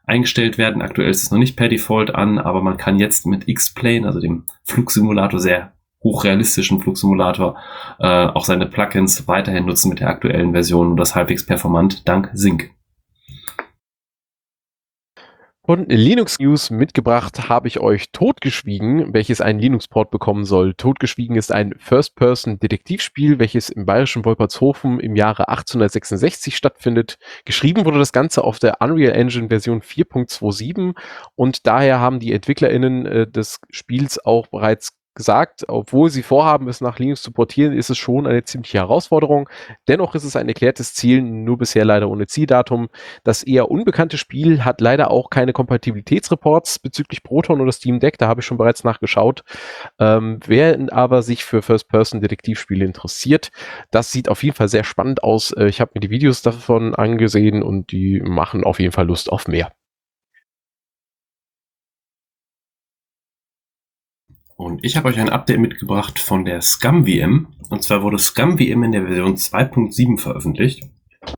eingestellt 0.07 0.57
werden. 0.57 0.81
Aktuell 0.81 1.09
ist 1.09 1.23
es 1.23 1.31
noch 1.31 1.37
nicht 1.37 1.55
per 1.55 1.67
Default 1.67 2.15
an, 2.15 2.39
aber 2.39 2.61
man 2.61 2.77
kann 2.77 2.97
jetzt 2.97 3.27
mit 3.27 3.47
X-Plane, 3.47 4.07
also 4.07 4.19
dem 4.19 4.45
Flugsimulator, 4.63 5.39
sehr 5.39 5.73
hochrealistischen 6.03 6.81
Flugsimulator, 6.81 7.57
äh, 7.99 8.27
auch 8.27 8.45
seine 8.45 8.65
Plugins 8.65 9.27
weiterhin 9.27 9.65
nutzen 9.65 9.89
mit 9.89 9.99
der 9.99 10.09
aktuellen 10.09 10.53
Version 10.53 10.91
und 10.91 10.97
das 10.97 11.15
halbwegs 11.15 11.45
performant 11.45 12.07
dank 12.07 12.29
Sync. 12.33 12.71
Von 15.67 15.85
Linux 15.89 16.39
News 16.39 16.69
mitgebracht 16.69 17.49
habe 17.49 17.67
ich 17.67 17.81
euch 17.81 18.13
Totgeschwiegen, 18.13 19.13
welches 19.13 19.41
einen 19.41 19.59
Linux-Port 19.59 20.11
bekommen 20.11 20.45
soll. 20.45 20.73
Totgeschwiegen 20.73 21.35
ist 21.35 21.51
ein 21.51 21.75
First-Person-Detektivspiel, 21.77 23.37
welches 23.37 23.67
im 23.67 23.85
bayerischen 23.85 24.23
Wolpertshofen 24.23 25.01
im 25.01 25.17
Jahre 25.17 25.49
1866 25.49 26.55
stattfindet. 26.55 27.19
Geschrieben 27.43 27.83
wurde 27.83 27.99
das 27.99 28.13
Ganze 28.13 28.45
auf 28.45 28.59
der 28.59 28.81
Unreal 28.81 29.11
Engine 29.11 29.49
Version 29.49 29.81
4.27 29.81 30.95
und 31.35 31.67
daher 31.67 31.99
haben 31.99 32.21
die 32.21 32.31
EntwicklerInnen 32.31 33.05
äh, 33.05 33.27
des 33.27 33.59
Spiels 33.69 34.25
auch 34.25 34.47
bereits 34.47 34.96
gesagt, 35.17 35.65
obwohl 35.67 36.09
sie 36.09 36.23
vorhaben, 36.23 36.69
es 36.69 36.79
nach 36.79 36.99
Linux 36.99 37.21
zu 37.21 37.31
portieren, 37.31 37.73
ist 37.73 37.89
es 37.89 37.97
schon 37.97 38.25
eine 38.25 38.43
ziemliche 38.43 38.77
Herausforderung. 38.77 39.49
Dennoch 39.89 40.15
ist 40.15 40.23
es 40.23 40.37
ein 40.37 40.47
erklärtes 40.47 40.93
Ziel, 40.93 41.21
nur 41.21 41.57
bisher 41.57 41.83
leider 41.83 42.09
ohne 42.09 42.27
Zieldatum. 42.27 42.87
Das 43.25 43.43
eher 43.43 43.69
unbekannte 43.69 44.17
Spiel 44.17 44.63
hat 44.63 44.79
leider 44.79 45.11
auch 45.11 45.29
keine 45.29 45.51
Kompatibilitätsreports 45.51 46.79
bezüglich 46.79 47.23
Proton 47.23 47.59
oder 47.59 47.71
Steam 47.73 47.99
Deck, 47.99 48.17
da 48.17 48.27
habe 48.27 48.39
ich 48.39 48.45
schon 48.45 48.57
bereits 48.57 48.83
nachgeschaut. 48.83 49.43
Ähm, 49.99 50.39
wer 50.45 50.77
aber 50.93 51.21
sich 51.23 51.43
für 51.43 51.61
First-Person-Detektivspiele 51.61 52.85
interessiert, 52.85 53.51
das 53.91 54.11
sieht 54.11 54.29
auf 54.29 54.43
jeden 54.43 54.55
Fall 54.55 54.69
sehr 54.69 54.83
spannend 54.83 55.23
aus. 55.23 55.51
Äh, 55.51 55.67
ich 55.67 55.81
habe 55.81 55.91
mir 55.95 56.01
die 56.01 56.11
Videos 56.11 56.41
davon 56.43 56.95
angesehen 56.95 57.63
und 57.63 57.91
die 57.91 58.21
machen 58.21 58.63
auf 58.63 58.79
jeden 58.79 58.93
Fall 58.93 59.07
Lust 59.07 59.31
auf 59.31 59.47
mehr. 59.47 59.76
Und 64.57 64.83
ich 64.83 64.97
habe 64.97 65.07
euch 65.07 65.19
ein 65.19 65.29
Update 65.29 65.59
mitgebracht 65.59 66.17
von 66.17 66.43
der 66.43 66.61
Scum 66.61 67.05
VM. 67.05 67.47
Und 67.69 67.83
zwar 67.83 68.01
wurde 68.01 68.17
Scum 68.17 68.57
VM 68.57 68.83
in 68.83 68.91
der 68.91 69.03
Version 69.03 69.35
2.7 69.35 70.17
veröffentlicht. 70.17 70.83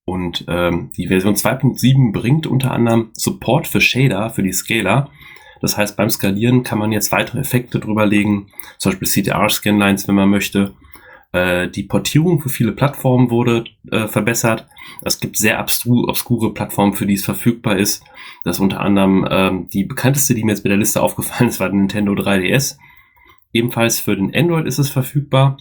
Und 0.06 0.46
ähm, 0.48 0.90
die 0.96 1.08
Version 1.08 1.36
2.7 1.36 2.14
bringt 2.14 2.48
unter 2.48 2.72
anderem 2.72 3.10
Support 3.14 3.68
für 3.68 3.82
Shader, 3.82 4.30
für 4.30 4.42
die 4.42 4.54
Scaler. 4.54 5.10
Das 5.60 5.78
heißt, 5.78 5.98
beim 5.98 6.10
Skalieren 6.10 6.64
kann 6.64 6.80
man 6.80 6.94
jetzt 6.94 7.12
weitere 7.12 7.40
Effekte 7.40 7.80
drüberlegen, 7.80 8.48
zum 8.78 8.94
Beispiel 8.94 9.08
CTR-Scanlines, 9.10 10.08
wenn 10.08 10.16
man 10.16 10.30
möchte. 10.30 10.74
Äh, 11.34 11.68
die 11.68 11.84
Portierung 11.84 12.40
für 12.40 12.50
viele 12.50 12.72
Plattformen 12.72 13.30
wurde 13.30 13.66
äh, 13.92 14.08
verbessert. 14.08 14.66
Es 15.02 15.20
gibt 15.20 15.36
sehr 15.36 15.60
obskure 15.60 16.54
Plattformen, 16.54 16.94
für 16.94 17.06
die 17.06 17.16
es 17.16 17.26
verfügbar 17.26 17.78
ist. 17.78 18.02
Das 18.46 18.58
ist 18.58 18.62
unter 18.62 18.80
anderem 18.80 19.28
ähm, 19.30 19.68
die 19.68 19.84
bekannteste, 19.84 20.36
die 20.36 20.46
mir 20.46 20.54
jetzt 20.54 20.64
bei 20.64 20.70
der 20.70 20.78
Liste 20.78 21.02
aufgefallen 21.02 21.50
ist, 21.50 21.60
war 21.60 21.68
Nintendo 21.68 22.14
3DS. 22.14 22.78
Ebenfalls 23.54 24.00
für 24.00 24.16
den 24.16 24.36
Android 24.36 24.66
ist 24.66 24.80
es 24.80 24.90
verfügbar. 24.90 25.58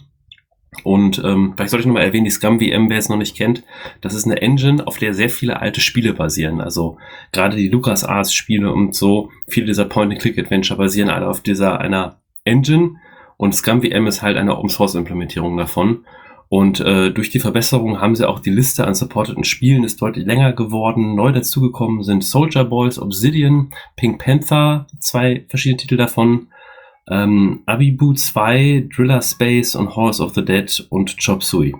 Und 0.83 1.21
ähm, 1.25 1.53
vielleicht 1.55 1.71
sollte 1.71 1.81
ich 1.81 1.87
nochmal 1.87 2.03
erwähnen, 2.03 2.25
die 2.25 2.31
Scum 2.31 2.59
VM, 2.59 2.89
wer 2.89 2.97
es 2.97 3.09
noch 3.09 3.17
nicht 3.17 3.35
kennt, 3.35 3.63
das 4.01 4.13
ist 4.13 4.25
eine 4.25 4.41
Engine, 4.41 4.85
auf 4.85 4.97
der 4.99 5.13
sehr 5.13 5.29
viele 5.29 5.59
alte 5.59 5.81
Spiele 5.81 6.13
basieren. 6.13 6.61
Also 6.61 6.97
gerade 7.31 7.55
die 7.57 7.69
LucasArts-Spiele 7.69 8.71
und 8.71 8.95
so, 8.95 9.31
viele 9.47 9.65
dieser 9.65 9.85
Point-and-Click-Adventure 9.85 10.77
basieren 10.77 11.09
alle 11.09 11.27
auf 11.27 11.41
dieser 11.41 11.79
einer 11.81 12.19
Engine. 12.43 12.97
Und 13.37 13.55
Scum 13.55 13.81
VM 13.81 14.05
ist 14.05 14.21
halt 14.21 14.37
eine 14.37 14.57
Open-Source-Implementierung 14.57 15.57
davon. 15.57 16.05
Und 16.49 16.79
äh, 16.79 17.11
durch 17.11 17.29
die 17.29 17.39
Verbesserung 17.39 18.01
haben 18.01 18.15
sie 18.15 18.27
auch 18.27 18.39
die 18.39 18.49
Liste 18.49 18.85
an 18.85 18.95
supporteten 18.95 19.43
Spielen 19.43 19.83
ist 19.83 20.01
deutlich 20.01 20.25
länger 20.25 20.53
geworden. 20.53 21.15
Neu 21.15 21.31
dazugekommen 21.31 22.03
sind 22.03 22.23
Soldier 22.23 22.63
Boys, 22.63 22.99
Obsidian, 22.99 23.69
Pink 23.95 24.19
Panther, 24.19 24.87
zwei 24.99 25.45
verschiedene 25.47 25.77
Titel 25.77 25.95
davon, 25.95 26.47
ähm, 27.09 27.63
Abibu 27.65 28.13
2, 28.13 28.89
Driller 28.95 29.21
Space 29.21 29.75
und 29.75 29.95
Horse 29.95 30.23
of 30.23 30.33
the 30.35 30.45
Dead 30.45 30.87
und 30.89 31.17
Chop 31.23 31.43
Suey. 31.43 31.73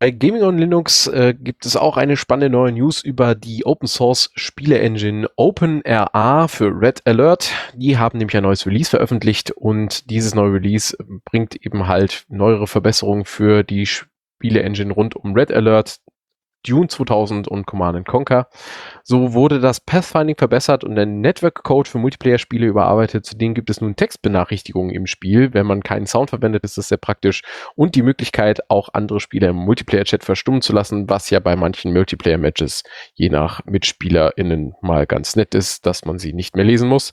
Bei 0.00 0.12
Gaming 0.12 0.44
on 0.44 0.58
Linux 0.58 1.08
äh, 1.08 1.34
gibt 1.36 1.66
es 1.66 1.74
auch 1.74 1.96
eine 1.96 2.16
spannende 2.16 2.56
neue 2.56 2.70
News 2.70 3.02
über 3.02 3.34
die 3.34 3.66
Open 3.66 3.88
Source 3.88 4.30
Spiele 4.36 4.78
Engine 4.78 5.28
OpenRA 5.34 6.46
für 6.46 6.66
Red 6.66 7.04
Alert. 7.04 7.50
Die 7.74 7.98
haben 7.98 8.18
nämlich 8.18 8.36
ein 8.36 8.44
neues 8.44 8.64
Release 8.64 8.90
veröffentlicht 8.90 9.50
und 9.50 10.08
dieses 10.08 10.36
neue 10.36 10.52
Release 10.52 10.96
bringt 11.24 11.56
eben 11.66 11.88
halt 11.88 12.26
neuere 12.28 12.68
Verbesserungen 12.68 13.24
für 13.24 13.64
die 13.64 13.86
Spiele 13.86 14.62
Engine 14.62 14.92
rund 14.92 15.16
um 15.16 15.34
Red 15.34 15.50
Alert. 15.50 15.98
Dune 16.66 16.88
2000 16.88 17.48
und 17.48 17.66
Command 17.66 18.06
Conquer. 18.06 18.48
So 19.02 19.32
wurde 19.32 19.60
das 19.60 19.80
Pathfinding 19.80 20.36
verbessert 20.36 20.84
und 20.84 20.94
der 20.94 21.06
Network 21.06 21.62
Code 21.62 21.88
für 21.88 21.98
Multiplayer-Spiele 21.98 22.66
überarbeitet. 22.66 23.26
Zudem 23.26 23.54
gibt 23.54 23.70
es 23.70 23.80
nun 23.80 23.96
Textbenachrichtigungen 23.96 24.94
im 24.94 25.06
Spiel. 25.06 25.54
Wenn 25.54 25.66
man 25.66 25.82
keinen 25.82 26.06
Sound 26.06 26.30
verwendet, 26.30 26.64
ist 26.64 26.78
das 26.78 26.88
sehr 26.88 26.98
praktisch. 26.98 27.42
Und 27.74 27.94
die 27.94 28.02
Möglichkeit, 28.02 28.70
auch 28.70 28.90
andere 28.92 29.20
Spieler 29.20 29.48
im 29.50 29.56
Multiplayer-Chat 29.56 30.24
verstummen 30.24 30.62
zu 30.62 30.72
lassen, 30.72 31.08
was 31.08 31.30
ja 31.30 31.40
bei 31.40 31.56
manchen 31.56 31.92
Multiplayer-Matches 31.92 32.82
je 33.14 33.28
nach 33.28 33.64
MitspielerInnen 33.64 34.74
mal 34.82 35.06
ganz 35.06 35.36
nett 35.36 35.54
ist, 35.54 35.86
dass 35.86 36.04
man 36.04 36.18
sie 36.18 36.32
nicht 36.32 36.56
mehr 36.56 36.64
lesen 36.64 36.88
muss. 36.88 37.10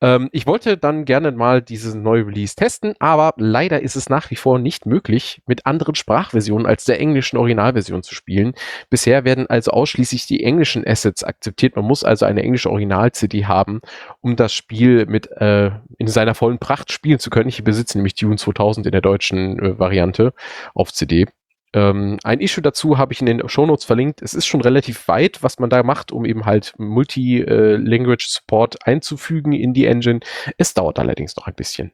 Ähm, 0.00 0.28
ich 0.32 0.46
wollte 0.46 0.76
dann 0.76 1.04
gerne 1.04 1.32
mal 1.32 1.62
dieses 1.62 1.94
neue 1.94 2.26
Release 2.26 2.54
testen, 2.54 2.94
aber 2.98 3.34
leider 3.36 3.82
ist 3.82 3.96
es 3.96 4.08
nach 4.08 4.30
wie 4.30 4.36
vor 4.36 4.58
nicht 4.58 4.86
möglich, 4.86 5.42
mit 5.46 5.66
anderen 5.66 5.94
Sprachversionen 5.94 6.66
als 6.66 6.84
der 6.84 7.00
englischen 7.00 7.36
Originalversion 7.36 8.02
zu 8.02 8.14
spielen. 8.14 8.54
Bisher 8.88 9.24
werden 9.24 9.48
also 9.48 9.72
ausschließlich 9.72 10.26
die 10.26 10.44
englischen 10.44 10.86
Assets 10.86 11.24
akzeptiert. 11.24 11.76
Man 11.76 11.84
muss 11.84 12.04
also 12.04 12.24
eine 12.24 12.42
englische 12.42 12.70
Original-CD 12.70 13.46
haben, 13.46 13.80
um 14.20 14.36
das 14.36 14.52
Spiel 14.52 15.06
mit 15.06 15.30
äh, 15.32 15.70
in 15.98 16.08
seiner 16.08 16.34
vollen 16.34 16.58
Pracht 16.58 16.92
spielen 16.92 17.18
zu 17.18 17.30
können. 17.30 17.48
Ich 17.48 17.62
besitze 17.64 17.98
nämlich 17.98 18.14
Dune 18.14 18.36
2000 18.36 18.86
in 18.86 18.92
der 18.92 19.00
deutschen 19.00 19.58
äh, 19.58 19.78
Variante 19.78 20.32
auf 20.74 20.92
CD. 20.92 21.26
Ähm, 21.72 22.18
ein 22.24 22.40
Issue 22.40 22.62
dazu 22.62 22.98
habe 22.98 23.12
ich 23.12 23.20
in 23.20 23.26
den 23.26 23.48
Shownotes 23.48 23.84
verlinkt. 23.84 24.22
Es 24.22 24.34
ist 24.34 24.46
schon 24.46 24.60
relativ 24.60 25.06
weit, 25.08 25.42
was 25.42 25.58
man 25.58 25.70
da 25.70 25.82
macht, 25.82 26.10
um 26.10 26.24
eben 26.24 26.44
halt 26.44 26.74
Multi-Language 26.78 28.26
Support 28.26 28.86
einzufügen 28.86 29.52
in 29.52 29.72
die 29.72 29.86
Engine. 29.86 30.20
Es 30.58 30.74
dauert 30.74 30.98
allerdings 30.98 31.36
noch 31.36 31.46
ein 31.46 31.54
bisschen. 31.54 31.92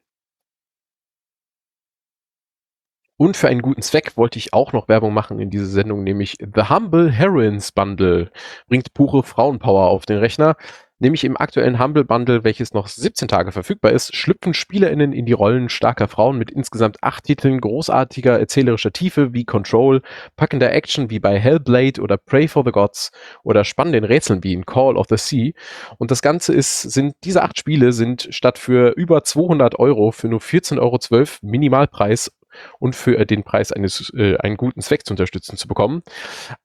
Und 3.18 3.37
für 3.37 3.49
einen 3.49 3.62
guten 3.62 3.81
Zweck 3.81 4.16
wollte 4.16 4.39
ich 4.39 4.53
auch 4.53 4.74
noch 4.74 4.89
Werbung 4.89 5.14
machen 5.14 5.39
in 5.41 5.49
dieser 5.49 5.66
Sendung, 5.66 6.05
nämlich 6.05 6.37
The 6.39 6.68
Humble 6.68 7.11
Heroines 7.11 7.72
Bundle. 7.72 8.31
Bringt 8.68 8.93
pure 8.93 9.22
Frauenpower 9.22 9.89
auf 9.89 10.05
den 10.05 10.18
Rechner. 10.18 10.57
Nämlich 10.99 11.24
im 11.24 11.36
aktuellen 11.36 11.78
Humble 11.78 12.05
Bundle, 12.05 12.42
welches 12.42 12.72
noch 12.72 12.86
17 12.86 13.28
Tage 13.28 13.53
verfügbar 13.53 13.92
ist, 13.92 14.16
schlüpfen 14.16 14.55
SpielerInnen 14.55 15.12
in 15.12 15.26
die 15.26 15.34
Rollen 15.34 15.68
starker 15.68 16.09
Frauen 16.09 16.38
mit 16.38 16.51
insgesamt 16.51 17.03
acht 17.03 17.24
Titeln 17.24 17.61
großartiger 17.61 18.38
erzählerischer 18.38 18.92
Tiefe 18.92 19.34
wie 19.34 19.44
Control, 19.44 20.01
packender 20.36 20.72
Action 20.72 21.11
wie 21.11 21.18
bei 21.18 21.38
Hellblade 21.38 22.01
oder 22.01 22.16
Pray 22.16 22.49
for 22.49 22.64
the 22.64 22.70
Gods 22.70 23.11
oder 23.44 23.64
spannenden 23.64 24.05
Rätseln 24.05 24.42
wie 24.42 24.55
in 24.55 24.64
Call 24.64 24.97
of 24.97 25.07
the 25.11 25.18
Sea. 25.18 25.53
Und 25.99 26.11
das 26.11 26.22
Ganze 26.22 26.55
ist, 26.55 26.80
sind, 26.80 27.14
diese 27.24 27.42
acht 27.42 27.59
Spiele 27.59 27.92
sind 27.92 28.28
statt 28.30 28.57
für 28.57 28.92
über 28.97 29.22
200 29.22 29.78
Euro 29.78 30.12
für 30.12 30.28
nur 30.28 30.40
14,12 30.40 30.80
Euro 30.80 31.26
Minimalpreis 31.42 32.32
und 32.78 32.94
für 32.94 33.24
den 33.24 33.44
Preis 33.44 33.72
eines 33.72 34.12
äh, 34.16 34.36
einen 34.38 34.57
guten 34.57 34.80
Zweck 34.80 35.07
zu 35.07 35.12
unterstützen 35.12 35.57
zu 35.57 35.68
bekommen. 35.68 36.02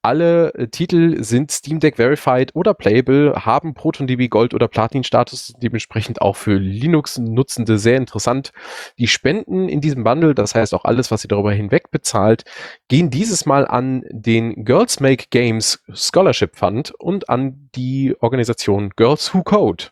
Alle 0.02 0.54
äh, 0.54 0.68
Titel 0.68 1.24
sind 1.24 1.52
Steam 1.52 1.80
Deck 1.80 1.98
Verified 1.98 2.56
oder 2.56 2.74
Playable, 2.74 3.34
haben 3.46 3.74
ProtonDB 3.74 4.28
Gold 4.28 4.54
oder 4.54 4.68
Platin 4.68 5.04
Status, 5.04 5.54
dementsprechend 5.62 6.22
auch 6.22 6.36
für 6.36 6.58
Linux-Nutzende 6.58 7.78
sehr 7.78 7.98
interessant. 7.98 8.52
Die 8.98 9.08
Spenden 9.08 9.70
in 9.70 9.82
diesem 9.82 10.04
Bundle, 10.04 10.36
das 10.36 10.56
heißt 10.56 10.74
auch 10.74 10.86
alles, 10.86 11.12
was 11.12 11.24
ihr 11.26 11.30
darüber 11.30 11.52
hinweg 11.52 11.92
bezahlt, 11.92 12.44
gehen 12.88 13.10
dieses 13.10 13.46
Mal 13.46 13.68
an 13.68 14.04
den 14.10 14.66
Girls 14.66 15.00
Make 15.00 15.26
Games 15.30 15.84
Scholarship 15.94 16.56
Fund 16.56 16.92
und 17.00 17.30
an 17.30 17.70
die 17.76 18.16
Organisation 18.20 18.92
Girls 18.96 19.34
Who 19.34 19.44
Code. 19.44 19.86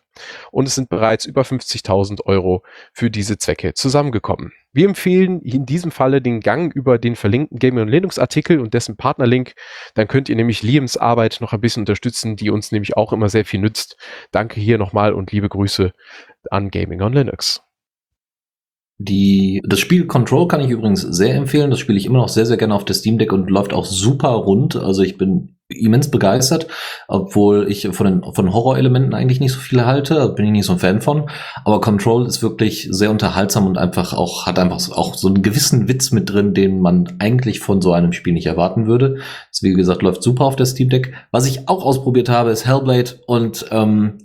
Und 0.50 0.66
es 0.66 0.74
sind 0.74 0.88
bereits 0.88 1.26
über 1.26 1.42
50.000 1.42 2.24
Euro 2.24 2.62
für 2.92 3.10
diese 3.10 3.38
Zwecke 3.38 3.74
zusammengekommen. 3.74 4.52
Wir 4.72 4.86
empfehlen 4.86 5.40
in 5.42 5.66
diesem 5.66 5.90
Falle 5.90 6.22
den 6.22 6.40
Gang 6.40 6.72
über 6.72 6.98
den 6.98 7.16
verlinkten 7.16 7.58
Gaming 7.58 7.82
und 7.82 7.88
Linux 7.88 8.18
Artikel 8.18 8.60
und 8.60 8.72
dessen 8.72 8.96
Partnerlink. 8.96 9.54
Dann 9.94 10.06
könnt 10.06 10.28
ihr 10.28 10.36
nämlich 10.36 10.62
Liams 10.62 10.96
Arbeit 10.96 11.38
noch 11.40 11.52
ein 11.52 11.60
bisschen 11.60 11.82
unterstützen, 11.82 12.36
die 12.36 12.50
uns 12.50 12.70
nämlich 12.70 12.96
auch 12.96 13.12
immer 13.12 13.28
sehr 13.28 13.44
viel 13.44 13.60
nützt. 13.60 13.96
Danke 14.30 14.60
hier 14.60 14.78
nochmal 14.78 15.12
und 15.12 15.32
liebe 15.32 15.48
Grüße 15.48 15.92
an 16.50 16.70
Gaming 16.70 17.02
on 17.02 17.12
Linux. 17.12 17.62
Die, 18.98 19.62
das 19.66 19.80
Spiel 19.80 20.06
Control 20.06 20.46
kann 20.46 20.60
ich 20.60 20.68
übrigens 20.68 21.00
sehr 21.00 21.34
empfehlen. 21.34 21.70
Das 21.70 21.80
spiele 21.80 21.98
ich 21.98 22.04
immer 22.04 22.18
noch 22.18 22.28
sehr, 22.28 22.44
sehr 22.44 22.58
gerne 22.58 22.74
auf 22.74 22.84
der 22.84 22.94
Steam 22.94 23.16
Deck 23.18 23.32
und 23.32 23.48
läuft 23.48 23.72
auch 23.72 23.86
super 23.86 24.28
rund. 24.28 24.76
Also 24.76 25.02
ich 25.02 25.16
bin 25.16 25.56
immens 25.70 26.10
begeistert, 26.10 26.66
obwohl 27.08 27.70
ich 27.70 27.88
von 27.92 28.06
den 28.06 28.34
von 28.34 28.52
Horrorelementen 28.52 29.14
eigentlich 29.14 29.40
nicht 29.40 29.52
so 29.52 29.60
viel 29.60 29.84
halte, 29.84 30.28
bin 30.30 30.46
ich 30.46 30.52
nicht 30.52 30.66
so 30.66 30.72
ein 30.72 30.78
Fan 30.78 31.00
von. 31.00 31.30
Aber 31.64 31.80
Control 31.80 32.26
ist 32.26 32.42
wirklich 32.42 32.88
sehr 32.90 33.10
unterhaltsam 33.10 33.66
und 33.66 33.78
einfach 33.78 34.12
auch 34.12 34.46
hat 34.46 34.58
einfach 34.58 34.90
auch 34.92 35.14
so 35.14 35.28
einen 35.28 35.42
gewissen 35.42 35.88
Witz 35.88 36.10
mit 36.10 36.30
drin, 36.30 36.54
den 36.54 36.80
man 36.80 37.16
eigentlich 37.18 37.60
von 37.60 37.80
so 37.80 37.92
einem 37.92 38.12
Spiel 38.12 38.32
nicht 38.32 38.46
erwarten 38.46 38.86
würde. 38.86 39.18
Das 39.50 39.62
wie 39.62 39.72
gesagt 39.72 40.02
läuft 40.02 40.22
super 40.22 40.44
auf 40.44 40.56
der 40.56 40.66
Steam 40.66 40.88
Deck. 40.88 41.14
Was 41.30 41.46
ich 41.46 41.68
auch 41.68 41.84
ausprobiert 41.84 42.28
habe, 42.28 42.50
ist 42.50 42.66
Hellblade 42.66 43.20
und 43.26 43.66
ähm, 43.70 44.18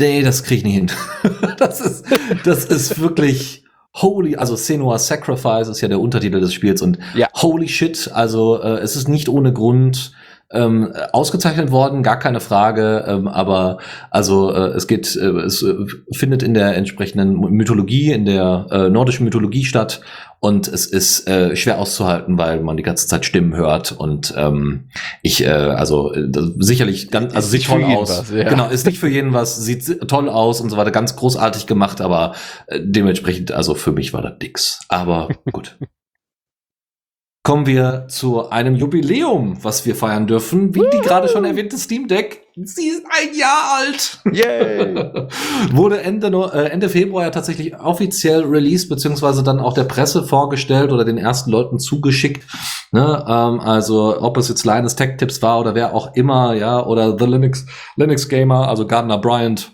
nee, 0.00 0.22
das 0.22 0.44
kriege 0.44 0.58
ich 0.58 0.64
nicht 0.64 0.74
hin. 0.74 0.90
das 1.58 1.80
ist 1.80 2.04
das 2.44 2.64
ist 2.64 3.00
wirklich 3.00 3.62
Holy, 3.94 4.36
also 4.36 4.56
Senua's 4.56 5.06
Sacrifice 5.06 5.68
ist 5.68 5.82
ja 5.82 5.88
der 5.88 6.00
Untertitel 6.00 6.40
des 6.40 6.54
Spiels 6.54 6.80
und 6.80 6.98
Ja. 7.14 7.28
holy 7.34 7.68
shit, 7.68 8.10
also 8.12 8.58
äh, 8.62 8.78
es 8.78 8.96
ist 8.96 9.06
nicht 9.06 9.28
ohne 9.28 9.52
Grund 9.52 10.12
ähm, 10.52 10.92
ausgezeichnet 11.12 11.70
worden, 11.70 12.02
gar 12.02 12.18
keine 12.18 12.40
Frage, 12.40 13.04
ähm, 13.06 13.28
aber 13.28 13.78
also 14.10 14.52
äh, 14.54 14.68
es 14.76 14.86
geht, 14.86 15.16
äh, 15.16 15.26
es 15.40 15.62
äh, 15.62 15.74
findet 16.12 16.42
in 16.42 16.54
der 16.54 16.76
entsprechenden 16.76 17.38
Mythologie, 17.40 18.12
in 18.12 18.24
der 18.24 18.66
äh, 18.70 18.88
nordischen 18.88 19.24
Mythologie 19.24 19.64
statt 19.64 20.00
und 20.40 20.66
es 20.66 20.86
ist 20.86 21.28
äh, 21.28 21.54
schwer 21.54 21.78
auszuhalten, 21.78 22.36
weil 22.36 22.60
man 22.60 22.76
die 22.76 22.82
ganze 22.82 23.06
Zeit 23.06 23.24
Stimmen 23.24 23.54
hört 23.54 23.92
und 23.92 24.34
ähm, 24.36 24.88
ich, 25.22 25.44
äh, 25.44 25.48
also 25.48 26.12
äh, 26.12 26.28
sicherlich 26.58 27.10
ganz, 27.10 27.34
also 27.34 27.48
sieht 27.48 27.64
toll 27.66 27.84
aus. 27.84 28.10
was, 28.10 28.30
ja. 28.32 28.48
Genau, 28.48 28.68
ist 28.68 28.84
nicht 28.86 28.98
für 28.98 29.08
jeden 29.08 29.32
was, 29.32 29.56
sieht 29.64 29.84
si- 29.84 29.98
toll 29.98 30.28
aus 30.28 30.60
und 30.60 30.70
so 30.70 30.76
weiter, 30.76 30.90
ganz 30.90 31.14
großartig 31.16 31.66
gemacht, 31.66 32.00
aber 32.00 32.34
äh, 32.66 32.80
dementsprechend, 32.82 33.52
also 33.52 33.74
für 33.76 33.92
mich 33.92 34.12
war 34.12 34.22
das 34.22 34.34
nix. 34.42 34.80
Aber 34.88 35.28
gut. 35.52 35.76
Kommen 37.44 37.66
wir 37.66 38.06
zu 38.06 38.50
einem 38.50 38.76
Jubiläum, 38.76 39.64
was 39.64 39.84
wir 39.84 39.96
feiern 39.96 40.28
dürfen. 40.28 40.76
Wie 40.76 40.84
die 40.92 41.00
gerade 41.00 41.28
schon 41.28 41.44
erwähnte 41.44 41.76
Steam 41.76 42.06
Deck. 42.06 42.46
Sie 42.54 42.86
ist 42.86 43.04
ein 43.06 43.36
Jahr 43.36 43.80
alt. 43.80 44.20
Yay! 44.32 44.94
Wurde 45.72 46.02
Ende, 46.02 46.28
äh, 46.28 46.68
Ende 46.68 46.88
Februar 46.88 47.24
ja 47.24 47.30
tatsächlich 47.30 47.76
offiziell 47.76 48.44
released, 48.44 48.88
beziehungsweise 48.88 49.42
dann 49.42 49.58
auch 49.58 49.72
der 49.72 49.84
Presse 49.84 50.22
vorgestellt 50.22 50.92
oder 50.92 51.04
den 51.04 51.18
ersten 51.18 51.50
Leuten 51.50 51.80
zugeschickt. 51.80 52.46
Ne? 52.92 53.24
Ähm, 53.26 53.58
also 53.58 54.20
ob 54.20 54.36
es 54.36 54.48
jetzt 54.48 54.64
Linus 54.64 54.94
Tech 54.94 55.16
Tips 55.16 55.42
war 55.42 55.58
oder 55.58 55.74
wer 55.74 55.94
auch 55.94 56.14
immer, 56.14 56.54
ja, 56.54 56.86
oder 56.86 57.18
The 57.18 57.26
Linux, 57.26 57.66
Linux 57.96 58.28
Gamer, 58.28 58.68
also 58.68 58.86
Gardner 58.86 59.18
Bryant. 59.18 59.72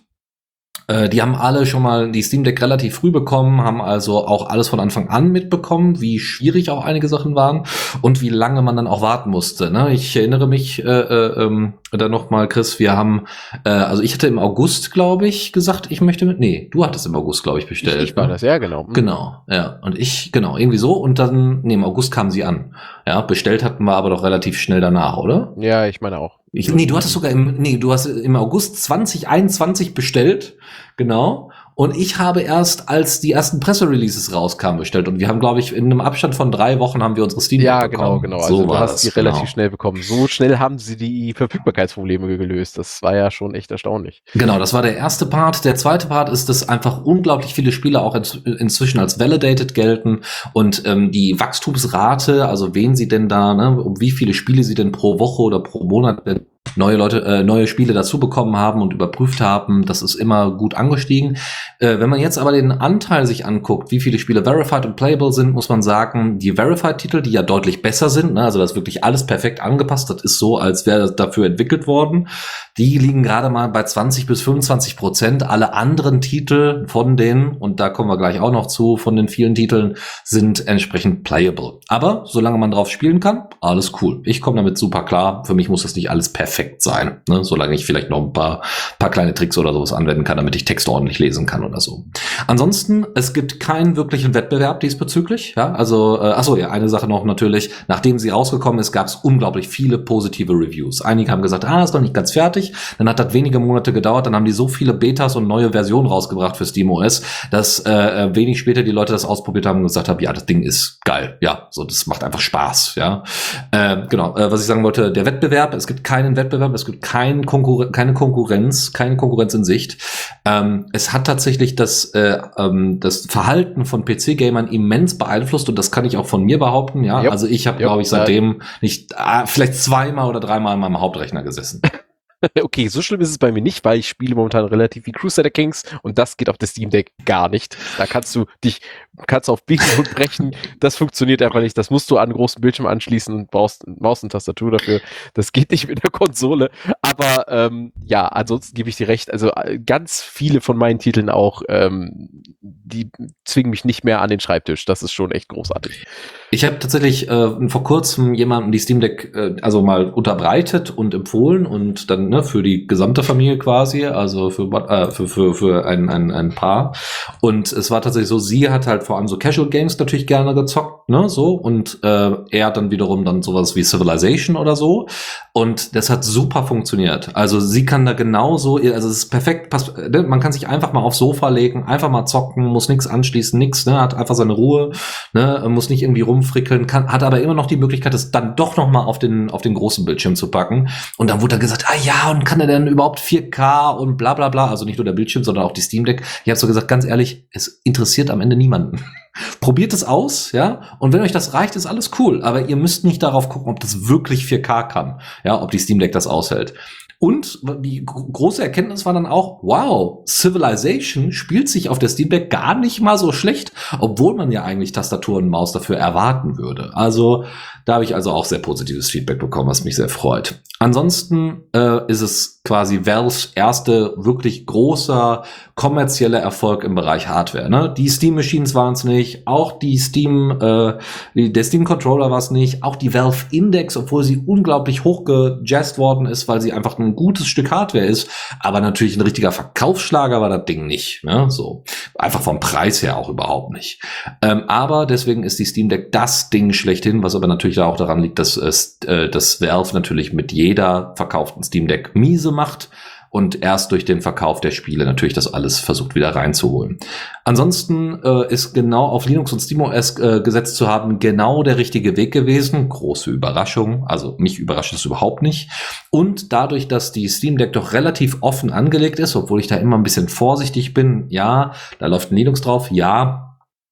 Äh, 0.89 1.09
die 1.11 1.22
haben 1.22 1.36
alle 1.36 1.66
schon 1.66 1.82
mal 1.82 2.11
die 2.11 2.22
Steam 2.22 2.45
Deck 2.45 2.61
relativ 2.61 2.97
früh 2.97 3.11
bekommen, 3.11 3.61
haben 3.61 3.80
also 3.80 4.26
auch 4.26 4.49
alles 4.49 4.68
von 4.68 4.80
Anfang 4.80 5.09
an 5.11 5.30
mitbekommen, 5.30 6.01
wie 6.01 6.18
schwierig 6.18 6.70
auch 6.70 6.84
einige 6.84 7.09
Sachen 7.09 7.34
waren 7.34 7.64
und 8.01 8.22
wie 8.22 8.30
lange 8.30 8.62
man 8.62 8.74
dann 8.74 8.86
auch 8.86 9.03
warten 9.03 9.30
musste. 9.30 9.70
Ne? 9.70 9.93
Ich 9.93 10.16
erinnere 10.16 10.49
mich 10.49 10.82
äh, 10.82 10.89
äh, 10.89 11.45
ähm, 11.45 11.74
dann 11.93 12.11
noch 12.11 12.30
mal, 12.30 12.49
Chris, 12.49 12.78
wir 12.78 12.97
haben, 12.97 13.24
äh, 13.64 13.70
also 13.70 14.03
ich 14.03 14.12
hatte 14.12 14.26
im 14.26 14.39
August, 14.39 14.93
glaube 14.93 15.26
ich, 15.26 15.53
gesagt, 15.53 15.91
ich 15.91 16.01
möchte 16.01 16.26
mit, 16.26 16.39
nee, 16.39 16.68
du 16.70 16.84
hattest 16.84 17.07
im 17.07 17.14
August, 17.14 17.43
glaube 17.43 17.59
ich, 17.59 17.66
bestellt. 17.66 18.03
Ich, 18.03 18.11
ich 18.11 18.16
war 18.16 18.26
ne? 18.26 18.34
das, 18.34 18.43
ja, 18.43 18.59
genau. 18.59 18.84
Genau, 18.84 19.43
ja. 19.49 19.78
Und 19.82 19.99
ich, 19.99 20.32
genau, 20.32 20.57
irgendwie 20.57 20.78
so. 20.78 20.93
Und 20.93 21.18
dann, 21.18 21.61
nee, 21.62 21.74
im 21.74 21.84
August 21.84 22.12
kamen 22.12 22.30
sie 22.30 22.45
an. 22.45 22.74
Ja, 23.07 23.20
bestellt 23.22 23.64
hatten 23.64 23.84
wir 23.84 23.95
aber 23.95 24.11
doch 24.11 24.22
relativ 24.22 24.59
schnell 24.59 24.80
danach, 24.80 25.16
oder? 25.16 25.55
Ja, 25.57 25.86
ich 25.86 26.01
meine 26.01 26.18
auch. 26.18 26.39
Ich, 26.53 26.72
nee, 26.72 26.86
du 26.86 26.97
hattest 26.97 27.12
sogar 27.12 27.30
im, 27.30 27.57
nee, 27.59 27.76
du 27.76 27.93
hast 27.93 28.07
im 28.07 28.36
August 28.36 28.82
2021 28.82 29.95
bestellt, 29.95 30.57
genau. 30.97 31.51
Und 31.80 31.96
ich 31.96 32.18
habe 32.18 32.40
erst, 32.40 32.88
als 32.88 33.20
die 33.20 33.30
ersten 33.30 33.60
Pressereleases 33.60 34.34
rauskamen, 34.34 34.80
bestellt. 34.80 35.06
Und 35.06 35.20
wir 35.20 35.28
haben, 35.28 35.38
glaube 35.38 35.60
ich, 35.60 35.72
in 35.72 35.84
einem 35.84 36.00
Abstand 36.00 36.34
von 36.34 36.50
drei 36.50 36.80
Wochen 36.80 37.04
haben 37.04 37.14
wir 37.14 37.22
unsere 37.22 37.40
Steam 37.40 37.60
Ja, 37.60 37.86
genau, 37.86 38.18
bekommen. 38.18 38.22
genau. 38.22 38.36
Also 38.38 38.56
so 38.56 38.62
du 38.64 38.68
war 38.68 38.80
hast 38.80 38.94
das, 38.94 39.02
die 39.02 39.08
relativ 39.10 39.42
genau. 39.42 39.50
schnell 39.52 39.70
bekommen. 39.70 40.02
So 40.02 40.26
schnell 40.26 40.58
haben 40.58 40.80
sie 40.80 40.96
die 40.96 41.32
Verfügbarkeitsprobleme 41.34 42.36
gelöst. 42.36 42.78
Das 42.78 43.00
war 43.00 43.14
ja 43.14 43.30
schon 43.30 43.54
echt 43.54 43.70
erstaunlich. 43.70 44.24
Genau, 44.34 44.58
das 44.58 44.74
war 44.74 44.82
der 44.82 44.96
erste 44.96 45.24
Part. 45.26 45.64
Der 45.64 45.76
zweite 45.76 46.08
Part 46.08 46.30
ist, 46.30 46.48
dass 46.48 46.68
einfach 46.68 47.04
unglaublich 47.04 47.54
viele 47.54 47.70
Spiele 47.70 48.00
auch 48.00 48.16
ins, 48.16 48.34
inzwischen 48.34 48.98
als 48.98 49.20
validated 49.20 49.72
gelten 49.72 50.22
und 50.54 50.82
ähm, 50.84 51.12
die 51.12 51.38
Wachstumsrate, 51.38 52.48
also 52.48 52.74
wen 52.74 52.96
sie 52.96 53.06
denn 53.06 53.28
da, 53.28 53.54
ne, 53.54 53.80
um 53.80 54.00
wie 54.00 54.10
viele 54.10 54.34
Spiele 54.34 54.64
sie 54.64 54.74
denn 54.74 54.90
pro 54.90 55.20
Woche 55.20 55.42
oder 55.42 55.62
pro 55.62 55.84
Monat 55.84 56.26
denn 56.26 56.46
neue 56.76 56.96
Leute, 56.96 57.24
äh, 57.24 57.42
neue 57.42 57.66
Spiele 57.66 57.92
dazu 57.92 58.18
bekommen 58.18 58.56
haben 58.56 58.82
und 58.82 58.92
überprüft 58.92 59.40
haben, 59.40 59.84
das 59.84 60.02
ist 60.02 60.14
immer 60.14 60.50
gut 60.52 60.74
angestiegen. 60.74 61.36
Äh, 61.78 61.98
wenn 61.98 62.10
man 62.10 62.20
jetzt 62.20 62.38
aber 62.38 62.52
den 62.52 62.72
Anteil 62.72 63.26
sich 63.26 63.46
anguckt, 63.46 63.90
wie 63.90 64.00
viele 64.00 64.18
Spiele 64.18 64.44
verified 64.44 64.86
und 64.86 64.96
playable 64.96 65.32
sind, 65.32 65.52
muss 65.52 65.68
man 65.68 65.82
sagen, 65.82 66.38
die 66.38 66.52
verified-Titel, 66.52 67.22
die 67.22 67.30
ja 67.30 67.42
deutlich 67.42 67.82
besser 67.82 68.10
sind, 68.10 68.34
ne, 68.34 68.42
also 68.42 68.58
das 68.58 68.74
wirklich 68.74 69.04
alles 69.04 69.26
perfekt 69.26 69.60
angepasst, 69.60 70.10
das 70.10 70.22
ist 70.22 70.38
so, 70.38 70.58
als 70.58 70.86
wäre 70.86 71.14
dafür 71.14 71.46
entwickelt 71.46 71.86
worden, 71.86 72.28
die 72.76 72.98
liegen 72.98 73.22
gerade 73.22 73.50
mal 73.50 73.68
bei 73.68 73.82
20 73.82 74.26
bis 74.26 74.40
25 74.42 74.96
Prozent. 74.96 75.42
Alle 75.42 75.74
anderen 75.74 76.20
Titel 76.20 76.86
von 76.86 77.16
denen, 77.16 77.56
und 77.56 77.80
da 77.80 77.88
kommen 77.88 78.08
wir 78.08 78.18
gleich 78.18 78.40
auch 78.40 78.52
noch 78.52 78.66
zu, 78.66 78.96
von 78.96 79.16
den 79.16 79.28
vielen 79.28 79.54
Titeln, 79.54 79.96
sind 80.24 80.66
entsprechend 80.66 81.24
playable. 81.24 81.80
Aber 81.88 82.24
solange 82.26 82.58
man 82.58 82.70
drauf 82.70 82.90
spielen 82.90 83.20
kann, 83.20 83.44
alles 83.60 83.92
cool. 84.00 84.20
Ich 84.24 84.40
komme 84.40 84.56
damit 84.56 84.78
super 84.78 85.04
klar. 85.04 85.44
Für 85.44 85.54
mich 85.54 85.68
muss 85.68 85.82
das 85.82 85.96
nicht 85.96 86.10
alles 86.10 86.32
perfekt 86.32 86.57
sein. 86.78 87.20
Ne? 87.28 87.44
Solange 87.44 87.74
ich 87.74 87.86
vielleicht 87.86 88.11
noch 88.11 88.22
ein 88.22 88.32
paar, 88.32 88.62
paar 88.98 89.11
kleine 89.11 89.34
Tricks 89.34 89.56
oder 89.59 89.72
sowas 89.72 89.92
anwenden 89.92 90.24
kann, 90.24 90.36
damit 90.36 90.56
ich 90.56 90.64
Texte 90.64 90.90
ordentlich 90.90 91.18
lesen 91.18 91.46
kann 91.46 91.64
oder 91.64 91.80
so. 91.80 92.04
Ansonsten, 92.46 93.06
es 93.14 93.32
gibt 93.32 93.61
keinen 93.61 93.96
wirklichen 93.96 94.34
Wettbewerb 94.34 94.80
diesbezüglich. 94.80 95.54
Ja? 95.56 95.72
Also, 95.72 96.18
äh, 96.20 96.32
achso, 96.32 96.56
ja, 96.56 96.70
eine 96.70 96.88
Sache 96.88 97.06
noch 97.06 97.24
natürlich. 97.24 97.70
Nachdem 97.86 98.18
sie 98.18 98.30
rausgekommen 98.30 98.80
ist, 98.80 98.92
gab 98.92 99.06
es 99.06 99.14
unglaublich 99.14 99.68
viele 99.68 99.98
positive 99.98 100.52
Reviews. 100.52 101.02
Einige 101.02 101.30
haben 101.30 101.42
gesagt, 101.42 101.64
ah, 101.64 101.82
ist 101.82 101.94
noch 101.94 102.00
nicht 102.00 102.14
ganz 102.14 102.32
fertig. 102.32 102.72
Dann 102.98 103.09
hat 103.09 103.18
das 103.18 103.32
wenige 103.32 103.59
Monate 103.59 103.92
gedauert. 103.92 104.26
Dann 104.26 104.34
haben 104.34 104.44
die 104.44 104.52
so 104.52 104.68
viele 104.68 104.94
Betas 104.94 105.36
und 105.36 105.46
neue 105.46 105.70
Versionen 105.70 106.09
rausgebracht 106.09 106.56
für 106.56 106.66
SteamOS, 106.66 107.22
dass 107.50 107.80
äh, 107.80 107.92
äh, 107.92 108.34
wenig 108.34 108.59
später 108.59 108.82
die 108.82 108.90
Leute 108.90 109.12
das 109.12 109.24
ausprobiert 109.24 109.66
haben 109.66 109.78
und 109.78 109.84
gesagt 109.84 110.09
haben, 110.09 110.20
ja, 110.20 110.32
das 110.32 110.46
Ding 110.46 110.62
ist 110.62 111.00
geil. 111.04 111.38
Ja, 111.40 111.68
so, 111.70 111.84
das 111.84 112.06
macht 112.06 112.24
einfach 112.24 112.40
Spaß. 112.40 112.96
Ja, 112.96 113.22
äh, 113.70 113.98
genau. 114.09 114.36
Äh, 114.36 114.50
was 114.50 114.61
ich 114.61 114.66
sagen 114.66 114.82
wollte, 114.82 115.12
der 115.12 115.24
Wettbewerb. 115.24 115.74
Es 115.74 115.86
gibt 115.86 116.04
keinen 116.04 116.36
Wettbewerb. 116.36 116.47
Es 116.53 116.84
gibt 116.84 117.03
kein 117.03 117.46
Konkurren 117.46 117.92
keine 117.92 118.14
Konkurrenz, 118.14 118.92
keine 118.92 119.16
Konkurrenz 119.16 119.55
in 119.55 119.64
Sicht. 119.64 119.99
Ähm, 120.44 120.86
es 120.92 121.12
hat 121.12 121.26
tatsächlich 121.26 121.76
das, 121.76 122.07
äh, 122.07 122.40
ähm, 122.57 123.01
das 123.01 123.26
Verhalten 123.26 123.84
von 123.84 124.05
PC-Gamern 124.05 124.68
immens 124.68 125.18
beeinflusst 125.18 125.68
und 125.68 125.78
das 125.78 125.90
kann 125.90 126.05
ich 126.05 126.16
auch 126.16 126.26
von 126.26 126.42
mir 126.42 126.59
behaupten. 126.59 127.05
Ja, 127.05 127.22
Jupp. 127.22 127.32
also 127.32 127.46
ich 127.46 127.66
habe, 127.66 127.80
Jupp, 127.80 127.88
glaube 127.88 128.03
ich, 128.03 128.09
seitdem 128.09 128.62
nicht 128.80 129.18
ah, 129.18 129.46
vielleicht 129.46 129.74
zweimal 129.74 130.28
oder 130.28 130.40
dreimal 130.40 130.74
an 130.74 130.80
meinem 130.80 131.01
Hauptrechner 131.01 131.42
gesessen. 131.42 131.82
Okay, 132.62 132.89
so 132.89 133.03
schlimm 133.03 133.20
ist 133.20 133.30
es 133.30 133.39
bei 133.39 133.53
mir 133.53 133.62
nicht, 133.62 133.84
weil 133.84 133.99
ich 133.99 134.09
spiele 134.09 134.34
momentan 134.34 134.64
relativ 134.64 135.07
wie 135.07 135.12
Crusader 135.12 135.51
Kings 135.51 135.84
und 136.03 136.18
das 136.18 136.36
geht 136.36 136.49
auf 136.49 136.59
der 136.59 136.68
Steam 136.68 136.91
Deck 136.91 137.12
gar 137.24 137.49
nicht. 137.49 137.76
Da 137.97 138.07
kannst 138.07 138.34
du 138.34 138.47
dich, 138.64 138.80
kannst 139.26 139.49
auf 139.49 139.64
Biegen 139.64 139.84
und 139.97 140.14
Brechen, 140.14 140.55
das 140.80 140.97
funktioniert 140.97 141.43
einfach 141.43 141.61
nicht. 141.61 141.76
Das 141.78 141.91
musst 141.91 142.11
du 142.11 142.16
an 142.18 142.24
einen 142.24 142.34
großen 142.34 142.61
Bildschirm 142.61 142.86
anschließen 142.86 143.34
und 143.34 143.51
brauchst 143.51 143.86
Maus 143.86 144.22
und 144.22 144.30
Tastatur 144.30 144.72
dafür. 144.72 145.01
Das 145.34 145.53
geht 145.53 145.70
nicht 145.70 145.89
mit 145.89 146.03
der 146.03 146.11
Konsole. 146.11 146.70
Aber 147.03 147.47
ähm, 147.49 147.93
ja, 148.05 148.26
ansonsten 148.26 148.74
gebe 148.74 148.89
ich 148.89 148.97
dir 148.97 149.09
recht. 149.09 149.32
Also 149.32 149.51
äh, 149.53 149.78
ganz 149.78 150.22
viele 150.22 150.61
von 150.61 150.76
meinen 150.76 150.99
Titeln 150.99 151.30
auch, 151.30 151.62
ähm, 151.68 152.45
die 152.61 153.11
zwingen 153.45 153.70
mich 153.70 153.84
nicht 153.84 154.05
mehr 154.05 154.20
an 154.20 154.30
den 154.30 154.41
Schreibtisch. 154.41 154.84
Das 154.84 155.03
ist 155.03 155.12
schon 155.12 155.30
echt 155.30 155.49
großartig. 155.49 156.05
Ich 156.51 156.64
habe 156.64 156.78
tatsächlich 156.78 157.28
äh, 157.28 157.68
vor 157.68 157.84
kurzem 157.84 158.34
jemandem 158.34 158.72
die 158.72 158.78
Steam 158.78 159.01
Deck 159.01 159.32
äh, 159.34 159.57
also 159.62 159.82
mal 159.82 160.11
unterbreitet 160.11 160.91
und 160.91 161.14
empfohlen 161.14 161.66
und 161.66 162.11
dann 162.11 162.27
ne, 162.28 162.42
für 162.42 162.62
die 162.62 162.86
gesamte 162.86 163.22
Familie 163.22 163.58
quasi, 163.58 164.04
also 164.04 164.50
für, 164.50 164.64
äh, 164.88 165.10
für, 165.10 165.28
für, 165.28 165.54
für 165.54 165.86
ein, 165.86 166.08
ein, 166.08 166.30
ein 166.30 166.54
Paar. 166.54 166.92
Und 167.40 167.72
es 167.72 167.90
war 167.90 168.02
tatsächlich 168.02 168.28
so, 168.28 168.38
sie 168.38 168.70
hat 168.70 168.86
halt 168.86 169.02
vor 169.02 169.16
allem 169.16 169.28
so 169.28 169.38
Casual 169.38 169.68
Games 169.68 169.98
natürlich 169.98 170.26
gerne 170.26 170.54
gezockt, 170.54 171.09
ne, 171.09 171.28
so, 171.28 171.52
und 171.52 171.98
äh, 172.02 172.32
er 172.50 172.70
dann 172.70 172.90
wiederum 172.90 173.24
dann 173.24 173.42
sowas 173.42 173.76
wie 173.76 173.82
Civilization 173.82 174.56
oder 174.56 174.76
so. 174.76 175.06
Und 175.52 175.96
das 175.96 176.10
hat 176.10 176.24
super 176.24 176.64
funktioniert. 176.64 177.34
Also 177.34 177.60
sie 177.60 177.84
kann 177.84 178.06
da 178.06 178.12
genauso, 178.12 178.76
also 178.76 179.09
es 179.09 179.18
ist 179.18 179.30
perfekt, 179.30 179.70
pass, 179.70 179.92
ne, 179.96 180.22
man 180.22 180.40
kann 180.40 180.52
sich 180.52 180.68
einfach 180.68 180.92
mal 180.92 181.00
aufs 181.00 181.18
Sofa 181.18 181.48
legen, 181.48 181.84
einfach 181.84 182.10
mal 182.10 182.26
zocken, 182.26 182.64
muss 182.64 182.88
nichts 182.88 183.06
anschließen, 183.06 183.59
nix, 183.59 183.86
ne, 183.86 184.00
hat 184.00 184.14
einfach 184.14 184.34
seine 184.34 184.52
Ruhe, 184.52 184.92
ne, 185.32 185.64
muss 185.68 185.90
nicht 185.90 186.02
irgendwie 186.02 186.20
rumfrickeln, 186.20 186.86
kann, 186.86 187.09
hat 187.12 187.22
aber 187.22 187.40
immer 187.40 187.55
noch 187.55 187.66
die 187.66 187.76
Möglichkeit, 187.76 188.14
es 188.14 188.30
dann 188.30 188.56
doch 188.56 188.76
noch 188.76 188.90
mal 188.90 189.05
auf 189.05 189.18
den, 189.18 189.50
auf 189.50 189.62
den 189.62 189.74
großen 189.74 190.05
Bildschirm 190.05 190.36
zu 190.36 190.50
packen. 190.50 190.88
Und 191.16 191.30
dann 191.30 191.40
wurde 191.40 191.52
dann 191.52 191.60
gesagt, 191.60 191.84
ah 191.88 191.96
ja, 192.05 192.18
und 192.31 192.45
kann 192.45 192.61
er 192.61 192.66
denn 192.66 192.86
überhaupt 192.86 193.20
4K 193.20 193.97
und 193.97 194.16
bla 194.16 194.35
bla 194.35 194.49
bla, 194.49 194.69
also 194.69 194.85
nicht 194.85 194.99
nur 194.99 195.05
der 195.05 195.12
Bildschirm, 195.12 195.45
sondern 195.45 195.65
auch 195.65 195.73
die 195.73 195.81
Steam 195.81 196.05
Deck. 196.05 196.23
Ich 196.45 196.51
habe 196.51 196.59
so 196.59 196.66
gesagt, 196.66 196.89
ganz 196.89 197.05
ehrlich, 197.05 197.47
es 197.53 197.81
interessiert 197.85 198.31
am 198.31 198.40
Ende 198.40 198.57
niemanden. 198.57 199.05
Probiert 199.61 199.93
es 199.93 200.05
aus, 200.05 200.53
ja, 200.53 200.97
und 200.99 201.12
wenn 201.12 201.23
euch 201.23 201.32
das 201.32 201.55
reicht, 201.55 201.77
ist 201.77 201.86
alles 201.86 202.11
cool, 202.19 202.43
aber 202.43 202.69
ihr 202.69 202.77
müsst 202.77 203.05
nicht 203.05 203.23
darauf 203.23 203.49
gucken, 203.49 203.70
ob 203.70 203.81
das 203.81 204.09
wirklich 204.09 204.45
4K 204.45 204.89
kann, 204.89 205.20
ja, 205.45 205.61
ob 205.61 205.70
die 205.70 205.78
Steam 205.78 205.99
Deck 205.99 206.12
das 206.12 206.27
aushält. 206.27 206.74
Und 207.20 207.59
die 207.81 208.05
große 208.07 208.62
Erkenntnis 208.62 209.05
war 209.05 209.12
dann 209.12 209.27
auch, 209.27 209.59
wow, 209.62 210.24
Civilization 210.28 211.32
spielt 211.32 211.69
sich 211.69 211.89
auf 211.89 211.99
der 211.99 212.09
Steam 212.09 212.28
Deck 212.28 212.49
gar 212.49 212.78
nicht 212.78 213.01
mal 213.01 213.19
so 213.19 213.32
schlecht, 213.32 213.73
obwohl 213.99 214.36
man 214.36 214.53
ja 214.53 214.62
eigentlich 214.62 214.93
Tastatur 214.93 215.39
und 215.39 215.49
Maus 215.49 215.73
dafür 215.73 215.97
erwarten 215.97 216.59
würde. 216.59 216.93
Also 216.95 217.45
da 217.89 217.94
habe 217.94 218.05
ich 218.05 218.15
also 218.15 218.32
auch 218.32 218.44
sehr 218.44 218.59
positives 218.59 219.09
Feedback 219.09 219.39
bekommen, 219.39 219.70
was 219.70 219.82
mich 219.82 219.97
sehr 219.97 220.10
freut. 220.10 220.60
Ansonsten 220.78 221.62
äh, 221.74 222.06
ist 222.06 222.20
es 222.20 222.60
quasi 222.65 223.06
Valves 223.06 223.51
erste 223.55 224.12
wirklich 224.19 224.66
großer 224.66 225.43
kommerzieller 225.74 226.39
Erfolg 226.39 226.85
im 226.85 226.94
Bereich 226.94 227.28
Hardware. 227.28 227.70
Ne? 227.70 227.94
Die 227.97 228.10
Steam 228.10 228.35
Machines 228.35 228.74
waren 228.74 228.93
es 228.93 229.05
nicht, 229.05 229.47
auch 229.47 229.78
die 229.78 229.97
Steam, 229.97 230.59
äh, 230.60 230.98
der 231.35 231.65
Steam 231.65 231.85
Controller 231.85 232.31
war 232.31 232.39
es 232.39 232.51
nicht, 232.51 232.82
auch 232.82 232.94
die 232.94 233.15
Valve 233.15 233.47
Index, 233.52 233.97
obwohl 233.97 234.23
sie 234.23 234.43
unglaublich 234.44 235.05
hochgejazzt 235.05 235.97
worden 235.97 236.27
ist, 236.27 236.47
weil 236.47 236.60
sie 236.60 236.74
einfach 236.74 236.98
ein 236.98 237.16
gutes 237.16 237.47
Stück 237.47 237.70
Hardware 237.70 238.05
ist, 238.05 238.28
aber 238.60 238.82
natürlich 238.82 239.16
ein 239.16 239.23
richtiger 239.23 239.51
Verkaufsschlager 239.51 240.43
war 240.43 240.51
das 240.51 240.66
Ding 240.66 240.86
nicht. 240.86 241.24
Ne? 241.24 241.47
So 241.48 241.85
einfach 242.19 242.43
vom 242.43 242.60
Preis 242.60 243.02
her 243.02 243.16
auch 243.16 243.31
überhaupt 243.31 243.73
nicht. 243.73 244.02
Ähm, 244.43 244.65
aber 244.69 245.06
deswegen 245.06 245.43
ist 245.43 245.59
die 245.59 245.65
Steam 245.65 245.89
Deck 245.89 246.12
das 246.12 246.51
Ding 246.51 246.74
schlechthin, 246.74 247.23
was 247.23 247.35
aber 247.35 247.47
natürlich 247.47 247.77
da 247.78 247.86
auch 247.86 247.96
daran 247.96 248.20
liegt, 248.20 248.38
dass 248.38 248.56
es 248.56 248.98
äh, 249.06 249.28
das 249.28 249.60
Valve 249.60 249.94
natürlich 249.94 250.32
mit 250.32 250.52
jeder 250.52 251.14
verkauften 251.16 251.62
Steam 251.62 251.88
Deck 251.88 252.14
miese 252.14 252.52
macht 252.52 252.90
und 253.30 253.62
erst 253.62 253.92
durch 253.92 254.05
den 254.05 254.22
Verkauf 254.22 254.60
der 254.60 254.70
Spiele 254.70 255.05
natürlich 255.05 255.34
das 255.34 255.52
alles 255.52 255.78
versucht 255.78 256.14
wieder 256.14 256.34
reinzuholen. 256.34 256.98
Ansonsten 257.44 258.22
äh, 258.22 258.52
ist 258.52 258.72
genau 258.72 259.05
auf 259.05 259.26
Linux 259.26 259.52
und 259.52 259.60
SteamOS 259.60 260.18
äh, 260.18 260.40
gesetzt 260.40 260.76
zu 260.76 260.88
haben 260.88 261.18
genau 261.18 261.62
der 261.62 261.76
richtige 261.76 262.16
Weg 262.16 262.32
gewesen. 262.32 262.88
Große 262.88 263.30
Überraschung, 263.30 264.06
also 264.06 264.34
mich 264.38 264.59
überrascht 264.59 264.94
es 264.94 265.05
überhaupt 265.05 265.42
nicht. 265.42 265.70
Und 266.10 266.52
dadurch, 266.52 266.88
dass 266.88 267.12
die 267.12 267.28
Steam 267.28 267.59
Deck 267.59 267.74
doch 267.74 267.92
relativ 267.92 268.38
offen 268.40 268.70
angelegt 268.70 269.18
ist, 269.18 269.36
obwohl 269.36 269.60
ich 269.60 269.66
da 269.66 269.76
immer 269.76 269.96
ein 269.96 270.02
bisschen 270.02 270.28
vorsichtig 270.28 270.94
bin, 270.94 271.26
ja, 271.28 271.72
da 271.98 272.06
läuft 272.06 272.32
ein 272.32 272.36
Linux 272.36 272.62
drauf, 272.62 272.90
ja, 272.90 273.47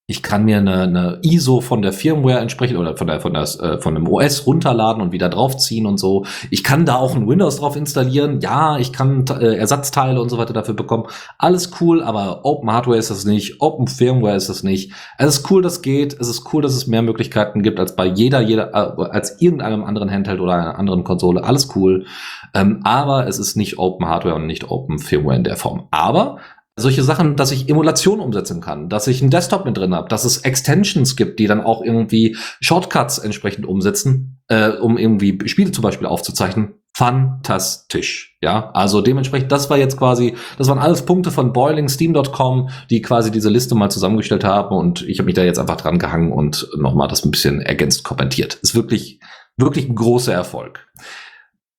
ich 0.08 0.22
kann 0.22 0.44
mir 0.44 0.58
eine, 0.58 0.82
eine 0.82 1.18
ISO 1.22 1.60
von 1.60 1.82
der 1.82 1.92
Firmware 1.92 2.38
entsprechend 2.38 2.78
oder 2.78 2.96
von 2.96 3.08
der 3.08 3.18
von 3.18 3.34
der 3.34 3.42
äh, 3.42 3.78
von 3.80 3.96
einem 3.96 4.06
OS 4.06 4.46
runterladen 4.46 5.02
und 5.02 5.10
wieder 5.10 5.28
draufziehen 5.28 5.84
und 5.84 5.98
so. 5.98 6.24
Ich 6.50 6.62
kann 6.62 6.86
da 6.86 6.94
auch 6.94 7.16
ein 7.16 7.26
Windows 7.26 7.56
drauf 7.56 7.74
installieren. 7.74 8.38
Ja, 8.40 8.78
ich 8.78 8.92
kann 8.92 9.24
äh, 9.28 9.56
Ersatzteile 9.56 10.20
und 10.20 10.28
so 10.28 10.38
weiter 10.38 10.52
dafür 10.52 10.74
bekommen. 10.74 11.06
Alles 11.38 11.72
cool, 11.80 12.04
aber 12.04 12.44
Open 12.44 12.70
Hardware 12.70 12.98
ist 12.98 13.10
das 13.10 13.24
nicht, 13.24 13.60
Open 13.60 13.88
Firmware 13.88 14.36
ist 14.36 14.48
das 14.48 14.62
nicht. 14.62 14.92
Es 15.18 15.38
ist 15.38 15.50
cool, 15.50 15.60
das 15.60 15.82
geht. 15.82 16.16
Es 16.20 16.28
ist 16.28 16.52
cool, 16.52 16.62
dass 16.62 16.76
es 16.76 16.86
mehr 16.86 17.02
Möglichkeiten 17.02 17.64
gibt 17.64 17.80
als 17.80 17.96
bei 17.96 18.06
jeder 18.06 18.40
jeder 18.40 18.74
äh, 18.74 19.10
als 19.10 19.42
irgendeinem 19.42 19.82
anderen 19.82 20.08
Handheld 20.08 20.38
oder 20.38 20.52
einer 20.52 20.78
anderen 20.78 21.02
Konsole. 21.02 21.42
Alles 21.42 21.74
cool. 21.74 22.06
Ähm, 22.54 22.78
aber 22.84 23.26
es 23.26 23.40
ist 23.40 23.56
nicht 23.56 23.80
Open 23.80 24.06
Hardware 24.06 24.36
und 24.36 24.46
nicht 24.46 24.70
Open 24.70 25.00
Firmware 25.00 25.36
in 25.36 25.42
der 25.42 25.56
Form. 25.56 25.88
Aber 25.90 26.38
solche 26.78 27.03
Sachen, 27.03 27.36
dass 27.36 27.53
ich 27.53 27.70
Emulation 27.70 28.20
umsetzen 28.20 28.61
kann, 28.61 28.90
dass 28.90 29.07
ich 29.07 29.23
einen 29.23 29.31
Desktop 29.31 29.65
mit 29.65 29.77
drin 29.77 29.94
habe, 29.94 30.09
dass 30.09 30.27
es 30.27 30.39
Extensions 30.39 31.16
gibt, 31.16 31.39
die 31.40 31.47
dann 31.47 31.62
auch 31.62 31.82
irgendwie 31.82 32.36
Shortcuts 32.61 33.19
entsprechend 33.19 33.66
umsetzen, 33.66 34.43
äh, 34.48 34.69
um 34.69 34.98
irgendwie 34.98 35.48
Spiele 35.48 35.73
zum 35.73 35.82
Beispiel 35.82 36.07
aufzuzeichnen. 36.07 36.74
Fantastisch, 36.94 38.36
ja. 38.43 38.70
Also 38.73 39.01
dementsprechend, 39.01 39.53
das 39.53 39.69
war 39.70 39.78
jetzt 39.78 39.97
quasi, 39.97 40.35
das 40.59 40.69
waren 40.69 40.78
alles 40.78 41.03
Punkte 41.03 41.31
von 41.31 41.53
boilingsteam.com, 41.53 42.69
die 42.90 43.03
quasi 43.03 43.31
diese 43.31 43.51
Liste 43.51 43.74
mal 43.74 43.90
zusammengestellt 43.90 44.44
haben 44.44 44.74
und 44.77 45.03
ich 45.09 45.19
habe 45.19 45.27
mich 45.27 45.35
da 45.35 45.44
jetzt 45.44 45.59
einfach 45.59 45.77
dran 45.77 45.98
gehangen 45.98 46.32
und 46.32 46.69
nochmal 46.77 47.09
das 47.09 47.24
ein 47.24 47.31
bisschen 47.31 47.61
ergänzt 47.61 48.05
kommentiert. 48.05 48.55
Ist 48.62 48.74
wirklich, 48.74 49.20
wirklich 49.57 49.89
ein 49.89 49.94
großer 49.94 50.32
Erfolg. 50.32 50.86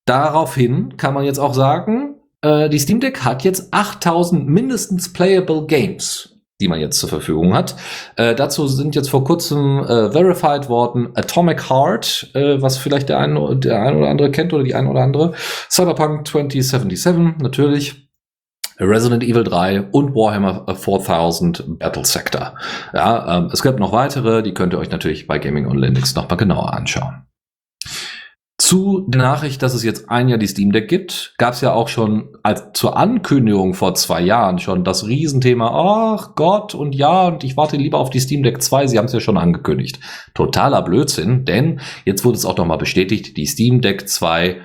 Daraufhin 0.05 0.97
kann 0.97 1.13
man 1.13 1.25
jetzt 1.25 1.39
auch 1.39 1.53
sagen, 1.53 2.16
äh, 2.47 2.69
die 2.69 2.79
Steam 2.79 2.99
Deck 2.99 3.23
hat 3.23 3.43
jetzt 3.43 3.73
8000 3.73 4.47
mindestens 4.47 5.11
playable 5.11 5.65
Games 5.65 6.37
die 6.59 6.67
man 6.67 6.79
jetzt 6.79 6.99
zur 6.99 7.09
Verfügung 7.09 7.53
hat. 7.53 7.75
Äh, 8.15 8.33
dazu 8.33 8.67
sind 8.67 8.95
jetzt 8.95 9.09
vor 9.09 9.23
kurzem 9.23 9.83
äh, 9.83 10.11
verified 10.11 10.69
worden 10.69 11.09
Atomic 11.15 11.69
Heart, 11.69 12.31
äh, 12.33 12.61
was 12.61 12.77
vielleicht 12.77 13.09
der 13.09 13.19
eine, 13.19 13.55
der 13.57 13.81
ein 13.81 13.95
oder 13.95 14.09
andere 14.09 14.31
kennt 14.31 14.53
oder 14.53 14.63
die 14.63 14.73
ein 14.73 14.87
oder 14.87 15.01
andere. 15.01 15.33
Cyberpunk 15.69 16.27
2077 16.27 17.37
natürlich. 17.39 18.07
Resident 18.79 19.23
Evil 19.23 19.43
3 19.43 19.87
und 19.91 20.13
Warhammer 20.13 20.65
4000 20.67 21.79
Battle 21.79 22.05
Sector. 22.05 22.53
Ja, 22.93 23.37
ähm, 23.37 23.49
es 23.51 23.63
gibt 23.63 23.79
noch 23.79 23.91
weitere, 23.91 24.43
die 24.43 24.53
könnt 24.53 24.73
ihr 24.73 24.79
euch 24.79 24.91
natürlich 24.91 25.25
bei 25.25 25.39
Gaming 25.39 25.65
on 25.65 25.79
Linux 25.79 26.15
nochmal 26.15 26.37
genauer 26.37 26.73
anschauen. 26.73 27.26
Zu 28.59 29.05
der 29.07 29.21
Nachricht, 29.21 29.61
dass 29.61 29.75
es 29.75 29.83
jetzt 29.83 30.09
ein 30.09 30.29
Jahr 30.29 30.39
die 30.39 30.47
Steam 30.47 30.71
Deck 30.71 30.87
gibt, 30.87 31.35
gab 31.37 31.53
es 31.53 31.61
ja 31.61 31.73
auch 31.73 31.87
schon 31.87 32.29
als 32.41 32.63
zur 32.73 32.97
Ankündigung 32.97 33.75
vor 33.75 33.93
zwei 33.93 34.19
Jahren 34.19 34.57
schon 34.57 34.83
das 34.83 35.05
Riesenthema, 35.05 36.15
ach 36.15 36.33
Gott 36.33 36.73
und 36.73 36.95
ja, 36.95 37.27
und 37.27 37.43
ich 37.43 37.55
warte 37.55 37.77
lieber 37.77 37.99
auf 37.99 38.09
die 38.09 38.19
Steam 38.19 38.41
Deck 38.41 38.63
2, 38.63 38.87
sie 38.87 38.97
haben 38.97 39.05
es 39.05 39.13
ja 39.13 39.19
schon 39.19 39.37
angekündigt. 39.37 39.99
Totaler 40.33 40.81
Blödsinn, 40.81 41.45
denn 41.45 41.81
jetzt 42.03 42.25
wurde 42.25 42.37
es 42.37 42.45
auch 42.45 42.57
nochmal 42.57 42.79
bestätigt, 42.79 43.37
die 43.37 43.45
Steam 43.45 43.81
Deck 43.81 44.09
2 44.09 44.47
äh, 44.47 44.55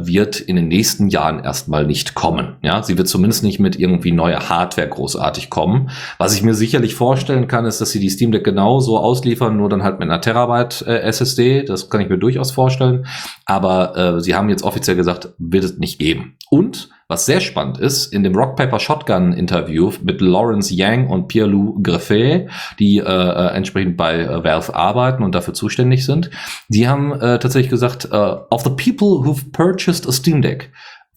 wird 0.00 0.40
in 0.40 0.56
den 0.56 0.68
nächsten 0.68 1.08
Jahren 1.08 1.42
erstmal 1.42 1.86
nicht 1.86 2.14
kommen. 2.14 2.56
Ja, 2.62 2.82
sie 2.82 2.98
wird 2.98 3.08
zumindest 3.08 3.42
nicht 3.42 3.60
mit 3.60 3.78
irgendwie 3.78 4.12
neuer 4.12 4.48
Hardware 4.48 4.88
großartig 4.88 5.50
kommen. 5.50 5.90
Was 6.18 6.34
ich 6.34 6.42
mir 6.42 6.54
sicherlich 6.54 6.94
vorstellen 6.94 7.48
kann, 7.48 7.66
ist, 7.66 7.80
dass 7.80 7.90
sie 7.90 8.00
die 8.00 8.10
Steam 8.10 8.32
Deck 8.32 8.44
genauso 8.44 8.98
ausliefern, 8.98 9.56
nur 9.56 9.68
dann 9.68 9.82
halt 9.82 9.98
mit 9.98 10.08
einer 10.08 10.20
Terabyte 10.20 10.82
äh, 10.86 11.00
SSD. 11.00 11.64
Das 11.64 11.90
kann 11.90 12.00
ich 12.00 12.08
mir 12.08 12.18
durchaus 12.18 12.50
vorstellen. 12.50 13.06
Aber 13.46 13.96
äh, 13.96 14.20
sie 14.20 14.34
haben 14.34 14.48
jetzt 14.48 14.64
offiziell 14.64 14.96
gesagt, 14.96 15.30
wird 15.38 15.64
es 15.64 15.78
nicht 15.78 15.98
geben. 15.98 16.36
Und 16.50 16.90
was 17.08 17.26
sehr 17.26 17.40
spannend 17.40 17.78
ist, 17.78 18.12
in 18.12 18.22
dem 18.22 18.34
Rock 18.34 18.56
Paper 18.56 18.78
Shotgun 18.78 19.32
Interview 19.32 19.92
mit 20.02 20.20
Lawrence 20.20 20.74
Yang 20.74 21.10
und 21.10 21.28
Pierre-Loup 21.28 21.82
Greffet, 21.82 22.48
die 22.78 22.98
äh, 22.98 23.02
äh, 23.02 23.54
entsprechend 23.54 23.96
bei 23.96 24.20
äh, 24.20 24.44
Valve 24.44 24.74
arbeiten 24.74 25.22
und 25.22 25.34
dafür 25.34 25.54
zuständig 25.54 26.04
sind, 26.06 26.30
die 26.68 26.88
haben 26.88 27.12
äh, 27.12 27.38
tatsächlich 27.38 27.70
gesagt, 27.70 28.08
uh, 28.12 28.38
of 28.50 28.62
the 28.62 28.70
people 28.70 29.24
who've 29.26 29.52
purchased 29.52 30.08
a 30.08 30.12
Steam 30.12 30.40
Deck, 30.40 30.70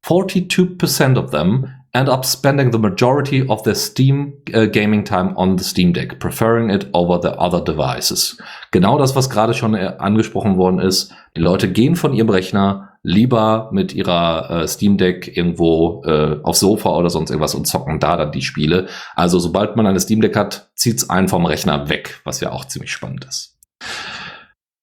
42% 0.03 1.17
of 1.17 1.31
them 1.31 1.67
end 1.97 2.09
up 2.09 2.25
spending 2.25 2.71
the 2.71 2.77
majority 2.77 3.47
of 3.47 3.63
their 3.63 3.75
Steam 3.75 4.33
uh, 4.53 4.65
gaming 4.65 5.03
time 5.03 5.35
on 5.35 5.57
the 5.57 5.63
Steam 5.63 5.93
Deck, 5.93 6.19
preferring 6.19 6.69
it 6.69 6.87
over 6.93 7.19
the 7.19 7.35
other 7.39 7.63
devices. 7.63 8.37
Genau 8.71 8.97
das, 8.97 9.15
was 9.15 9.29
gerade 9.29 9.53
schon 9.53 9.75
angesprochen 9.75 10.57
worden 10.57 10.79
ist. 10.79 11.11
Die 11.35 11.41
Leute 11.41 11.71
gehen 11.71 11.95
von 11.95 12.13
ihrem 12.13 12.29
Rechner 12.29 12.89
lieber 13.03 13.69
mit 13.71 13.93
ihrer 13.93 14.49
äh, 14.49 14.67
Steam 14.67 14.97
Deck 14.97 15.35
irgendwo 15.35 16.03
äh, 16.05 16.39
aufs 16.43 16.59
Sofa 16.59 16.89
oder 16.89 17.09
sonst 17.09 17.29
irgendwas 17.29 17.55
und 17.55 17.65
zocken 17.65 17.99
da 17.99 18.17
dann 18.17 18.31
die 18.31 18.41
Spiele. 18.41 18.87
Also 19.15 19.39
sobald 19.39 19.75
man 19.75 19.87
eine 19.87 19.99
Steam 19.99 20.21
Deck 20.21 20.35
hat, 20.35 20.69
zieht's 20.75 21.09
einen 21.09 21.29
vom 21.29 21.45
Rechner 21.45 21.89
weg, 21.89 22.19
was 22.25 22.41
ja 22.41 22.51
auch 22.51 22.65
ziemlich 22.65 22.91
spannend 22.91 23.25
ist. 23.25 23.57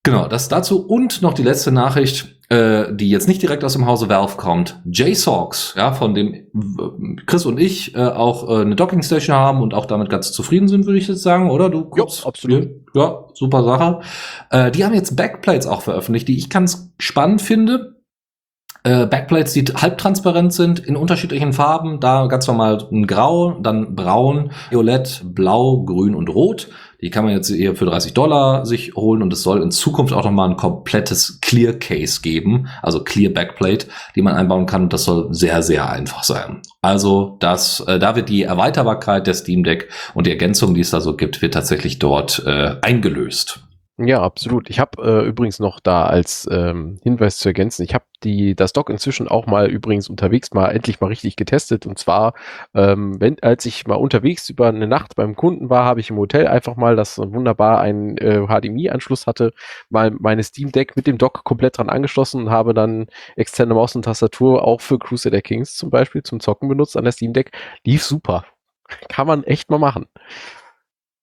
Genau, 0.04 0.28
das 0.28 0.48
dazu 0.48 0.86
und 0.86 1.22
noch 1.22 1.34
die 1.34 1.42
letzte 1.42 1.72
Nachricht, 1.72 2.33
äh, 2.48 2.92
die 2.94 3.08
jetzt 3.08 3.28
nicht 3.28 3.42
direkt 3.42 3.64
aus 3.64 3.72
dem 3.72 3.86
Hause 3.86 4.08
Valve 4.08 4.36
kommt. 4.36 4.80
JSOX, 4.84 5.74
ja, 5.76 5.92
von 5.92 6.14
dem 6.14 6.46
Chris 7.26 7.46
und 7.46 7.58
ich 7.58 7.94
äh, 7.94 8.00
auch 8.00 8.48
äh, 8.48 8.62
eine 8.62 8.76
Docking 8.76 9.02
Station 9.02 9.36
haben 9.36 9.62
und 9.62 9.74
auch 9.74 9.86
damit 9.86 10.10
ganz 10.10 10.32
zufrieden 10.32 10.68
sind, 10.68 10.86
würde 10.86 10.98
ich 10.98 11.08
jetzt 11.08 11.22
sagen, 11.22 11.50
oder 11.50 11.70
du? 11.70 11.90
Ja, 11.96 12.04
absolut. 12.24 12.68
Ja, 12.94 13.24
super 13.34 13.64
Sache. 13.64 14.00
Äh, 14.50 14.70
die 14.70 14.84
haben 14.84 14.94
jetzt 14.94 15.16
Backplates 15.16 15.66
auch 15.66 15.82
veröffentlicht, 15.82 16.28
die 16.28 16.36
ich 16.36 16.50
ganz 16.50 16.92
spannend 16.98 17.42
finde 17.42 17.94
äh, 18.84 19.06
Backplates, 19.06 19.54
die 19.54 19.64
halbtransparent 19.64 20.52
sind, 20.52 20.78
in 20.78 20.94
unterschiedlichen 20.94 21.52
Farben. 21.54 22.00
Da 22.00 22.26
ganz 22.26 22.46
normal 22.46 22.86
ein 22.92 23.06
Grau, 23.06 23.58
dann 23.60 23.96
Braun, 23.96 24.52
Violett, 24.70 25.22
Blau, 25.24 25.84
Grün 25.84 26.14
und 26.14 26.28
Rot. 26.28 26.68
Die 27.04 27.10
kann 27.10 27.26
man 27.26 27.34
jetzt 27.34 27.48
hier 27.48 27.76
für 27.76 27.84
30 27.84 28.14
Dollar 28.14 28.64
sich 28.64 28.94
holen 28.94 29.20
und 29.20 29.30
es 29.30 29.42
soll 29.42 29.60
in 29.60 29.70
Zukunft 29.70 30.14
auch 30.14 30.24
nochmal 30.24 30.48
ein 30.48 30.56
komplettes 30.56 31.38
Clear 31.42 31.74
Case 31.74 32.22
geben, 32.22 32.68
also 32.80 33.04
Clear 33.04 33.30
Backplate, 33.30 33.88
die 34.16 34.22
man 34.22 34.32
einbauen 34.34 34.64
kann. 34.64 34.84
Und 34.84 34.92
das 34.94 35.04
soll 35.04 35.28
sehr, 35.34 35.62
sehr 35.62 35.90
einfach 35.90 36.24
sein. 36.24 36.62
Also 36.80 37.36
das, 37.40 37.80
äh, 37.80 37.98
da 37.98 38.16
wird 38.16 38.30
die 38.30 38.44
Erweiterbarkeit 38.44 39.26
der 39.26 39.34
Steam 39.34 39.64
Deck 39.64 39.90
und 40.14 40.26
die 40.26 40.30
Ergänzung, 40.30 40.72
die 40.72 40.80
es 40.80 40.92
da 40.92 41.02
so 41.02 41.14
gibt, 41.14 41.42
wird 41.42 41.52
tatsächlich 41.52 41.98
dort 41.98 42.42
äh, 42.46 42.76
eingelöst. 42.80 43.60
Ja, 43.96 44.22
absolut. 44.22 44.68
Ich 44.70 44.80
habe 44.80 45.00
äh, 45.04 45.28
übrigens 45.28 45.60
noch 45.60 45.78
da 45.78 46.04
als 46.06 46.48
ähm, 46.50 46.98
Hinweis 47.04 47.38
zu 47.38 47.48
ergänzen, 47.48 47.84
ich 47.84 47.94
habe 47.94 48.04
die 48.24 48.56
das 48.56 48.72
Dock 48.72 48.90
inzwischen 48.90 49.28
auch 49.28 49.46
mal 49.46 49.70
übrigens 49.70 50.08
unterwegs 50.08 50.52
mal 50.52 50.70
endlich 50.70 51.00
mal 51.00 51.06
richtig 51.06 51.36
getestet. 51.36 51.86
Und 51.86 51.96
zwar, 51.96 52.34
ähm, 52.74 53.20
wenn, 53.20 53.40
als 53.40 53.64
ich 53.66 53.86
mal 53.86 53.94
unterwegs 53.94 54.48
über 54.50 54.66
eine 54.66 54.88
Nacht 54.88 55.14
beim 55.14 55.36
Kunden 55.36 55.70
war, 55.70 55.84
habe 55.84 56.00
ich 56.00 56.10
im 56.10 56.16
Hotel 56.16 56.48
einfach 56.48 56.74
mal, 56.74 56.96
das 56.96 57.18
wunderbar 57.18 57.80
einen 57.80 58.18
äh, 58.18 58.44
HDMI-Anschluss 58.48 59.28
hatte, 59.28 59.52
mal 59.90 60.10
meine 60.18 60.42
Steam 60.42 60.72
Deck 60.72 60.96
mit 60.96 61.06
dem 61.06 61.16
Dock 61.16 61.44
komplett 61.44 61.78
dran 61.78 61.88
angeschlossen 61.88 62.42
und 62.42 62.50
habe 62.50 62.74
dann 62.74 63.06
externe 63.36 63.74
Maus 63.74 63.94
und 63.94 64.02
Tastatur 64.06 64.64
auch 64.64 64.80
für 64.80 64.98
Crusader 64.98 65.40
Kings 65.40 65.76
zum 65.76 65.90
Beispiel 65.90 66.24
zum 66.24 66.40
Zocken 66.40 66.68
benutzt 66.68 66.96
an 66.96 67.04
der 67.04 67.12
Steam 67.12 67.32
Deck. 67.32 67.52
Lief 67.84 68.02
super. 68.02 68.44
Kann 69.08 69.28
man 69.28 69.44
echt 69.44 69.70
mal 69.70 69.78
machen. 69.78 70.06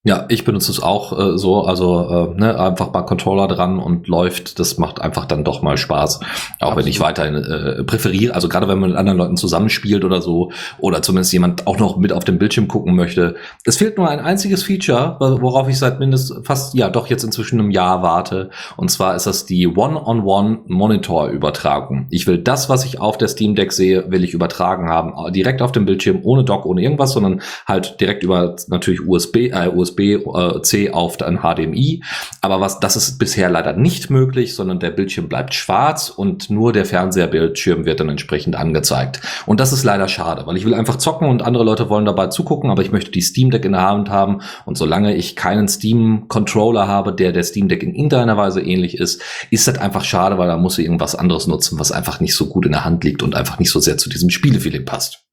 Ja, 0.03 0.25
ich 0.29 0.45
benutze 0.45 0.71
es 0.71 0.81
auch 0.81 1.15
äh, 1.15 1.37
so, 1.37 1.61
also 1.61 2.33
äh, 2.33 2.39
ne, 2.39 2.59
einfach 2.59 2.91
mal 2.91 3.03
Controller 3.03 3.47
dran 3.47 3.77
und 3.77 4.07
läuft. 4.07 4.59
Das 4.59 4.79
macht 4.79 4.99
einfach 4.99 5.25
dann 5.25 5.43
doch 5.43 5.61
mal 5.61 5.77
Spaß. 5.77 6.21
Auch 6.21 6.25
Absolut. 6.59 6.79
wenn 6.79 6.87
ich 6.87 6.99
weiterhin 6.99 7.35
äh, 7.35 7.83
präferiere, 7.83 8.33
also 8.33 8.49
gerade 8.49 8.67
wenn 8.67 8.79
man 8.79 8.89
mit 8.89 8.97
anderen 8.97 9.19
Leuten 9.19 9.37
zusammenspielt 9.37 10.03
oder 10.03 10.23
so, 10.23 10.51
oder 10.79 11.03
zumindest 11.03 11.33
jemand 11.33 11.67
auch 11.67 11.77
noch 11.77 11.97
mit 11.97 12.13
auf 12.13 12.23
dem 12.23 12.39
Bildschirm 12.39 12.67
gucken 12.67 12.95
möchte. 12.95 13.35
Es 13.63 13.77
fehlt 13.77 13.99
nur 13.99 14.09
ein 14.09 14.19
einziges 14.19 14.63
Feature, 14.63 15.17
worauf 15.19 15.69
ich 15.69 15.77
seit 15.77 15.99
mindestens 15.99 16.47
fast, 16.47 16.73
ja 16.73 16.89
doch 16.89 17.05
jetzt 17.05 17.23
inzwischen 17.23 17.59
einem 17.59 17.69
Jahr 17.69 18.01
warte. 18.01 18.49
Und 18.77 18.89
zwar 18.89 19.15
ist 19.15 19.27
das 19.27 19.45
die 19.45 19.67
One-on-One-Monitor-Übertragung. 19.67 22.07
Ich 22.09 22.25
will 22.25 22.39
das, 22.39 22.69
was 22.69 22.85
ich 22.85 22.99
auf 22.99 23.19
der 23.19 23.27
Steam 23.27 23.53
Deck 23.53 23.71
sehe, 23.71 24.09
will 24.09 24.23
ich 24.23 24.33
übertragen 24.33 24.89
haben. 24.89 25.13
Direkt 25.31 25.61
auf 25.61 25.71
dem 25.71 25.85
Bildschirm, 25.85 26.21
ohne 26.23 26.43
Dock, 26.43 26.65
ohne 26.65 26.81
irgendwas, 26.81 27.11
sondern 27.11 27.43
halt 27.67 28.01
direkt 28.01 28.23
über 28.23 28.55
natürlich 28.67 29.07
USB, 29.07 29.51
äh, 29.51 29.69
USB 29.69 29.90
USB-C 29.99 30.85
äh, 30.85 30.91
auf 30.91 31.21
ein 31.21 31.39
HDMI. 31.39 32.03
Aber 32.41 32.61
was, 32.61 32.79
das 32.79 32.95
ist 32.95 33.17
bisher 33.17 33.49
leider 33.49 33.73
nicht 33.73 34.09
möglich, 34.09 34.55
sondern 34.55 34.79
der 34.79 34.91
Bildschirm 34.91 35.29
bleibt 35.29 35.53
schwarz 35.53 36.09
und 36.09 36.49
nur 36.49 36.73
der 36.73 36.85
Fernseherbildschirm 36.85 37.85
wird 37.85 37.99
dann 37.99 38.09
entsprechend 38.09 38.55
angezeigt. 38.55 39.21
Und 39.45 39.59
das 39.59 39.73
ist 39.73 39.83
leider 39.83 40.07
schade, 40.07 40.45
weil 40.45 40.57
ich 40.57 40.65
will 40.65 40.73
einfach 40.73 40.97
zocken 40.97 41.27
und 41.27 41.41
andere 41.41 41.63
Leute 41.63 41.89
wollen 41.89 42.05
dabei 42.05 42.27
zugucken, 42.27 42.69
aber 42.69 42.81
ich 42.81 42.91
möchte 42.91 43.11
die 43.11 43.21
Steam 43.21 43.51
Deck 43.51 43.65
in 43.65 43.73
der 43.73 43.87
Hand 43.87 44.09
haben. 44.09 44.41
Und 44.65 44.77
solange 44.77 45.15
ich 45.15 45.35
keinen 45.35 45.67
Steam 45.67 46.25
Controller 46.27 46.87
habe, 46.87 47.13
der 47.13 47.31
der 47.31 47.43
Steam 47.43 47.67
Deck 47.67 47.83
in 47.83 47.95
irgendeiner 47.95 48.37
Weise 48.37 48.61
ähnlich 48.61 48.97
ist, 48.97 49.21
ist 49.49 49.67
das 49.67 49.77
einfach 49.77 50.03
schade, 50.03 50.37
weil 50.37 50.47
da 50.47 50.57
muss 50.57 50.77
ich 50.77 50.85
irgendwas 50.85 51.15
anderes 51.15 51.47
nutzen, 51.47 51.79
was 51.79 51.91
einfach 51.91 52.19
nicht 52.19 52.35
so 52.35 52.47
gut 52.47 52.65
in 52.65 52.71
der 52.71 52.85
Hand 52.85 53.03
liegt 53.03 53.23
und 53.23 53.35
einfach 53.35 53.59
nicht 53.59 53.71
so 53.71 53.79
sehr 53.79 53.97
zu 53.97 54.09
diesem 54.09 54.29
Spielefeeling 54.29 54.85
passt. 54.85 55.23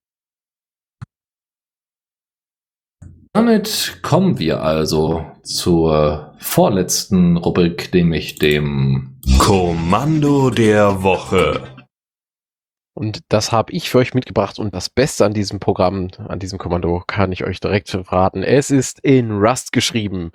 Damit 3.39 4.01
kommen 4.02 4.40
wir 4.40 4.65
also 4.65 5.24
zur 5.44 6.35
vorletzten 6.40 7.36
Rubrik, 7.36 7.94
nämlich 7.94 8.40
dem 8.40 9.20
Kommando 9.39 10.51
der 10.51 11.05
Woche. 11.05 11.62
Und 12.94 13.20
das 13.28 13.52
habe 13.52 13.73
ich 13.73 13.90
für 13.90 13.98
euch 13.98 14.12
mitgebracht 14.12 14.59
und 14.59 14.74
das 14.74 14.90
Beste 14.90 15.24
an 15.24 15.35
diesem 15.35 15.60
Programm, 15.60 16.09
an 16.27 16.40
diesem 16.40 16.59
Kommando, 16.59 17.05
kann 17.06 17.31
ich 17.31 17.44
euch 17.44 17.60
direkt 17.60 17.90
verraten. 17.90 18.43
Es 18.43 18.73
ist 18.73 18.98
in 19.05 19.31
Rust 19.31 19.70
geschrieben. 19.70 20.32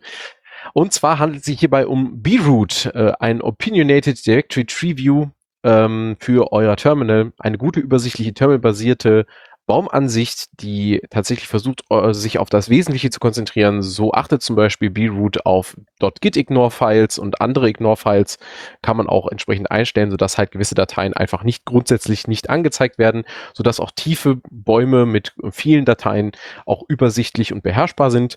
Und 0.74 0.94
zwar 0.94 1.20
handelt 1.20 1.42
es 1.42 1.46
sich 1.46 1.60
hierbei 1.60 1.86
um 1.86 2.22
BRoot, 2.22 2.86
äh, 2.94 3.12
ein 3.20 3.42
Opinionated 3.42 4.26
Directory 4.26 4.66
Tree 4.66 4.96
View 4.96 5.28
ähm, 5.66 6.16
für 6.22 6.54
euer 6.54 6.78
Terminal, 6.78 7.34
eine 7.38 7.58
gute 7.58 7.82
übersichtliche 7.82 8.34
terminalbasierte 8.34 9.26
Baumansicht, 9.66 10.48
die 10.62 11.02
tatsächlich 11.10 11.48
versucht, 11.48 11.84
äh, 11.90 12.14
sich 12.14 12.38
auf 12.38 12.50
das 12.50 12.70
Wesentliche 12.70 13.10
zu 13.10 13.20
konzentrieren. 13.20 13.82
So 13.82 14.12
achtet 14.12 14.42
zum 14.42 14.56
Beispiel 14.56 14.90
BRoot 14.90 15.46
auf 15.46 15.78
.git-ignore-Files 16.00 17.18
und 17.18 17.40
andere 17.40 17.70
Ignore-Files 17.70 18.40
kann 18.82 18.98
man 18.98 19.08
auch 19.08 19.30
entsprechend 19.30 19.72
einstellen, 19.72 20.12
sodass 20.12 20.38
halt 20.38 20.52
gewisse 20.52 20.76
Dateien 20.76 21.14
einfach 21.14 21.44
nicht 21.44 21.64
grundsätzlich 21.64 22.28
nicht 22.28 22.50
angezeigt 22.50 22.98
werden, 22.98 23.24
sodass 23.54 23.80
auch 23.80 23.92
tiefe 23.92 24.42
Bäume 24.52 25.06
mit 25.06 25.34
vielen 25.52 25.86
Dateien 25.86 26.32
auch 26.66 26.84
übersichtlich 26.90 27.54
und 27.54 27.64
beherrschbar 27.64 28.12
sind. 28.12 28.36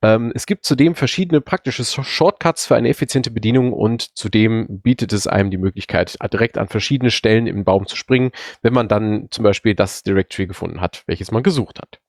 Ähm, 0.00 0.30
es 0.34 0.46
gibt 0.46 0.64
zudem 0.64 0.94
verschiedene 0.94 1.40
praktische 1.40 1.84
Shortcuts 1.84 2.66
für 2.66 2.76
eine 2.76 2.88
effiziente 2.88 3.32
Bedienung 3.32 3.72
und 3.72 4.16
zudem 4.16 4.80
bietet 4.80 5.12
es 5.12 5.26
einem 5.26 5.50
die 5.50 5.58
Möglichkeit, 5.58 6.16
direkt 6.32 6.56
an 6.56 6.68
verschiedene 6.68 7.10
Stellen 7.10 7.48
im 7.48 7.64
Baum 7.64 7.86
zu 7.86 7.96
springen, 7.96 8.30
wenn 8.62 8.72
man 8.72 8.86
dann 8.86 9.26
zum 9.30 9.42
Beispiel 9.42 9.74
das 9.74 10.04
Directory 10.04 10.46
gefunden 10.46 10.67
gefunden 10.68 10.80
hat, 10.80 11.02
welches 11.06 11.30
man 11.30 11.42
gesucht 11.42 11.78
hat. 11.80 12.00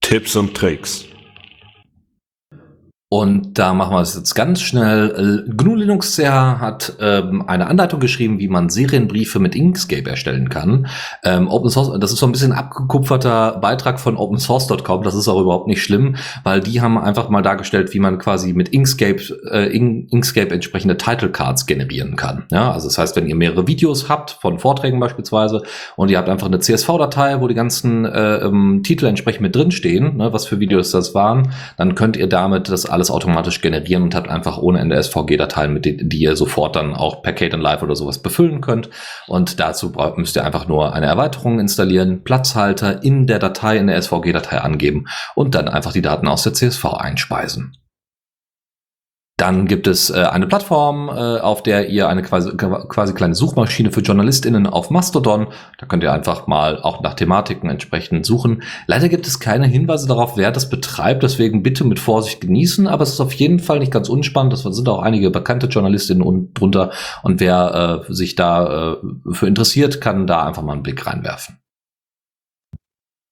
Tipps 0.00 0.36
und 0.36 0.56
Tricks. 0.56 1.06
Und 3.10 3.58
da 3.58 3.72
machen 3.72 3.94
wir 3.94 4.02
es 4.02 4.14
jetzt 4.14 4.34
ganz 4.34 4.60
schnell. 4.60 5.44
Äh, 5.48 5.50
GNU 5.50 5.76
Linux 5.76 6.14
CH 6.14 6.60
hat 6.60 6.92
ähm, 7.00 7.42
eine 7.48 7.66
Anleitung 7.66 8.00
geschrieben, 8.00 8.38
wie 8.38 8.48
man 8.48 8.68
Serienbriefe 8.68 9.38
mit 9.38 9.54
Inkscape 9.54 10.10
erstellen 10.10 10.50
kann. 10.50 10.88
Ähm, 11.24 11.48
Open 11.48 11.70
Source, 11.70 11.98
das 12.00 12.12
ist 12.12 12.18
so 12.18 12.26
ein 12.26 12.32
bisschen 12.32 12.52
abgekupferter 12.52 13.58
Beitrag 13.62 13.98
von 13.98 14.18
opensource.com. 14.18 15.02
Das 15.04 15.14
ist 15.14 15.26
auch 15.26 15.40
überhaupt 15.40 15.68
nicht 15.68 15.82
schlimm, 15.82 16.16
weil 16.44 16.60
die 16.60 16.82
haben 16.82 16.98
einfach 16.98 17.30
mal 17.30 17.40
dargestellt, 17.40 17.94
wie 17.94 17.98
man 17.98 18.18
quasi 18.18 18.52
mit 18.52 18.68
Inkscape, 18.68 19.22
äh, 19.50 19.74
Inkscape 19.74 20.52
entsprechende 20.52 20.98
Title 20.98 21.30
Cards 21.30 21.64
generieren 21.64 22.14
kann. 22.14 22.44
Ja, 22.50 22.72
also 22.72 22.88
das 22.88 22.98
heißt, 22.98 23.16
wenn 23.16 23.26
ihr 23.26 23.36
mehrere 23.36 23.66
Videos 23.66 24.10
habt 24.10 24.32
von 24.32 24.58
Vorträgen 24.58 25.00
beispielsweise 25.00 25.62
und 25.96 26.10
ihr 26.10 26.18
habt 26.18 26.28
einfach 26.28 26.48
eine 26.48 26.58
CSV-Datei, 26.58 27.40
wo 27.40 27.48
die 27.48 27.54
ganzen 27.54 28.04
äh, 28.04 28.36
ähm, 28.36 28.82
Titel 28.82 29.06
entsprechend 29.06 29.40
mit 29.40 29.56
drinstehen, 29.56 30.18
ne, 30.18 30.34
was 30.34 30.44
für 30.44 30.60
Videos 30.60 30.90
das 30.90 31.14
waren, 31.14 31.52
dann 31.78 31.94
könnt 31.94 32.18
ihr 32.18 32.26
damit 32.26 32.68
das 32.68 32.84
alles 32.84 32.97
automatisch 33.10 33.60
generieren 33.60 34.02
und 34.02 34.14
habt 34.14 34.28
einfach 34.28 34.58
ohne 34.58 34.80
Ende 34.80 35.02
SVG-Dateien, 35.02 35.72
mit 35.72 35.84
denen, 35.84 36.08
die 36.08 36.18
ihr 36.18 36.36
sofort 36.36 36.76
dann 36.76 36.94
auch 36.94 37.22
per 37.22 37.32
Kate 37.32 37.56
Live 37.56 37.82
oder 37.82 37.96
sowas 37.96 38.18
befüllen 38.18 38.60
könnt. 38.60 38.90
Und 39.26 39.60
dazu 39.60 39.92
müsst 40.16 40.36
ihr 40.36 40.44
einfach 40.44 40.68
nur 40.68 40.94
eine 40.94 41.06
Erweiterung 41.06 41.60
installieren, 41.60 42.24
Platzhalter 42.24 43.02
in 43.02 43.26
der 43.26 43.38
Datei, 43.38 43.76
in 43.76 43.86
der 43.86 44.00
SVG-Datei 44.00 44.58
angeben 44.58 45.06
und 45.34 45.54
dann 45.54 45.68
einfach 45.68 45.92
die 45.92 46.02
Daten 46.02 46.28
aus 46.28 46.42
der 46.42 46.54
CSV 46.54 46.84
einspeisen. 46.84 47.76
Dann 49.38 49.66
gibt 49.66 49.86
es 49.86 50.10
äh, 50.10 50.24
eine 50.24 50.48
Plattform, 50.48 51.08
äh, 51.08 51.38
auf 51.38 51.62
der 51.62 51.88
ihr 51.88 52.08
eine 52.08 52.22
quasi, 52.22 52.50
quasi 52.56 53.14
kleine 53.14 53.36
Suchmaschine 53.36 53.92
für 53.92 54.00
JournalistInnen 54.00 54.66
auf 54.66 54.90
Mastodon. 54.90 55.46
Da 55.78 55.86
könnt 55.86 56.02
ihr 56.02 56.12
einfach 56.12 56.48
mal 56.48 56.82
auch 56.82 57.02
nach 57.02 57.14
Thematiken 57.14 57.70
entsprechend 57.70 58.26
suchen. 58.26 58.64
Leider 58.88 59.08
gibt 59.08 59.28
es 59.28 59.38
keine 59.38 59.68
Hinweise 59.68 60.08
darauf, 60.08 60.36
wer 60.36 60.50
das 60.50 60.68
betreibt, 60.68 61.22
deswegen 61.22 61.62
bitte 61.62 61.84
mit 61.84 62.00
Vorsicht 62.00 62.40
genießen, 62.40 62.88
aber 62.88 63.04
es 63.04 63.10
ist 63.10 63.20
auf 63.20 63.32
jeden 63.32 63.60
Fall 63.60 63.78
nicht 63.78 63.92
ganz 63.92 64.08
unspannend. 64.08 64.52
Das 64.52 64.62
sind 64.62 64.88
auch 64.88 65.02
einige 65.02 65.30
bekannte 65.30 65.68
JournalistInnen 65.68 66.52
drunter 66.52 66.90
und 67.22 67.38
wer 67.38 68.04
äh, 68.08 68.12
sich 68.12 68.34
da 68.34 68.94
äh, 68.94 68.96
für 69.30 69.46
interessiert, 69.46 70.00
kann 70.00 70.26
da 70.26 70.44
einfach 70.44 70.62
mal 70.62 70.72
einen 70.72 70.82
Blick 70.82 71.06
reinwerfen. 71.06 71.57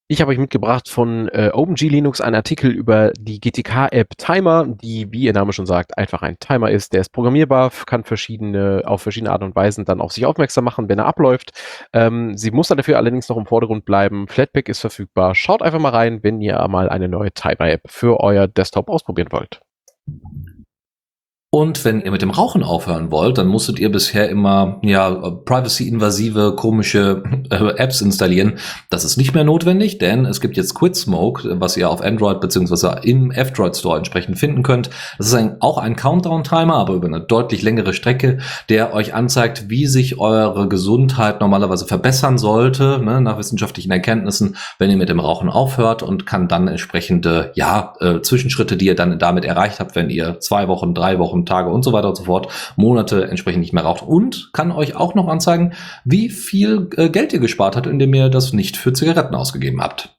Ich 0.09 0.21
habe 0.21 0.31
euch 0.31 0.39
mitgebracht 0.39 0.89
von 0.89 1.27
äh, 1.31 1.51
OpenG 1.53 1.89
Linux 1.89 2.21
einen 2.21 2.37
Artikel 2.37 2.71
über 2.71 3.11
die 3.19 3.41
GTK-App 3.41 4.17
Timer, 4.17 4.65
die, 4.65 5.11
wie 5.11 5.23
ihr 5.23 5.33
Name 5.33 5.53
schon 5.53 5.67
sagt, 5.67 5.99
einfach 5.99 6.23
ein 6.23 6.39
Timer 6.39 6.71
ist. 6.71 6.93
Der 6.93 7.01
ist 7.01 7.09
programmierbar, 7.09 7.73
kann 7.87 8.05
verschiedene, 8.05 8.83
auf 8.85 9.03
verschiedene 9.03 9.33
Art 9.33 9.43
und 9.43 9.57
Weisen 9.57 9.85
dann 9.85 10.01
auf 10.01 10.13
sich 10.13 10.25
aufmerksam 10.25 10.63
machen, 10.63 10.89
wenn 10.89 11.01
er 11.01 11.07
abläuft. 11.07 11.51
Ähm, 11.93 12.37
sie 12.37 12.53
muss 12.53 12.69
dann 12.69 12.77
dafür 12.77 12.99
allerdings 12.99 13.29
noch 13.29 13.37
im 13.37 13.47
Vordergrund 13.47 13.85
bleiben. 13.85 14.29
Flatpak 14.29 14.69
ist 14.69 14.79
verfügbar. 14.79 15.35
Schaut 15.35 15.61
einfach 15.61 15.81
mal 15.81 15.89
rein, 15.89 16.23
wenn 16.23 16.41
ihr 16.41 16.65
mal 16.69 16.89
eine 16.89 17.09
neue 17.09 17.33
Timer-App 17.33 17.83
für 17.87 18.21
euer 18.21 18.47
Desktop 18.47 18.89
ausprobieren 18.89 19.33
wollt. 19.33 19.61
Und 21.51 21.85
wenn 21.85 22.01
ihr 22.03 22.11
mit 22.11 22.23
dem 22.23 22.31
Rauchen 22.31 22.65
aufhören 22.65 23.13
wollt, 23.13 23.39
dann 23.39 23.47
musstet 23.47 23.79
ihr 23.79 23.91
bisher 23.91 24.29
immer 24.29 24.81
ja 24.83 25.11
privacy-invasive, 25.11 26.55
komische 26.57 27.23
äh, 27.51 27.77
Apps 27.77 28.01
installieren. 28.01 28.55
Das 28.91 29.05
ist 29.05 29.17
nicht 29.17 29.33
mehr 29.33 29.45
notwendig, 29.45 29.99
denn 29.99 30.27
es 30.27 30.41
gibt 30.41 30.57
jetzt 30.57 30.75
Quit 30.75 30.97
Smoke, 30.97 31.61
was 31.61 31.77
ihr 31.77 31.89
auf 31.89 32.03
Android 32.03 32.41
bzw. 32.41 33.09
im 33.09 33.31
F-Droid 33.31 33.77
Store 33.77 33.97
entsprechend 33.97 34.39
finden 34.41 34.65
könnt. 34.65 34.91
Das 35.19 35.29
ist 35.29 35.35
ein, 35.35 35.57
auch 35.61 35.79
ein 35.79 35.95
Countdown-Timer, 35.95 36.75
aber 36.75 36.95
über 36.95 37.07
eine 37.07 37.21
deutlich 37.21 37.63
längere 37.63 37.95
Strecke, 37.95 38.39
der 38.69 38.93
euch 38.93 39.15
anzeigt, 39.15 39.71
wie 39.71 39.87
sich 39.87 40.19
eure 40.19 40.69
Gesundheit 40.69 41.41
normalerweise 41.41 41.87
verbessern 41.87 42.39
sollte, 42.39 43.01
ne, 43.03 43.21
nach 43.21 43.39
wissenschaftlichen 43.39 43.93
Erkenntnissen, 43.93 44.57
wenn 44.79 44.91
ihr 44.91 44.97
mit 44.97 45.09
dem 45.09 45.21
Rauchen 45.21 45.49
aufhört 45.49 46.03
und 46.03 46.27
kann 46.27 46.49
dann 46.49 46.67
entsprechende 46.67 47.53
ja, 47.55 47.95
äh, 48.01 48.21
Zwischenschritte, 48.21 48.77
die 48.77 48.87
ihr 48.87 48.97
dann 48.97 49.19
damit 49.21 49.45
erreicht 49.45 49.79
habt, 49.79 49.95
wenn 49.95 50.11
ihr 50.11 50.41
zwei 50.41 50.69
Wochen, 50.69 50.93
drei 50.93 51.19
Wochen, 51.21 51.36
Tage 51.45 51.71
und 51.71 51.83
so 51.83 51.93
weiter 51.93 52.09
und 52.09 52.17
so 52.17 52.25
fort, 52.25 52.49
Monate 52.77 53.29
entsprechend 53.29 53.61
nicht 53.61 53.73
mehr 53.73 53.85
raucht 53.85 54.03
und 54.03 54.51
kann 54.53 54.73
euch 54.73 54.97
auch 54.97 55.15
noch 55.15 55.29
anzeigen, 55.29 55.75
wie 56.05 56.31
viel 56.31 56.89
äh, 56.97 57.11
Geld 57.11 57.33
ihr 57.33 57.41
gespart 57.41 57.77
habt, 57.77 57.87
indem 57.87 58.15
ihr 58.15 58.29
das 58.29 58.53
nicht 58.53 58.77
für 58.77 58.93
Zigaretten 58.93 59.35
ausgegeben 59.35 59.83
habt. 59.83 60.17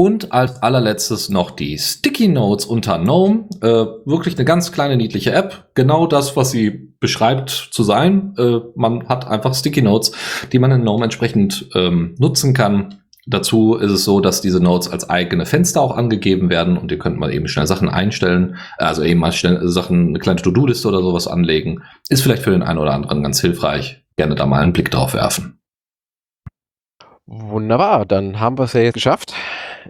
Und 0.00 0.32
als 0.32 0.62
allerletztes 0.62 1.28
noch 1.28 1.50
die 1.50 1.76
Sticky 1.76 2.28
Notes 2.28 2.64
unter 2.64 2.98
GNOME. 2.98 3.50
Äh, 3.60 3.84
wirklich 4.06 4.36
eine 4.36 4.46
ganz 4.46 4.72
kleine, 4.72 4.96
niedliche 4.96 5.32
App. 5.32 5.72
Genau 5.74 6.06
das, 6.06 6.36
was 6.36 6.52
sie 6.52 6.94
beschreibt 7.00 7.50
zu 7.50 7.82
sein. 7.82 8.34
Äh, 8.38 8.60
man 8.76 9.08
hat 9.10 9.26
einfach 9.26 9.54
Sticky 9.54 9.82
Notes, 9.82 10.12
die 10.52 10.58
man 10.58 10.70
in 10.70 10.80
GNOME 10.82 11.04
entsprechend 11.04 11.68
ähm, 11.74 12.14
nutzen 12.18 12.54
kann. 12.54 13.02
Dazu 13.26 13.74
ist 13.76 13.90
es 13.90 14.04
so, 14.04 14.20
dass 14.20 14.40
diese 14.40 14.62
Notes 14.62 14.90
als 14.90 15.08
eigene 15.10 15.46
Fenster 15.46 15.80
auch 15.80 15.96
angegeben 15.96 16.48
werden 16.50 16.76
und 16.76 16.90
ihr 16.90 16.98
könnt 16.98 17.18
mal 17.18 17.32
eben 17.32 17.48
schnell 17.48 17.66
Sachen 17.66 17.88
einstellen, 17.88 18.56
also 18.78 19.02
eben 19.02 19.20
mal 19.20 19.32
schnell 19.32 19.68
Sachen, 19.68 20.08
eine 20.08 20.18
kleine 20.18 20.40
To-Do-Liste 20.40 20.88
oder 20.88 21.02
sowas 21.02 21.26
anlegen. 21.26 21.82
Ist 22.08 22.22
vielleicht 22.22 22.42
für 22.42 22.50
den 22.50 22.62
einen 22.62 22.78
oder 22.78 22.94
anderen 22.94 23.22
ganz 23.22 23.40
hilfreich. 23.40 24.02
Gerne 24.16 24.34
da 24.34 24.46
mal 24.46 24.60
einen 24.60 24.72
Blick 24.72 24.90
drauf 24.90 25.14
werfen. 25.14 25.60
Wunderbar, 27.26 28.06
dann 28.06 28.40
haben 28.40 28.58
wir 28.58 28.64
es 28.64 28.72
ja 28.72 28.80
jetzt 28.80 28.94
geschafft. 28.94 29.34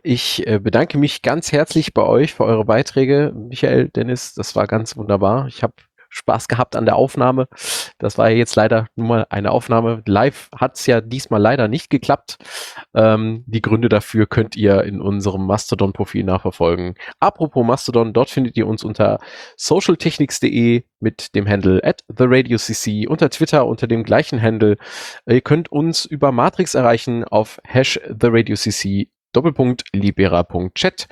Ich 0.03 0.47
äh, 0.47 0.59
bedanke 0.59 0.99
mich 0.99 1.23
ganz 1.23 1.53
herzlich 1.53 1.95
bei 1.95 2.03
euch 2.03 2.35
für 2.35 2.45
eure 2.45 2.65
Beiträge. 2.65 3.33
Michael, 3.35 3.89
Dennis, 3.89 4.35
das 4.35 4.55
war 4.57 4.67
ganz 4.67 4.97
wunderbar. 4.97 5.47
Ich 5.47 5.63
habe 5.63 5.73
Spaß 6.11 6.49
gehabt 6.49 6.77
an 6.77 6.85
der 6.85 6.97
Aufnahme. 6.97 7.49
Das 7.99 8.19
war 8.19 8.29
ja 8.29 8.37
jetzt 8.37 8.57
leider 8.57 8.89
nur 8.97 9.07
mal 9.07 9.27
eine 9.31 9.53
Aufnahme. 9.53 10.03
Live 10.07 10.51
hat 10.55 10.77
es 10.77 10.87
ja 10.87 11.01
diesmal 11.01 11.41
leider 11.41 11.69
nicht 11.69 11.89
geklappt. 11.89 12.37
Ähm, 12.95 13.45
die 13.47 13.63
Gründe 13.63 13.89
dafür 13.89 14.27
könnt 14.27 14.57
ihr 14.57 14.83
in 14.83 15.01
unserem 15.01 15.47
Mastodon-Profil 15.47 16.25
nachverfolgen. 16.25 16.95
Apropos 17.21 17.65
Mastodon, 17.65 18.13
dort 18.13 18.31
findet 18.31 18.57
ihr 18.57 18.67
uns 18.67 18.85
unter 18.85 19.21
socialtechnics.de 19.57 20.83
mit 20.99 21.35
dem 21.35 21.49
Handle 21.49 21.81
at 21.83 22.05
TheRadioCC, 22.15 23.09
unter 23.09 23.31
Twitter 23.31 23.67
unter 23.67 23.87
dem 23.87 24.03
gleichen 24.03 24.43
Handle. 24.43 24.77
Ihr 25.27 25.41
könnt 25.41 25.71
uns 25.73 26.05
über 26.05 26.33
Matrix 26.33 26.75
erreichen 26.75 27.25
auf 27.25 27.61
hash 27.65 28.01
TheRadioCC 28.09 29.09
Doppelpunkt 29.33 29.85
libera.chat. 29.93 31.09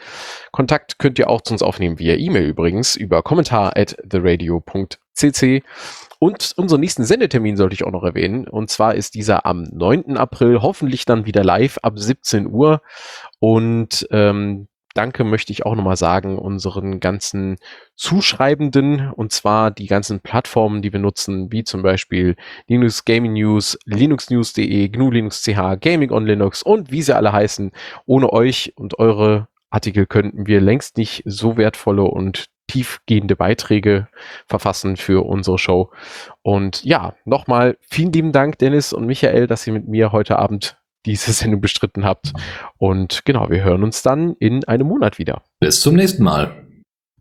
Kontakt 0.53 0.99
könnt 0.99 1.19
ihr 1.19 1.31
auch 1.31 1.41
zu 1.41 1.55
uns 1.55 1.63
aufnehmen 1.63 1.99
via 1.99 2.15
E-Mail 2.17 2.49
übrigens 2.49 2.97
über 2.97 3.23
kommentar 3.23 3.77
at 3.77 3.97
theradio.cc. 4.09 5.63
Und 6.21 6.53
unseren 6.57 6.81
nächsten 6.81 7.05
Sendetermin 7.05 7.57
sollte 7.57 7.75
ich 7.75 7.85
auch 7.85 7.93
noch 7.93 8.03
erwähnen. 8.03 8.49
Und 8.49 8.71
zwar 8.71 8.95
ist 8.95 9.15
dieser 9.15 9.47
am 9.47 9.63
9. 9.63 10.17
April, 10.17 10.63
hoffentlich 10.63 11.05
dann 11.05 11.27
wieder 11.27 11.45
live 11.45 11.79
ab 11.83 11.99
17 11.99 12.49
Uhr. 12.49 12.83
Und 13.39 14.07
ähm, 14.11 14.69
Danke 14.99 15.23
möchte 15.23 15.53
ich 15.53 15.65
auch 15.65 15.77
nochmal 15.77 15.97
sagen 15.97 16.41
unseren 16.41 16.99
ganzen 16.99 17.59
Zuschreibenden 17.95 19.13
und 19.13 19.31
zwar 19.31 19.71
die 19.71 19.87
ganzen 19.87 20.19
Plattformen, 20.19 20.83
die 20.83 20.93
wir 20.93 20.99
nutzen, 20.99 21.53
wie 21.53 21.63
zum 21.63 21.83
Beispiel 21.83 22.35
Linux 22.67 23.05
Gaming 23.05 23.35
News, 23.35 23.79
linuxnews.de, 23.85 24.89
GNU 24.89 25.13
Linux 25.13 25.45
CH, 25.45 25.79
Gaming 25.81 26.11
on 26.11 26.27
Linux 26.27 26.65
und 26.65 26.91
wie 26.91 27.03
sie 27.03 27.15
alle 27.15 27.31
heißen. 27.31 27.71
Ohne 28.07 28.33
euch 28.33 28.73
und 28.75 28.99
eure 28.99 29.47
Artikel 29.71 30.05
könnten 30.05 30.49
wir 30.49 30.61
längst 30.61 30.97
nicht 30.97 31.23
so 31.25 31.57
wertvolle 31.57 32.03
und 32.03 32.47
tiefgehende 32.67 33.37
Beiträge 33.37 34.09
verfassen 34.47 34.97
für 34.97 35.25
unsere 35.25 35.59
Show. 35.59 35.93
Und 36.43 36.83
ja, 36.83 37.15
nochmal 37.25 37.79
vielen 37.89 38.13
lieben 38.13 38.33
Dank, 38.33 38.59
Dennis 38.59 38.93
und 38.93 39.07
Michael, 39.07 39.47
dass 39.47 39.65
ihr 39.65 39.75
mit 39.75 39.87
mir 39.87 40.11
heute 40.11 40.41
Abend 40.41 40.77
diese 41.07 41.33
Sendung 41.33 41.61
bestritten 41.61 42.05
habt. 42.05 42.33
Und 42.77 43.25
genau, 43.25 43.51
wir 43.51 43.63
hören 43.63 43.83
uns 43.83 44.03
dann 44.03 44.35
in 44.39 44.65
einem 44.65 44.87
Monat 44.89 45.19
wieder. 45.19 45.43
Bis 45.61 45.81
zum 45.81 45.95
nächsten 45.95 46.23
Mal. 46.23 46.67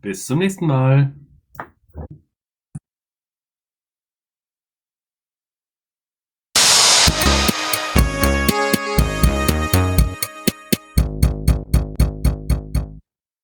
Bis 0.00 0.26
zum 0.26 0.38
nächsten 0.38 0.66
Mal. 0.66 1.12